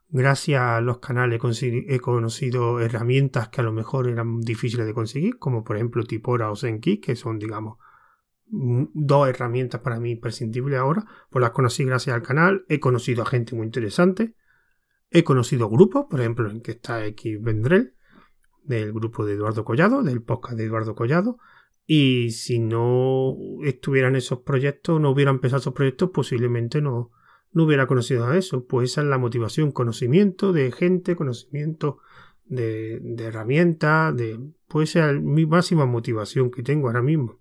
Gracias 0.10 0.62
a 0.62 0.80
los 0.80 1.00
canales 1.00 1.42
he 1.62 2.00
conocido 2.00 2.80
herramientas 2.80 3.50
que 3.50 3.60
a 3.60 3.64
lo 3.64 3.74
mejor 3.74 4.08
eran 4.08 4.40
difíciles 4.40 4.86
de 4.86 4.94
conseguir, 4.94 5.38
como 5.38 5.66
por 5.66 5.76
ejemplo 5.76 6.04
Tipora 6.04 6.50
o 6.50 6.56
Zenki, 6.56 7.00
que 7.00 7.18
son, 7.18 7.40
digamos, 7.40 7.78
dos 8.50 9.28
herramientas 9.28 9.82
para 9.82 10.00
mí 10.00 10.12
imprescindibles 10.12 10.80
ahora. 10.80 11.06
Pues 11.30 11.42
las 11.42 11.52
conocí 11.52 11.84
gracias 11.84 12.16
al 12.16 12.22
canal, 12.22 12.66
he 12.70 12.80
conocido 12.80 13.24
a 13.24 13.26
gente 13.26 13.54
muy 13.54 13.66
interesante, 13.66 14.36
he 15.12 15.26
conocido 15.26 15.70
grupos, 15.70 16.06
por 16.10 16.22
ejemplo, 16.22 16.50
en 16.50 16.62
que 16.62 16.72
está 16.72 17.06
X 17.06 17.42
Vendrell, 17.42 17.94
del 18.64 18.94
grupo 18.94 19.26
de 19.26 19.34
Eduardo 19.34 19.64
Collado, 19.64 20.04
del 20.04 20.22
podcast 20.22 20.58
de 20.58 20.66
Eduardo 20.66 20.94
Collado, 20.94 21.38
y 21.88 22.32
si 22.32 22.60
no 22.60 23.38
estuvieran 23.64 24.18
esos 24.18 24.40
proyectos, 24.40 25.00
no 25.00 25.10
hubiera 25.10 25.32
empezado 25.32 25.62
esos 25.62 25.74
proyectos, 25.74 26.10
posiblemente 26.14 26.82
no, 26.82 27.12
no 27.54 27.64
hubiera 27.64 27.88
conocido 27.88 28.28
a 28.28 28.38
eso. 28.38 28.68
Pues 28.68 28.92
esa 28.92 29.02
es 29.02 29.08
la 29.08 29.18
motivación, 29.18 29.72
conocimiento 29.72 30.52
de 30.52 30.74
gente, 30.74 31.16
conocimiento 31.16 32.00
de, 32.46 33.00
de 33.02 33.24
herramientas, 33.24 34.16
de, 34.18 34.38
pues 34.68 34.90
esa 34.90 35.12
es 35.12 35.22
mi 35.22 35.46
máxima 35.46 35.86
motivación 35.86 36.52
que 36.52 36.62
tengo 36.62 36.88
ahora 36.88 37.02
mismo. 37.02 37.40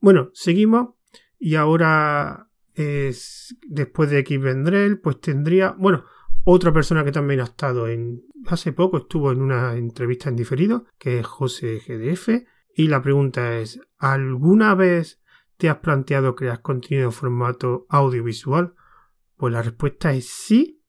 Bueno, 0.00 0.30
seguimos 0.34 0.90
y 1.38 1.54
ahora 1.54 2.50
es, 2.74 3.56
después 3.66 4.10
de 4.10 4.18
X 4.18 4.38
Vendrell, 4.38 5.00
pues 5.00 5.18
tendría, 5.18 5.74
bueno, 5.78 6.04
otra 6.44 6.74
persona 6.74 7.04
que 7.04 7.12
también 7.12 7.40
ha 7.40 7.44
estado 7.44 7.88
en, 7.88 8.22
hace 8.46 8.72
poco 8.72 8.98
estuvo 8.98 9.32
en 9.32 9.40
una 9.40 9.76
entrevista 9.76 10.28
en 10.28 10.36
diferido, 10.36 10.84
que 10.98 11.20
es 11.20 11.26
José 11.26 11.80
GDF, 11.86 12.44
y 12.74 12.88
la 12.88 13.02
pregunta 13.02 13.58
es, 13.58 13.80
¿alguna 13.98 14.74
vez 14.74 15.20
te 15.56 15.68
has 15.68 15.78
planteado 15.78 16.34
crear 16.34 16.62
contenido 16.62 17.06
en 17.06 17.12
formato 17.12 17.86
audiovisual? 17.88 18.74
Pues 19.36 19.52
la 19.52 19.62
respuesta 19.62 20.12
es 20.12 20.28
sí. 20.28 20.82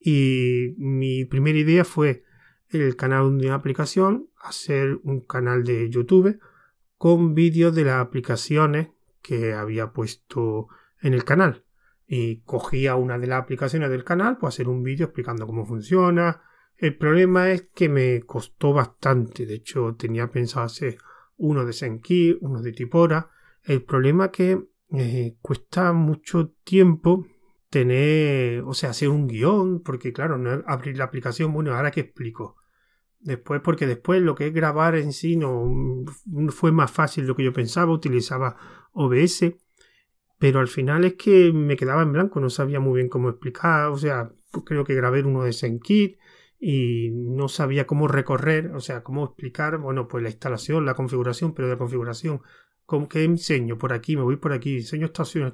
Y 0.00 0.74
mi 0.78 1.24
primera 1.24 1.58
idea 1.58 1.84
fue 1.84 2.24
el 2.70 2.96
canal 2.96 3.38
de 3.38 3.46
una 3.46 3.54
aplicación, 3.54 4.30
hacer 4.42 4.98
un 5.04 5.20
canal 5.20 5.62
de 5.62 5.88
YouTube 5.90 6.40
con 6.98 7.34
vídeos 7.34 7.74
de 7.74 7.84
las 7.84 8.00
aplicaciones 8.00 8.88
que 9.20 9.52
había 9.52 9.92
puesto 9.92 10.68
en 11.00 11.14
el 11.14 11.24
canal. 11.24 11.64
Y 12.06 12.40
cogía 12.40 12.96
una 12.96 13.18
de 13.18 13.28
las 13.28 13.42
aplicaciones 13.42 13.90
del 13.90 14.04
canal, 14.04 14.38
pues 14.38 14.54
hacer 14.54 14.68
un 14.68 14.82
vídeo 14.82 15.06
explicando 15.06 15.46
cómo 15.46 15.64
funciona. 15.64 16.42
El 16.76 16.96
problema 16.96 17.50
es 17.50 17.68
que 17.74 17.88
me 17.88 18.22
costó 18.22 18.72
bastante. 18.72 19.46
De 19.46 19.54
hecho, 19.54 19.94
tenía 19.96 20.28
pensado 20.28 20.66
hacer 20.66 20.98
uno 21.36 21.64
de 21.64 21.72
Senki, 21.72 22.36
uno 22.40 22.62
de 22.62 22.72
Tipora. 22.72 23.30
El 23.62 23.82
problema 23.82 24.26
es 24.26 24.30
que 24.32 24.68
eh, 24.94 25.36
cuesta 25.40 25.92
mucho 25.92 26.50
tiempo 26.64 27.26
tener, 27.70 28.62
o 28.64 28.74
sea, 28.74 28.90
hacer 28.90 29.08
un 29.08 29.26
guion, 29.26 29.82
porque 29.82 30.12
claro, 30.12 30.36
no 30.36 30.62
abrir 30.66 30.98
la 30.98 31.04
aplicación, 31.04 31.52
bueno, 31.52 31.74
ahora 31.74 31.90
que 31.90 32.00
explico. 32.00 32.56
Después, 33.18 33.60
porque 33.62 33.86
después 33.86 34.20
lo 34.20 34.34
que 34.34 34.48
es 34.48 34.52
grabar 34.52 34.96
en 34.96 35.12
sí 35.12 35.36
no 35.36 36.04
fue 36.50 36.72
más 36.72 36.90
fácil 36.90 37.24
de 37.24 37.28
lo 37.28 37.36
que 37.36 37.44
yo 37.44 37.52
pensaba, 37.52 37.92
utilizaba 37.92 38.56
OBS, 38.92 39.54
pero 40.38 40.58
al 40.58 40.68
final 40.68 41.04
es 41.04 41.14
que 41.14 41.52
me 41.52 41.76
quedaba 41.76 42.02
en 42.02 42.12
blanco, 42.12 42.40
no 42.40 42.50
sabía 42.50 42.80
muy 42.80 42.96
bien 42.96 43.08
cómo 43.08 43.30
explicar, 43.30 43.90
o 43.90 43.96
sea, 43.96 44.32
creo 44.66 44.84
que 44.84 44.94
grabé 44.94 45.22
uno 45.22 45.44
de 45.44 45.52
Senkit, 45.52 46.18
y 46.64 47.10
no 47.10 47.48
sabía 47.48 47.88
cómo 47.88 48.06
recorrer, 48.06 48.70
o 48.72 48.78
sea, 48.78 49.02
cómo 49.02 49.24
explicar, 49.24 49.78
bueno, 49.78 50.06
pues 50.06 50.22
la 50.22 50.30
instalación, 50.30 50.86
la 50.86 50.94
configuración, 50.94 51.54
pero 51.54 51.66
de 51.66 51.74
la 51.74 51.78
configuración, 51.78 52.40
¿cómo 52.86 53.08
que 53.08 53.24
enseño? 53.24 53.76
Por 53.76 53.92
aquí, 53.92 54.16
me 54.16 54.22
voy 54.22 54.36
por 54.36 54.52
aquí, 54.52 54.76
enseño 54.76 55.06
estación, 55.06 55.50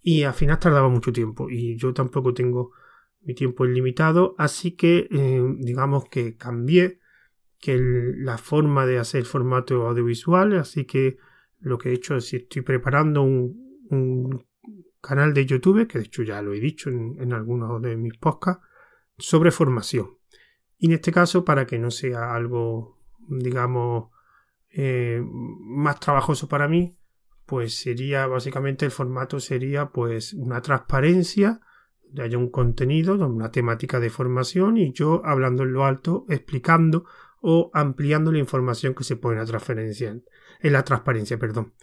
y 0.00 0.22
al 0.22 0.32
final 0.32 0.58
tardaba 0.58 0.88
mucho 0.88 1.12
tiempo 1.12 1.50
y 1.50 1.76
yo 1.76 1.92
tampoco 1.92 2.32
tengo 2.32 2.72
mi 3.20 3.34
tiempo 3.34 3.66
ilimitado, 3.66 4.34
así 4.38 4.72
que 4.72 5.06
eh, 5.10 5.42
digamos 5.58 6.06
que 6.08 6.38
cambié 6.38 7.00
que 7.60 7.78
la 7.78 8.38
forma 8.38 8.86
de 8.86 8.98
hacer 8.98 9.26
formato 9.26 9.86
audiovisual, 9.86 10.56
así 10.56 10.86
que 10.86 11.18
lo 11.60 11.76
que 11.76 11.90
he 11.90 11.92
hecho 11.92 12.16
es 12.16 12.32
estoy 12.32 12.62
preparando 12.62 13.22
un, 13.22 13.76
un 13.90 14.46
canal 15.02 15.34
de 15.34 15.44
YouTube, 15.44 15.86
que 15.86 15.98
de 15.98 16.06
hecho 16.06 16.22
ya 16.22 16.40
lo 16.40 16.54
he 16.54 16.60
dicho 16.60 16.88
en, 16.88 17.16
en 17.20 17.34
algunos 17.34 17.82
de 17.82 17.98
mis 17.98 18.16
podcasts, 18.16 18.64
sobre 19.18 19.50
formación. 19.50 20.16
Y 20.78 20.86
en 20.86 20.92
este 20.92 21.12
caso, 21.12 21.44
para 21.44 21.66
que 21.66 21.78
no 21.78 21.90
sea 21.90 22.34
algo, 22.34 22.98
digamos, 23.28 24.10
eh, 24.70 25.22
más 25.24 25.98
trabajoso 26.00 26.48
para 26.48 26.68
mí, 26.68 26.98
pues 27.46 27.78
sería 27.78 28.26
básicamente 28.26 28.84
el 28.84 28.90
formato 28.90 29.40
sería 29.40 29.90
pues 29.90 30.34
una 30.34 30.60
transparencia, 30.60 31.60
de 32.10 32.22
haya 32.22 32.38
un 32.38 32.50
contenido, 32.50 33.14
una 33.14 33.50
temática 33.50 34.00
de 34.00 34.10
formación 34.10 34.76
y 34.76 34.92
yo 34.92 35.22
hablando 35.24 35.62
en 35.62 35.72
lo 35.72 35.84
alto, 35.84 36.26
explicando 36.28 37.04
o 37.40 37.70
ampliando 37.74 38.32
la 38.32 38.38
información 38.38 38.94
que 38.94 39.04
se 39.04 39.16
pone 39.16 39.34
en 39.34 39.40
la 39.40 39.46
transferencia, 39.46 40.10
en 40.60 40.72
la 40.72 40.84
transparencia, 40.84 41.38
perdón. 41.38 41.74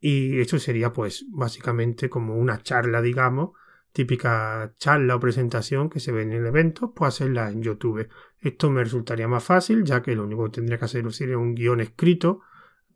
Y 0.00 0.40
esto 0.40 0.58
sería 0.58 0.92
pues 0.92 1.26
básicamente 1.30 2.08
como 2.08 2.36
una 2.36 2.62
charla, 2.62 3.02
digamos, 3.02 3.50
típica 3.92 4.72
charla 4.76 5.16
o 5.16 5.20
presentación 5.20 5.90
que 5.90 6.00
se 6.00 6.12
ve 6.12 6.22
en 6.22 6.32
el 6.32 6.46
evento, 6.46 6.92
pues 6.94 7.14
hacerla 7.14 7.50
en 7.50 7.62
YouTube. 7.62 8.08
Esto 8.40 8.70
me 8.70 8.84
resultaría 8.84 9.28
más 9.28 9.44
fácil, 9.44 9.84
ya 9.84 10.02
que 10.02 10.14
lo 10.14 10.24
único 10.24 10.44
que 10.44 10.50
tendría 10.50 10.78
que 10.78 10.84
hacer 10.84 11.12
sería 11.12 11.38
un 11.38 11.54
guion 11.54 11.80
escrito. 11.80 12.40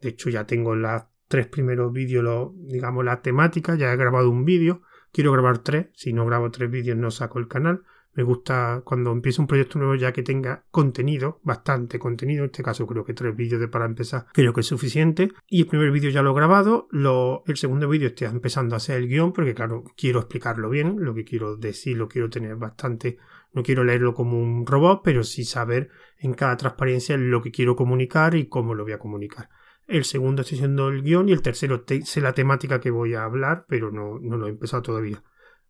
De 0.01 0.11
hecho, 0.11 0.31
ya 0.31 0.47
tengo 0.47 0.75
los 0.75 1.03
tres 1.29 1.47
primeros 1.47 1.93
vídeos, 1.93 2.53
digamos, 2.57 3.05
la 3.05 3.23
temática, 3.23 3.75
ya 3.75 3.93
he 3.93 3.97
grabado 3.97 4.31
un 4.31 4.45
vídeo. 4.45 4.83
Quiero 5.13 5.33
grabar 5.33 5.59
tres, 5.59 5.89
si 5.95 6.13
no 6.13 6.25
grabo 6.27 6.51
tres 6.51 6.71
vídeos 6.71 6.97
no 6.97 7.11
saco 7.11 7.39
el 7.39 7.49
canal. 7.49 7.83
Me 8.15 8.23
gusta 8.23 8.83
cuando 8.85 9.11
empiezo 9.11 9.41
un 9.41 9.49
proyecto 9.49 9.79
nuevo 9.79 9.95
ya 9.95 10.13
que 10.13 10.23
tenga 10.23 10.65
contenido, 10.71 11.41
bastante 11.43 11.99
contenido. 11.99 12.45
En 12.45 12.51
este 12.51 12.63
caso 12.63 12.87
creo 12.87 13.05
que 13.05 13.15
tres 13.15 13.35
vídeos 13.35 13.61
de 13.61 13.69
para 13.69 13.87
empezar 13.87 14.27
creo 14.33 14.53
que 14.53 14.61
es 14.61 14.67
suficiente. 14.67 15.33
Y 15.49 15.63
el 15.63 15.67
primer 15.67 15.91
vídeo 15.91 16.11
ya 16.11 16.23
lo 16.23 16.33
he 16.33 16.35
grabado. 16.35 16.89
Lo, 16.91 17.43
el 17.47 17.57
segundo 17.57 17.89
vídeo 17.89 18.09
estoy 18.09 18.27
empezando 18.29 18.75
a 18.75 18.79
hacer 18.79 18.99
el 18.99 19.09
guion 19.09 19.33
porque 19.33 19.55
claro, 19.55 19.85
quiero 19.97 20.21
explicarlo 20.21 20.69
bien. 20.69 20.97
Lo 20.99 21.15
que 21.15 21.25
quiero 21.25 21.57
decir 21.57 21.97
lo 21.97 22.09
quiero 22.09 22.29
tener 22.29 22.57
bastante... 22.57 23.19
No 23.55 23.63
quiero 23.63 23.85
leerlo 23.85 24.15
como 24.15 24.41
un 24.41 24.67
robot, 24.67 25.03
pero 25.05 25.25
sí 25.25 25.45
saber 25.45 25.91
en 26.19 26.33
cada 26.33 26.57
transparencia 26.57 27.19
lo 27.19 27.43
que 27.43 27.51
quiero 27.51 27.77
comunicar 27.77 28.35
y 28.35 28.47
cómo 28.47 28.75
lo 28.75 28.85
voy 28.85 28.93
a 28.93 28.99
comunicar. 28.99 29.51
El 29.87 30.05
segundo 30.05 30.41
estoy 30.41 30.57
haciendo 30.57 30.89
el 30.89 31.03
guion 31.03 31.29
y 31.29 31.33
el 31.33 31.43
tercero 31.43 31.85
sé 31.87 32.21
la 32.23 32.33
temática 32.33 32.81
que 32.81 32.91
voy 32.91 33.13
a 33.13 33.25
hablar, 33.25 33.67
pero 33.69 33.91
no, 33.91 34.19
no 34.19 34.39
lo 34.39 34.47
he 34.47 34.51
empezado 34.51 34.83
todavía. 34.83 35.23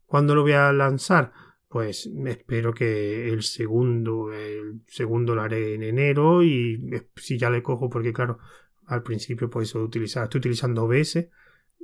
¿Cuándo 0.07 0.37
lo 0.37 0.43
voy 0.43 0.53
a 0.53 0.73
lanzar? 0.73 1.33
Pues 1.73 2.07
espero 2.27 2.75
que 2.75 3.31
el 3.31 3.43
segundo, 3.43 4.31
el 4.31 4.83
segundo 4.87 5.35
lo 5.35 5.41
haré 5.41 5.75
en 5.75 5.83
enero 5.83 6.43
y 6.43 6.79
si 7.17 7.39
ya 7.39 7.49
le 7.49 7.63
cojo, 7.63 7.89
porque 7.89 8.13
claro, 8.13 8.39
al 8.85 9.03
principio 9.03 9.49
pues 9.49 9.69
estoy 9.69 9.85
utilizando 9.85 10.85
OBS 10.85 11.31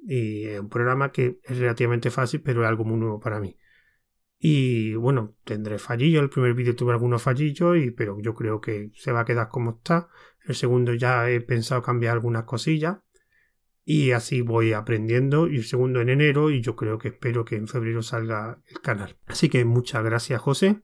Y 0.06 0.44
es 0.44 0.60
un 0.60 0.68
programa 0.68 1.10
que 1.10 1.40
es 1.42 1.58
relativamente 1.58 2.10
fácil, 2.10 2.42
pero 2.42 2.62
es 2.62 2.68
algo 2.68 2.84
muy 2.84 2.98
nuevo 2.98 3.18
para 3.18 3.40
mí. 3.40 3.58
Y 4.38 4.94
bueno, 4.94 5.36
tendré 5.44 5.78
fallillos. 5.78 6.22
El 6.22 6.30
primer 6.30 6.52
vídeo 6.52 6.76
tuve 6.76 6.92
algunos 6.92 7.22
fallillos, 7.22 7.78
y, 7.78 7.90
pero 7.90 8.20
yo 8.20 8.34
creo 8.34 8.60
que 8.60 8.90
se 8.94 9.10
va 9.10 9.20
a 9.20 9.24
quedar 9.24 9.48
como 9.48 9.70
está. 9.78 10.10
El 10.44 10.54
segundo 10.54 10.92
ya 10.94 11.30
he 11.30 11.40
pensado 11.40 11.82
cambiar 11.82 12.12
algunas 12.12 12.44
cosillas. 12.44 12.98
Y 13.88 14.10
así 14.10 14.40
voy 14.42 14.72
aprendiendo. 14.72 15.48
Y 15.48 15.56
el 15.56 15.64
segundo 15.64 16.00
en 16.00 16.08
enero. 16.08 16.50
Y 16.50 16.60
yo 16.60 16.76
creo 16.76 16.98
que 16.98 17.08
espero 17.08 17.44
que 17.44 17.56
en 17.56 17.68
febrero 17.68 18.02
salga 18.02 18.60
el 18.66 18.80
canal. 18.80 19.16
Así 19.26 19.48
que 19.48 19.64
muchas 19.64 20.04
gracias, 20.04 20.40
José. 20.40 20.82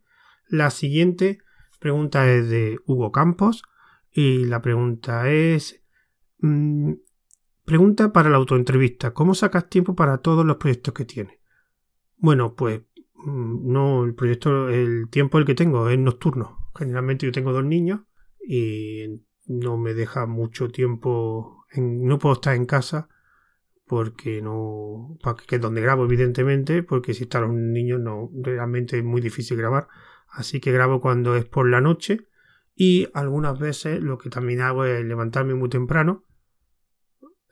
La 0.48 0.70
siguiente 0.70 1.38
pregunta 1.80 2.30
es 2.30 2.48
de 2.48 2.78
Hugo 2.86 3.12
Campos. 3.12 3.62
Y 4.10 4.46
la 4.46 4.62
pregunta 4.62 5.30
es. 5.30 5.82
Mm, 6.38 6.92
pregunta 7.64 8.12
para 8.12 8.30
la 8.30 8.36
autoentrevista. 8.36 9.12
¿Cómo 9.12 9.34
sacas 9.34 9.68
tiempo 9.68 9.94
para 9.94 10.18
todos 10.18 10.46
los 10.46 10.56
proyectos 10.56 10.94
que 10.94 11.04
tienes? 11.04 11.38
Bueno, 12.16 12.54
pues 12.54 12.82
Mm, 13.24 13.72
no, 13.72 14.04
el 14.04 14.14
proyecto, 14.14 14.68
el 14.68 15.08
tiempo 15.10 15.38
el 15.38 15.44
que 15.46 15.54
tengo 15.54 15.88
es 15.88 15.98
nocturno. 15.98 16.70
Generalmente 16.76 17.26
yo 17.26 17.32
tengo 17.32 17.52
dos 17.52 17.64
niños 17.64 18.00
y 18.46 19.22
no 19.46 19.78
me 19.78 19.94
deja 19.94 20.26
mucho 20.26 20.68
tiempo, 20.68 21.63
no 21.80 22.18
puedo 22.18 22.34
estar 22.34 22.54
en 22.54 22.66
casa 22.66 23.08
porque 23.86 24.40
no, 24.40 25.18
que 25.46 25.56
es 25.56 25.60
donde 25.60 25.80
grabo 25.80 26.04
evidentemente, 26.04 26.82
porque 26.82 27.14
si 27.14 27.24
están 27.24 27.42
los 27.42 27.52
niños 27.52 28.00
no, 28.00 28.30
realmente 28.42 28.98
es 28.98 29.04
muy 29.04 29.20
difícil 29.20 29.56
grabar. 29.56 29.88
Así 30.28 30.60
que 30.60 30.72
grabo 30.72 31.00
cuando 31.00 31.36
es 31.36 31.44
por 31.44 31.68
la 31.68 31.80
noche 31.80 32.28
y 32.74 33.08
algunas 33.14 33.58
veces 33.58 34.00
lo 34.02 34.18
que 34.18 34.30
también 34.30 34.62
hago 34.62 34.84
es 34.84 35.04
levantarme 35.04 35.54
muy 35.54 35.68
temprano 35.68 36.24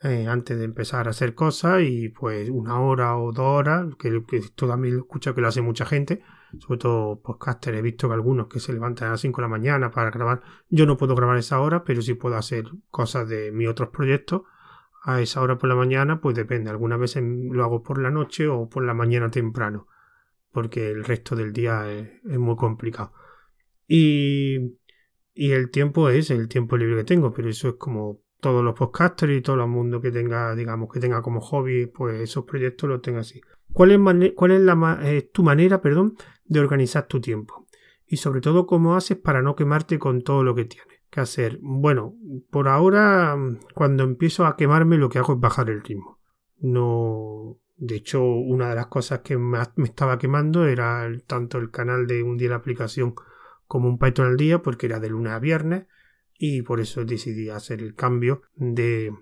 eh, 0.01 0.27
antes 0.27 0.57
de 0.57 0.65
empezar 0.65 1.07
a 1.07 1.11
hacer 1.11 1.33
cosas 1.33 1.81
y 1.83 2.09
pues 2.09 2.49
una 2.49 2.81
hora 2.81 3.15
o 3.17 3.31
dos 3.31 3.45
horas, 3.45 3.85
que, 3.97 4.21
esto 4.33 4.67
también 4.67 4.95
lo 4.95 5.01
escucho 5.01 5.33
que 5.33 5.39
lo 5.39 5.47
hace 5.47 5.61
mucha 5.61 5.85
gente, 5.85 6.21
sobre 6.59 6.79
todo 6.79 7.21
podcaster, 7.21 7.75
he 7.75 7.81
visto 7.81 8.07
que 8.07 8.13
algunos 8.13 8.47
que 8.47 8.59
se 8.59 8.73
levantan 8.73 9.07
a 9.07 9.11
las 9.11 9.21
5 9.21 9.41
de 9.41 9.43
la 9.43 9.49
mañana 9.49 9.91
para 9.91 10.11
grabar, 10.11 10.41
yo 10.69 10.85
no 10.85 10.97
puedo 10.97 11.15
grabar 11.15 11.37
esa 11.37 11.59
hora, 11.59 11.83
pero 11.83 12.01
sí 12.01 12.13
puedo 12.13 12.35
hacer 12.35 12.65
cosas 12.89 13.27
de 13.27 13.51
mis 13.51 13.67
otros 13.67 13.89
proyectos 13.89 14.43
a 15.03 15.21
esa 15.21 15.41
hora 15.41 15.57
por 15.57 15.69
la 15.69 15.75
mañana, 15.75 16.21
pues 16.21 16.35
depende, 16.35 16.69
algunas 16.69 16.99
veces 16.99 17.23
lo 17.23 17.63
hago 17.63 17.83
por 17.83 18.01
la 18.01 18.09
noche 18.09 18.47
o 18.47 18.69
por 18.69 18.83
la 18.85 18.93
mañana 18.93 19.29
temprano, 19.29 19.87
porque 20.51 20.89
el 20.89 21.03
resto 21.03 21.35
del 21.35 21.51
día 21.51 21.91
es, 21.91 22.09
es 22.23 22.39
muy 22.39 22.55
complicado. 22.55 23.13
Y, 23.87 24.77
y 25.33 25.51
el 25.51 25.71
tiempo 25.71 26.09
es 26.09 26.31
el 26.31 26.47
tiempo 26.47 26.77
libre 26.77 26.97
que 26.97 27.03
tengo, 27.03 27.33
pero 27.33 27.49
eso 27.49 27.69
es 27.69 27.75
como 27.75 28.21
todos 28.43 28.63
los 28.63 28.75
podcasters 28.75 29.33
y 29.33 29.41
todo 29.41 29.61
el 29.63 29.69
mundo 29.69 30.01
que 30.01 30.11
tenga, 30.11 30.53
digamos, 30.53 30.91
que 30.91 30.99
tenga 30.99 31.21
como 31.21 31.39
hobby, 31.39 31.87
pues 31.87 32.21
esos 32.21 32.43
proyectos 32.43 32.89
los 32.89 33.01
tenga 33.01 33.21
así. 33.21 33.41
¿Cuál 33.73 33.91
es, 33.91 33.99
es 33.99 34.33
eh, 35.03 35.29
tu 35.33 35.43
manera, 35.43 35.81
perdón, 35.81 36.15
de 36.45 36.59
organizar 36.59 37.07
tu 37.07 37.19
tiempo? 37.19 37.67
Y 38.07 38.17
sobre 38.17 38.41
todo, 38.41 38.67
¿cómo 38.67 38.95
haces 38.95 39.17
para 39.17 39.41
no 39.41 39.55
quemarte 39.55 39.97
con 39.97 40.21
todo 40.21 40.43
lo 40.43 40.55
que 40.55 40.65
tienes 40.65 40.99
que 41.09 41.19
hacer? 41.19 41.57
Bueno, 41.61 42.15
por 42.51 42.67
ahora, 42.67 43.35
cuando 43.73 44.03
empiezo 44.03 44.45
a 44.45 44.55
quemarme, 44.55 44.97
lo 44.97 45.09
que 45.09 45.19
hago 45.19 45.33
es 45.33 45.39
bajar 45.39 45.69
el 45.69 45.83
ritmo. 45.83 46.19
No, 46.59 47.57
de 47.75 47.95
hecho, 47.95 48.23
una 48.23 48.69
de 48.69 48.75
las 48.75 48.87
cosas 48.87 49.21
que 49.21 49.37
más 49.37 49.71
me 49.75 49.85
estaba 49.85 50.17
quemando 50.17 50.65
era 50.67 51.09
tanto 51.25 51.57
el 51.57 51.71
canal 51.71 52.07
de 52.07 52.23
un 52.23 52.37
día 52.37 52.49
la 52.49 52.57
aplicación 52.57 53.15
como 53.65 53.89
un 53.89 53.97
Python 53.97 54.27
al 54.27 54.37
día, 54.37 54.61
porque 54.61 54.85
era 54.85 54.99
de 54.99 55.09
lunes 55.09 55.33
a 55.33 55.39
viernes 55.39 55.87
y 56.37 56.61
por 56.61 56.79
eso 56.79 57.05
decidí 57.05 57.49
hacer 57.49 57.81
el 57.81 57.95
cambio 57.95 58.41
de, 58.55 59.13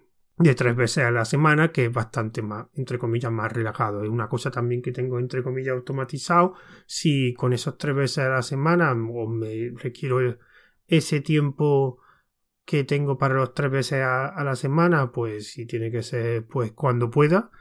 de 0.44 0.56
tres 0.56 0.76
veces 0.76 1.04
a 1.04 1.12
la 1.12 1.26
semana, 1.26 1.72
que 1.72 1.86
es 1.86 1.94
bastante 1.94 2.42
más, 2.42 2.68
entre 2.74 2.98
comillas, 2.98 3.32
más 3.32 3.52
relajado. 3.52 4.04
Es 4.04 4.10
una 4.10 4.28
cosa 4.28 4.52
también 4.52 4.82
que 4.82 4.92
tengo, 4.92 5.20
entre 5.20 5.44
comillas, 5.44 5.76
automatizado. 5.76 6.54
Si 6.86 7.34
con 7.34 7.54
esos 7.54 7.78
tres 7.78 7.96
veces 7.96 8.20
a 8.20 8.30
la 8.30 8.42
semana 8.42 8.92
o 8.92 9.28
me 9.28 9.72
requiero 9.78 10.38
ese 10.88 11.22
tiempo 11.22 12.00
que 12.66 12.84
tengo 12.84 13.18
para 13.18 13.36
los 13.36 13.54
tres 13.54 13.72
veces 13.72 14.04
a, 14.04 14.44
la 14.44 14.56
semana, 14.56 15.12
pues 15.12 15.52
si 15.52 15.66
tiene 15.66 15.92
que 15.92 16.04
ser 16.04 16.46
pues 16.48 16.72
cuando 16.72 17.10
pueda, 17.10 17.52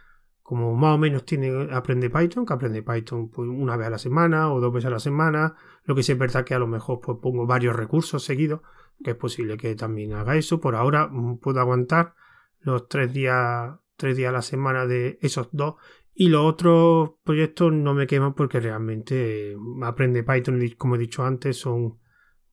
como 0.43 0.74
más 0.74 0.95
o 0.95 0.99
menos 0.99 1.24
tiene 1.24 1.68
aprende 1.72 2.11
Python, 2.11 2.45
que 2.45 2.53
aprende 2.53 2.83
Python 2.83 3.31
pues, 3.31 3.49
una 3.49 3.76
vez 3.76 3.87
a 3.89 3.91
la 3.91 3.99
semana 3.99 4.53
o 4.53 4.61
dos 4.61 4.72
veces 4.72 4.87
a 4.87 4.91
la 4.91 4.99
semana, 4.99 5.55
lo 5.85 5.95
que 5.95 6.03
sí 6.03 6.12
es 6.12 6.18
verdad 6.18 6.45
que 6.45 6.55
a 6.55 6.59
lo 6.59 6.66
mejor 6.66 7.01
pues 7.01 7.18
pongo 7.20 7.47
varios 7.47 7.74
recursos 7.76 8.22
seguidos, 8.24 8.61
que 9.03 9.12
es 9.12 9.16
posible 9.16 9.57
que 9.57 9.74
también 9.74 10.12
haga 10.12 10.37
eso. 10.37 10.61
Por 10.61 10.74
ahora 10.74 11.09
mm, 11.09 11.39
puedo 11.39 11.61
aguantar 11.61 12.14
los 12.61 12.89
tres 12.89 13.13
días, 13.13 13.75
tres 13.97 14.17
días 14.17 14.31
a 14.31 14.33
la 14.33 14.43
semana 14.43 14.87
de 14.87 15.19
esos 15.23 15.49
dos. 15.53 15.75
Y 16.15 16.29
los 16.29 16.45
otros 16.45 17.13
proyectos 17.25 17.73
no 17.73 17.95
me 17.95 18.07
queman 18.07 18.35
porque 18.35 18.61
realmente 18.61 19.55
mm, 19.57 19.83
aprende 19.85 20.23
Python, 20.23 20.61
como 20.77 20.97
he 20.97 20.99
dicho 20.99 21.25
antes, 21.25 21.57
son 21.57 21.99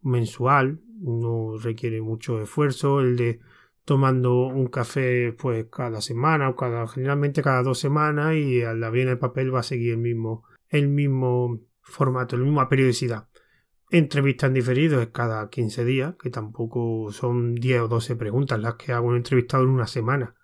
mensual, 0.01 0.79
no 0.99 1.57
requiere 1.57 2.01
mucho 2.01 2.41
esfuerzo. 2.41 3.01
El 3.01 3.17
de 3.17 3.39
tomando 3.85 4.47
un 4.47 4.67
café 4.67 5.33
pues 5.33 5.67
cada 5.71 6.01
semana 6.01 6.49
o 6.49 6.55
cada 6.55 6.87
generalmente 6.87 7.41
cada 7.41 7.63
dos 7.63 7.79
semanas 7.79 8.35
y 8.35 8.61
al 8.61 8.83
abrir 8.83 9.07
el 9.07 9.17
papel 9.17 9.53
va 9.53 9.61
a 9.61 9.63
seguir 9.63 9.93
el 9.93 9.99
mismo 9.99 10.43
el 10.69 10.89
mismo 10.89 11.61
formato, 11.81 12.35
la 12.35 12.43
misma 12.43 12.67
periodicidad. 12.67 13.29
Entrevistas 13.89 14.49
en 14.49 14.53
diferido 14.53 15.01
es 15.01 15.07
cada 15.07 15.49
15 15.49 15.85
días, 15.85 16.15
que 16.21 16.29
tampoco 16.29 17.09
son 17.11 17.55
10 17.55 17.81
o 17.81 17.87
12 17.87 18.17
preguntas 18.17 18.59
las 18.59 18.75
que 18.75 18.91
hago 18.91 19.07
un 19.07 19.15
entrevistado 19.15 19.63
en 19.63 19.69
una 19.69 19.87
semana. 19.87 20.35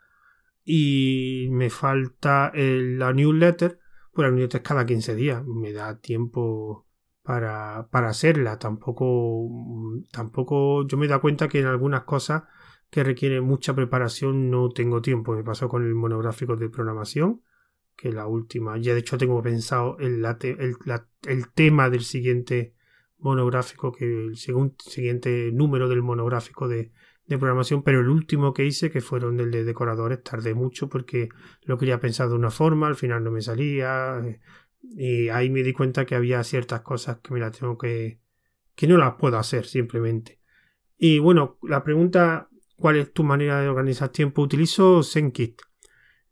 Y 0.63 1.49
me 1.51 1.69
falta 1.69 2.51
la 2.55 3.11
newsletter, 3.11 3.79
pues 4.13 4.25
la 4.25 4.31
newsletter 4.31 4.61
es 4.61 4.67
cada 4.67 4.85
15 4.85 5.15
días. 5.15 5.45
Me 5.45 5.73
da 5.73 5.99
tiempo 5.99 6.87
para, 7.21 7.89
para 7.91 8.09
hacerla. 8.09 8.59
Tampoco, 8.59 9.49
tampoco 10.11 10.87
yo 10.87 10.97
me 10.97 11.09
da 11.09 11.19
cuenta 11.19 11.49
que 11.49 11.59
en 11.59 11.67
algunas 11.67 12.03
cosas 12.03 12.43
que 12.89 13.03
requieren 13.03 13.43
mucha 13.43 13.75
preparación 13.75 14.51
no 14.51 14.69
tengo 14.69 15.01
tiempo. 15.01 15.35
Me 15.35 15.43
pasó 15.43 15.67
con 15.67 15.83
el 15.83 15.95
monográfico 15.95 16.55
de 16.55 16.69
programación, 16.69 17.41
que 17.97 18.13
la 18.13 18.25
última, 18.25 18.77
ya 18.77 18.93
de 18.93 18.99
hecho 18.99 19.17
tengo 19.17 19.41
pensado 19.41 19.97
el, 19.99 20.23
el, 20.23 20.77
el 21.27 21.51
tema 21.53 21.89
del 21.89 22.03
siguiente 22.03 22.75
monográfico, 23.23 23.91
que 23.91 24.05
el 24.05 24.37
siguiente 24.37 25.51
número 25.51 25.87
del 25.89 26.01
monográfico 26.01 26.67
de, 26.67 26.91
programación, 27.25 27.81
pero 27.81 28.01
el 28.01 28.09
último 28.09 28.53
que 28.53 28.65
hice, 28.65 28.91
que 28.91 29.01
fueron 29.01 29.39
el 29.39 29.49
de 29.49 29.63
decoradores, 29.63 30.21
tardé 30.21 30.53
mucho 30.53 30.87
porque 30.87 31.29
lo 31.63 31.79
quería 31.79 31.99
pensar 31.99 32.29
de 32.29 32.35
una 32.35 32.51
forma, 32.51 32.85
al 32.85 32.95
final 32.95 33.23
no 33.23 33.31
me 33.31 33.41
salía, 33.41 34.21
eh, 34.23 34.39
y 34.95 35.29
ahí 35.29 35.49
me 35.49 35.63
di 35.63 35.73
cuenta 35.73 36.05
que 36.05 36.13
había 36.13 36.43
ciertas 36.43 36.81
cosas 36.81 37.19
que 37.23 37.33
me 37.33 37.39
las 37.39 37.57
tengo 37.57 37.75
que, 37.75 38.19
que 38.75 38.87
no 38.87 38.97
las 38.97 39.15
puedo 39.15 39.37
hacer 39.37 39.65
simplemente. 39.65 40.41
Y 40.97 41.17
bueno, 41.17 41.57
la 41.63 41.83
pregunta, 41.83 42.49
¿cuál 42.75 42.97
es 42.97 43.11
tu 43.13 43.23
manera 43.23 43.61
de 43.61 43.67
organizar 43.67 44.09
tiempo? 44.09 44.43
Utilizo 44.43 45.01
ZenKit. 45.01 45.59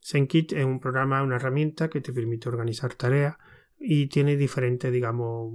ZenKit 0.04 0.54
es 0.54 0.66
un 0.66 0.80
programa, 0.80 1.24
una 1.24 1.38
herramienta 1.38 1.90
que 1.90 2.02
te 2.02 2.14
permite 2.14 2.48
organizar 2.48 2.94
tareas 2.94 3.38
y 3.84 4.08
tiene 4.08 4.38
diferentes, 4.38 4.92
digamos, 4.92 5.52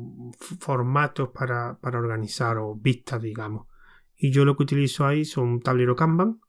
formatos 0.59 1.29
para, 1.29 1.79
para, 1.79 1.99
organizar 1.99 2.59
o 2.59 2.75
vistas, 2.75 3.23
digamos. 3.23 3.69
Y 4.17 4.33
yo 4.33 4.45
lo 4.45 4.57
que 4.57 4.65
utilizo 4.65 5.07
ahí 5.07 5.25
son 5.25 5.61
tablero 5.61 5.95
Kanban 5.95 6.41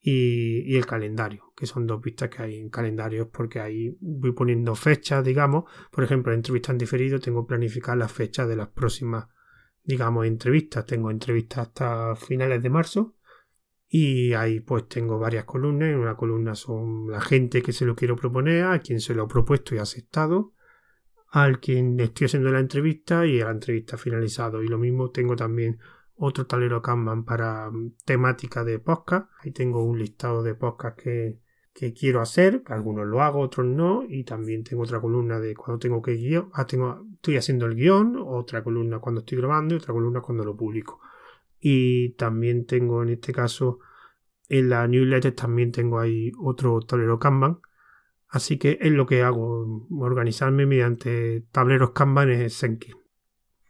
y, 0.00 0.76
el 0.76 0.84
calendario, 0.84 1.52
que 1.56 1.66
son 1.66 1.86
dos 1.86 2.00
vistas 2.00 2.28
que 2.28 2.42
hay 2.42 2.58
en 2.58 2.70
calendarios 2.70 3.28
porque 3.32 3.60
ahí 3.60 3.96
voy 4.00 4.32
poniendo 4.32 4.74
fechas, 4.74 5.24
digamos. 5.24 5.64
Por 5.92 6.02
ejemplo, 6.02 6.32
en 6.32 6.40
entrevistas 6.40 6.72
en 6.72 6.78
diferido 6.78 7.20
tengo 7.20 7.46
planificar 7.46 7.96
las 7.96 8.10
fechas 8.10 8.48
de 8.48 8.56
las 8.56 8.68
próximas, 8.68 9.28
digamos, 9.84 10.26
entrevistas. 10.26 10.86
Tengo 10.86 11.12
entrevistas 11.12 11.68
hasta 11.68 12.16
finales 12.16 12.60
de 12.62 12.70
marzo 12.70 13.14
y 13.88 14.32
ahí 14.32 14.58
pues 14.58 14.88
tengo 14.88 15.20
varias 15.20 15.44
columnas. 15.44 15.90
En 15.90 16.00
una 16.00 16.16
columna 16.16 16.56
son 16.56 17.08
la 17.08 17.20
gente 17.20 17.62
que 17.62 17.72
se 17.72 17.84
lo 17.84 17.94
quiero 17.94 18.16
proponer, 18.16 18.64
a 18.64 18.80
quien 18.80 19.00
se 19.00 19.14
lo 19.14 19.22
ha 19.22 19.28
propuesto 19.28 19.74
y 19.74 19.78
ha 19.78 19.82
aceptado 19.82 20.55
al 21.30 21.60
quien 21.60 21.98
estoy 22.00 22.26
haciendo 22.26 22.50
la 22.50 22.60
entrevista 22.60 23.26
y 23.26 23.40
a 23.40 23.46
la 23.46 23.50
entrevista 23.52 23.96
finalizado. 23.96 24.62
Y 24.62 24.68
lo 24.68 24.78
mismo 24.78 25.10
tengo 25.10 25.36
también 25.36 25.78
otro 26.16 26.46
talero 26.46 26.82
Kanban 26.82 27.24
para 27.24 27.70
mm, 27.70 27.94
temática 28.04 28.64
de 28.64 28.78
podcast. 28.78 29.30
Ahí 29.40 29.52
tengo 29.52 29.84
un 29.84 29.98
listado 29.98 30.42
de 30.42 30.54
podcast 30.54 30.98
que, 30.98 31.38
que 31.72 31.92
quiero 31.92 32.20
hacer, 32.20 32.62
algunos 32.66 33.06
lo 33.06 33.22
hago, 33.22 33.40
otros 33.40 33.66
no, 33.66 34.02
y 34.08 34.24
también 34.24 34.64
tengo 34.64 34.82
otra 34.84 35.00
columna 35.00 35.38
de 35.38 35.54
cuando 35.54 35.78
tengo 35.78 36.00
que 36.00 36.12
guion, 36.12 36.48
ah, 36.54 36.66
tengo, 36.66 37.04
estoy 37.14 37.36
haciendo 37.36 37.66
el 37.66 37.74
guion, 37.74 38.16
otra 38.18 38.64
columna 38.64 38.98
cuando 38.98 39.20
estoy 39.20 39.38
grabando 39.38 39.74
y 39.74 39.78
otra 39.78 39.92
columna 39.92 40.20
cuando 40.20 40.44
lo 40.44 40.56
publico. 40.56 41.00
Y 41.60 42.10
también 42.10 42.66
tengo 42.66 43.02
en 43.02 43.10
este 43.10 43.32
caso 43.32 43.80
en 44.48 44.70
la 44.70 44.86
newsletter 44.86 45.34
también 45.34 45.72
tengo 45.72 45.98
ahí 45.98 46.30
otro 46.38 46.80
tablero 46.80 47.18
Kanban 47.18 47.58
Así 48.36 48.58
que 48.58 48.76
es 48.82 48.92
lo 48.92 49.06
que 49.06 49.22
hago, 49.22 49.88
organizarme 49.98 50.66
mediante 50.66 51.46
tableros 51.52 51.92
Kanban 51.92 52.28
en 52.28 52.50
Senki. 52.50 52.92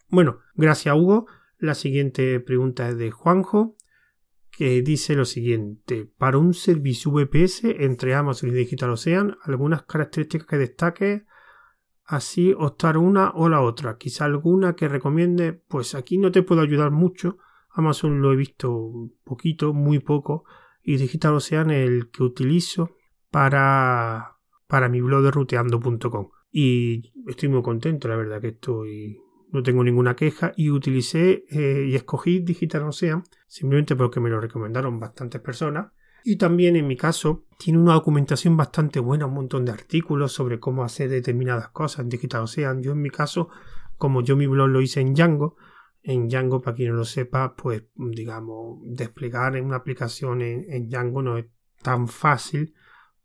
Bueno, 0.09 0.41
gracias 0.57 0.97
Hugo. 0.97 1.29
La 1.57 1.77
siguiente 1.77 2.41
pregunta 2.41 2.89
es 2.89 2.99
de 2.99 3.13
Juanjo, 3.13 3.77
que 4.51 4.83
dice 4.83 5.15
lo 5.15 5.25
siguiente. 5.25 6.11
Para 6.19 6.39
un 6.39 6.53
servicio 6.53 7.13
VPS 7.13 7.63
entre 7.79 8.17
Amazon 8.17 8.51
y 8.51 8.55
Digital 8.55 8.91
Ocean, 8.91 9.37
algunas 9.45 9.85
características 9.85 10.49
que 10.49 10.59
destaque, 10.59 11.27
así 12.05 12.53
optar 12.53 12.99
una 12.99 13.31
o 13.37 13.49
la 13.49 13.61
otra. 13.61 13.99
Quizá 13.99 14.25
alguna 14.25 14.75
que 14.75 14.89
recomiende, 14.89 15.53
pues 15.53 15.95
aquí 15.95 16.19
no 16.19 16.33
te 16.33 16.43
puedo 16.43 16.61
ayudar 16.61 16.91
mucho. 16.91 17.39
Amazon 17.71 18.21
lo 18.21 18.33
he 18.33 18.37
visto 18.37 19.13
poquito, 19.23 19.73
muy 19.73 20.01
poco, 20.01 20.45
y 20.83 20.97
Digital 20.97 21.35
Ocean 21.35 21.71
el 21.71 22.11
que 22.11 22.25
utilizo 22.25 22.97
para, 23.31 24.36
para 24.67 24.89
mi 24.89 25.01
blog 25.01 25.23
de 25.23 25.31
ruteando.com. 25.31 26.31
Y 26.51 27.13
estoy 27.27 27.49
muy 27.49 27.63
contento, 27.63 28.09
la 28.09 28.17
verdad 28.17 28.41
que 28.41 28.49
estoy 28.49 29.19
no 29.53 29.63
tengo 29.63 29.85
ninguna 29.85 30.17
queja 30.17 30.53
y 30.57 30.71
utilicé 30.71 31.45
eh, 31.51 31.87
y 31.89 31.95
escogí 31.95 32.41
Digital 32.41 32.83
Ocean 32.83 33.23
simplemente 33.47 33.97
porque 33.97 34.21
me 34.21 34.29
lo 34.29 34.41
recomendaron 34.41 34.99
bastantes 34.99 35.41
personas. 35.41 35.93
Y 36.25 36.37
también 36.37 36.75
en 36.75 36.87
mi 36.87 36.97
caso 36.97 37.47
tiene 37.57 37.79
una 37.79 37.95
documentación 37.95 38.57
bastante 38.57 38.99
buena, 38.99 39.27
un 39.27 39.35
montón 39.35 39.65
de 39.65 39.73
artículos 39.73 40.33
sobre 40.33 40.59
cómo 40.59 40.83
hacer 40.83 41.09
determinadas 41.09 41.69
cosas 41.69 42.01
en 42.01 42.09
Digital 42.09 42.43
Ocean. 42.43 42.83
Yo 42.83 42.93
en 42.93 43.01
mi 43.01 43.11
caso, 43.11 43.49
como 43.97 44.23
yo 44.23 44.37
mi 44.37 44.49
blog 44.49 44.69
lo 44.69 44.81
hice 44.81 45.01
en 45.01 45.15
Django, 45.15 45.57
en 46.03 46.29
Django, 46.29 46.61
para 46.61 46.77
quien 46.77 46.91
no 46.91 46.97
lo 46.97 47.05
sepa, 47.05 47.55
pues 47.55 47.85
digamos, 47.95 48.81
desplegar 48.85 49.61
una 49.63 49.77
aplicación 49.77 50.43
en, 50.43 50.67
en 50.69 50.89
Django 50.89 51.23
no 51.23 51.39
es 51.39 51.47
tan 51.81 52.09
fácil 52.09 52.75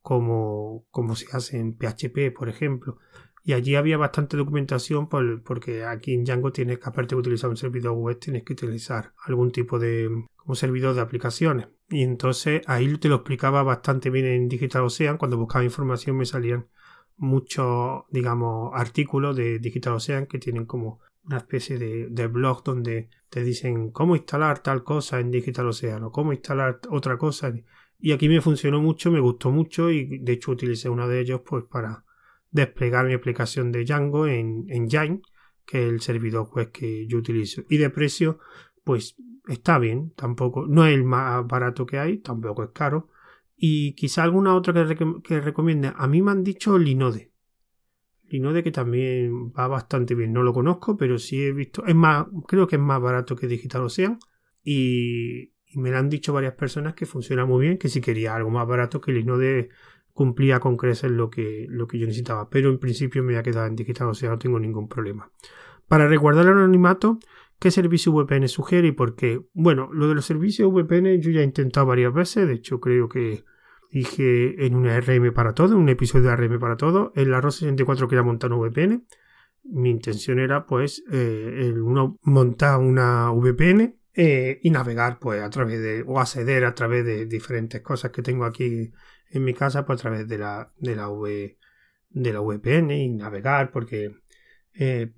como, 0.02 0.86
como 0.92 1.16
se 1.16 1.26
hace 1.36 1.60
en 1.60 1.78
PHP, 1.78 2.34
por 2.36 2.50
ejemplo. 2.50 2.98
Y 3.44 3.54
allí 3.54 3.76
había 3.76 3.98
bastante 3.98 4.38
documentación 4.38 5.10
porque 5.10 5.84
aquí 5.84 6.14
en 6.14 6.26
Django 6.26 6.52
tienes 6.52 6.78
que, 6.78 6.90
aparte 6.90 7.16
de 7.16 7.22
utilizar 7.22 7.50
un 7.50 7.58
servidor 7.58 7.94
web, 7.94 8.20
tienes 8.20 8.44
que 8.44 8.54
utilizar 8.54 9.14
algún 9.26 9.52
tipo 9.52 9.80
de 9.80 10.10
como 10.36 10.56
servidor 10.56 10.94
de 10.96 11.02
aplicaciones. 11.02 11.68
Y 11.90 12.04
entonces 12.04 12.62
ahí 12.68 12.98
te 12.98 13.10
lo 13.10 13.16
explicaba 13.16 13.64
bastante 13.64 14.10
bien 14.10 14.26
en 14.26 14.48
Digital 14.48 14.84
Ocean. 14.84 15.18
Cuando 15.18 15.38
buscaba 15.38 15.64
información 15.64 16.18
me 16.18 16.26
salían 16.26 16.68
muchos, 17.18 18.04
digamos, 18.12 18.72
artículos 18.76 19.36
de 19.36 19.60
Digital 19.60 19.94
Ocean 19.94 20.28
que 20.28 20.40
tienen 20.40 20.66
como 20.66 21.00
una 21.24 21.38
especie 21.38 21.78
de, 21.78 22.08
de, 22.10 22.28
blog 22.28 22.64
donde 22.64 23.10
te 23.30 23.44
dicen 23.44 23.92
cómo 23.92 24.16
instalar 24.16 24.60
tal 24.60 24.84
cosa 24.84 25.20
en 25.20 25.30
Digital 25.32 25.68
Ocean 25.68 26.04
o 26.04 26.12
cómo 26.12 26.34
instalar 26.34 26.80
otra 26.90 27.18
cosa. 27.18 27.54
Y 28.02 28.12
aquí 28.14 28.28
me 28.28 28.42
funcionó 28.42 28.82
mucho, 28.82 29.12
me 29.12 29.20
gustó 29.20 29.52
mucho 29.52 29.92
y 29.92 30.18
de 30.20 30.34
hecho 30.34 30.52
utilicé 30.52 30.90
uno 30.90 31.08
de 31.08 31.20
ellos 31.20 31.42
pues 31.46 31.64
para 31.66 32.04
desplegar 32.50 33.06
mi 33.06 33.14
aplicación 33.14 33.72
de 33.72 33.86
Django 33.86 34.26
en, 34.28 34.66
en 34.70 34.88
que 34.88 35.86
es 35.86 35.94
el 35.94 36.02
servidor 36.02 36.50
web 36.54 36.72
que 36.72 37.06
yo 37.08 37.20
utilizo. 37.20 37.64
Y 37.70 37.78
de 37.78 37.92
precio, 37.92 38.40
pues 38.84 39.16
está 39.48 39.78
bien, 39.78 40.14
tampoco, 40.16 40.66
no 40.68 40.86
es 40.86 40.96
el 40.96 41.04
más 41.04 41.46
barato 41.46 41.86
que 41.86 42.00
hay, 42.00 42.18
tampoco 42.18 42.64
es 42.64 42.72
caro. 42.72 43.10
Y 43.56 43.94
quizá 43.94 44.24
alguna 44.24 44.56
otra 44.56 44.74
que, 44.74 45.22
que 45.24 45.40
recomiende. 45.40 45.94
A 45.96 46.08
mí 46.08 46.24
me 46.24 46.32
han 46.32 46.44
dicho 46.44 46.80
Linode. 46.80 47.32
Linode 48.28 48.64
que 48.64 48.72
también 48.72 49.52
va 49.52 49.68
bastante 49.68 50.16
bien. 50.16 50.34
No 50.34 50.42
lo 50.42 50.54
conozco, 50.54 50.98
pero 50.98 51.20
sí 51.20 51.44
he 51.44 51.52
visto. 51.52 51.86
Es 51.86 51.94
más, 51.94 52.26
creo 52.48 52.66
que 52.66 52.78
es 52.78 52.82
más 52.82 53.00
barato 53.00 53.36
que 53.36 53.48
Digital 53.48 53.84
Ocean. 53.84 54.18
Y, 54.64 55.52
y 55.74 55.80
me 55.80 55.92
lo 55.92 55.98
han 55.98 56.10
dicho 56.10 56.34
varias 56.34 56.54
personas 56.54 56.94
que 56.94 57.06
funciona 57.06 57.46
muy 57.46 57.66
bien. 57.66 57.78
Que 57.78 57.90
si 57.90 58.02
quería 58.02 58.36
algo 58.36 58.50
más 58.50 58.68
barato 58.68 59.00
que 59.00 59.12
Linode 59.12 59.70
cumplía 60.14 60.60
con 60.60 60.78
crecer 60.78 61.12
lo 61.12 61.30
que, 61.30 61.66
lo 61.70 61.88
que 61.88 61.98
yo 61.98 62.06
necesitaba. 62.06 62.50
Pero 62.50 62.70
en 62.70 62.80
principio 62.80 63.24
me 63.24 63.34
voy 63.34 63.40
a 63.40 63.44
quedar 63.44 63.68
en 63.68 63.76
digital, 63.76 64.10
o 64.10 64.14
sea, 64.14 64.30
no 64.30 64.38
tengo 64.38 64.60
ningún 64.60 64.88
problema. 64.88 65.32
Para 65.88 66.08
resguardar 66.08 66.46
el 66.46 66.54
anonimato, 66.54 67.20
¿qué 67.60 67.72
servicio 67.72 68.12
VPN 68.12 68.48
sugiere 68.48 68.90
y 68.90 68.92
por 68.92 69.16
qué? 69.16 69.42
Bueno, 69.54 69.90
lo 69.94 70.08
de 70.08 70.16
los 70.16 70.26
servicios 70.26 70.72
VPN 70.72 71.22
yo 71.22 71.32
ya 71.32 71.42
he 71.42 71.44
intentado 71.44 71.86
varias 71.86 72.14
veces, 72.14 72.48
de 72.48 72.54
hecho 72.54 72.80
creo 72.80 73.10
que 73.10 73.44
dije 73.90 74.66
en 74.66 74.76
una 74.76 75.00
RM 75.00 75.34
para 75.34 75.54
todo, 75.54 75.78
un 75.78 75.90
episodio 75.90 76.30
de 76.30 76.36
RM 76.36 76.60
para 76.60 76.78
todo, 76.78 77.12
en 77.16 77.30
la 77.30 77.42
ROS 77.42 77.56
64 77.56 78.08
quería 78.08 78.24
montar 78.24 78.54
un 78.54 78.62
VPN. 78.62 79.06
Mi 79.64 79.90
intención 79.92 80.40
era 80.40 80.66
pues 80.66 81.04
eh, 81.12 81.74
montar 82.24 82.80
una 82.80 83.32
VPN 83.32 84.01
eh, 84.14 84.60
y 84.62 84.72
navegar 84.72 85.20
pues 85.20 85.42
a 85.42 85.50
través 85.50 85.82
de 85.82 86.04
o 86.06 86.20
acceder 86.20 86.66
a 86.66 86.76
través 86.76 87.06
de 87.06 87.26
diferentes 87.26 87.82
cosas 87.82 88.12
que 88.12 88.22
tengo 88.22 88.46
aquí 88.46 88.92
en 89.30 89.44
mi 89.44 89.54
casa 89.54 89.86
pues, 89.86 90.00
a 90.00 90.02
través 90.02 90.28
de 90.28 90.38
la, 90.38 90.72
de 90.78 90.96
la, 90.96 91.10
v, 91.10 91.58
de 92.10 92.34
la 92.34 92.42
VPN 92.42 92.92
y 92.92 93.10
navegar 93.10 93.72
porque 93.72 94.16
eh, 94.74 95.12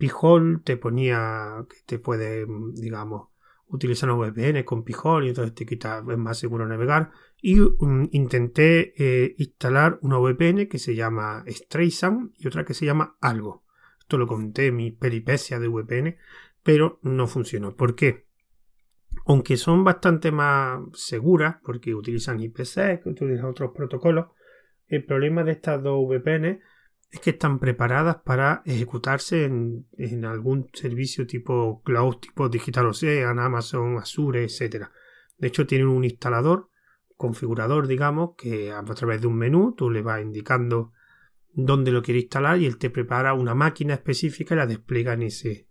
te 0.63 0.77
ponía 0.77 1.65
que 1.69 1.77
te 1.85 1.99
puede, 1.99 2.45
digamos, 2.73 3.29
utilizar 3.67 4.09
una 4.09 4.27
VPN 4.27 4.63
con 4.63 4.83
Pijol 4.83 5.25
y 5.25 5.29
entonces 5.29 5.55
te 5.55 5.65
quita, 5.65 6.03
es 6.07 6.17
más 6.17 6.37
seguro 6.37 6.67
navegar. 6.67 7.11
Y 7.41 7.59
um, 7.59 8.07
intenté 8.11 8.93
eh, 8.97 9.35
instalar 9.37 9.99
una 10.01 10.17
VPN 10.17 10.67
que 10.67 10.79
se 10.79 10.95
llama 10.95 11.43
Streisand 11.47 12.33
y 12.37 12.47
otra 12.47 12.65
que 12.65 12.73
se 12.73 12.85
llama 12.85 13.17
Algo. 13.19 13.63
Esto 13.99 14.17
lo 14.17 14.27
conté 14.27 14.67
en 14.67 14.75
mi 14.75 14.91
peripecia 14.91 15.59
de 15.59 15.67
VPN, 15.67 16.17
pero 16.61 16.99
no 17.01 17.27
funcionó. 17.27 17.75
¿Por 17.75 17.95
qué? 17.95 18.22
Aunque 19.25 19.57
son 19.57 19.83
bastante 19.83 20.31
más 20.31 20.81
seguras 20.93 21.57
porque 21.63 21.95
utilizan 21.95 22.39
IPsec, 22.39 23.05
utilizan 23.05 23.45
otros 23.45 23.71
protocolos, 23.73 24.27
el 24.87 25.05
problema 25.05 25.43
de 25.43 25.53
estas 25.53 25.81
dos 25.81 26.07
VPN 26.07 26.61
es 27.13 27.19
que 27.19 27.29
están 27.29 27.59
preparadas 27.59 28.17
para 28.17 28.63
ejecutarse 28.65 29.45
en, 29.45 30.25
algún 30.25 30.69
servicio 30.73 31.27
tipo 31.27 31.81
cloud, 31.83 32.17
tipo 32.17 32.49
Digital 32.49 32.87
Ocean, 32.87 33.37
Amazon, 33.39 33.97
Azure, 33.97 34.43
etc. 34.43 34.87
De 35.37 35.47
hecho, 35.47 35.67
tienen 35.67 35.87
un 35.87 36.03
instalador, 36.03 36.69
configurador, 37.15 37.87
digamos, 37.87 38.31
que 38.35 38.71
a 38.71 38.83
través 38.83 39.21
de 39.21 39.27
un 39.27 39.37
menú 39.37 39.75
tú 39.75 39.91
le 39.91 40.01
vas 40.01 40.21
indicando 40.21 40.91
dónde 41.53 41.91
lo 41.91 42.01
quieres 42.01 42.23
instalar 42.23 42.59
y 42.59 42.65
él 42.65 42.77
te 42.77 42.89
prepara 42.89 43.35
una 43.35 43.53
máquina 43.53 43.93
específica 43.93 44.55
y 44.55 44.57
la 44.57 44.65
despliega 44.65 45.13
en 45.13 45.21
ese, 45.21 45.67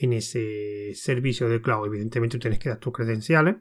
en 0.00 0.14
ese 0.14 0.94
servicio 0.94 1.48
de 1.48 1.60
cloud. 1.60 1.86
Evidentemente 1.86 2.38
tú 2.38 2.40
tienes 2.40 2.58
que 2.58 2.70
dar 2.70 2.78
tus 2.78 2.92
credenciales 2.92 3.56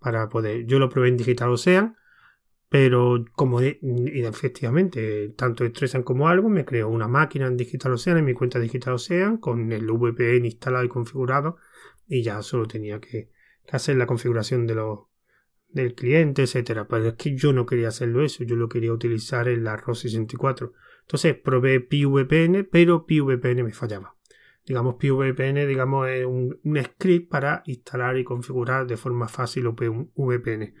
para 0.00 0.28
poder. 0.28 0.66
Yo 0.66 0.80
lo 0.80 0.88
probé 0.88 1.08
en 1.08 1.16
Digital 1.16 1.50
Ocean, 1.50 1.96
pero 2.68 3.24
como 3.32 3.60
efectivamente, 3.60 5.28
tanto 5.36 5.64
Estresan 5.64 6.02
como 6.02 6.28
algo, 6.28 6.48
me 6.48 6.64
creó 6.64 6.88
una 6.88 7.06
máquina 7.06 7.46
en 7.46 7.56
Digital 7.56 7.92
Ocean, 7.92 8.18
en 8.18 8.24
mi 8.24 8.34
cuenta 8.34 8.58
Digital 8.58 8.94
Ocean, 8.94 9.36
con 9.38 9.70
el 9.70 9.86
VPN 9.86 10.44
instalado 10.44 10.84
y 10.84 10.88
configurado, 10.88 11.56
y 12.08 12.22
ya 12.22 12.42
solo 12.42 12.66
tenía 12.66 13.00
que, 13.00 13.30
hacer 13.70 13.96
la 13.96 14.06
configuración 14.06 14.66
de 14.66 14.74
los 14.74 14.98
del 15.68 15.94
cliente, 15.94 16.42
etcétera. 16.42 16.88
Pero 16.88 17.08
es 17.08 17.14
que 17.14 17.36
yo 17.36 17.52
no 17.52 17.64
quería 17.64 17.88
hacerlo 17.88 18.24
eso, 18.24 18.42
yo 18.42 18.56
lo 18.56 18.68
quería 18.68 18.92
utilizar 18.92 19.46
en 19.46 19.62
la 19.62 19.76
ROS 19.76 20.00
64. 20.00 20.72
Entonces 21.02 21.36
probé 21.36 21.78
PVPN, 21.78 22.68
pero 22.68 23.06
PVPN 23.06 23.62
me 23.62 23.72
fallaba 23.72 24.16
digamos 24.64 24.96
PVPN, 24.96 25.66
digamos 25.66 26.08
es 26.08 26.24
un, 26.24 26.58
script 26.82 27.30
para 27.30 27.62
instalar 27.66 28.16
y 28.18 28.24
configurar 28.24 28.86
de 28.86 28.96
forma 28.96 29.28
fácil 29.28 29.68
VPN. 29.68 30.74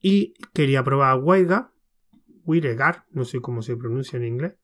Y 0.00 0.34
quería 0.52 0.84
probar 0.84 1.18
Waiga, 1.20 1.72
Wiregar, 2.44 3.06
no 3.10 3.24
sé 3.24 3.40
cómo 3.40 3.62
se 3.62 3.76
pronuncia 3.76 4.18
en 4.18 4.24
inglés, 4.24 4.54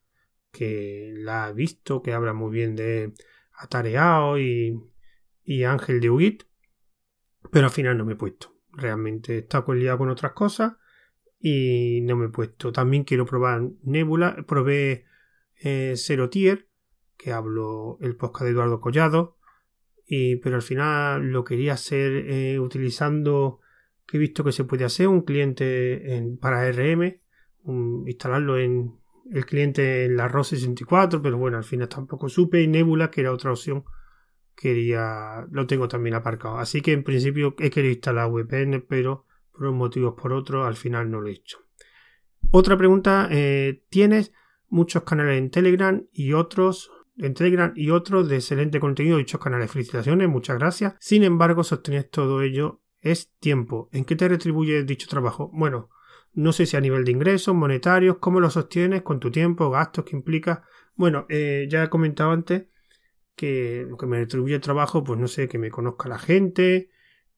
que 0.53 1.13
la 1.17 1.49
he 1.49 1.55
visto, 1.55 2.03
que 2.03 2.13
habla 2.13 2.33
muy 2.33 2.51
bien 2.51 2.77
de 2.77 3.15
Atareado 3.53 4.39
y, 4.39 4.79
y 5.45 5.65
Ángel 5.65 6.01
de 6.01 6.11
UIT, 6.11 6.45
pero 7.51 7.67
al 7.67 7.73
final 7.73 7.97
no 7.97 8.05
me 8.05 8.13
he 8.13 8.17
puesto. 8.17 8.55
Realmente 8.73 9.35
he 9.35 9.39
estado 9.39 9.65
con 9.65 10.11
otras 10.11 10.33
cosas 10.33 10.75
y 11.41 12.01
no 12.03 12.17
me 12.17 12.27
he 12.27 12.31
puesto. 12.31 12.71
También 12.73 13.05
quiero 13.05 13.27
probar 13.27 13.63
Nebula, 13.83 14.45
probé 14.47 15.07
eh, 15.63 15.95
Tier 16.31 16.70
que 17.21 17.33
hablo 17.33 17.99
el 18.01 18.17
podcast 18.17 18.45
de 18.45 18.53
Eduardo 18.53 18.81
Collado, 18.81 19.37
y, 20.07 20.37
pero 20.37 20.57
al 20.57 20.63
final 20.63 21.31
lo 21.31 21.45
quería 21.45 21.75
hacer 21.75 22.25
eh, 22.27 22.59
utilizando 22.59 23.61
que 24.07 24.17
he 24.17 24.21
visto 24.21 24.43
que 24.43 24.53
se 24.53 24.65
puede 24.65 24.85
hacer 24.85 25.07
un 25.07 25.21
cliente 25.21 26.17
en, 26.17 26.39
para 26.39 26.71
RM, 26.73 27.21
instalarlo 28.07 28.59
en 28.59 28.99
el 29.31 29.45
cliente 29.45 30.07
en 30.07 30.17
la 30.17 30.29
ROS 30.29 30.49
64, 30.49 31.21
pero 31.23 31.37
bueno, 31.37 31.59
al 31.59 31.65
final 31.65 31.89
tampoco 31.89 32.29
supe 32.29 32.63
y 32.63 32.67
Nebula, 32.67 33.11
que 33.11 33.21
era 33.21 33.33
otra 33.33 33.53
opción, 33.53 33.85
quería, 34.57 35.47
lo 35.51 35.67
tengo 35.67 35.89
también 35.89 36.15
aparcado. 36.15 36.59
Así 36.59 36.81
que 36.81 36.93
en 36.93 37.05
principio 37.05 37.55
he 37.59 37.71
querido 37.71 37.93
instalar 37.93 38.31
VPN, 38.31 38.85
pero 38.89 39.27
por 39.53 39.63
unos 39.63 39.75
motivos 39.75 40.15
por 40.21 40.33
otros 40.33 40.67
al 40.67 40.77
final 40.77 41.11
no 41.11 41.21
lo 41.21 41.29
he 41.29 41.33
hecho. 41.33 41.59
Otra 42.51 42.77
pregunta, 42.77 43.29
eh, 43.31 43.85
¿tienes 43.91 44.33
muchos 44.69 45.05
canales 45.05 45.39
en 45.39 45.51
Telegram 45.51 46.07
y 46.13 46.33
otros 46.33 46.91
en 47.21 47.35
Telegram 47.35 47.73
y 47.75 47.91
otros 47.91 48.29
de 48.29 48.37
excelente 48.37 48.81
contenido 48.81 49.19
dichos 49.19 49.41
canales. 49.41 49.71
Felicitaciones, 49.71 50.29
muchas 50.29 50.59
gracias. 50.59 50.95
Sin 50.99 51.23
embargo, 51.23 51.63
sostener 51.65 52.05
todo 52.05 52.43
ello 52.43 52.81
es 53.01 53.33
tiempo. 53.39 53.89
¿En 53.93 54.05
qué 54.05 54.17
te 54.17 54.29
retribuye 54.29 54.85
dicho 54.85 55.07
trabajo? 55.09 55.51
Bueno, 55.53 55.91
no 56.33 56.53
sé 56.53 56.67
si 56.67 56.77
a 56.77 56.81
nivel 56.81 57.05
de 57.05 57.13
ingresos, 57.13 57.55
monetarios, 57.55 58.19
cómo 58.19 58.41
lo 58.41 58.51
sostienes 58.51 59.03
con 59.03 59.21
tu 59.21 59.31
tiempo, 59.31 59.71
gastos 59.71 60.05
que 60.05 60.17
implica. 60.17 60.65
Bueno, 60.95 61.27
eh, 61.29 61.67
ya 61.71 61.85
he 61.85 61.89
comentado 61.89 62.31
antes 62.31 62.67
que 63.35 63.87
lo 63.89 63.97
que 63.97 64.07
me 64.07 64.19
retribuye 64.19 64.55
el 64.55 64.61
trabajo, 64.61 65.03
pues 65.03 65.19
no 65.19 65.29
sé, 65.29 65.49
que 65.49 65.59
me 65.59 65.71
conozca 65.71 66.09
la 66.09 66.19
gente, 66.19 66.91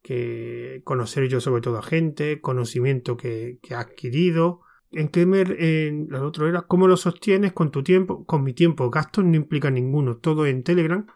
que 0.02 0.82
conocer 0.84 1.28
yo 1.28 1.40
sobre 1.40 1.62
todo 1.62 1.78
a 1.78 1.82
gente, 1.82 2.40
conocimiento 2.40 3.16
que, 3.16 3.58
que 3.62 3.74
he 3.74 3.76
adquirido. 3.76 4.62
En 4.92 5.08
qué 5.08 5.24
me, 5.24 5.40
en 5.40 6.08
el 6.10 6.22
otro 6.22 6.46
era 6.46 6.62
cómo 6.62 6.86
lo 6.86 6.98
sostienes 6.98 7.52
con 7.54 7.70
tu 7.70 7.82
tiempo, 7.82 8.26
con 8.26 8.44
mi 8.44 8.52
tiempo. 8.52 8.90
Gastos 8.90 9.24
no 9.24 9.36
implica 9.36 9.70
ninguno, 9.70 10.18
todo 10.18 10.46
en 10.46 10.62
Telegram. 10.62 11.06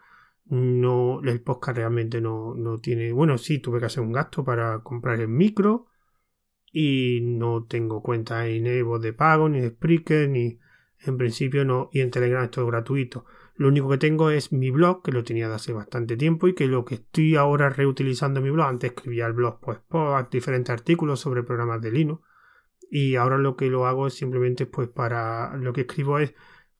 No, 0.45 1.21
el 1.23 1.41
podcast 1.41 1.77
realmente 1.77 2.19
no, 2.19 2.55
no 2.55 2.79
tiene. 2.79 3.11
Bueno, 3.11 3.37
sí, 3.37 3.59
tuve 3.59 3.79
que 3.79 3.85
hacer 3.85 4.01
un 4.03 4.11
gasto 4.11 4.43
para 4.43 4.79
comprar 4.79 5.19
el 5.19 5.27
micro. 5.27 5.87
Y 6.71 7.19
no 7.21 7.65
tengo 7.65 8.01
cuenta 8.01 8.47
en 8.47 8.65
Evo 8.65 8.99
de 8.99 9.13
pago, 9.13 9.47
ni 9.47 9.61
de 9.61 9.69
Spreaker, 9.69 10.27
ni 10.29 10.59
en 11.05 11.17
principio 11.17 11.63
no. 11.63 11.89
Y 11.93 12.01
en 12.01 12.09
Telegram 12.09 12.45
es 12.45 12.51
todo 12.51 12.65
gratuito. 12.65 13.25
Lo 13.55 13.67
único 13.67 13.89
que 13.89 13.97
tengo 13.97 14.31
es 14.31 14.51
mi 14.51 14.71
blog, 14.71 15.03
que 15.03 15.11
lo 15.11 15.23
tenía 15.23 15.49
de 15.49 15.55
hace 15.55 15.73
bastante 15.73 16.17
tiempo 16.17 16.47
y 16.47 16.55
que 16.55 16.67
lo 16.67 16.83
que 16.83 16.95
estoy 16.95 17.35
ahora 17.35 17.69
reutilizando 17.69 18.41
mi 18.41 18.49
blog, 18.49 18.67
antes 18.67 18.91
escribía 18.91 19.27
el 19.27 19.33
blog 19.33 19.59
pues 19.59 19.79
por 19.87 20.29
diferentes 20.29 20.71
artículos 20.71 21.19
sobre 21.19 21.43
programas 21.43 21.81
de 21.81 21.91
Linux 21.91 22.26
y 22.89 23.15
ahora 23.15 23.37
lo 23.37 23.55
que 23.55 23.67
lo 23.67 23.85
hago 23.85 24.07
es 24.07 24.13
simplemente 24.13 24.65
pues 24.65 24.89
para 24.89 25.55
lo 25.57 25.73
que 25.73 25.81
escribo 25.81 26.19
es 26.19 26.33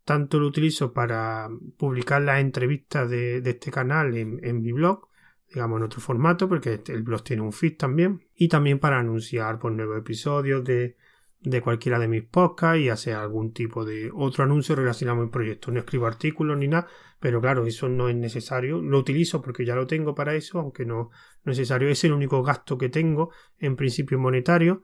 tanto 0.03 0.39
lo 0.39 0.47
utilizo 0.47 0.93
para 0.93 1.49
publicar 1.77 2.21
las 2.21 2.39
entrevistas 2.39 3.09
de, 3.09 3.37
este 3.37 3.71
canal 3.71 4.15
en, 4.15 4.39
en, 4.43 4.61
mi 4.61 4.71
blog 4.71 5.09
digamos 5.49 5.77
en 5.77 5.83
otro 5.83 5.99
formato 5.99 6.47
porque 6.47 6.75
este, 6.75 6.93
el 6.93 7.03
blog 7.03 7.23
tiene 7.23 7.41
un 7.41 7.51
feed 7.51 7.77
también 7.77 8.25
y 8.35 8.47
también 8.47 8.79
para 8.79 8.99
anunciar 8.99 9.59
pues 9.59 9.73
nuevos 9.73 9.97
episodios 9.97 10.63
de 10.63 10.95
de 11.41 11.61
cualquiera 11.61 11.99
de 11.99 12.07
mis 12.07 12.23
podcasts 12.23 12.79
y 12.79 12.89
hacer 12.89 13.15
algún 13.15 13.53
tipo 13.53 13.85
de 13.85 14.11
otro 14.13 14.43
anuncio 14.43 14.75
relacionado 14.75 15.21
a 15.21 15.25
mi 15.25 15.29
proyecto. 15.29 15.71
No 15.71 15.79
escribo 15.79 16.07
artículos 16.07 16.57
ni 16.57 16.67
nada, 16.67 16.87
pero 17.19 17.39
claro, 17.41 17.65
eso 17.65 17.89
no 17.89 18.09
es 18.09 18.15
necesario. 18.15 18.81
Lo 18.81 18.99
utilizo 18.99 19.41
porque 19.41 19.65
ya 19.65 19.75
lo 19.75 19.87
tengo 19.87 20.15
para 20.15 20.35
eso, 20.35 20.59
aunque 20.59 20.85
no 20.85 21.11
es 21.39 21.45
necesario. 21.45 21.89
Es 21.89 22.03
el 22.03 22.13
único 22.13 22.43
gasto 22.43 22.77
que 22.77 22.89
tengo, 22.89 23.31
en 23.59 23.75
principio 23.75 24.19
monetario. 24.19 24.83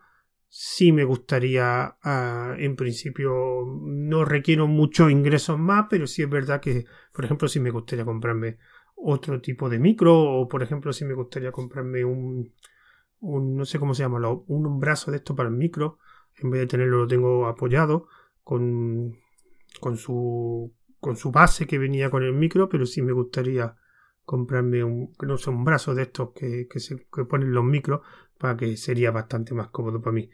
Sí 0.56 0.92
me 0.92 1.04
gustaría, 1.04 1.98
ah, 2.04 2.56
en 2.60 2.76
principio, 2.76 3.66
no 3.82 4.24
requiero 4.24 4.68
muchos 4.68 5.10
ingresos 5.12 5.58
más, 5.58 5.88
pero 5.90 6.06
sí 6.06 6.22
es 6.22 6.30
verdad 6.30 6.62
que, 6.62 6.86
por 7.12 7.26
ejemplo, 7.26 7.48
si 7.48 7.60
me 7.60 7.72
gustaría 7.72 8.06
comprarme 8.06 8.60
otro 8.96 9.42
tipo 9.42 9.68
de 9.68 9.80
micro, 9.80 10.14
o 10.16 10.48
por 10.48 10.62
ejemplo, 10.62 10.94
si 10.94 11.06
me 11.06 11.16
gustaría 11.16 11.52
comprarme 11.52 12.06
un, 12.06 12.54
un 13.22 13.58
no 13.58 13.66
sé 13.66 13.80
cómo 13.80 13.96
se 13.96 14.04
llama, 14.04 14.20
un, 14.30 14.68
un 14.68 14.80
brazo 14.80 15.10
de 15.10 15.18
esto 15.18 15.36
para 15.36 15.50
el 15.50 15.56
micro, 15.56 15.98
en 16.38 16.52
vez 16.52 16.62
de 16.62 16.68
tenerlo 16.68 16.98
lo 17.00 17.08
tengo 17.08 17.48
apoyado 17.48 18.08
con, 18.44 19.18
con 19.80 19.98
su 19.98 20.72
con 21.00 21.18
su 21.18 21.32
base 21.32 21.68
que 21.68 21.80
venía 21.80 22.12
con 22.12 22.24
el 22.24 22.34
micro, 22.34 22.70
pero 22.70 22.86
sí 22.86 23.02
me 23.02 23.12
gustaría 23.12 23.76
comprarme 24.26 24.84
un, 24.84 25.14
no 25.22 25.38
sé, 25.38 25.50
un 25.50 25.64
brazo 25.64 25.94
de 25.96 26.04
estos 26.04 26.32
que, 26.32 26.68
que 26.70 26.80
se 26.80 27.08
que 27.14 27.26
ponen 27.26 27.54
los 27.54 27.64
micros 27.64 28.02
para 28.38 28.58
que 28.58 28.76
sería 28.78 29.12
bastante 29.12 29.54
más 29.54 29.70
cómodo 29.70 30.02
para 30.02 30.14
mí. 30.14 30.30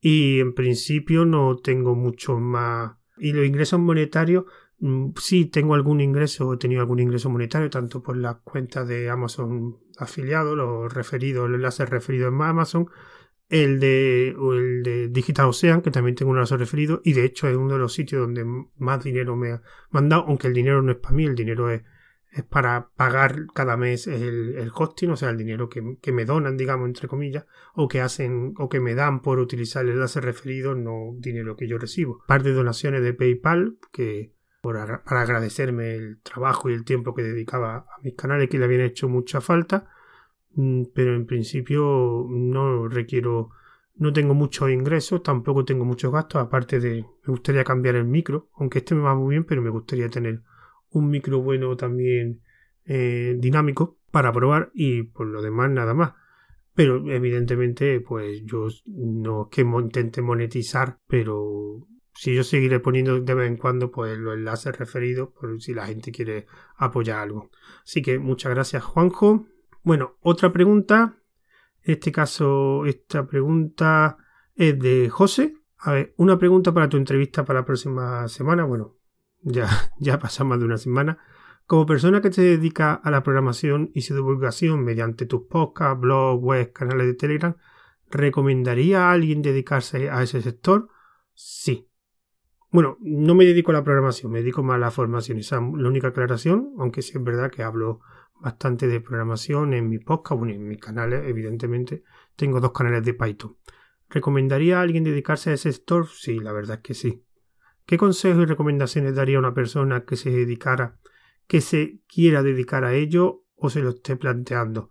Y 0.00 0.40
en 0.40 0.54
principio 0.54 1.24
no 1.24 1.56
tengo 1.56 1.94
mucho 1.94 2.38
más. 2.38 2.96
Y 3.16 3.32
los 3.32 3.46
ingresos 3.46 3.80
monetarios, 3.80 4.44
mm, 4.78 5.10
sí 5.20 5.46
tengo 5.46 5.74
algún 5.74 6.00
ingreso, 6.00 6.54
he 6.54 6.56
tenido 6.58 6.80
algún 6.80 7.00
ingreso 7.00 7.30
monetario, 7.30 7.68
tanto 7.70 8.02
por 8.02 8.16
las 8.16 8.36
cuentas 8.44 8.86
de 8.86 9.10
Amazon 9.10 9.78
afiliados, 9.98 10.56
los 10.56 10.92
referidos, 10.92 11.48
los 11.48 11.56
enlaces 11.56 11.88
referidos 11.88 12.32
en 12.32 12.40
Amazon, 12.42 12.88
el 13.48 13.80
de, 13.80 14.28
el 14.28 14.82
de 14.82 15.08
Digital 15.08 15.48
Ocean, 15.48 15.80
que 15.82 15.90
también 15.90 16.14
tengo 16.14 16.30
un 16.30 16.36
enlace 16.36 16.56
referido, 16.56 17.00
y 17.04 17.14
de 17.14 17.24
hecho 17.24 17.48
es 17.48 17.56
uno 17.56 17.72
de 17.72 17.78
los 17.80 17.92
sitios 17.92 18.22
donde 18.22 18.44
más 18.76 19.02
dinero 19.02 19.36
me 19.36 19.52
ha 19.52 19.62
mandado, 19.90 20.24
aunque 20.28 20.48
el 20.48 20.54
dinero 20.54 20.82
no 20.82 20.92
es 20.92 20.98
para 20.98 21.14
mí, 21.14 21.24
el 21.24 21.34
dinero 21.34 21.70
es, 21.70 21.82
es 22.32 22.44
para 22.44 22.90
pagar 22.96 23.46
cada 23.54 23.76
mes 23.76 24.06
el, 24.06 24.56
el 24.56 24.70
hosting, 24.74 25.10
o 25.10 25.16
sea, 25.16 25.30
el 25.30 25.38
dinero 25.38 25.68
que, 25.68 25.96
que, 26.00 26.12
me 26.12 26.24
donan, 26.24 26.56
digamos, 26.56 26.86
entre 26.86 27.08
comillas, 27.08 27.46
o 27.74 27.88
que 27.88 28.00
hacen, 28.00 28.54
o 28.58 28.68
que 28.68 28.80
me 28.80 28.94
dan 28.94 29.22
por 29.22 29.38
utilizar 29.38 29.84
el 29.84 29.92
enlace 29.92 30.20
referido, 30.20 30.74
no 30.74 31.14
dinero 31.18 31.56
que 31.56 31.66
yo 31.66 31.78
recibo. 31.78 32.22
Parte 32.26 32.50
de 32.50 32.54
donaciones 32.54 33.02
de 33.02 33.14
PayPal, 33.14 33.78
que 33.92 34.32
por, 34.60 34.76
para 35.04 35.20
agradecerme 35.22 35.94
el 35.94 36.20
trabajo 36.22 36.68
y 36.68 36.74
el 36.74 36.84
tiempo 36.84 37.14
que 37.14 37.22
dedicaba 37.22 37.76
a 37.76 38.02
mis 38.02 38.14
canales, 38.14 38.48
que 38.48 38.58
le 38.58 38.64
habían 38.64 38.82
hecho 38.82 39.08
mucha 39.08 39.40
falta 39.40 39.88
Mm, 40.58 40.86
pero 40.92 41.14
en 41.14 41.24
principio 41.24 42.26
no 42.28 42.88
requiero, 42.88 43.50
no 43.94 44.12
tengo 44.12 44.34
muchos 44.34 44.70
ingresos, 44.70 45.22
tampoco 45.22 45.64
tengo 45.64 45.84
muchos 45.84 46.12
gastos, 46.12 46.42
aparte 46.42 46.80
de, 46.80 47.02
me 47.02 47.30
gustaría 47.30 47.62
cambiar 47.64 47.94
el 47.96 48.04
micro, 48.06 48.50
aunque 48.56 48.78
este 48.78 48.94
me 48.96 49.02
va 49.02 49.14
muy 49.14 49.30
bien, 49.30 49.44
pero 49.44 49.62
me 49.62 49.70
gustaría 49.70 50.08
tener 50.08 50.42
un 50.90 51.10
micro 51.10 51.40
bueno 51.40 51.76
también 51.76 52.42
eh, 52.84 53.36
dinámico 53.38 53.98
para 54.10 54.32
probar 54.32 54.70
y 54.74 55.02
por 55.02 55.26
lo 55.26 55.42
demás 55.42 55.70
nada 55.70 55.94
más. 55.94 56.12
Pero 56.74 57.10
evidentemente, 57.10 58.00
pues 58.00 58.42
yo 58.44 58.68
no 58.86 59.42
es 59.42 59.48
que 59.50 59.62
intente 59.62 60.22
monetizar, 60.22 60.98
pero 61.08 61.86
si 62.14 62.34
yo 62.34 62.44
seguiré 62.44 62.80
poniendo 62.80 63.20
de 63.20 63.34
vez 63.34 63.48
en 63.48 63.56
cuando 63.56 63.90
pues 63.90 64.16
los 64.16 64.34
enlaces 64.36 64.78
referidos 64.78 65.30
por 65.30 65.60
si 65.60 65.74
la 65.74 65.86
gente 65.86 66.12
quiere 66.12 66.46
apoyar 66.76 67.18
algo. 67.20 67.50
Así 67.84 68.00
que 68.02 68.18
muchas 68.18 68.54
gracias 68.54 68.84
Juanjo 68.84 69.46
bueno, 69.88 70.18
otra 70.20 70.52
pregunta. 70.52 71.16
En 71.82 71.94
este 71.94 72.12
caso, 72.12 72.84
esta 72.84 73.26
pregunta 73.26 74.18
es 74.54 74.78
de 74.78 75.08
José. 75.08 75.54
A 75.78 75.92
ver, 75.92 76.12
una 76.18 76.38
pregunta 76.38 76.74
para 76.74 76.90
tu 76.90 76.98
entrevista 76.98 77.42
para 77.42 77.60
la 77.60 77.64
próxima 77.64 78.28
semana. 78.28 78.64
Bueno, 78.64 78.97
ya, 79.42 79.68
ya 79.98 80.18
pasa 80.18 80.44
más 80.44 80.58
de 80.58 80.64
una 80.64 80.78
semana. 80.78 81.18
Como 81.66 81.84
persona 81.84 82.22
que 82.22 82.32
se 82.32 82.42
dedica 82.42 82.94
a 82.94 83.10
la 83.10 83.22
programación 83.22 83.90
y 83.94 84.00
su 84.00 84.14
divulgación 84.14 84.82
mediante 84.84 85.26
tus 85.26 85.42
podcasts, 85.42 86.00
blogs, 86.00 86.42
webs, 86.42 86.72
canales 86.72 87.06
de 87.06 87.14
Telegram, 87.14 87.56
¿recomendaría 88.10 89.08
a 89.08 89.12
alguien 89.12 89.42
dedicarse 89.42 90.08
a 90.08 90.22
ese 90.22 90.40
sector? 90.40 90.88
Sí. 91.34 91.90
Bueno, 92.70 92.96
no 93.00 93.34
me 93.34 93.44
dedico 93.44 93.70
a 93.70 93.74
la 93.74 93.84
programación, 93.84 94.32
me 94.32 94.40
dedico 94.40 94.62
más 94.62 94.76
a 94.76 94.78
la 94.78 94.90
formación. 94.90 95.38
Esa 95.38 95.56
es 95.56 95.62
la 95.62 95.88
única 95.88 96.08
aclaración, 96.08 96.72
aunque 96.78 97.02
sí 97.02 97.12
es 97.16 97.22
verdad 97.22 97.50
que 97.50 97.62
hablo 97.62 98.00
bastante 98.40 98.86
de 98.86 99.00
programación 99.00 99.74
en 99.74 99.88
mi 99.88 99.98
podcast, 99.98 100.38
bueno, 100.38 100.54
en 100.54 100.66
mis 100.66 100.78
canales, 100.78 101.26
evidentemente, 101.26 102.02
tengo 102.36 102.60
dos 102.60 102.72
canales 102.72 103.04
de 103.04 103.14
Python. 103.14 103.56
¿Recomendaría 104.08 104.78
a 104.78 104.82
alguien 104.82 105.04
dedicarse 105.04 105.50
a 105.50 105.54
ese 105.54 105.72
sector? 105.72 106.06
Sí, 106.08 106.38
la 106.38 106.52
verdad 106.52 106.76
es 106.76 106.82
que 106.82 106.94
sí. 106.94 107.24
¿Qué 107.88 107.96
consejos 107.96 108.42
y 108.42 108.44
recomendaciones 108.44 109.14
daría 109.14 109.38
una 109.38 109.54
persona 109.54 110.04
que 110.04 110.16
se 110.16 110.28
dedicara, 110.28 110.98
que 111.46 111.62
se 111.62 112.02
quiera 112.06 112.42
dedicar 112.42 112.84
a 112.84 112.92
ello 112.92 113.46
o 113.56 113.70
se 113.70 113.80
lo 113.80 113.88
esté 113.88 114.14
planteando? 114.14 114.90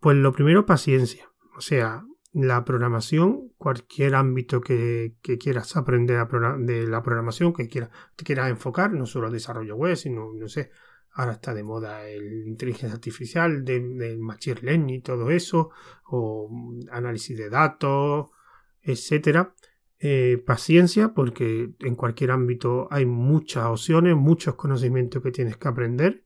Pues 0.00 0.16
lo 0.16 0.32
primero, 0.32 0.64
paciencia. 0.64 1.30
O 1.58 1.60
sea, 1.60 2.06
la 2.32 2.64
programación, 2.64 3.52
cualquier 3.58 4.14
ámbito 4.14 4.62
que, 4.62 5.18
quieras 5.38 5.76
aprender 5.76 6.26
de 6.60 6.86
la 6.86 7.02
programación, 7.02 7.52
que 7.52 7.68
quieras, 7.68 7.90
te 8.16 8.24
quieras 8.24 8.48
enfocar, 8.48 8.94
no 8.94 9.04
solo 9.04 9.30
desarrollo 9.30 9.76
web, 9.76 9.94
sino, 9.94 10.32
no 10.32 10.48
sé, 10.48 10.70
ahora 11.12 11.32
está 11.32 11.52
de 11.52 11.64
moda 11.64 12.08
el 12.08 12.46
inteligencia 12.46 12.94
artificial, 12.94 13.62
del 13.62 13.98
de 13.98 14.16
machine 14.16 14.62
learning 14.62 14.96
y 14.96 15.02
todo 15.02 15.30
eso, 15.30 15.68
o 16.06 16.50
análisis 16.92 17.36
de 17.36 17.50
datos, 17.50 18.30
etcétera. 18.80 19.54
Eh, 20.00 20.42
paciencia, 20.46 21.12
porque 21.12 21.70
en 21.80 21.96
cualquier 21.96 22.30
ámbito 22.30 22.86
hay 22.90 23.04
muchas 23.04 23.64
opciones, 23.64 24.14
muchos 24.14 24.54
conocimientos 24.54 25.22
que 25.22 25.32
tienes 25.32 25.56
que 25.56 25.66
aprender 25.66 26.24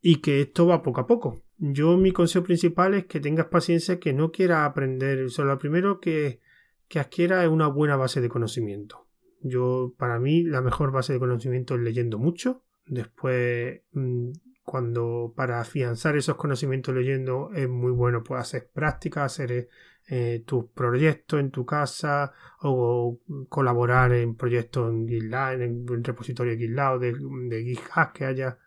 y 0.00 0.16
que 0.16 0.40
esto 0.40 0.66
va 0.66 0.82
poco 0.82 1.02
a 1.02 1.06
poco. 1.06 1.42
Yo 1.58 1.96
mi 1.96 2.10
consejo 2.10 2.44
principal 2.44 2.94
es 2.94 3.06
que 3.06 3.20
tengas 3.20 3.46
paciencia, 3.46 4.00
que 4.00 4.12
no 4.12 4.32
quieras 4.32 4.68
aprender, 4.68 5.26
lo 5.38 5.58
primero 5.58 6.00
que, 6.00 6.40
que 6.88 6.98
adquiera 6.98 7.44
es 7.44 7.48
una 7.48 7.68
buena 7.68 7.94
base 7.94 8.20
de 8.20 8.28
conocimiento. 8.28 9.06
Yo, 9.40 9.94
para 9.96 10.18
mí, 10.18 10.42
la 10.42 10.60
mejor 10.60 10.90
base 10.90 11.12
de 11.12 11.20
conocimiento 11.20 11.76
es 11.76 11.80
leyendo 11.80 12.18
mucho, 12.18 12.64
Después, 12.86 13.80
mm, 13.92 14.30
cuando 14.64 15.32
para 15.36 15.60
afianzar 15.60 16.16
esos 16.16 16.36
conocimientos 16.36 16.94
leyendo 16.94 17.50
es 17.54 17.68
muy 17.68 17.92
bueno 17.92 18.22
pues 18.22 18.40
hacer 18.40 18.70
prácticas, 18.72 19.24
hacer 19.24 19.68
eh, 20.08 20.42
tus 20.46 20.66
proyectos 20.66 21.40
en 21.40 21.50
tu 21.50 21.64
casa 21.64 22.32
o 22.60 23.20
colaborar 23.48 24.12
en 24.12 24.36
proyectos 24.36 24.90
en 24.90 25.08
GitLab, 25.08 25.60
en 25.60 25.90
un 25.90 26.04
repositorio 26.04 26.52
de 26.52 26.58
GitLab 26.58 26.98
de, 26.98 27.14
de 27.48 27.64
GitHub 27.64 28.12
que 28.12 28.24
haya 28.24 28.58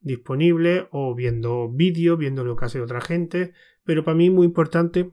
disponible 0.00 0.88
o 0.90 1.14
viendo 1.14 1.68
vídeos, 1.70 2.18
viendo 2.18 2.44
lo 2.44 2.56
que 2.56 2.66
hace 2.66 2.80
otra 2.80 3.00
gente. 3.00 3.52
Pero 3.84 4.04
para 4.04 4.16
mí 4.16 4.26
es 4.26 4.32
muy 4.32 4.46
importante 4.46 5.12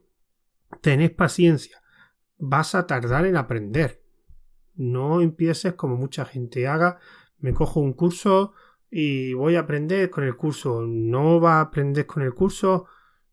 tener 0.82 1.15
paciencia. 1.15 1.82
Vas 2.38 2.75
a 2.75 2.88
tardar 2.88 3.25
en 3.25 3.38
aprender. 3.38 4.01
No 4.75 5.21
empieces 5.21 5.73
como 5.73 5.97
mucha 5.97 6.25
gente 6.25 6.67
haga 6.67 6.99
me 7.41 7.53
cojo 7.53 7.79
un 7.79 7.93
curso 7.93 8.53
y 8.89 9.34
voy 9.34 9.55
a 9.55 9.61
aprender 9.61 10.09
con 10.09 10.23
el 10.23 10.36
curso. 10.36 10.82
No 10.88 11.41
va 11.41 11.57
a 11.57 11.61
aprender 11.61 12.05
con 12.05 12.23
el 12.23 12.34
curso, 12.34 12.86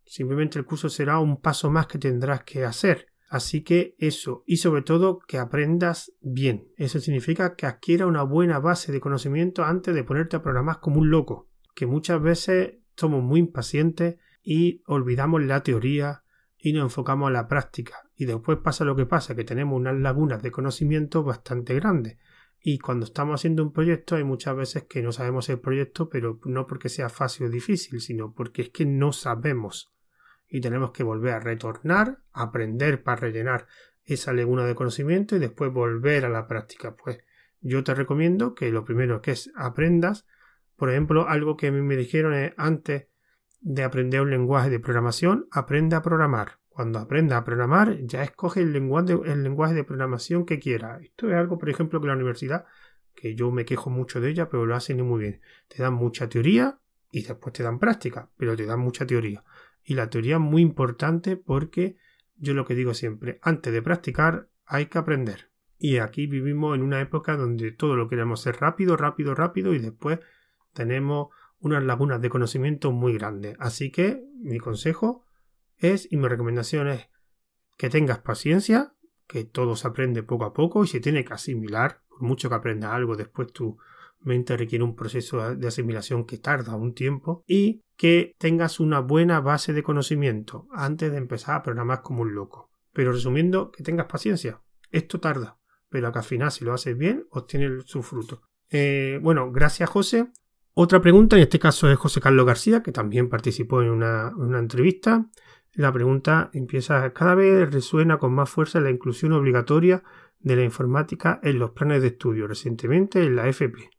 simplemente 0.08 0.58
el 0.58 0.64
curso 0.64 0.88
será 0.88 1.18
un 1.18 1.40
paso 1.40 1.70
más 1.70 1.86
que 1.86 1.98
tendrás 1.98 2.42
que 2.44 2.64
hacer. 2.64 3.06
Así 3.28 3.62
que 3.62 3.94
eso, 3.98 4.42
y 4.46 4.56
sobre 4.56 4.82
todo 4.82 5.18
que 5.18 5.38
aprendas 5.38 6.12
bien. 6.20 6.68
Eso 6.76 6.98
significa 6.98 7.54
que 7.56 7.66
adquiera 7.66 8.06
una 8.06 8.22
buena 8.22 8.58
base 8.58 8.90
de 8.90 9.00
conocimiento 9.00 9.64
antes 9.64 9.94
de 9.94 10.02
ponerte 10.02 10.36
a 10.36 10.42
programar 10.42 10.80
como 10.80 11.00
un 11.00 11.10
loco. 11.10 11.50
Que 11.74 11.86
muchas 11.86 12.22
veces 12.22 12.76
somos 12.96 13.22
muy 13.22 13.40
impacientes 13.40 14.16
y 14.42 14.82
olvidamos 14.86 15.42
la 15.42 15.62
teoría 15.62 16.24
y 16.56 16.72
nos 16.72 16.84
enfocamos 16.84 17.28
a 17.28 17.32
la 17.32 17.48
práctica. 17.48 17.96
Y 18.16 18.24
después 18.24 18.58
pasa 18.64 18.84
lo 18.84 18.96
que 18.96 19.06
pasa, 19.06 19.34
que 19.34 19.44
tenemos 19.44 19.76
unas 19.76 19.96
lagunas 19.96 20.42
de 20.42 20.50
conocimiento 20.50 21.22
bastante 21.22 21.74
grandes. 21.74 22.18
Y 22.60 22.78
cuando 22.78 23.04
estamos 23.04 23.40
haciendo 23.40 23.62
un 23.62 23.72
proyecto 23.72 24.16
hay 24.16 24.24
muchas 24.24 24.56
veces 24.56 24.84
que 24.84 25.02
no 25.02 25.12
sabemos 25.12 25.48
el 25.50 25.60
proyecto, 25.60 26.08
pero 26.08 26.40
no 26.44 26.66
porque 26.66 26.88
sea 26.88 27.08
fácil 27.08 27.46
o 27.46 27.50
difícil, 27.50 28.00
sino 28.00 28.32
porque 28.32 28.62
es 28.62 28.70
que 28.70 28.86
no 28.86 29.12
sabemos. 29.12 29.92
Y 30.48 30.60
tenemos 30.60 30.92
que 30.92 31.02
volver 31.02 31.34
a 31.34 31.40
retornar, 31.40 32.18
aprender 32.32 33.02
para 33.02 33.20
rellenar 33.20 33.66
esa 34.04 34.32
laguna 34.32 34.64
de 34.64 34.74
conocimiento 34.74 35.36
y 35.36 35.38
después 35.38 35.72
volver 35.72 36.24
a 36.24 36.30
la 36.30 36.46
práctica. 36.46 36.96
Pues 36.96 37.18
yo 37.60 37.84
te 37.84 37.94
recomiendo 37.94 38.54
que 38.54 38.70
lo 38.70 38.84
primero 38.84 39.20
que 39.20 39.32
es 39.32 39.50
aprendas, 39.54 40.26
por 40.76 40.90
ejemplo, 40.90 41.28
algo 41.28 41.56
que 41.56 41.66
a 41.66 41.72
mí 41.72 41.82
me 41.82 41.96
dijeron 41.96 42.34
es 42.34 42.52
antes 42.56 43.08
de 43.60 43.82
aprender 43.82 44.20
un 44.20 44.30
lenguaje 44.30 44.70
de 44.70 44.80
programación, 44.80 45.48
aprenda 45.50 45.98
a 45.98 46.02
programar. 46.02 46.58
Cuando 46.68 47.00
aprenda 47.00 47.36
a 47.36 47.44
programar, 47.44 47.98
ya 48.02 48.22
escoge 48.22 48.60
el 48.60 48.72
lenguaje, 48.72 49.18
el 49.24 49.42
lenguaje 49.42 49.74
de 49.74 49.82
programación 49.82 50.46
que 50.46 50.60
quiera. 50.60 51.00
Esto 51.02 51.28
es 51.28 51.34
algo, 51.34 51.58
por 51.58 51.68
ejemplo, 51.68 52.00
que 52.00 52.06
la 52.06 52.14
universidad, 52.14 52.66
que 53.14 53.34
yo 53.34 53.50
me 53.50 53.64
quejo 53.64 53.90
mucho 53.90 54.20
de 54.20 54.30
ella, 54.30 54.48
pero 54.48 54.64
lo 54.64 54.76
hacen 54.76 55.04
muy 55.04 55.20
bien. 55.20 55.40
Te 55.66 55.82
dan 55.82 55.94
mucha 55.94 56.28
teoría 56.28 56.78
y 57.10 57.24
después 57.24 57.52
te 57.52 57.64
dan 57.64 57.80
práctica, 57.80 58.30
pero 58.36 58.56
te 58.56 58.64
dan 58.64 58.78
mucha 58.78 59.04
teoría. 59.04 59.42
Y 59.88 59.94
la 59.94 60.10
teoría 60.10 60.34
es 60.34 60.42
muy 60.42 60.60
importante 60.60 61.38
porque 61.38 61.96
yo 62.36 62.52
lo 62.52 62.66
que 62.66 62.74
digo 62.74 62.92
siempre, 62.92 63.38
antes 63.40 63.72
de 63.72 63.80
practicar 63.80 64.50
hay 64.66 64.84
que 64.84 64.98
aprender. 64.98 65.50
Y 65.78 65.96
aquí 65.96 66.26
vivimos 66.26 66.76
en 66.76 66.82
una 66.82 67.00
época 67.00 67.38
donde 67.38 67.72
todo 67.72 67.96
lo 67.96 68.06
queremos 68.06 68.40
hacer 68.40 68.60
rápido, 68.60 68.98
rápido, 68.98 69.34
rápido 69.34 69.72
y 69.72 69.78
después 69.78 70.18
tenemos 70.74 71.28
unas 71.58 71.82
lagunas 71.82 72.20
de 72.20 72.28
conocimiento 72.28 72.92
muy 72.92 73.14
grandes. 73.14 73.56
Así 73.60 73.90
que 73.90 74.22
mi 74.34 74.58
consejo 74.58 75.24
es 75.78 76.06
y 76.12 76.18
mi 76.18 76.28
recomendación 76.28 76.88
es 76.88 77.08
que 77.78 77.88
tengas 77.88 78.18
paciencia, 78.18 78.92
que 79.26 79.44
todo 79.44 79.74
se 79.74 79.88
aprende 79.88 80.22
poco 80.22 80.44
a 80.44 80.52
poco 80.52 80.84
y 80.84 80.86
se 80.86 81.00
tiene 81.00 81.24
que 81.24 81.32
asimilar. 81.32 82.02
Por 82.10 82.20
mucho 82.20 82.50
que 82.50 82.56
aprendas 82.56 82.92
algo, 82.92 83.16
después 83.16 83.54
tu 83.54 83.78
requiere 84.24 84.84
un 84.84 84.94
proceso 84.94 85.54
de 85.54 85.68
asimilación 85.68 86.24
que 86.24 86.38
tarda 86.38 86.76
un 86.76 86.94
tiempo 86.94 87.42
y 87.46 87.82
que 87.96 88.34
tengas 88.38 88.80
una 88.80 89.00
buena 89.00 89.40
base 89.40 89.72
de 89.72 89.82
conocimiento 89.82 90.66
antes 90.72 91.10
de 91.10 91.18
empezar 91.18 91.56
a 91.56 91.62
programar 91.62 92.02
como 92.02 92.22
un 92.22 92.34
loco. 92.34 92.70
Pero 92.92 93.12
resumiendo, 93.12 93.70
que 93.70 93.82
tengas 93.82 94.06
paciencia. 94.06 94.60
Esto 94.90 95.20
tarda, 95.20 95.58
pero 95.88 96.12
que 96.12 96.18
al 96.18 96.24
final 96.24 96.50
si 96.52 96.64
lo 96.64 96.72
haces 96.72 96.96
bien, 96.96 97.26
obtienes 97.30 97.84
su 97.86 98.02
fruto. 98.02 98.42
Eh, 98.70 99.18
bueno, 99.22 99.50
gracias 99.50 99.90
José. 99.90 100.28
Otra 100.74 101.00
pregunta, 101.00 101.36
en 101.36 101.42
este 101.42 101.58
caso 101.58 101.90
es 101.90 101.98
José 101.98 102.20
Carlos 102.20 102.46
García, 102.46 102.82
que 102.82 102.92
también 102.92 103.28
participó 103.28 103.82
en 103.82 103.90
una, 103.90 104.32
una 104.36 104.60
entrevista. 104.60 105.26
La 105.72 105.92
pregunta 105.92 106.50
empieza, 106.52 107.12
cada 107.12 107.34
vez 107.34 107.70
resuena 107.72 108.18
con 108.18 108.32
más 108.32 108.48
fuerza 108.48 108.80
la 108.80 108.90
inclusión 108.90 109.32
obligatoria 109.32 110.04
de 110.38 110.56
la 110.56 110.62
informática 110.62 111.40
en 111.42 111.58
los 111.58 111.70
planes 111.70 112.02
de 112.02 112.08
estudio, 112.08 112.46
recientemente 112.46 113.24
en 113.24 113.36
la 113.36 113.48
FP. 113.48 113.90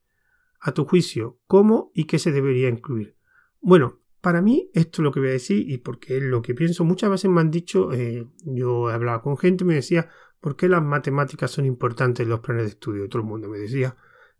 A 0.59 0.73
tu 0.73 0.85
juicio, 0.85 1.39
¿cómo 1.47 1.91
y 1.93 2.05
qué 2.05 2.19
se 2.19 2.31
debería 2.31 2.69
incluir? 2.69 3.15
Bueno, 3.61 3.99
para 4.21 4.41
mí 4.41 4.69
esto 4.73 5.01
es 5.01 5.03
lo 5.03 5.11
que 5.11 5.19
voy 5.19 5.29
a 5.29 5.33
decir 5.33 5.69
y 5.69 5.77
porque 5.77 6.17
es 6.17 6.23
lo 6.23 6.41
que 6.41 6.53
pienso. 6.53 6.83
Muchas 6.83 7.09
veces 7.09 7.31
me 7.31 7.41
han 7.41 7.51
dicho, 7.51 7.93
eh, 7.93 8.27
yo 8.43 8.89
he 8.89 8.93
hablado 8.93 9.21
con 9.21 9.37
gente 9.37 9.63
y 9.63 9.67
me 9.67 9.75
decía, 9.75 10.09
¿por 10.41 10.55
qué 10.55 10.67
las 10.67 10.83
matemáticas 10.83 11.51
son 11.51 11.65
importantes 11.65 12.23
en 12.23 12.29
los 12.29 12.41
planes 12.41 12.63
de 12.63 12.69
estudio? 12.69 13.07
Todo 13.07 13.21
el 13.21 13.27
mundo 13.27 13.47
me 13.47 13.59
decía, 13.59 13.95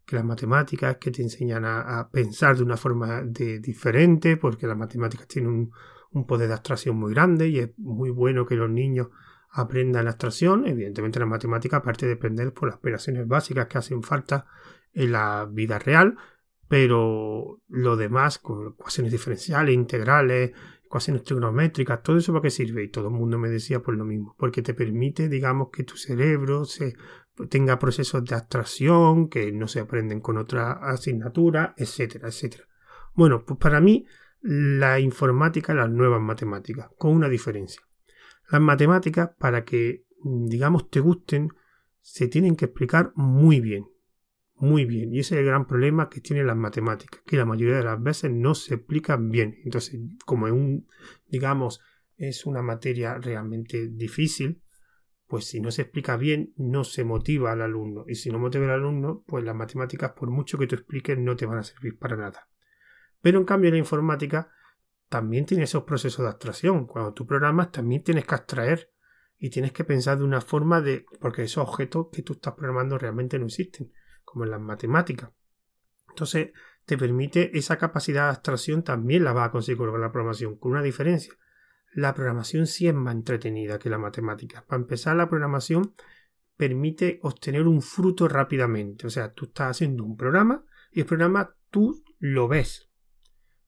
que 0.10 0.16
las 0.16 0.26
matemáticas 0.26 0.98
que 0.98 1.12
te 1.12 1.22
enseñan 1.22 1.66
a, 1.66 2.10
pensar 2.12 2.58
de 2.58 2.64
una 2.64 2.78
forma 2.78 3.22
de, 3.22 3.60
diferente, 3.60 4.38
porque 4.38 4.66
las 4.66 4.76
matemáticas 4.76 5.28
tienen 5.28 5.72
un, 6.12 6.26
poder 6.26 6.48
de 6.48 6.56
abstracción 6.56 6.98
muy 6.98 7.14
grande 7.14 7.48
y 7.48 7.60
es 7.60 7.70
muy 7.78 8.10
bueno 8.10 8.44
que 8.48 8.56
los 8.56 8.72
niños 8.72 9.10
aprendan 9.52 10.06
la 10.06 10.12
abstracción. 10.12 10.66
Evidentemente 10.66 11.20
la 11.20 11.28
matemática, 11.28 11.78
aparte 11.78 12.08
de 12.08 12.16
depender 12.16 12.52
por 12.54 12.70
las 12.70 12.78
operaciones 12.78 13.28
básicas 13.28 13.68
que 13.68 13.78
hacen 13.78 14.02
falta 14.02 14.48
en 15.00 15.14
la 15.14 15.48
vida 15.50 15.80
real, 15.80 16.18
pero 16.68 17.62
lo 17.70 17.96
demás, 17.96 18.42
ecuaciones 18.44 19.12
diferenciales, 19.12 19.74
integrales, 19.74 20.52
ecuaciones 20.84 21.24
trigonométricas, 21.24 22.04
todo 22.04 22.18
eso 22.18 22.34
para 22.34 22.44
qué 22.44 22.50
sirve. 22.50 22.84
Y 22.84 22.90
todo 22.90 23.08
el 23.08 23.14
mundo 23.14 23.40
me 23.40 23.50
decía 23.50 23.82
por 23.82 23.96
lo 23.96 24.04
mismo, 24.04 24.36
porque 24.38 24.62
te 24.62 24.74
permite, 24.74 25.30
digamos, 25.30 25.70
que 25.72 25.84
tu 25.84 25.96
cerebro 25.96 26.66
se 26.66 26.96
tenga 27.50 27.80
procesos 27.80 28.26
de 28.26 28.36
abstracción 28.36 29.30
que 29.30 29.54
no 29.54 29.70
se 29.70 29.80
aprenden 29.80 30.20
con 30.20 30.38
otra 30.38 30.74
asignatura, 30.74 31.74
etcétera, 31.78 32.28
etcétera. 32.28 32.66
Bueno, 33.14 33.46
pues 33.46 33.58
para 33.58 33.80
mí 33.80 34.06
la 34.42 35.00
informática 35.00 35.74
las 35.74 35.90
nuevas 35.90 36.22
matemáticas, 36.22 36.90
con 36.98 37.16
una 37.16 37.30
diferencia. 37.30 37.82
Las 38.52 38.62
matemáticas, 38.62 39.32
para 39.40 39.64
que 39.64 40.04
digamos 40.22 40.90
te 40.90 41.00
gusten, 41.00 41.54
se 42.02 42.28
tienen 42.28 42.58
que 42.58 42.66
explicar 42.66 43.14
muy 43.16 43.62
bien, 43.62 43.88
muy 44.60 44.86
bien. 44.86 45.14
Y 45.14 45.20
ese 45.20 45.36
es 45.36 45.40
el 45.40 45.46
gran 45.46 45.66
problema 45.66 46.10
que 46.10 46.22
tienen 46.22 46.48
las 46.48 46.58
matemáticas, 46.58 47.22
que 47.26 47.38
la 47.38 47.46
mayoría 47.46 47.78
de 47.78 47.84
las 47.84 48.02
veces 48.02 48.32
no 48.32 48.56
se 48.56 48.76
explican 48.76 49.30
bien. 49.30 49.58
Entonces, 49.64 50.00
como 50.26 50.48
es 50.48 50.54
un, 50.54 50.88
digamos, 51.28 51.82
es 52.18 52.46
una 52.46 52.62
materia 52.62 53.16
realmente 53.16 53.88
difícil, 53.88 54.62
pues 55.28 55.46
si 55.46 55.62
no 55.62 55.72
se 55.72 55.84
explica 55.84 56.18
bien, 56.18 56.54
no 56.58 56.84
se 56.84 57.04
motiva 57.04 57.52
al 57.52 57.62
alumno. 57.62 58.04
Y 58.08 58.16
si 58.16 58.32
no 58.32 58.40
motiva 58.40 58.66
al 58.66 58.72
alumno, 58.72 59.24
pues 59.28 59.44
las 59.44 59.56
matemáticas, 59.56 60.12
por 60.12 60.30
mucho 60.30 60.58
que 60.58 60.68
tú 60.68 60.76
expliques, 60.76 61.18
no 61.18 61.36
te 61.36 61.46
van 61.46 61.60
a 61.60 61.64
servir 61.64 61.98
para 61.98 62.18
nada. 62.18 62.50
Pero 63.22 63.38
en 63.38 63.46
cambio, 63.46 63.72
la 63.72 63.78
informática 63.78 64.52
también 65.08 65.46
tiene 65.46 65.64
esos 65.64 65.84
procesos 65.84 66.24
de 66.24 66.30
abstracción. 66.30 66.86
Cuando 66.86 67.14
tú 67.14 67.26
programas, 67.26 67.72
también 67.72 68.04
tienes 68.04 68.26
que 68.26 68.36
abstraer 68.36 68.92
y 69.38 69.50
tienes 69.50 69.72
que 69.72 69.84
pensar 69.84 70.18
de 70.18 70.24
una 70.24 70.42
forma 70.42 70.82
de. 70.82 71.06
porque 71.20 71.44
esos 71.44 71.68
objetos 71.68 72.08
que 72.12 72.24
tú 72.24 72.34
estás 72.34 72.56
programando 72.56 72.98
realmente 72.98 73.40
no 73.40 73.46
existen, 73.46 73.92
como 74.32 74.46
en 74.46 74.52
las 74.52 74.62
matemáticas. 74.62 75.32
Entonces, 76.10 76.52
te 76.86 76.98
permite 76.98 77.58
esa 77.58 77.78
capacidad 77.78 78.26
de 78.26 78.30
abstracción 78.30 78.84
también 78.84 79.24
la 79.24 79.34
vas 79.34 79.50
a 79.50 79.52
conseguir 79.52 79.78
con 79.78 80.02
la 80.02 80.12
programación, 80.12 80.58
con 80.58 80.72
una 80.72 80.82
diferencia 80.82 81.34
la 81.94 82.14
programación 82.14 82.68
sí 82.68 82.88
es 82.88 82.94
más 82.94 83.16
entretenida 83.16 83.80
que 83.80 83.90
la 83.90 83.98
matemática. 83.98 84.64
Para 84.66 84.82
empezar, 84.82 85.16
la 85.16 85.30
programación 85.30 85.94
permite 86.56 87.20
obtener 87.24 87.68
un 87.68 87.82
fruto 87.82 88.28
rápidamente. 88.28 89.08
O 89.08 89.10
sea, 89.10 89.34
tú 89.34 89.46
estás 89.46 89.72
haciendo 89.72 90.04
un 90.04 90.16
programa 90.16 90.64
y 90.92 91.02
el 91.02 91.06
programa 91.06 91.56
tú 91.70 92.04
lo 92.20 92.48
ves. 92.48 92.90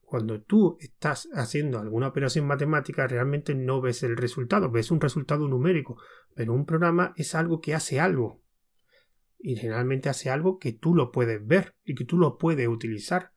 Cuando 0.02 0.42
tú 0.42 0.78
estás 0.82 1.30
haciendo 1.34 1.80
alguna 1.80 2.10
operación 2.10 2.46
matemática, 2.46 3.08
realmente 3.08 3.56
no 3.56 3.80
ves 3.80 4.04
el 4.04 4.18
resultado, 4.18 4.70
ves 4.70 4.92
un 4.92 5.00
resultado 5.00 5.48
numérico. 5.48 5.98
Pero 6.36 6.54
un 6.54 6.66
programa 6.66 7.14
es 7.16 7.34
algo 7.34 7.62
que 7.62 7.74
hace 7.74 8.00
algo. 8.00 8.41
Y 9.44 9.56
generalmente 9.56 10.10
hace 10.10 10.30
algo 10.30 10.60
que 10.60 10.72
tú 10.72 10.96
lo 10.96 11.12
puedes 11.12 11.46
ver 11.46 11.76
y 11.84 11.96
que 11.96 12.06
tú 12.06 12.18
lo 12.18 12.38
puedes 12.38 12.68
utilizar 12.68 13.32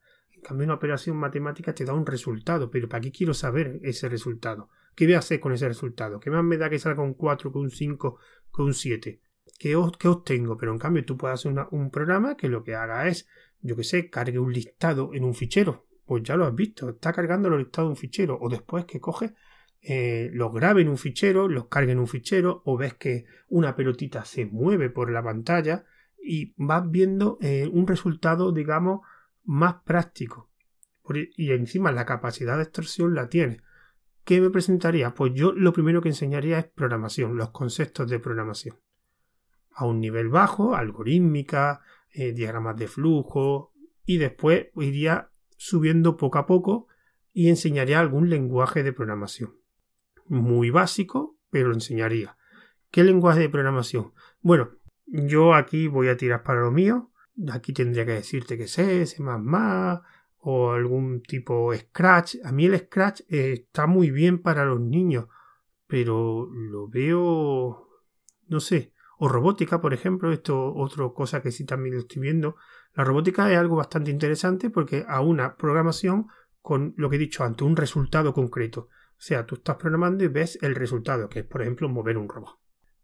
cambio, 0.45 0.65
una 0.65 0.75
operación 0.75 1.17
matemática 1.17 1.75
te 1.75 1.85
da 1.85 1.93
un 1.93 2.07
resultado, 2.07 2.71
pero 2.71 2.89
¿para 2.89 3.01
qué 3.01 3.11
quiero 3.11 3.35
saber 3.35 3.81
ese 3.83 4.09
resultado? 4.09 4.69
¿Qué 4.95 5.07
voy 5.07 5.15
a 5.15 5.19
hacer 5.19 5.41
con 5.41 5.53
ese 5.53 5.67
resultado? 5.67 6.21
¿Qué 6.21 6.31
más 6.31 6.45
me 6.45 6.57
da 6.57 6.71
que 6.71 6.79
salga 6.79 7.03
un 7.03 7.15
4, 7.15 7.51
con 7.51 7.63
un 7.63 7.71
5, 7.71 8.19
con 8.53 8.67
un 8.67 8.75
7? 8.75 9.21
¿Qué, 9.59 9.75
obtengo? 9.75 10.57
Pero 10.57 10.73
en 10.73 10.79
cambio 10.79 11.05
tú 11.05 11.17
puedes 11.17 11.41
hacer 11.41 11.53
un 11.73 11.91
programa 11.91 12.37
que 12.37 12.49
lo 12.49 12.63
que 12.63 12.77
haga 12.77 13.09
es, 13.09 13.27
yo 13.61 13.75
que 13.75 13.83
sé, 13.83 14.09
cargue 14.09 14.39
un 14.39 14.53
listado 14.53 15.11
en 15.15 15.25
un 15.25 15.35
fichero. 15.35 15.87
Pues 16.07 16.23
ya 16.23 16.37
lo 16.37 16.45
has 16.45 16.55
visto, 16.55 16.91
está 16.91 17.13
cargando 17.13 17.49
los 17.49 17.59
listados 17.59 17.89
en 17.89 17.91
un 17.91 17.97
fichero. 17.97 18.39
O 18.41 18.49
después 18.49 18.85
que 18.85 19.01
coge, 19.01 19.35
eh, 19.81 20.31
los 20.33 20.53
grabe 20.53 20.83
en 20.83 20.89
un 20.89 20.99
fichero, 20.99 21.49
los 21.49 21.67
cargue 21.67 21.93
en 21.93 21.99
un 21.99 22.07
fichero, 22.07 22.63
o 22.65 22.77
ves 22.77 22.95
que 22.95 23.25
una 23.49 23.75
pelotita 23.75 24.25
se 24.25 24.45
mueve 24.45 24.91
por 24.91 25.11
la 25.11 25.23
pantalla 25.23 25.87
y 26.25 26.55
vas 26.57 26.91
viendo 26.91 27.39
eh, 27.41 27.69
un 27.71 27.87
resultado, 27.87 28.53
digamos, 28.53 29.01
más 29.45 29.77
práctico. 29.85 30.51
Y 31.37 31.53
encima 31.53 31.93
la 31.93 32.07
capacidad 32.07 32.57
de 32.57 32.63
extorsión 32.63 33.15
la 33.15 33.29
tiene. 33.29 33.61
¿Qué 34.25 34.41
me 34.41 34.49
presentaría? 34.49 35.15
Pues 35.15 35.33
yo 35.35 35.53
lo 35.53 35.75
primero 35.75 36.01
que 36.01 36.09
enseñaría 36.09 36.59
es 36.59 36.65
programación, 36.65 37.37
los 37.37 37.51
conceptos 37.51 38.09
de 38.09 38.19
programación. 38.19 38.79
A 39.71 39.85
un 39.85 40.01
nivel 40.01 40.29
bajo, 40.29 40.75
algorítmica, 40.75 41.83
eh, 42.11 42.33
diagramas 42.33 42.77
de 42.77 42.89
flujo, 42.89 43.75
y 44.07 44.17
después 44.17 44.69
iría 44.77 45.31
subiendo 45.57 46.17
poco 46.17 46.39
a 46.39 46.47
poco 46.47 46.89
y 47.33 47.49
enseñaría 47.49 48.01
algún 48.01 48.31
lenguaje 48.31 48.83
de 48.83 48.93
programación. 48.93 49.57
Muy 50.27 50.71
básico, 50.71 51.37
pero 51.51 51.73
enseñaría. 51.73 52.39
¿Qué 52.91 53.05
lenguaje 53.05 53.41
de 53.41 53.49
programación? 53.51 54.15
Bueno, 54.41 54.71
yo 55.07 55.55
aquí 55.55 55.89
voy 55.89 56.09
a 56.09 56.17
tirar 56.17 56.43
para 56.43 56.61
lo 56.61 56.71
mío. 56.71 57.11
Aquí 57.53 57.73
tendría 57.73 58.07
que 58.07 58.13
decirte 58.13 58.57
que 58.57 58.69
sé, 58.69 59.07
C++ 59.07 59.23
o 60.47 60.73
algún 60.73 61.23
tipo 61.23 61.75
Scratch. 61.75 62.37
A 62.45 62.53
mí 62.53 62.67
el 62.67 62.79
Scratch 62.79 63.23
eh, 63.29 63.53
está 63.53 63.87
muy 63.87 64.11
bien 64.11 64.41
para 64.41 64.65
los 64.65 64.81
niños, 64.81 65.27
pero 65.87 66.49
lo 66.53 66.89
veo, 66.89 67.89
no 68.49 68.61
sé, 68.61 68.93
o 69.19 69.29
robótica, 69.29 69.81
por 69.81 69.95
ejemplo, 69.95 70.33
esto 70.33 70.75
otra 70.75 71.09
cosa 71.15 71.41
que 71.41 71.51
sí 71.51 71.65
también 71.65 71.97
estoy 71.97 72.23
viendo. 72.23 72.57
La 72.95 73.05
robótica 73.05 73.51
es 73.51 73.59
algo 73.59 73.77
bastante 73.77 74.11
interesante 74.11 74.71
porque 74.71 75.05
a 75.09 75.21
una 75.21 75.57
programación 75.57 76.29
con 76.61 76.95
lo 76.97 77.11
que 77.11 77.17
he 77.17 77.19
dicho 77.19 77.45
antes, 77.45 77.67
un 77.67 77.77
resultado 77.77 78.33
concreto. 78.33 78.89
O 79.13 79.21
sea, 79.27 79.47
tú 79.47 79.57
estás 79.57 79.77
programando 79.77 80.25
y 80.25 80.29
ves 80.29 80.59
el 80.63 80.75
resultado, 80.75 81.29
que 81.29 81.41
es 81.41 81.45
por 81.47 81.63
ejemplo 81.63 81.89
mover 81.89 82.19
un 82.19 82.29
robot. 82.29 82.59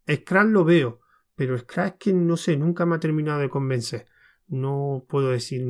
Scratch 0.09 0.47
lo 0.47 0.63
veo, 0.63 1.00
pero 1.47 1.97
que 1.97 2.13
no 2.13 2.37
sé, 2.37 2.55
nunca 2.55 2.85
me 2.85 2.95
ha 2.95 2.99
terminado 2.99 3.39
de 3.39 3.49
convencer. 3.49 4.05
No 4.47 5.05
puedo 5.09 5.29
decir 5.29 5.65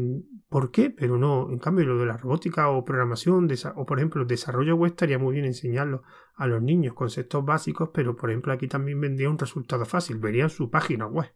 por 0.50 0.70
qué, 0.70 0.90
pero 0.90 1.18
no. 1.18 1.50
En 1.50 1.60
cambio, 1.60 1.86
lo 1.86 1.98
de 1.98 2.06
la 2.06 2.18
robótica 2.18 2.70
o 2.70 2.84
programación, 2.84 3.48
o 3.76 3.86
por 3.86 4.00
ejemplo, 4.00 4.26
desarrollo 4.26 4.76
web 4.76 4.92
estaría 4.92 5.18
muy 5.18 5.36
bien 5.36 5.46
enseñarlo 5.46 6.04
a 6.36 6.48
los 6.48 6.62
niños, 6.62 6.94
conceptos 6.94 7.46
básicos, 7.46 7.92
pero 7.94 8.18
por 8.18 8.32
ejemplo, 8.32 8.52
aquí 8.52 8.68
también 8.68 9.00
vendría 9.00 9.30
un 9.30 9.38
resultado 9.38 9.86
fácil. 9.86 10.18
Verían 10.18 10.50
su 10.50 10.70
página 10.70 11.06
web. 11.06 11.32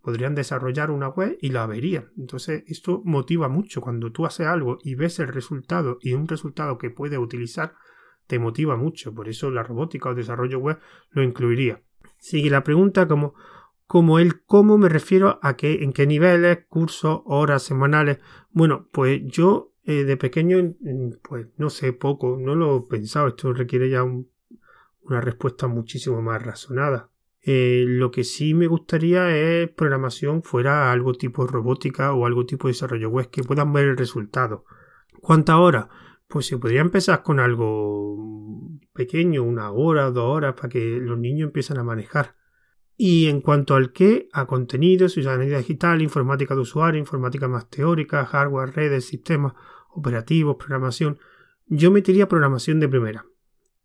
Podrían 0.00 0.36
desarrollar 0.36 0.92
una 0.92 1.08
web 1.08 1.36
y 1.40 1.48
la 1.48 1.66
verían. 1.66 2.12
Entonces, 2.16 2.62
esto 2.68 3.02
motiva 3.04 3.48
mucho. 3.48 3.80
Cuando 3.80 4.12
tú 4.12 4.26
haces 4.26 4.46
algo 4.46 4.78
y 4.84 4.94
ves 4.94 5.18
el 5.18 5.28
resultado 5.28 5.98
y 6.00 6.12
un 6.12 6.28
resultado 6.28 6.78
que 6.78 6.90
puedes 6.90 7.18
utilizar, 7.18 7.74
te 8.28 8.38
motiva 8.38 8.76
mucho. 8.76 9.12
Por 9.12 9.28
eso 9.28 9.50
la 9.50 9.64
robótica 9.64 10.10
o 10.10 10.14
desarrollo 10.14 10.60
web 10.60 10.78
lo 11.10 11.24
incluiría. 11.24 11.82
Sigue 12.18 12.50
la 12.50 12.64
pregunta 12.64 13.06
como 13.06 13.34
como 13.86 14.18
el 14.18 14.42
cómo 14.42 14.78
me 14.78 14.88
refiero 14.88 15.38
a 15.42 15.56
qué, 15.56 15.84
en 15.84 15.92
qué 15.92 16.06
niveles, 16.06 16.64
cursos, 16.68 17.20
horas, 17.24 17.62
semanales. 17.62 18.18
Bueno, 18.50 18.88
pues 18.92 19.20
yo 19.24 19.72
eh, 19.84 20.04
de 20.04 20.16
pequeño, 20.16 20.74
pues 21.22 21.46
no 21.56 21.70
sé 21.70 21.92
poco, 21.92 22.36
no 22.40 22.54
lo 22.54 22.76
he 22.76 22.82
pensado, 22.90 23.28
esto 23.28 23.52
requiere 23.52 23.88
ya 23.88 24.02
una 24.02 25.20
respuesta 25.20 25.68
muchísimo 25.68 26.20
más 26.20 26.42
razonada. 26.42 27.10
Eh, 27.48 27.84
lo 27.86 28.10
que 28.10 28.24
sí 28.24 28.54
me 28.54 28.66
gustaría 28.66 29.30
es 29.36 29.70
programación 29.70 30.42
fuera 30.42 30.90
algo 30.90 31.12
tipo 31.12 31.46
robótica 31.46 32.12
o 32.12 32.26
algo 32.26 32.44
tipo 32.44 32.66
de 32.66 32.72
desarrollo 32.72 33.08
web 33.08 33.30
que 33.30 33.44
puedan 33.44 33.72
ver 33.72 33.84
el 33.84 33.96
resultado. 33.96 34.64
¿Cuántas 35.20 35.54
horas? 35.54 35.86
Pues 36.26 36.46
se 36.46 36.58
podría 36.58 36.80
empezar 36.80 37.22
con 37.22 37.38
algo 37.38 38.68
pequeño, 38.92 39.44
una 39.44 39.70
hora, 39.70 40.10
dos 40.10 40.24
horas, 40.24 40.54
para 40.54 40.68
que 40.68 40.98
los 41.00 41.16
niños 41.16 41.46
empiecen 41.46 41.78
a 41.78 41.84
manejar. 41.84 42.34
Y 42.96 43.28
en 43.28 43.40
cuanto 43.40 43.74
al 43.74 43.92
qué, 43.92 44.28
a 44.32 44.46
contenidos, 44.46 45.12
ciudadanía 45.12 45.58
digital, 45.58 46.00
informática 46.00 46.54
de 46.54 46.62
usuario, 46.62 46.98
informática 46.98 47.46
más 47.46 47.68
teórica, 47.68 48.24
hardware, 48.24 48.74
redes, 48.74 49.04
sistemas 49.04 49.52
operativos, 49.90 50.56
programación, 50.56 51.18
yo 51.66 51.90
metería 51.90 52.28
programación 52.28 52.80
de 52.80 52.88
primera. 52.88 53.26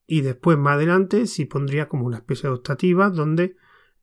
Y 0.07 0.21
después, 0.21 0.57
más 0.57 0.75
adelante, 0.75 1.27
sí 1.27 1.45
pondría 1.45 1.87
como 1.87 2.05
una 2.05 2.17
especie 2.17 2.49
de 2.49 2.55
optativa 2.55 3.09
donde 3.09 3.55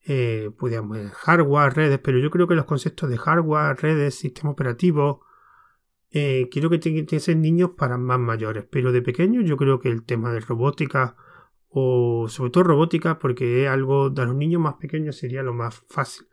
eh, 0.07 0.51
podríamos 0.59 0.99
hardware, 1.13 1.75
redes, 1.75 2.01
pero 2.03 2.19
yo 2.19 2.31
creo 2.31 2.49
que 2.49 2.55
los 2.55 2.65
conceptos 2.65 3.11
de 3.11 3.19
hardware, 3.19 3.77
redes, 3.77 4.15
sistemas 4.15 4.53
operativos, 4.53 5.19
eh, 6.11 6.49
quiero 6.51 6.71
que 6.71 6.79
tienen 6.79 7.05
que 7.05 7.21
ser 7.21 7.37
niños 7.37 7.73
para 7.77 7.99
más 7.99 8.19
mayores, 8.19 8.65
pero 8.71 8.93
de 8.93 9.03
pequeños 9.03 9.45
yo 9.45 9.57
creo 9.57 9.79
que 9.79 9.91
el 9.91 10.05
tema 10.05 10.33
de 10.33 10.41
robótica, 10.41 11.17
o 11.69 12.27
sobre 12.29 12.51
todo 12.51 12.65
robótica 12.65 13.19
porque 13.19 13.65
es 13.65 13.69
algo 13.69 14.11
de 14.11 14.25
los 14.25 14.35
niños 14.35 14.61
más 14.61 14.75
pequeños 14.75 15.17
sería 15.17 15.43
lo 15.43 15.53
más 15.53 15.83
fácil. 15.89 16.27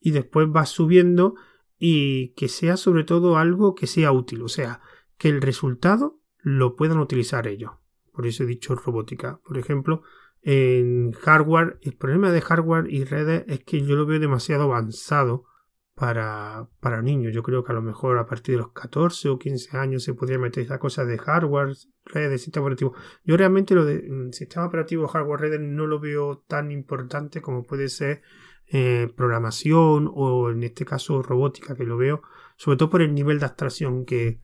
Y 0.00 0.10
después 0.10 0.48
va 0.48 0.66
subiendo 0.66 1.34
y 1.78 2.28
que 2.34 2.48
sea 2.48 2.76
sobre 2.76 3.04
todo 3.04 3.36
algo 3.36 3.74
que 3.74 3.86
sea 3.86 4.12
útil 4.12 4.42
o 4.42 4.48
sea 4.48 4.80
que 5.18 5.28
el 5.28 5.40
resultado 5.42 6.20
lo 6.38 6.76
puedan 6.76 6.98
utilizar 6.98 7.46
ellos. 7.46 7.72
Por 8.12 8.26
eso 8.26 8.44
he 8.44 8.46
dicho 8.46 8.74
robótica. 8.74 9.40
Por 9.44 9.58
ejemplo 9.58 10.02
en 10.42 11.12
hardware 11.12 11.78
el 11.80 11.96
problema 11.96 12.30
de 12.30 12.42
hardware 12.42 12.92
y 12.92 13.04
redes 13.04 13.44
es 13.48 13.64
que 13.64 13.80
yo 13.84 13.96
lo 13.96 14.04
veo 14.04 14.20
demasiado 14.20 14.64
avanzado 14.64 15.46
para, 15.94 16.68
para 16.80 17.02
niños. 17.02 17.32
Yo 17.32 17.42
creo 17.42 17.62
que 17.62 17.72
a 17.72 17.74
lo 17.74 17.82
mejor 17.82 18.18
a 18.18 18.26
partir 18.26 18.54
de 18.56 18.62
los 18.62 18.72
14 18.72 19.28
o 19.28 19.38
15 19.38 19.76
años 19.76 20.02
se 20.02 20.14
podría 20.14 20.38
meter 20.38 20.64
esa 20.64 20.78
cosa 20.78 21.04
de 21.04 21.18
hardware, 21.18 21.74
redes, 22.04 22.42
sistema 22.42 22.64
operativo. 22.64 22.94
Yo 23.24 23.36
realmente 23.36 23.74
lo 23.74 23.84
de 23.84 24.02
mm, 24.08 24.32
sistema 24.32 24.66
operativo, 24.66 25.06
hardware, 25.06 25.40
redes 25.40 25.60
no 25.60 25.86
lo 25.86 26.00
veo 26.00 26.44
tan 26.46 26.70
importante 26.70 27.40
como 27.40 27.62
puede 27.62 27.88
ser 27.88 28.22
eh, 28.66 29.12
programación 29.16 30.10
o 30.12 30.50
en 30.50 30.62
este 30.64 30.84
caso 30.84 31.22
robótica, 31.22 31.76
que 31.76 31.84
lo 31.84 31.96
veo 31.96 32.22
sobre 32.56 32.76
todo 32.76 32.90
por 32.90 33.02
el 33.02 33.14
nivel 33.14 33.38
de 33.38 33.46
abstracción 33.46 34.04
que, 34.04 34.40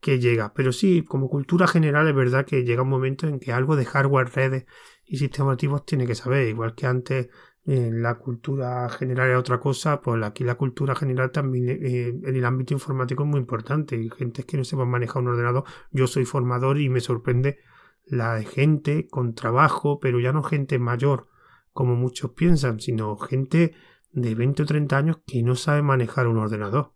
que 0.00 0.18
llega. 0.18 0.54
Pero 0.54 0.72
sí, 0.72 1.04
como 1.04 1.28
cultura 1.28 1.66
general 1.66 2.08
es 2.08 2.14
verdad 2.14 2.46
que 2.46 2.64
llega 2.64 2.82
un 2.82 2.88
momento 2.88 3.26
en 3.26 3.38
que 3.38 3.52
algo 3.52 3.76
de 3.76 3.84
hardware, 3.84 4.34
redes 4.34 4.66
y 5.04 5.18
sistemas 5.18 5.54
operativos 5.54 5.84
tiene 5.84 6.06
que 6.06 6.14
saber, 6.14 6.48
igual 6.48 6.74
que 6.74 6.86
antes 6.86 7.28
en 7.66 8.02
la 8.02 8.16
cultura 8.16 8.88
general 8.90 9.30
es 9.30 9.38
otra 9.38 9.58
cosa, 9.58 10.02
pues 10.02 10.22
aquí 10.22 10.44
la 10.44 10.56
cultura 10.56 10.94
general 10.94 11.30
también 11.30 11.68
eh, 11.68 12.08
en 12.08 12.36
el 12.36 12.44
ámbito 12.44 12.74
informático 12.74 13.22
es 13.22 13.28
muy 13.28 13.40
importante. 13.40 14.08
Gente 14.16 14.44
que 14.44 14.58
no 14.58 14.64
sepa 14.64 14.84
manejar 14.84 15.22
un 15.22 15.28
ordenador. 15.28 15.64
Yo 15.90 16.06
soy 16.06 16.26
formador 16.26 16.78
y 16.78 16.90
me 16.90 17.00
sorprende 17.00 17.58
la 18.04 18.42
gente 18.42 19.06
con 19.08 19.34
trabajo, 19.34 19.98
pero 19.98 20.20
ya 20.20 20.32
no 20.32 20.42
gente 20.42 20.78
mayor, 20.78 21.28
como 21.72 21.96
muchos 21.96 22.32
piensan, 22.32 22.80
sino 22.80 23.16
gente 23.16 23.74
de 24.12 24.34
20 24.34 24.62
o 24.62 24.66
30 24.66 24.96
años 24.96 25.18
que 25.26 25.42
no 25.42 25.54
sabe 25.56 25.80
manejar 25.80 26.26
un 26.26 26.38
ordenador. 26.38 26.92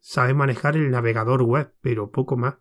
Sabe 0.00 0.32
manejar 0.32 0.76
el 0.76 0.90
navegador 0.90 1.42
web, 1.42 1.74
pero 1.82 2.10
poco 2.10 2.38
más. 2.38 2.56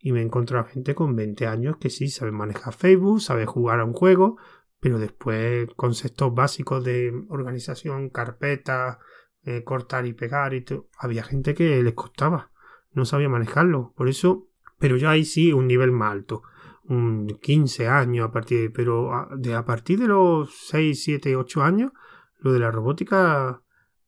Y 0.00 0.12
me 0.12 0.20
he 0.20 0.22
encontrado 0.22 0.64
gente 0.64 0.94
con 0.94 1.14
20 1.14 1.46
años 1.46 1.76
que 1.76 1.90
sí 1.90 2.08
sabe 2.08 2.32
manejar 2.32 2.72
Facebook, 2.72 3.20
sabe 3.20 3.46
jugar 3.46 3.80
a 3.80 3.84
un 3.84 3.92
juego, 3.92 4.36
pero 4.80 4.98
después 4.98 5.68
conceptos 5.76 6.34
básicos 6.34 6.84
de 6.84 7.12
organización, 7.28 8.10
carpeta, 8.10 8.98
eh, 9.44 9.64
cortar 9.64 10.06
y 10.06 10.12
pegar 10.12 10.54
y 10.54 10.64
había 10.98 11.22
gente 11.22 11.54
que 11.54 11.82
les 11.82 11.94
costaba, 11.94 12.50
no 12.92 13.04
sabía 13.04 13.28
manejarlo, 13.28 13.92
por 13.96 14.08
eso, 14.08 14.48
pero 14.78 14.96
ya 14.96 15.10
ahí 15.10 15.24
sí 15.24 15.52
un 15.52 15.66
nivel 15.66 15.92
más 15.92 16.12
alto, 16.12 16.42
un 16.84 17.38
15 17.40 17.88
años 17.88 18.28
a 18.28 18.32
partir 18.32 18.60
de, 18.60 18.70
pero 18.70 19.12
a, 19.14 19.28
de, 19.36 19.54
a 19.54 19.64
partir 19.64 19.98
de 19.98 20.08
los 20.08 20.54
6, 20.68 21.02
7, 21.02 21.36
8 21.36 21.62
años, 21.62 21.92
lo 22.38 22.52
de 22.52 22.60
la 22.60 22.70
robótica 22.70 23.62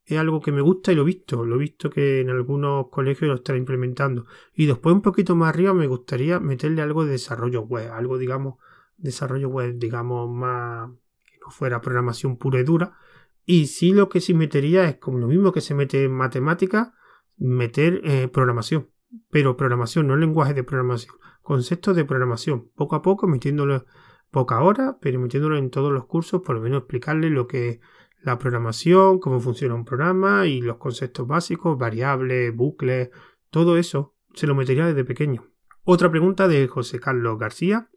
es 0.05 0.17
algo 0.17 0.41
que 0.41 0.51
me 0.51 0.61
gusta 0.61 0.91
y 0.91 0.95
lo 0.95 1.03
he 1.03 1.05
visto, 1.05 1.45
lo 1.45 1.55
he 1.55 1.59
visto 1.59 1.89
que 1.89 2.21
en 2.21 2.29
algunos 2.29 2.87
colegios 2.89 3.29
lo 3.29 3.35
están 3.35 3.57
implementando. 3.57 4.25
Y 4.53 4.65
después 4.65 4.93
un 4.93 5.01
poquito 5.01 5.35
más 5.35 5.49
arriba 5.49 5.73
me 5.73 5.87
gustaría 5.87 6.39
meterle 6.39 6.81
algo 6.81 7.05
de 7.05 7.11
desarrollo 7.11 7.61
web, 7.61 7.91
algo 7.91 8.17
digamos 8.17 8.55
desarrollo 9.01 9.49
web, 9.49 9.77
digamos, 9.77 10.29
más 10.29 10.89
que 11.25 11.37
no 11.43 11.51
fuera 11.51 11.81
programación 11.81 12.37
pura 12.37 12.59
y 12.59 12.63
dura. 12.63 12.97
Y 13.45 13.67
sí 13.67 13.91
lo 13.91 14.09
que 14.09 14.21
sí 14.21 14.33
metería 14.33 14.87
es 14.87 14.97
como 14.97 15.17
lo 15.17 15.27
mismo 15.27 15.51
que 15.51 15.61
se 15.61 15.73
mete 15.73 16.03
en 16.03 16.11
matemática, 16.11 16.93
meter 17.37 18.01
eh, 18.03 18.27
programación. 18.27 18.89
Pero 19.29 19.57
programación, 19.57 20.07
no 20.07 20.15
lenguaje 20.15 20.53
de 20.53 20.63
programación, 20.63 21.15
conceptos 21.41 21.95
de 21.95 22.05
programación. 22.05 22.69
Poco 22.75 22.95
a 22.95 23.01
poco, 23.01 23.27
metiéndolo 23.27 23.85
poca 24.29 24.61
hora, 24.61 24.97
pero 25.01 25.19
metiéndolo 25.19 25.57
en 25.57 25.69
todos 25.69 25.91
los 25.91 26.05
cursos, 26.05 26.41
por 26.41 26.55
lo 26.55 26.61
menos 26.61 26.79
explicarle 26.79 27.29
lo 27.29 27.47
que 27.47 27.69
es 27.69 27.79
la 28.23 28.37
programación, 28.37 29.19
cómo 29.19 29.39
funciona 29.39 29.75
un 29.75 29.83
programa 29.83 30.47
y 30.47 30.61
los 30.61 30.77
conceptos 30.77 31.27
básicos, 31.27 31.77
variables, 31.77 32.55
bucles, 32.55 33.09
todo 33.49 33.77
eso 33.77 34.15
se 34.33 34.47
lo 34.47 34.55
metería 34.55 34.85
desde 34.85 35.03
pequeño. 35.03 35.51
Otra 35.83 36.09
pregunta 36.09 36.47
de 36.47 36.67
José 36.67 36.99
Carlos 36.99 37.37
García. 37.37 37.89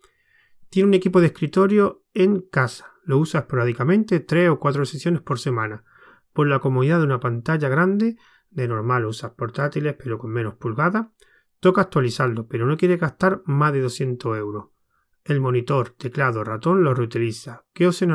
Tiene 0.75 0.89
un 0.89 0.95
equipo 0.95 1.21
de 1.21 1.29
escritorio 1.29 2.03
en 2.15 2.41
casa. 2.41 2.95
Lo 3.05 3.19
usa 3.19 3.39
esporádicamente, 3.39 4.19
tres 4.19 4.51
o 4.51 4.59
cuatro 4.59 4.85
sesiones 4.85 5.23
por 5.23 5.39
semana. 5.39 5.85
Por 6.33 6.49
la 6.49 6.59
comodidad 6.59 6.99
de 6.99 7.05
una 7.05 7.21
pantalla 7.21 7.69
grande, 7.69 8.17
de 8.51 8.67
normal 8.67 9.05
usas 9.05 9.31
portátiles 9.35 9.95
pero 9.95 10.19
con 10.19 10.33
menos 10.33 10.55
pulgadas, 10.55 11.07
toca 11.61 11.83
actualizarlo, 11.83 12.49
pero 12.49 12.67
no 12.67 12.77
quiere 12.77 12.97
gastar 12.97 13.43
más 13.45 13.73
de 13.73 13.83
200 13.83 14.37
euros. 14.37 14.71
El 15.23 15.41
monitor, 15.41 15.91
teclado, 15.91 16.43
ratón 16.43 16.83
lo 16.83 16.93
reutiliza. 16.93 17.65
¿Qué 17.73 17.87
opción 17.87 18.11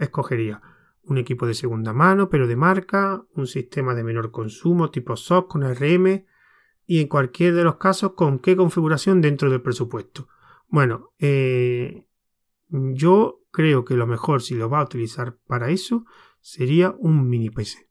escogería? 0.00 0.62
Un 1.04 1.18
equipo 1.18 1.46
de 1.46 1.54
segunda 1.54 1.92
mano, 1.92 2.28
pero 2.28 2.48
de 2.48 2.56
marca, 2.56 3.24
un 3.36 3.46
sistema 3.46 3.94
de 3.94 4.02
menor 4.02 4.32
consumo 4.32 4.90
tipo 4.90 5.14
SOC 5.16 5.48
con 5.48 5.62
RM 5.62 6.26
y 6.86 7.00
en 7.00 7.06
cualquier 7.06 7.54
de 7.54 7.62
los 7.62 7.76
casos 7.76 8.14
con 8.14 8.40
qué 8.40 8.56
configuración 8.56 9.20
dentro 9.20 9.48
del 9.48 9.62
presupuesto. 9.62 10.26
Bueno, 10.68 11.12
eh, 11.18 12.06
yo 12.68 13.42
creo 13.50 13.84
que 13.84 13.94
lo 13.94 14.06
mejor 14.06 14.42
si 14.42 14.54
lo 14.54 14.68
va 14.68 14.80
a 14.80 14.84
utilizar 14.84 15.36
para 15.46 15.70
eso 15.70 16.04
sería 16.40 16.94
un 16.98 17.28
mini 17.28 17.50
PC. 17.50 17.88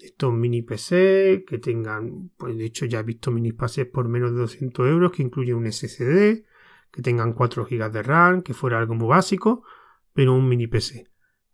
Estos 0.00 0.32
mini 0.32 0.62
PC 0.62 1.44
que 1.46 1.58
tengan, 1.58 2.30
pues 2.36 2.56
de 2.56 2.64
hecho 2.64 2.86
ya 2.86 3.00
he 3.00 3.02
visto 3.02 3.30
mini 3.30 3.52
PC 3.52 3.86
por 3.86 4.08
menos 4.08 4.32
de 4.32 4.38
200 4.38 4.86
euros 4.88 5.12
que 5.12 5.22
incluyen 5.22 5.56
un 5.56 5.66
SSD, 5.70 6.44
que 6.90 7.02
tengan 7.02 7.32
4 7.32 7.66
GB 7.66 7.90
de 7.90 8.02
RAM, 8.02 8.42
que 8.42 8.54
fuera 8.54 8.78
algo 8.78 8.94
muy 8.94 9.08
básico, 9.08 9.64
pero 10.12 10.34
un 10.34 10.48
mini 10.48 10.66
PC. 10.66 11.06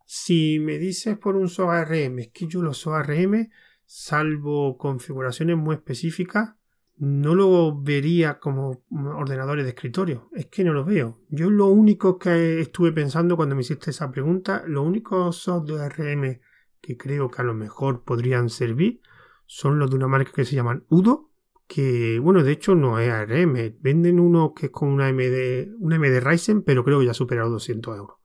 Si 0.07 0.59
me 0.61 0.78
dices 0.78 1.18
por 1.18 1.36
un 1.36 1.49
SOA 1.49 1.84
RM, 1.84 2.18
es 2.20 2.28
que 2.28 2.47
yo 2.47 2.62
los 2.62 2.78
SOA 2.78 3.03
RM, 3.03 3.51
salvo 3.84 4.76
configuraciones 4.76 5.57
muy 5.57 5.76
específicas, 5.76 6.55
no 6.97 7.34
lo 7.34 7.80
vería 7.80 8.38
como 8.38 8.84
ordenadores 8.90 9.64
de 9.64 9.70
escritorio. 9.70 10.28
Es 10.32 10.47
que 10.47 10.64
no 10.64 10.72
lo 10.72 10.84
veo. 10.84 11.20
Yo 11.28 11.51
lo 11.51 11.66
único 11.66 12.18
que 12.18 12.61
estuve 12.61 12.92
pensando 12.92 13.36
cuando 13.36 13.55
me 13.55 13.62
hiciste 13.62 13.90
esa 13.90 14.11
pregunta, 14.11 14.62
los 14.66 14.86
únicos 14.86 15.36
software 15.36 15.92
RM 15.92 16.40
que 16.80 16.97
creo 16.97 17.30
que 17.30 17.40
a 17.40 17.45
lo 17.45 17.55
mejor 17.55 18.05
podrían 18.05 18.51
servir 18.51 19.01
son 19.47 19.78
los 19.78 19.90
de 19.90 19.97
una 19.97 20.09
marca 20.09 20.32
que 20.32 20.45
se 20.45 20.55
llaman 20.55 20.84
Udo, 20.88 21.30
que, 21.66 22.18
bueno, 22.18 22.42
de 22.42 22.53
hecho 22.53 22.74
no 22.74 22.99
es 22.99 23.11
ARM, 23.11 23.76
venden 23.80 24.20
uno 24.20 24.53
que 24.55 24.66
es 24.66 24.72
con 24.72 24.90
una 24.90 25.11
MD, 25.11 25.70
una 25.78 25.99
MD 25.99 26.20
Ryzen, 26.20 26.62
pero 26.62 26.84
creo 26.84 26.99
que 26.99 27.07
ya 27.07 27.12
ha 27.12 27.14
superado 27.14 27.51
200 27.51 27.97
euros. 27.97 28.18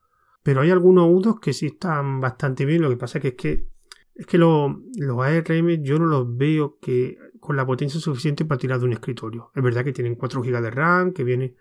Pero 0.44 0.62
hay 0.62 0.72
algunos 0.72 1.08
UDOs 1.10 1.40
que 1.40 1.54
sí 1.54 1.68
están 1.68 2.20
bastante 2.20 2.66
bien, 2.66 2.82
lo 2.82 2.90
que 2.90 2.98
pasa 2.98 3.18
es 3.20 3.34
que 3.36 3.68
es 4.16 4.26
que 4.26 4.38
los 4.38 4.76
ARM 5.22 5.82
yo 5.82 5.98
no 5.98 6.06
los 6.06 6.36
veo 6.36 6.78
que 6.82 7.18
con 7.40 7.56
la 7.56 7.66
potencia 7.66 8.00
suficiente 8.00 8.46
para 8.46 8.60
tirar 8.60 8.80
de 8.80 8.86
un 8.86 8.94
escritorio. 8.94 9.52
Es 9.56 9.64
verdad 9.64 9.84
que 9.84 9.94
tienen 9.94 10.16
4 10.16 10.42
GB 10.42 10.62
de 10.62 10.72
RAM, 10.72 11.14
que 11.14 11.24
viene 11.24 11.56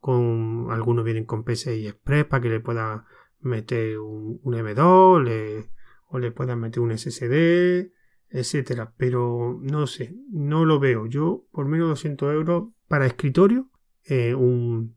con 0.00 0.68
algunos 0.70 1.04
vienen 1.04 1.24
con 1.24 1.44
PCI 1.44 1.86
Express 1.86 2.26
para 2.26 2.42
que 2.42 2.50
le 2.50 2.60
pueda 2.60 3.06
meter 3.40 3.98
un, 3.98 4.40
M2 4.42 5.68
o 6.08 6.18
le 6.18 6.30
puedan 6.32 6.60
meter 6.60 6.80
un 6.80 6.96
SSD, 6.96 7.92
etcétera. 8.28 8.92
Pero 8.96 9.58
no 9.62 9.86
sé, 9.86 10.14
no 10.30 10.64
lo 10.64 10.78
veo. 10.78 11.06
Yo 11.06 11.46
por 11.52 11.66
menos 11.66 11.86
de 11.86 11.90
200 11.90 12.34
euros 12.34 12.64
para 12.88 13.06
escritorio, 13.06 13.70
eh, 14.04 14.34
un, 14.34 14.96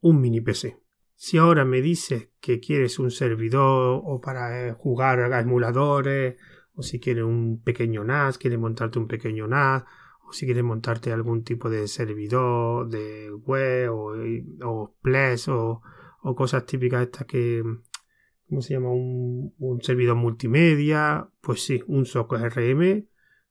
un 0.00 0.20
mini 0.20 0.40
PC. 0.40 0.80
Si 1.14 1.36
ahora 1.36 1.64
me 1.64 1.82
dices 1.82 2.30
que 2.40 2.60
quieres 2.60 2.98
un 2.98 3.10
servidor 3.10 4.00
o 4.04 4.20
para 4.20 4.68
eh, 4.68 4.72
jugar 4.72 5.20
a 5.20 5.40
emuladores, 5.40 6.36
o 6.78 6.82
si 6.82 7.00
quieres 7.00 7.24
un 7.24 7.60
pequeño 7.60 8.04
NAS, 8.04 8.38
quieres 8.38 8.60
montarte 8.60 9.00
un 9.00 9.08
pequeño 9.08 9.48
NAS, 9.48 9.82
o 10.24 10.32
si 10.32 10.46
quieres 10.46 10.62
montarte 10.62 11.12
algún 11.12 11.42
tipo 11.42 11.68
de 11.68 11.88
servidor 11.88 12.88
de 12.88 13.32
web 13.32 13.92
o, 13.92 14.14
o 14.64 14.94
Ples 15.02 15.48
o, 15.48 15.82
o, 16.22 16.34
cosas 16.36 16.66
típicas 16.66 17.02
estas 17.02 17.26
que, 17.26 17.64
¿cómo 18.48 18.62
se 18.62 18.74
llama? 18.74 18.90
Un, 18.92 19.80
servidor 19.82 20.14
multimedia, 20.14 21.28
pues 21.40 21.64
sí, 21.64 21.82
un 21.88 22.06
software 22.06 22.48
RM 22.48 23.08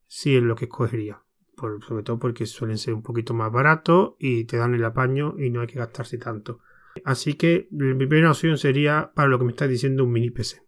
sí 0.08 0.38
es 0.38 0.44
lo 0.44 0.56
que 0.56 0.66
escogería. 0.66 1.22
Sobre 1.58 2.04
todo 2.04 2.20
porque 2.20 2.46
suelen 2.46 2.78
ser 2.78 2.94
un 2.94 3.02
poquito 3.02 3.34
más 3.34 3.52
baratos 3.52 4.14
y 4.20 4.46
te 4.46 4.56
dan 4.56 4.74
el 4.74 4.86
apaño 4.86 5.36
y 5.38 5.50
no 5.50 5.62
hay 5.62 5.68
que 5.68 5.80
gastarse 5.80 6.18
tanto. 6.18 6.60
Así 7.04 7.34
que 7.34 7.68
mi 7.72 7.94
primera 8.06 8.32
opción 8.32 8.58
sería 8.58 9.12
para 9.14 9.28
lo 9.28 9.38
que 9.38 9.46
me 9.46 9.52
estás 9.52 9.68
diciendo 9.68 10.06
un 10.06 10.14
mini 10.14 10.30
PC. 10.30 10.67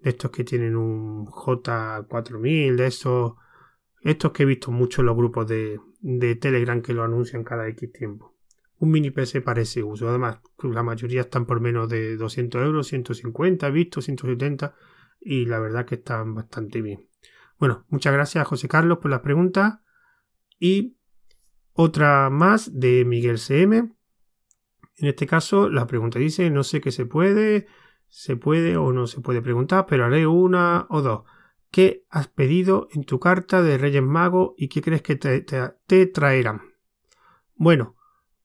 De 0.00 0.10
estos 0.10 0.30
que 0.30 0.44
tienen 0.44 0.76
un 0.76 1.26
J4000, 1.26 2.76
de 2.76 2.86
estos, 2.86 3.34
estos 4.02 4.32
que 4.32 4.44
he 4.44 4.46
visto 4.46 4.70
mucho 4.70 5.02
en 5.02 5.06
los 5.06 5.16
grupos 5.16 5.46
de, 5.46 5.78
de 6.00 6.36
Telegram 6.36 6.80
que 6.80 6.94
lo 6.94 7.04
anuncian 7.04 7.44
cada 7.44 7.68
X 7.68 7.92
tiempo. 7.92 8.36
Un 8.78 8.90
mini 8.90 9.10
PC 9.10 9.42
parece 9.42 9.82
uso. 9.82 10.08
Además, 10.08 10.38
la 10.62 10.82
mayoría 10.82 11.22
están 11.22 11.44
por 11.44 11.60
menos 11.60 11.88
de 11.88 12.16
200 12.16 12.62
euros, 12.62 12.86
150, 12.88 13.66
he 13.66 13.70
visto 13.70 14.00
170 14.00 14.74
y 15.20 15.44
la 15.44 15.58
verdad 15.58 15.84
que 15.84 15.96
están 15.96 16.34
bastante 16.34 16.80
bien. 16.80 17.06
Bueno, 17.58 17.84
muchas 17.88 18.14
gracias 18.14 18.48
José 18.48 18.68
Carlos 18.68 18.98
por 18.98 19.10
las 19.10 19.20
preguntas 19.20 19.80
y 20.58 20.96
otra 21.74 22.30
más 22.30 22.78
de 22.78 23.04
Miguel 23.04 23.38
CM 23.38 23.90
en 25.00 25.08
este 25.08 25.26
caso, 25.26 25.70
la 25.70 25.86
pregunta 25.86 26.18
dice, 26.18 26.50
no 26.50 26.62
sé 26.62 26.82
qué 26.82 26.92
se 26.92 27.06
puede, 27.06 27.66
se 28.10 28.36
puede 28.36 28.76
o 28.76 28.92
no 28.92 29.06
se 29.06 29.20
puede 29.20 29.40
preguntar, 29.40 29.86
pero 29.88 30.04
haré 30.04 30.26
una 30.26 30.86
o 30.90 31.00
dos. 31.00 31.22
¿Qué 31.70 32.04
has 32.10 32.26
pedido 32.26 32.88
en 32.92 33.04
tu 33.04 33.20
carta 33.20 33.62
de 33.62 33.78
Reyes 33.78 34.02
Magos 34.02 34.54
y 34.56 34.68
qué 34.68 34.82
crees 34.82 35.02
que 35.02 35.14
te, 35.14 36.06
traerán? 36.06 36.62
Bueno, 37.54 37.96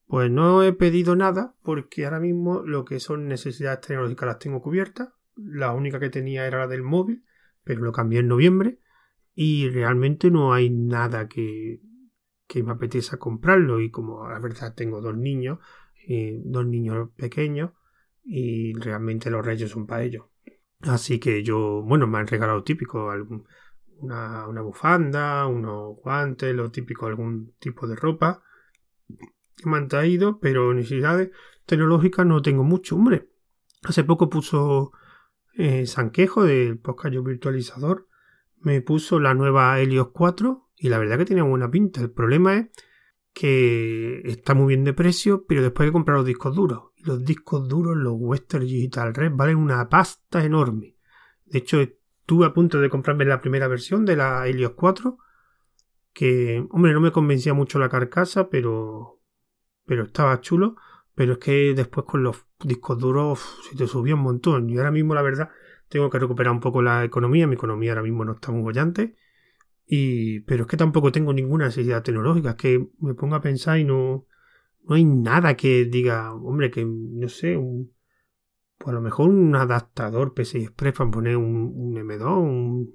pues 0.06 0.30
no 0.30 0.62
he 0.62 0.72
pedido 0.74 1.16
nada 1.16 1.56
porque 1.64 2.06
ahora 2.06 2.20
mismo 2.20 2.62
lo 2.62 2.86
que 2.86 3.00
son 3.00 3.28
necesidades 3.28 3.82
tecnológicas 3.82 4.28
las 4.28 4.40
tengo 4.40 4.62
cubiertas. 4.62 5.10
La 5.36 5.74
única 5.74 6.00
que 6.00 6.12
tenía 6.12 6.46
era 6.46 6.60
la 6.60 6.68
del 6.68 6.84
móvil, 6.84 7.26
pero 7.64 7.82
lo 7.82 7.92
cambié 7.92 8.20
en 8.20 8.28
noviembre 8.28 8.80
y 9.34 9.68
realmente 9.70 10.30
no 10.30 10.54
hay 10.54 10.70
nada 10.70 11.28
que, 11.28 11.82
que 12.48 12.62
me 12.62 12.74
apetezca 12.74 13.18
comprarlo 13.18 13.82
y 13.82 13.90
como 13.90 14.30
la 14.30 14.40
verdad 14.40 14.76
tengo 14.76 15.02
dos 15.02 15.18
niños, 15.18 15.58
dos 16.44 16.68
niños 16.68 17.10
pequeños 17.16 17.72
y 18.26 18.74
realmente 18.74 19.30
los 19.30 19.46
reyes 19.46 19.72
son 19.72 19.86
para 19.86 20.04
ellos. 20.04 20.26
Así 20.82 21.20
que 21.20 21.44
yo, 21.44 21.84
bueno, 21.84 22.08
me 22.08 22.18
han 22.18 22.28
regalado 22.28 22.64
típico, 22.64 23.10
algún, 23.12 23.46
una, 24.00 24.62
bufanda, 24.62 25.48
unos 25.48 25.96
guantes, 25.98 26.54
lo 26.54 26.72
típico, 26.72 27.06
algún 27.06 27.54
tipo 27.60 27.88
de 27.88 27.96
ropa 27.96 28.44
que 29.56 29.70
me 29.70 29.78
han 29.78 29.88
traído, 29.88 30.40
pero 30.40 30.74
necesidades 30.74 31.32
tecnológicas 31.66 32.26
no 32.26 32.42
tengo 32.42 32.64
mucho, 32.64 32.96
hombre. 32.96 33.30
Hace 33.84 34.04
poco 34.04 34.30
puso 34.30 34.92
eh, 35.54 35.86
Sanquejo 35.86 36.44
del 36.44 36.78
podcast 36.80 37.16
virtualizador, 37.16 38.08
me 38.60 38.82
puso 38.82 39.20
la 39.20 39.34
nueva 39.34 39.80
Helios 39.80 40.10
4 40.12 40.72
y 40.78 40.90
la 40.90 40.98
verdad 40.98 41.18
que 41.18 41.26
tiene 41.26 41.42
buena 41.42 41.70
pinta. 41.70 42.02
El 42.02 42.12
problema 42.12 42.58
es 42.58 42.68
que 43.34 44.22
está 44.26 44.54
muy 44.54 44.68
bien 44.68 44.84
de 44.84 44.94
precio, 44.94 45.46
pero 45.48 45.62
después 45.62 45.86
hay 45.86 45.90
que 45.90 45.94
comprar 45.94 46.18
los 46.18 46.26
discos 46.26 46.56
duros. 46.56 46.92
Los 47.06 47.24
discos 47.24 47.68
duros, 47.68 47.96
los 47.96 48.16
Western 48.18 48.66
Digital 48.66 49.14
Red, 49.14 49.32
valen 49.36 49.58
una 49.58 49.88
pasta 49.88 50.44
enorme. 50.44 50.98
De 51.46 51.60
hecho, 51.60 51.80
estuve 51.80 52.46
a 52.46 52.54
punto 52.54 52.82
de 52.82 52.90
comprarme 52.90 53.26
la 53.26 53.42
primera 53.42 53.68
versión 53.68 54.06
de 54.06 54.16
la 54.16 54.48
Helios 54.48 54.72
4, 54.76 55.18
que, 56.14 56.66
hombre, 56.72 56.94
no 56.94 57.02
me 57.02 57.12
convencía 57.12 57.54
mucho 57.54 57.78
la 57.78 57.90
carcasa, 57.90 58.50
pero, 58.50 59.22
pero 59.86 60.06
estaba 60.06 60.42
chulo. 60.42 60.76
Pero 61.14 61.34
es 61.34 61.40
que 61.40 61.74
después 61.74 62.06
con 62.06 62.24
los 62.24 62.46
discos 62.64 62.98
duros 63.00 63.40
se 63.70 63.78
te 63.78 63.88
subió 63.88 64.16
un 64.16 64.22
montón. 64.22 64.70
Y 64.70 64.78
ahora 64.78 64.92
mismo, 64.92 65.14
la 65.14 65.22
verdad, 65.22 65.50
tengo 65.88 66.10
que 66.10 66.20
recuperar 66.20 66.52
un 66.52 66.60
poco 66.60 66.82
la 66.82 67.04
economía. 67.04 67.48
Mi 67.48 67.56
economía 67.56 67.92
ahora 67.92 68.02
mismo 68.02 68.26
no 68.26 68.34
está 68.34 68.52
muy 68.52 68.62
bollante. 68.62 69.16
Y, 69.86 70.42
pero 70.42 70.64
es 70.64 70.70
que 70.70 70.78
tampoco 70.78 71.12
tengo 71.12 71.32
ninguna 71.32 71.66
necesidad 71.66 72.04
tecnológica. 72.04 72.52
Es 72.52 72.56
que 72.56 72.90
me 73.00 73.14
pongo 73.14 73.36
a 73.36 73.42
pensar 73.42 73.80
y 73.80 73.86
no, 73.86 74.26
no 74.88 74.96
hay 74.96 75.06
nada 75.06 75.56
que 75.56 75.86
diga, 75.86 76.34
hombre, 76.34 76.72
que 76.72 76.86
no 76.86 77.28
sé, 77.30 77.58
un, 77.58 77.94
pues 78.78 78.90
a 78.90 78.94
lo 78.94 79.02
mejor 79.02 79.30
un 79.30 79.56
adaptador 79.56 80.34
PCI 80.34 80.64
Express 80.64 80.94
para 80.94 81.12
poner 81.12 81.38
un, 81.38 81.74
un 81.76 81.96
M2, 81.96 82.94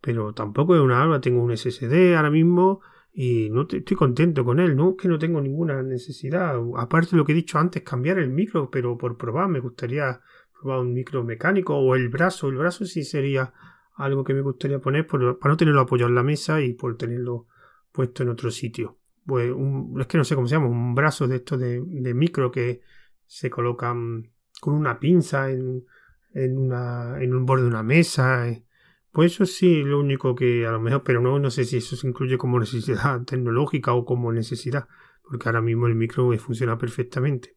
pero 0.00 0.32
tampoco 0.34 0.74
es 0.74 0.80
una 0.80 1.02
alba, 1.02 1.20
tengo 1.20 1.42
un 1.42 1.56
SSD 1.56 2.14
ahora 2.16 2.30
mismo 2.30 2.80
y 3.12 3.48
no 3.50 3.62
estoy 3.62 3.96
contento 3.96 4.44
con 4.44 4.60
él, 4.60 4.76
no 4.76 4.90
es 4.90 4.96
que 4.96 5.08
no 5.08 5.18
tengo 5.18 5.40
ninguna 5.40 5.82
necesidad. 5.82 6.56
Aparte 6.76 7.12
de 7.12 7.16
lo 7.16 7.24
que 7.24 7.32
he 7.32 7.34
dicho 7.34 7.58
antes, 7.58 7.82
cambiar 7.82 8.18
el 8.18 8.30
micro, 8.30 8.70
pero 8.70 8.98
por 8.98 9.16
probar, 9.16 9.48
me 9.48 9.60
gustaría 9.60 10.20
probar 10.52 10.80
un 10.80 10.92
micro 10.92 11.24
mecánico 11.24 11.76
o 11.76 11.94
el 11.94 12.08
brazo, 12.08 12.48
el 12.48 12.56
brazo 12.56 12.84
sí 12.84 13.04
sería 13.04 13.52
algo 13.94 14.22
que 14.22 14.34
me 14.34 14.42
gustaría 14.42 14.80
poner 14.80 15.06
para 15.06 15.36
no 15.42 15.56
tenerlo 15.56 15.80
apoyado 15.80 16.10
en 16.10 16.14
la 16.14 16.22
mesa 16.22 16.60
y 16.60 16.74
por 16.74 16.96
tenerlo 16.96 17.46
puesto 17.90 18.22
en 18.22 18.28
otro 18.28 18.50
sitio. 18.50 18.98
Pues 19.26 19.52
es 20.00 20.06
que 20.06 20.18
no 20.18 20.24
sé 20.24 20.34
cómo 20.34 20.46
se 20.46 20.54
llama, 20.54 20.68
un 20.68 20.94
brazo 20.94 21.26
de 21.26 21.36
estos 21.36 21.58
de, 21.58 22.14
micro 22.14 22.50
que 22.50 22.80
se 23.26 23.50
colocan 23.50 24.30
con 24.60 24.74
una 24.74 25.00
pinza 25.00 25.50
en, 25.50 25.84
en 26.32 27.34
un 27.34 27.46
borde 27.46 27.64
de 27.64 27.68
una 27.68 27.82
mesa. 27.82 28.48
Eh. 28.48 28.64
Pues 29.10 29.32
eso 29.32 29.46
sí, 29.46 29.82
lo 29.82 29.98
único 29.98 30.34
que 30.34 30.66
a 30.66 30.70
lo 30.70 30.80
mejor, 30.80 31.02
pero 31.02 31.20
no, 31.20 31.38
no 31.38 31.50
sé 31.50 31.64
si 31.64 31.78
eso 31.78 31.96
se 31.96 32.06
incluye 32.06 32.38
como 32.38 32.60
necesidad 32.60 33.22
tecnológica 33.26 33.94
o 33.94 34.04
como 34.04 34.32
necesidad, 34.32 34.88
porque 35.22 35.48
ahora 35.48 35.62
mismo 35.62 35.86
el 35.86 35.94
micro 35.94 36.30
funciona 36.38 36.78
perfectamente. 36.78 37.56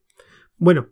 Bueno, 0.57 0.89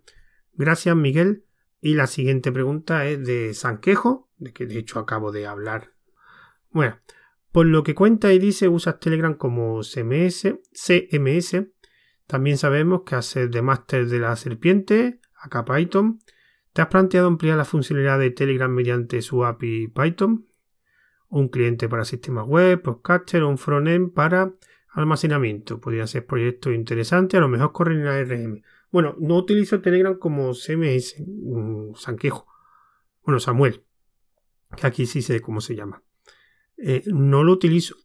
gracias 0.53 0.95
Miguel. 0.95 1.43
Y 1.80 1.93
la 1.93 2.07
siguiente 2.07 2.51
pregunta 2.51 3.05
es 3.05 3.23
de 3.25 3.53
Sanquejo, 3.53 4.30
de 4.38 4.51
que 4.51 4.65
de 4.65 4.80
hecho 4.80 4.99
acabo 4.99 5.32
de 5.32 5.45
hablar. 5.45 5.93
Bueno, 6.71 6.97
por 7.58 7.66
lo 7.66 7.82
que 7.82 7.95
cuenta 7.95 8.32
y 8.34 8.38
dice, 8.38 8.68
usas 8.68 8.99
Telegram 8.99 9.34
como 9.34 9.82
CMS, 9.82 10.60
CMS. 10.74 11.66
También 12.28 12.55
sabemos 12.55 13.01
que 13.01 13.16
haces 13.16 13.49
de 13.49 13.64
máster 13.64 14.06
de 14.06 14.19
la 14.19 14.36
serpiente, 14.36 15.22
acá 15.41 15.65
Python. 15.65 16.19
¿Te 16.72 16.84
has 16.84 16.88
planteado 16.90 17.26
ampliar 17.26 17.57
la 17.57 17.65
funcionalidad 17.65 18.19
de 18.19 18.30
Telegram 18.30 18.72
mediante 18.72 19.23
su 19.23 19.44
API 19.44 19.88
Python? 19.88 20.45
Un 21.30 21.48
cliente 21.48 21.90
para 21.90 22.06
sistemas 22.06 22.45
web, 22.45 22.80
podcaster 22.84 23.41
o 23.41 23.49
un 23.49 23.57
frontend 23.57 24.14
para 24.14 24.53
almacenamiento. 24.90 25.81
Podrían 25.81 26.07
ser 26.07 26.27
proyectos 26.27 26.76
interesantes, 26.76 27.40
a 27.40 27.41
lo 27.41 27.48
mejor 27.48 27.72
corren 27.72 28.02
en 28.02 28.06
ARM. 28.06 28.61
Bueno, 28.91 29.15
no 29.18 29.36
utilizo 29.36 29.81
Telegram 29.81 30.15
como 30.19 30.53
CMS, 30.53 31.15
un 31.26 31.95
Sanquejo. 31.95 32.45
Bueno, 33.23 33.40
Samuel, 33.40 33.84
que 34.80 34.86
aquí 34.86 35.07
sí 35.07 35.23
sé 35.23 35.41
cómo 35.41 35.60
se 35.60 35.76
llama. 35.76 36.03
Eh, 36.78 37.04
no 37.08 37.44
lo 37.44 37.54
utilizo. 37.54 37.95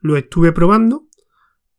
Lo 0.00 0.16
estuve 0.16 0.52
probando, 0.52 1.08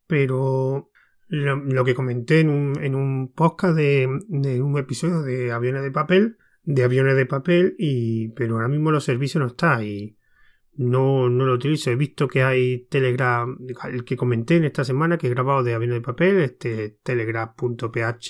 pero 0.07 0.89
lo, 1.27 1.85
que 1.85 1.95
comenté 1.95 2.39
en 2.39 2.49
un, 2.49 2.83
en 2.83 2.95
un 2.95 3.31
podcast 3.33 3.75
de, 3.75 4.07
un 4.07 4.77
episodio 4.77 5.21
de 5.21 5.51
aviones 5.51 5.83
de 5.83 5.91
papel, 5.91 6.37
de 6.63 6.83
aviones 6.83 7.15
de 7.15 7.25
papel, 7.25 7.75
y 7.77 8.29
pero 8.29 8.55
ahora 8.55 8.67
mismo 8.67 8.91
los 8.91 9.03
servicios 9.03 9.41
no 9.41 9.47
está 9.47 9.83
y 9.83 10.17
no, 10.73 11.29
no 11.29 11.45
lo 11.45 11.53
utilizo. 11.53 11.91
He 11.91 11.95
visto 11.95 12.27
que 12.27 12.41
hay 12.41 12.87
Telegram, 12.87 13.57
el 13.91 14.03
que 14.03 14.17
comenté 14.17 14.57
en 14.57 14.65
esta 14.65 14.83
semana 14.83 15.17
que 15.17 15.27
he 15.27 15.29
grabado 15.29 15.63
de 15.63 15.73
aviones 15.73 15.97
de 15.97 16.01
papel, 16.01 16.37
este 16.39 16.97
telegram.phx, 17.03 18.29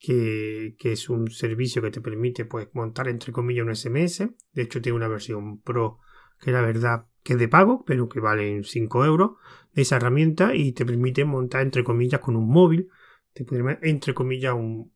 que, 0.00 0.74
es 0.82 1.08
un 1.08 1.30
servicio 1.30 1.82
que 1.82 1.90
te 1.90 2.00
permite 2.00 2.46
pues, 2.46 2.68
montar 2.72 3.08
entre 3.08 3.32
comillas 3.32 3.66
un 3.66 3.76
SMS. 3.76 4.28
De 4.52 4.62
hecho, 4.62 4.80
tiene 4.80 4.96
una 4.96 5.08
versión 5.08 5.60
pro 5.60 5.98
que 6.40 6.52
la 6.52 6.62
verdad 6.62 7.06
que 7.22 7.34
es 7.34 7.38
de 7.38 7.48
pago, 7.48 7.84
pero 7.86 8.08
que 8.08 8.20
vale 8.20 8.62
5 8.64 9.04
euros, 9.04 9.32
de 9.74 9.82
esa 9.82 9.96
herramienta 9.96 10.54
y 10.54 10.72
te 10.72 10.86
permite 10.86 11.24
montar, 11.24 11.62
entre 11.62 11.84
comillas, 11.84 12.20
con 12.20 12.36
un 12.36 12.48
móvil, 12.48 12.88
te 13.32 13.44
permite, 13.44 13.88
entre 13.88 14.14
comillas, 14.14 14.54
un, 14.54 14.92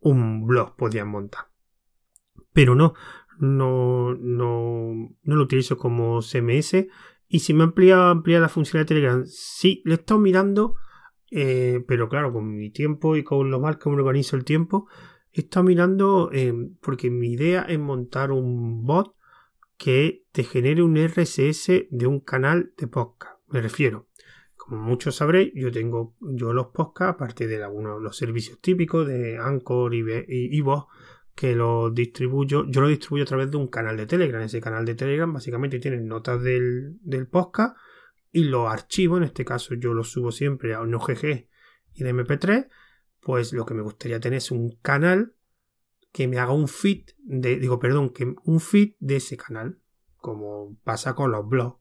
un 0.00 0.46
blog 0.46 0.76
podías 0.76 1.06
montar. 1.06 1.46
Pero 2.52 2.74
no, 2.74 2.94
no, 3.38 4.14
no, 4.14 4.92
no 5.22 5.36
lo 5.36 5.42
utilizo 5.42 5.76
como 5.76 6.20
CMS. 6.20 6.86
Y 7.28 7.40
si 7.40 7.54
me 7.54 7.64
amplía, 7.64 8.10
amplía 8.10 8.40
la 8.40 8.48
función 8.48 8.82
de 8.82 8.86
Telegram, 8.86 9.24
sí, 9.26 9.82
lo 9.84 9.92
he 9.92 9.96
estado 9.96 10.18
mirando, 10.18 10.74
eh, 11.30 11.84
pero 11.86 12.08
claro, 12.08 12.32
con 12.32 12.56
mi 12.56 12.70
tiempo 12.70 13.16
y 13.16 13.22
con 13.22 13.50
lo 13.50 13.60
mal 13.60 13.78
que 13.78 13.88
me 13.90 13.96
organizo 13.96 14.34
el 14.34 14.44
tiempo, 14.44 14.88
he 15.32 15.40
estado 15.40 15.64
mirando 15.64 16.30
eh, 16.32 16.54
porque 16.80 17.10
mi 17.10 17.32
idea 17.32 17.62
es 17.62 17.78
montar 17.78 18.32
un 18.32 18.84
bot 18.84 19.14
que 19.78 20.24
te 20.32 20.44
genere 20.44 20.82
un 20.82 20.96
RSS 20.96 21.86
de 21.88 22.06
un 22.06 22.20
canal 22.20 22.74
de 22.76 22.88
podcast. 22.88 23.40
Me 23.46 23.62
refiero, 23.62 24.08
como 24.56 24.82
muchos 24.82 25.16
sabréis, 25.16 25.52
yo 25.54 25.70
tengo 25.70 26.16
yo 26.20 26.52
los 26.52 26.66
podcasts, 26.66 27.14
aparte 27.14 27.46
de 27.46 27.62
algunos 27.62 28.02
los 28.02 28.16
servicios 28.16 28.60
típicos 28.60 29.06
de 29.06 29.38
Anchor 29.38 29.94
y, 29.94 30.04
y, 30.28 30.62
que 31.34 31.54
los 31.54 31.94
distribuyo, 31.94 32.66
yo 32.68 32.80
lo 32.80 32.88
distribuyo 32.88 33.22
a 33.22 33.26
través 33.26 33.50
de 33.52 33.56
un 33.56 33.68
canal 33.68 33.96
de 33.96 34.06
Telegram. 34.06 34.42
Ese 34.42 34.60
canal 34.60 34.84
de 34.84 34.96
Telegram 34.96 35.32
básicamente 35.32 35.78
tiene 35.78 36.00
notas 36.00 36.42
del, 36.42 36.98
del 37.00 37.28
podcast 37.28 37.76
y 38.32 38.44
los 38.44 38.68
archivos, 38.68 39.18
en 39.18 39.24
este 39.24 39.44
caso 39.44 39.74
yo 39.74 39.94
los 39.94 40.10
subo 40.10 40.32
siempre 40.32 40.74
a 40.74 40.80
un 40.80 40.94
OGG 40.94 41.46
y 41.94 42.02
de 42.02 42.14
MP3, 42.14 42.68
pues 43.20 43.52
lo 43.52 43.64
que 43.64 43.74
me 43.74 43.82
gustaría 43.82 44.18
tener 44.18 44.38
es 44.38 44.50
un 44.50 44.76
canal 44.82 45.34
que 46.12 46.28
me 46.28 46.38
haga 46.38 46.52
un 46.52 46.68
feed 46.68 47.04
de, 47.18 47.58
digo, 47.58 47.78
perdón, 47.78 48.10
que 48.10 48.34
un 48.44 48.60
feed 48.60 48.94
de 48.98 49.16
ese 49.16 49.36
canal, 49.36 49.78
como 50.16 50.76
pasa 50.84 51.14
con 51.14 51.30
los 51.30 51.48
blogs. 51.48 51.78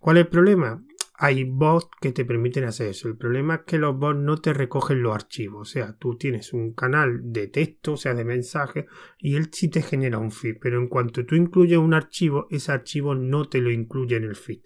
¿Cuál 0.00 0.18
es 0.18 0.24
el 0.24 0.30
problema? 0.30 0.82
hay 1.18 1.44
bots 1.44 1.88
que 2.00 2.12
te 2.12 2.24
permiten 2.24 2.64
hacer 2.64 2.88
eso. 2.88 3.08
El 3.08 3.16
problema 3.16 3.56
es 3.56 3.60
que 3.66 3.78
los 3.78 3.96
bots 3.96 4.18
no 4.18 4.36
te 4.36 4.52
recogen 4.52 5.02
los 5.02 5.14
archivos. 5.14 5.68
O 5.68 5.72
sea, 5.72 5.96
tú 5.96 6.16
tienes 6.16 6.52
un 6.52 6.74
canal 6.74 7.20
de 7.32 7.48
texto, 7.48 7.92
o 7.92 7.96
sea, 7.96 8.14
de 8.14 8.24
mensaje, 8.24 8.86
y 9.18 9.36
él 9.36 9.48
sí 9.52 9.68
te 9.68 9.82
genera 9.82 10.18
un 10.18 10.30
feed. 10.30 10.56
Pero 10.60 10.78
en 10.78 10.88
cuanto 10.88 11.24
tú 11.24 11.34
incluyes 11.34 11.78
un 11.78 11.94
archivo, 11.94 12.46
ese 12.50 12.72
archivo 12.72 13.14
no 13.14 13.48
te 13.48 13.60
lo 13.60 13.70
incluye 13.70 14.16
en 14.16 14.24
el 14.24 14.36
feed. 14.36 14.60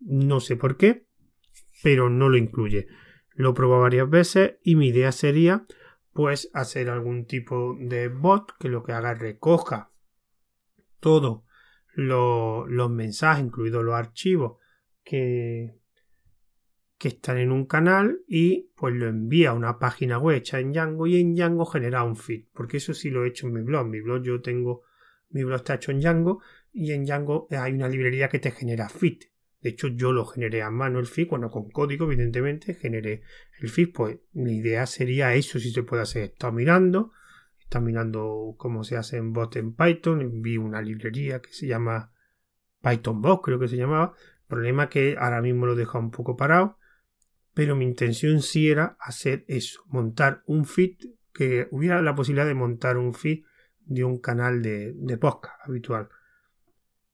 No 0.00 0.40
sé 0.40 0.56
por 0.56 0.76
qué, 0.76 1.06
pero 1.82 2.10
no 2.10 2.28
lo 2.28 2.36
incluye. 2.36 2.86
Lo 3.34 3.50
he 3.50 3.54
probado 3.54 3.82
varias 3.82 4.10
veces 4.10 4.56
y 4.62 4.76
mi 4.76 4.88
idea 4.88 5.12
sería 5.12 5.66
pues 6.12 6.50
hacer 6.54 6.90
algún 6.90 7.26
tipo 7.26 7.76
de 7.78 8.08
bot 8.08 8.56
que 8.58 8.68
lo 8.68 8.82
que 8.82 8.92
haga 8.92 9.14
recoja 9.14 9.90
todos 11.00 11.42
los 11.94 12.90
mensajes, 12.90 13.44
incluidos 13.44 13.84
los 13.84 13.94
archivos 13.94 14.58
que, 15.02 15.78
que 16.98 17.08
están 17.08 17.38
en 17.38 17.50
un 17.50 17.66
canal 17.66 18.20
y 18.26 18.70
pues 18.76 18.94
lo 18.94 19.08
envía 19.08 19.50
a 19.50 19.54
una 19.54 19.78
página 19.78 20.18
web 20.18 20.36
hecha 20.36 20.60
en 20.60 20.72
Django 20.72 21.06
y 21.06 21.20
en 21.20 21.34
Django 21.34 21.64
genera 21.66 22.04
un 22.04 22.16
feed, 22.16 22.46
porque 22.52 22.76
eso 22.76 22.94
sí 22.94 23.10
lo 23.10 23.24
he 23.24 23.28
hecho 23.28 23.46
en 23.46 23.54
mi 23.54 23.62
blog. 23.62 23.86
Mi 23.86 24.00
blog 24.00 24.22
yo 24.22 24.40
tengo, 24.40 24.82
mi 25.30 25.44
blog 25.44 25.56
está 25.56 25.74
hecho 25.74 25.92
en 25.92 26.00
Django 26.00 26.40
y 26.72 26.92
en 26.92 27.04
Django 27.04 27.48
hay 27.50 27.72
una 27.72 27.88
librería 27.88 28.28
que 28.28 28.38
te 28.38 28.50
genera 28.50 28.88
feed. 28.88 29.22
De 29.60 29.70
hecho, 29.70 29.88
yo 29.88 30.12
lo 30.12 30.24
generé 30.24 30.62
a 30.62 30.70
mano 30.70 31.00
el 31.00 31.06
feed, 31.06 31.28
bueno, 31.28 31.50
con 31.50 31.70
código, 31.70 32.06
evidentemente, 32.06 32.74
generé 32.74 33.22
el 33.60 33.68
feed. 33.68 33.92
Pues 33.92 34.18
mi 34.32 34.58
idea 34.58 34.86
sería 34.86 35.34
eso, 35.34 35.58
si 35.58 35.70
se 35.70 35.82
puede 35.82 36.02
hacer. 36.02 36.24
Está 36.24 36.52
mirando, 36.52 37.12
está 37.58 37.80
mirando 37.80 38.54
cómo 38.56 38.84
se 38.84 38.96
hace 38.96 39.16
en 39.16 39.32
bot 39.32 39.56
en 39.56 39.74
Python. 39.74 40.42
Vi 40.42 40.58
una 40.58 40.80
librería 40.80 41.40
que 41.40 41.52
se 41.52 41.66
llama 41.66 42.12
Python 42.80 43.20
Bot, 43.20 43.42
creo 43.42 43.58
que 43.58 43.68
se 43.68 43.76
llamaba. 43.76 44.14
Problema 44.46 44.88
que 44.88 45.16
ahora 45.18 45.42
mismo 45.42 45.66
lo 45.66 45.74
deja 45.74 45.98
un 45.98 46.10
poco 46.10 46.36
parado, 46.36 46.78
pero 47.52 47.76
mi 47.76 47.84
intención 47.84 48.40
sí 48.40 48.70
era 48.70 48.96
hacer 49.00 49.44
eso, 49.48 49.82
montar 49.88 50.42
un 50.46 50.64
feed, 50.64 50.96
que 51.34 51.68
hubiera 51.70 52.00
la 52.00 52.14
posibilidad 52.14 52.46
de 52.46 52.54
montar 52.54 52.96
un 52.96 53.14
feed 53.14 53.44
de 53.84 54.04
un 54.04 54.18
canal 54.18 54.62
de, 54.62 54.92
de 54.94 55.16
podcast 55.18 55.54
habitual. 55.64 56.08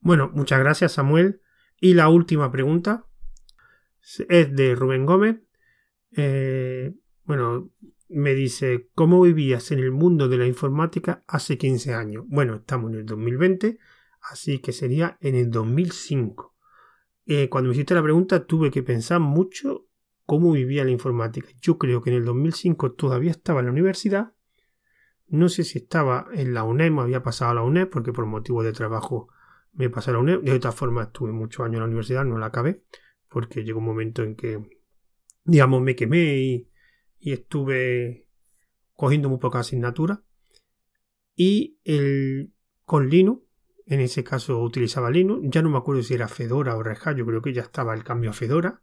Bueno, 0.00 0.30
muchas 0.32 0.60
gracias 0.60 0.92
Samuel. 0.92 1.40
Y 1.80 1.94
la 1.94 2.09
última 2.09 2.51
pregunta 2.51 3.06
es 4.28 4.55
de 4.55 4.74
Rubén 4.74 5.06
Gómez. 5.06 5.40
Eh, 6.12 6.94
bueno, 7.24 7.70
me 8.09 8.34
dice, 8.34 8.88
¿cómo 8.94 9.20
vivías 9.22 9.70
en 9.72 9.80
el 9.80 9.90
mundo 9.90 10.28
de 10.28 10.38
la 10.38 10.46
informática 10.46 11.24
hace 11.26 11.59
15 11.59 11.94
años? 11.94 12.24
Bueno, 12.28 12.56
estamos 12.56 12.92
en 12.92 12.98
el 13.01 13.06
2020, 13.06 13.78
así 14.30 14.60
que 14.60 14.72
sería 14.72 15.18
en 15.20 15.34
el 15.34 15.51
2005. 15.51 16.55
Eh, 17.26 17.48
cuando 17.48 17.68
me 17.68 17.74
hiciste 17.74 17.94
la 17.94 18.02
pregunta 18.02 18.46
tuve 18.46 18.70
que 18.70 18.82
pensar 18.82 19.18
mucho 19.18 19.86
cómo 20.26 20.52
vivía 20.52 20.84
la 20.84 20.90
informática. 20.90 21.48
Yo 21.60 21.78
creo 21.78 22.02
que 22.02 22.10
en 22.10 22.16
el 22.16 22.24
2005 22.24 22.92
todavía 22.92 23.30
estaba 23.30 23.60
en 23.60 23.66
la 23.66 23.72
universidad. 23.72 24.34
No 25.26 25.48
sé 25.48 25.64
si 25.64 25.78
estaba 25.78 26.28
en 26.34 26.52
la 26.52 26.64
UNED, 26.64 26.90
me 26.90 27.01
había 27.01 27.22
pasado 27.22 27.51
a 27.51 27.55
la 27.55 27.62
UNED 27.62 27.88
porque 27.88 28.12
por 28.12 28.26
motivo 28.26 28.62
de 28.62 28.72
trabajo 28.72 29.28
me 29.74 29.90
pasé 29.90 30.10
a. 30.10 30.14
De 30.14 30.52
otra 30.52 30.72
forma 30.72 31.05
estuve 31.05 31.32
muchos 31.32 31.64
años 31.64 31.74
en 31.74 31.80
la 31.80 31.86
universidad, 31.86 32.24
no 32.24 32.38
la 32.38 32.46
acabé 32.46 32.82
porque 33.28 33.64
llegó 33.64 33.80
un 33.80 33.86
momento 33.86 34.22
en 34.22 34.36
que, 34.36 34.60
digamos, 35.44 35.82
me 35.82 35.96
quemé 35.96 36.36
y, 36.38 36.70
estuve 37.20 38.28
cogiendo 38.92 39.28
muy 39.28 39.38
poca 39.38 39.60
asignatura. 39.60 40.22
Y 41.34 41.80
el, 41.84 42.52
con 42.84 43.09
Linux 43.09 43.44
en 43.86 44.01
ese 44.01 44.24
caso 44.24 44.60
utilizaba 44.60 45.10
Linux, 45.10 45.42
ya 45.51 45.62
no 45.62 45.70
me 45.70 45.78
acuerdo 45.78 46.02
si 46.02 46.14
era 46.14 46.28
Fedora 46.28 46.76
o 46.76 46.82
Red 46.82 46.98
Hat, 47.02 47.16
yo 47.16 47.26
creo 47.26 47.42
que 47.42 47.52
ya 47.52 47.62
estaba 47.62 47.94
el 47.94 48.05
cambio 48.05 48.30
a 48.30 48.34
Fedora, 48.34 48.82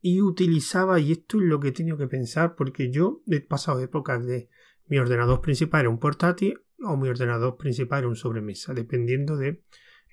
y 0.00 0.20
utilizaba, 0.20 0.98
y 1.00 1.12
esto 1.12 1.38
es 1.38 1.44
lo 1.44 1.60
que 1.60 1.68
he 1.68 1.72
tenido 1.72 1.96
que 1.96 2.08
pensar, 2.08 2.54
porque 2.56 2.90
yo 2.90 3.22
he 3.26 3.40
pasado 3.40 3.80
épocas 3.80 4.24
de 4.24 4.48
mi 4.86 4.98
ordenador 4.98 5.40
principal 5.40 5.80
era 5.80 5.90
un 5.90 5.98
portátil 5.98 6.60
o 6.78 6.96
mi 6.96 7.08
ordenador 7.08 7.56
principal 7.56 8.00
era 8.00 8.08
un 8.08 8.16
sobremesa, 8.16 8.74
dependiendo 8.74 9.36
de, 9.36 9.62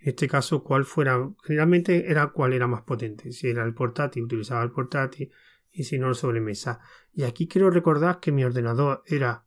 en 0.04 0.10
este 0.10 0.28
caso, 0.28 0.64
cuál 0.64 0.86
fuera, 0.86 1.30
generalmente 1.44 2.12
era 2.12 2.28
cuál 2.28 2.54
era 2.54 2.68
más 2.68 2.82
potente, 2.84 3.32
si 3.32 3.48
era 3.48 3.64
el 3.64 3.74
portátil, 3.74 4.24
utilizaba 4.24 4.64
el 4.64 4.72
portátil, 4.72 5.32
y 5.72 5.86
si 5.86 5.98
no 5.98 6.10
el 6.10 6.16
sobremesa. 6.16 6.80
Y 7.14 7.24
aquí 7.24 7.48
quiero 7.48 7.70
recordar 7.72 8.20
que 8.20 8.32
mi 8.32 8.44
ordenador 8.44 9.02
era 9.08 9.46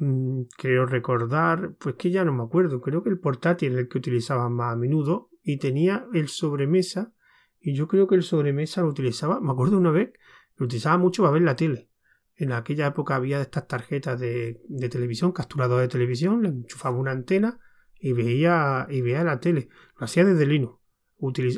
Mm, 0.00 0.42
creo 0.56 0.86
recordar, 0.86 1.74
pues 1.78 1.96
que 1.96 2.10
ya 2.10 2.24
no 2.24 2.32
me 2.32 2.44
acuerdo, 2.44 2.80
creo 2.80 3.02
que 3.02 3.10
el 3.10 3.18
portátil 3.18 3.72
era 3.72 3.80
el 3.80 3.88
que 3.88 3.98
utilizaba 3.98 4.48
más 4.48 4.74
a 4.74 4.76
menudo 4.76 5.30
y 5.42 5.58
tenía 5.58 6.06
el 6.14 6.28
sobremesa 6.28 7.12
y 7.60 7.74
yo 7.74 7.88
creo 7.88 8.06
que 8.06 8.14
el 8.14 8.22
sobremesa 8.22 8.82
lo 8.82 8.88
utilizaba, 8.88 9.40
me 9.40 9.50
acuerdo 9.50 9.76
una 9.76 9.90
vez, 9.90 10.12
lo 10.56 10.66
utilizaba 10.66 10.98
mucho 10.98 11.22
para 11.22 11.32
ver 11.32 11.42
la 11.42 11.56
tele. 11.56 11.90
En 12.36 12.52
aquella 12.52 12.86
época 12.86 13.16
había 13.16 13.40
estas 13.40 13.66
tarjetas 13.66 14.20
de, 14.20 14.60
de 14.68 14.88
televisión, 14.88 15.32
capturador 15.32 15.80
de 15.80 15.88
televisión, 15.88 16.42
le 16.42 16.48
enchufaba 16.50 16.96
una 16.96 17.10
antena 17.10 17.58
y 18.00 18.12
veía, 18.12 18.86
y 18.90 19.00
veía 19.00 19.24
la 19.24 19.40
tele. 19.40 19.68
Lo 19.98 20.04
hacía 20.04 20.24
desde 20.24 20.46
Linux. 20.46 20.78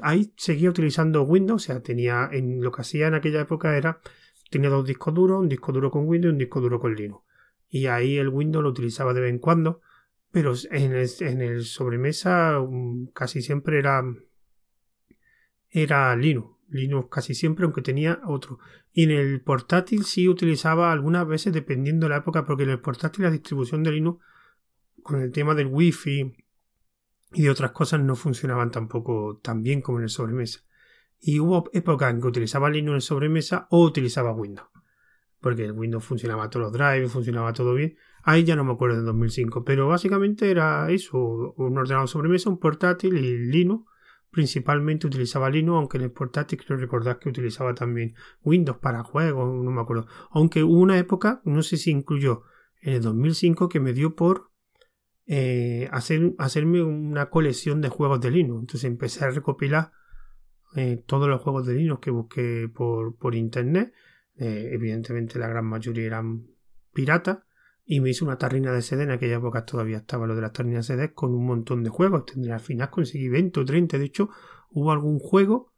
ahí 0.02 0.32
seguía 0.36 0.70
utilizando 0.70 1.22
Windows, 1.22 1.62
o 1.62 1.66
sea, 1.66 1.82
tenía, 1.82 2.28
en 2.32 2.62
lo 2.62 2.72
que 2.72 2.82
hacía 2.82 3.08
en 3.08 3.14
aquella 3.14 3.40
época 3.40 3.76
era, 3.76 4.00
tenía 4.50 4.70
dos 4.70 4.86
discos 4.86 5.14
duros, 5.14 5.40
un 5.40 5.48
disco 5.48 5.72
duro 5.72 5.90
con 5.90 6.08
Windows 6.08 6.32
y 6.32 6.34
un 6.34 6.38
disco 6.38 6.60
duro 6.60 6.80
con 6.80 6.94
Linux 6.94 7.22
y 7.70 7.86
ahí 7.86 8.18
el 8.18 8.28
Windows 8.28 8.64
lo 8.64 8.70
utilizaba 8.70 9.14
de 9.14 9.20
vez 9.20 9.30
en 9.30 9.38
cuando, 9.38 9.80
pero 10.32 10.52
en 10.70 10.92
el, 10.92 11.08
en 11.20 11.40
el 11.40 11.64
sobremesa 11.64 12.58
mm, 12.60 13.06
casi 13.14 13.40
siempre 13.40 13.78
era, 13.78 14.02
era 15.70 16.14
Linux. 16.16 16.58
Linux 16.68 17.08
casi 17.10 17.34
siempre, 17.34 17.64
aunque 17.64 17.82
tenía 17.82 18.20
otro. 18.26 18.58
Y 18.92 19.04
en 19.04 19.12
el 19.12 19.40
portátil 19.40 20.04
sí 20.04 20.28
utilizaba 20.28 20.92
algunas 20.92 21.26
veces, 21.26 21.52
dependiendo 21.52 22.06
de 22.06 22.10
la 22.10 22.18
época, 22.18 22.44
porque 22.44 22.64
en 22.64 22.70
el 22.70 22.80
portátil 22.80 23.24
la 23.24 23.30
distribución 23.30 23.82
de 23.82 23.92
Linux, 23.92 24.22
con 25.02 25.20
el 25.20 25.32
tema 25.32 25.54
del 25.54 25.68
Wi-Fi 25.68 26.32
y 27.32 27.42
de 27.42 27.50
otras 27.50 27.72
cosas, 27.72 28.00
no 28.00 28.16
funcionaban 28.16 28.70
tampoco 28.70 29.40
tan 29.42 29.62
bien 29.62 29.82
como 29.82 29.98
en 29.98 30.04
el 30.04 30.10
sobremesa. 30.10 30.60
Y 31.20 31.38
hubo 31.38 31.68
épocas 31.72 32.12
en 32.12 32.20
que 32.20 32.28
utilizaba 32.28 32.70
Linux 32.70 32.90
en 32.90 32.94
el 32.96 33.02
sobremesa 33.02 33.66
o 33.70 33.84
utilizaba 33.84 34.32
Windows 34.32 34.70
porque 35.40 35.64
el 35.64 35.72
Windows 35.72 36.04
funcionaba 36.04 36.50
todos 36.50 36.64
los 36.64 36.72
drives, 36.72 37.10
funcionaba 37.10 37.52
todo 37.52 37.74
bien. 37.74 37.96
Ahí 38.22 38.44
ya 38.44 38.54
no 38.54 38.64
me 38.64 38.72
acuerdo 38.72 38.96
de 38.96 39.02
2005, 39.02 39.64
pero 39.64 39.88
básicamente 39.88 40.50
era 40.50 40.90
eso, 40.90 41.54
un 41.56 41.78
ordenador 41.78 42.08
sobremesa, 42.08 42.50
un 42.50 42.58
portátil 42.58 43.16
y 43.16 43.38
Linux. 43.50 43.90
Principalmente 44.30 45.06
utilizaba 45.06 45.50
Linux, 45.50 45.76
aunque 45.76 45.96
en 45.96 46.04
el 46.04 46.12
portátil 46.12 46.62
creo 46.64 46.78
recordar 46.78 47.18
que 47.18 47.30
utilizaba 47.30 47.74
también 47.74 48.14
Windows 48.44 48.78
para 48.78 49.02
juegos, 49.02 49.52
no 49.64 49.70
me 49.70 49.80
acuerdo. 49.80 50.06
Aunque 50.30 50.62
hubo 50.62 50.78
una 50.78 50.98
época, 50.98 51.40
no 51.44 51.62
sé 51.62 51.78
si 51.78 51.90
incluyó 51.90 52.42
en 52.82 52.94
el 52.94 53.02
2005, 53.02 53.68
que 53.68 53.80
me 53.80 53.92
dio 53.92 54.14
por 54.14 54.49
eh, 55.32 55.88
hacer, 55.92 56.34
hacerme 56.38 56.82
una 56.82 57.30
colección 57.30 57.80
de 57.80 57.88
juegos 57.88 58.20
de 58.20 58.32
Linux. 58.32 58.62
Entonces 58.62 58.84
empecé 58.84 59.24
a 59.24 59.30
recopilar 59.30 59.92
eh, 60.74 61.02
todos 61.06 61.28
los 61.28 61.40
juegos 61.40 61.66
de 61.66 61.74
Linux 61.74 62.00
que 62.00 62.10
busqué 62.10 62.68
por, 62.68 63.16
por 63.16 63.34
internet 63.34 63.92
eh, 64.36 64.70
evidentemente 64.72 65.38
la 65.38 65.48
gran 65.48 65.66
mayoría 65.66 66.06
eran 66.06 66.46
piratas. 66.92 67.38
Y 67.84 68.00
me 68.00 68.10
hice 68.10 68.24
una 68.24 68.38
tarrina 68.38 68.72
de 68.72 68.82
CD. 68.82 69.02
En 69.02 69.10
aquella 69.10 69.36
época 69.36 69.64
todavía 69.64 69.98
estaba 69.98 70.26
lo 70.26 70.34
de 70.34 70.42
las 70.42 70.52
tarrinas 70.52 70.86
de 70.86 70.94
CD 70.94 71.12
con 71.12 71.34
un 71.34 71.46
montón 71.46 71.82
de 71.82 71.90
juegos. 71.90 72.24
Tendría 72.26 72.54
al 72.54 72.60
final 72.60 72.90
conseguí 72.90 73.28
20 73.28 73.60
o 73.60 73.64
30. 73.64 73.98
De 73.98 74.04
hecho, 74.04 74.30
Hubo 74.70 74.92
algún 74.92 75.18
juego 75.18 75.72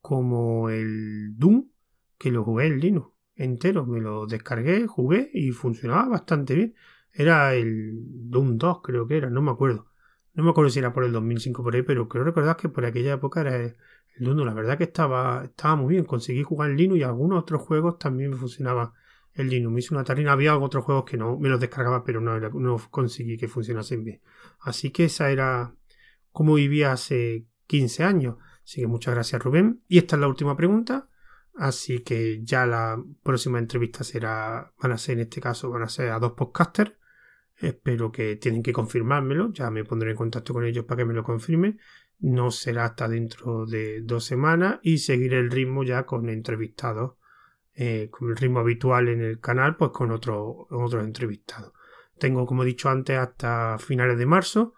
como 0.00 0.68
el 0.68 1.36
Doom 1.36 1.70
que 2.18 2.30
lo 2.30 2.44
jugué 2.44 2.66
en 2.66 2.80
Linux 2.80 3.12
entero. 3.34 3.86
Me 3.86 4.00
lo 4.00 4.26
descargué, 4.26 4.86
jugué 4.86 5.30
y 5.32 5.50
funcionaba 5.50 6.08
bastante 6.08 6.54
bien. 6.54 6.74
Era 7.18 7.54
el 7.54 7.94
Doom 8.30 8.58
2, 8.58 8.82
creo 8.82 9.06
que 9.06 9.16
era, 9.16 9.30
no 9.30 9.40
me 9.40 9.50
acuerdo. 9.50 9.86
No 10.34 10.44
me 10.44 10.50
acuerdo 10.50 10.68
si 10.68 10.80
era 10.80 10.92
por 10.92 11.02
el 11.02 11.12
2005 11.12 11.62
por 11.62 11.74
ahí, 11.74 11.82
pero 11.82 12.08
creo 12.08 12.24
recordar 12.24 12.56
que 12.56 12.68
por 12.68 12.84
aquella 12.84 13.14
época 13.14 13.40
era 13.40 13.56
el 13.56 13.74
Doom. 14.18 14.44
La 14.44 14.52
verdad 14.52 14.76
que 14.76 14.84
estaba, 14.84 15.44
estaba 15.44 15.76
muy 15.76 15.94
bien. 15.94 16.04
Conseguí 16.04 16.42
jugar 16.42 16.70
en 16.70 16.76
Linux 16.76 17.00
y 17.00 17.02
algunos 17.04 17.40
otros 17.40 17.62
juegos 17.62 17.98
también 17.98 18.30
me 18.30 18.36
funcionaba 18.36 18.92
el 19.32 19.48
Linux. 19.48 19.72
Me 19.72 19.80
hizo 19.80 19.94
una 19.94 20.04
tarina. 20.04 20.32
Había 20.32 20.58
otros 20.58 20.84
juegos 20.84 21.06
que 21.06 21.16
no 21.16 21.38
me 21.38 21.48
los 21.48 21.58
descargaba, 21.58 22.04
pero 22.04 22.20
no, 22.20 22.38
no 22.38 22.76
conseguí 22.90 23.38
que 23.38 23.48
funcionasen 23.48 24.04
bien. 24.04 24.20
Así 24.60 24.90
que 24.90 25.04
esa 25.04 25.30
era 25.30 25.74
como 26.32 26.54
vivía 26.54 26.92
hace 26.92 27.46
15 27.66 28.04
años. 28.04 28.36
Así 28.62 28.82
que 28.82 28.86
muchas 28.86 29.14
gracias, 29.14 29.42
Rubén. 29.42 29.82
Y 29.88 29.96
esta 29.96 30.16
es 30.16 30.20
la 30.20 30.28
última 30.28 30.54
pregunta. 30.54 31.08
Así 31.54 32.00
que 32.00 32.42
ya 32.42 32.66
la 32.66 33.02
próxima 33.22 33.58
entrevista 33.58 34.04
será, 34.04 34.70
van 34.78 34.92
a 34.92 34.98
ser 34.98 35.14
en 35.14 35.20
este 35.20 35.40
caso, 35.40 35.70
van 35.70 35.82
a 35.82 35.88
ser 35.88 36.10
a 36.10 36.18
dos 36.18 36.32
podcasters. 36.32 36.92
Espero 37.58 38.12
que 38.12 38.36
tienen 38.36 38.62
que 38.62 38.72
confirmármelo. 38.72 39.52
Ya 39.52 39.70
me 39.70 39.84
pondré 39.84 40.10
en 40.10 40.16
contacto 40.16 40.52
con 40.52 40.64
ellos 40.64 40.84
para 40.84 40.98
que 40.98 41.04
me 41.06 41.14
lo 41.14 41.22
confirmen. 41.22 41.78
No 42.18 42.50
será 42.50 42.86
hasta 42.86 43.08
dentro 43.08 43.66
de 43.66 44.00
dos 44.02 44.24
semanas 44.24 44.78
y 44.82 44.98
seguiré 44.98 45.38
el 45.38 45.50
ritmo 45.50 45.84
ya 45.84 46.04
con 46.04 46.28
entrevistados. 46.28 47.14
Eh, 47.78 48.08
con 48.10 48.30
el 48.30 48.36
ritmo 48.36 48.60
habitual 48.60 49.08
en 49.08 49.20
el 49.20 49.38
canal, 49.38 49.76
pues 49.76 49.90
con 49.90 50.10
otro, 50.10 50.66
otros 50.70 51.04
entrevistados. 51.04 51.72
Tengo, 52.18 52.46
como 52.46 52.62
he 52.62 52.66
dicho 52.66 52.88
antes, 52.88 53.18
hasta 53.18 53.78
finales 53.78 54.16
de 54.16 54.24
marzo. 54.24 54.72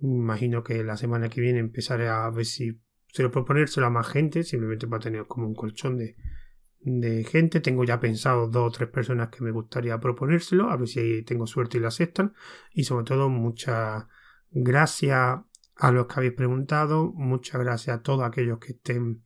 Imagino 0.00 0.62
que 0.62 0.82
la 0.82 0.96
semana 0.96 1.28
que 1.28 1.42
viene 1.42 1.58
empezaré 1.58 2.08
a 2.08 2.30
ver 2.30 2.46
si 2.46 2.80
quiero 3.12 3.30
proponérselo 3.30 3.86
a 3.86 3.90
más 3.90 4.08
gente, 4.08 4.44
simplemente 4.44 4.86
para 4.86 5.02
tener 5.02 5.26
como 5.26 5.46
un 5.46 5.54
colchón 5.54 5.98
de, 5.98 6.16
de 6.80 7.24
gente. 7.24 7.60
Tengo 7.60 7.84
ya 7.84 8.00
pensado 8.00 8.48
dos 8.48 8.68
o 8.68 8.70
tres 8.70 8.88
personas 8.88 9.28
que 9.28 9.42
me 9.42 9.50
gustaría 9.50 9.98
proponérselo, 9.98 10.70
a 10.70 10.76
ver 10.76 10.88
si 10.88 11.22
tengo 11.22 11.46
suerte 11.46 11.78
y 11.78 11.80
lo 11.80 11.88
aceptan. 11.88 12.34
Y 12.72 12.84
sobre 12.84 13.04
todo, 13.04 13.28
muchas 13.28 14.06
gracias 14.50 15.40
a 15.76 15.92
los 15.92 16.06
que 16.06 16.14
habéis 16.16 16.32
preguntado, 16.34 17.12
muchas 17.12 17.60
gracias 17.60 17.98
a 17.98 18.02
todos 18.02 18.24
aquellos 18.24 18.58
que 18.58 18.72
estén, 18.72 19.22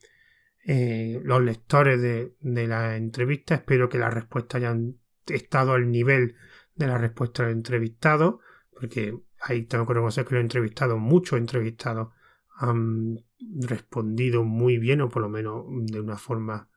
eh, 0.67 1.21
los 1.25 1.43
lectores 1.43 2.01
de, 2.01 2.35
de 2.41 2.67
la 2.67 2.97
entrevista. 2.97 3.55
Espero 3.55 3.89
que 3.89 3.99
las 3.99 4.13
respuestas 4.13 4.63
hayan 4.63 4.99
estado 5.27 5.73
al 5.73 5.91
nivel 5.91 6.37
de 6.75 6.87
la 6.87 6.99
respuesta 6.99 7.45
del 7.45 7.53
entrevistado, 7.53 8.41
porque 8.71 9.17
ahí 9.41 9.63
tengo 9.63 9.87
que 9.87 9.95
reconocer 9.95 10.25
que 10.25 10.35
lo 10.35 10.41
he 10.41 10.43
entrevistado, 10.43 10.99
muchos 10.99 11.39
entrevistados 11.39 12.09
han 12.57 13.25
respondido 13.61 14.45
muy 14.45 14.79
bien 14.79 15.01
o 15.01 15.09
por 15.09 15.23
lo 15.23 15.29
menos 15.29 15.65
de 15.69 16.01
una 16.01 16.17
forma 16.17 16.69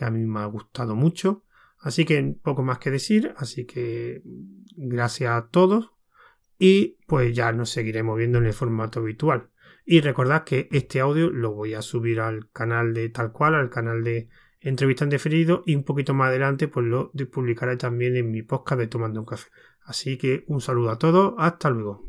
que 0.00 0.06
a 0.06 0.10
mí 0.10 0.24
me 0.24 0.40
ha 0.40 0.46
gustado 0.46 0.96
mucho. 0.96 1.44
Así 1.78 2.06
que 2.06 2.34
poco 2.42 2.62
más 2.62 2.78
que 2.78 2.90
decir, 2.90 3.34
así 3.36 3.66
que 3.66 4.22
gracias 4.76 5.30
a 5.30 5.48
todos 5.48 5.92
y 6.58 6.98
pues 7.06 7.34
ya 7.34 7.52
nos 7.52 7.68
seguiremos 7.68 8.16
viendo 8.16 8.38
en 8.38 8.46
el 8.46 8.54
formato 8.54 9.00
habitual. 9.00 9.50
Y 9.84 10.00
recordad 10.00 10.44
que 10.44 10.68
este 10.72 11.00
audio 11.00 11.28
lo 11.30 11.52
voy 11.52 11.74
a 11.74 11.82
subir 11.82 12.20
al 12.20 12.50
canal 12.50 12.94
de 12.94 13.10
tal 13.10 13.32
cual, 13.32 13.54
al 13.54 13.68
canal 13.68 14.02
de 14.02 14.30
entrevista 14.60 15.04
en 15.04 15.10
definido 15.10 15.62
y 15.66 15.74
un 15.74 15.84
poquito 15.84 16.14
más 16.14 16.28
adelante 16.28 16.66
pues 16.66 16.86
lo 16.86 17.12
publicaré 17.30 17.76
también 17.76 18.16
en 18.16 18.30
mi 18.30 18.42
podcast 18.42 18.80
de 18.80 18.86
Tomando 18.86 19.20
un 19.20 19.26
Café. 19.26 19.50
Así 19.84 20.16
que 20.16 20.44
un 20.46 20.62
saludo 20.62 20.90
a 20.90 20.98
todos, 20.98 21.34
hasta 21.36 21.68
luego. 21.68 22.06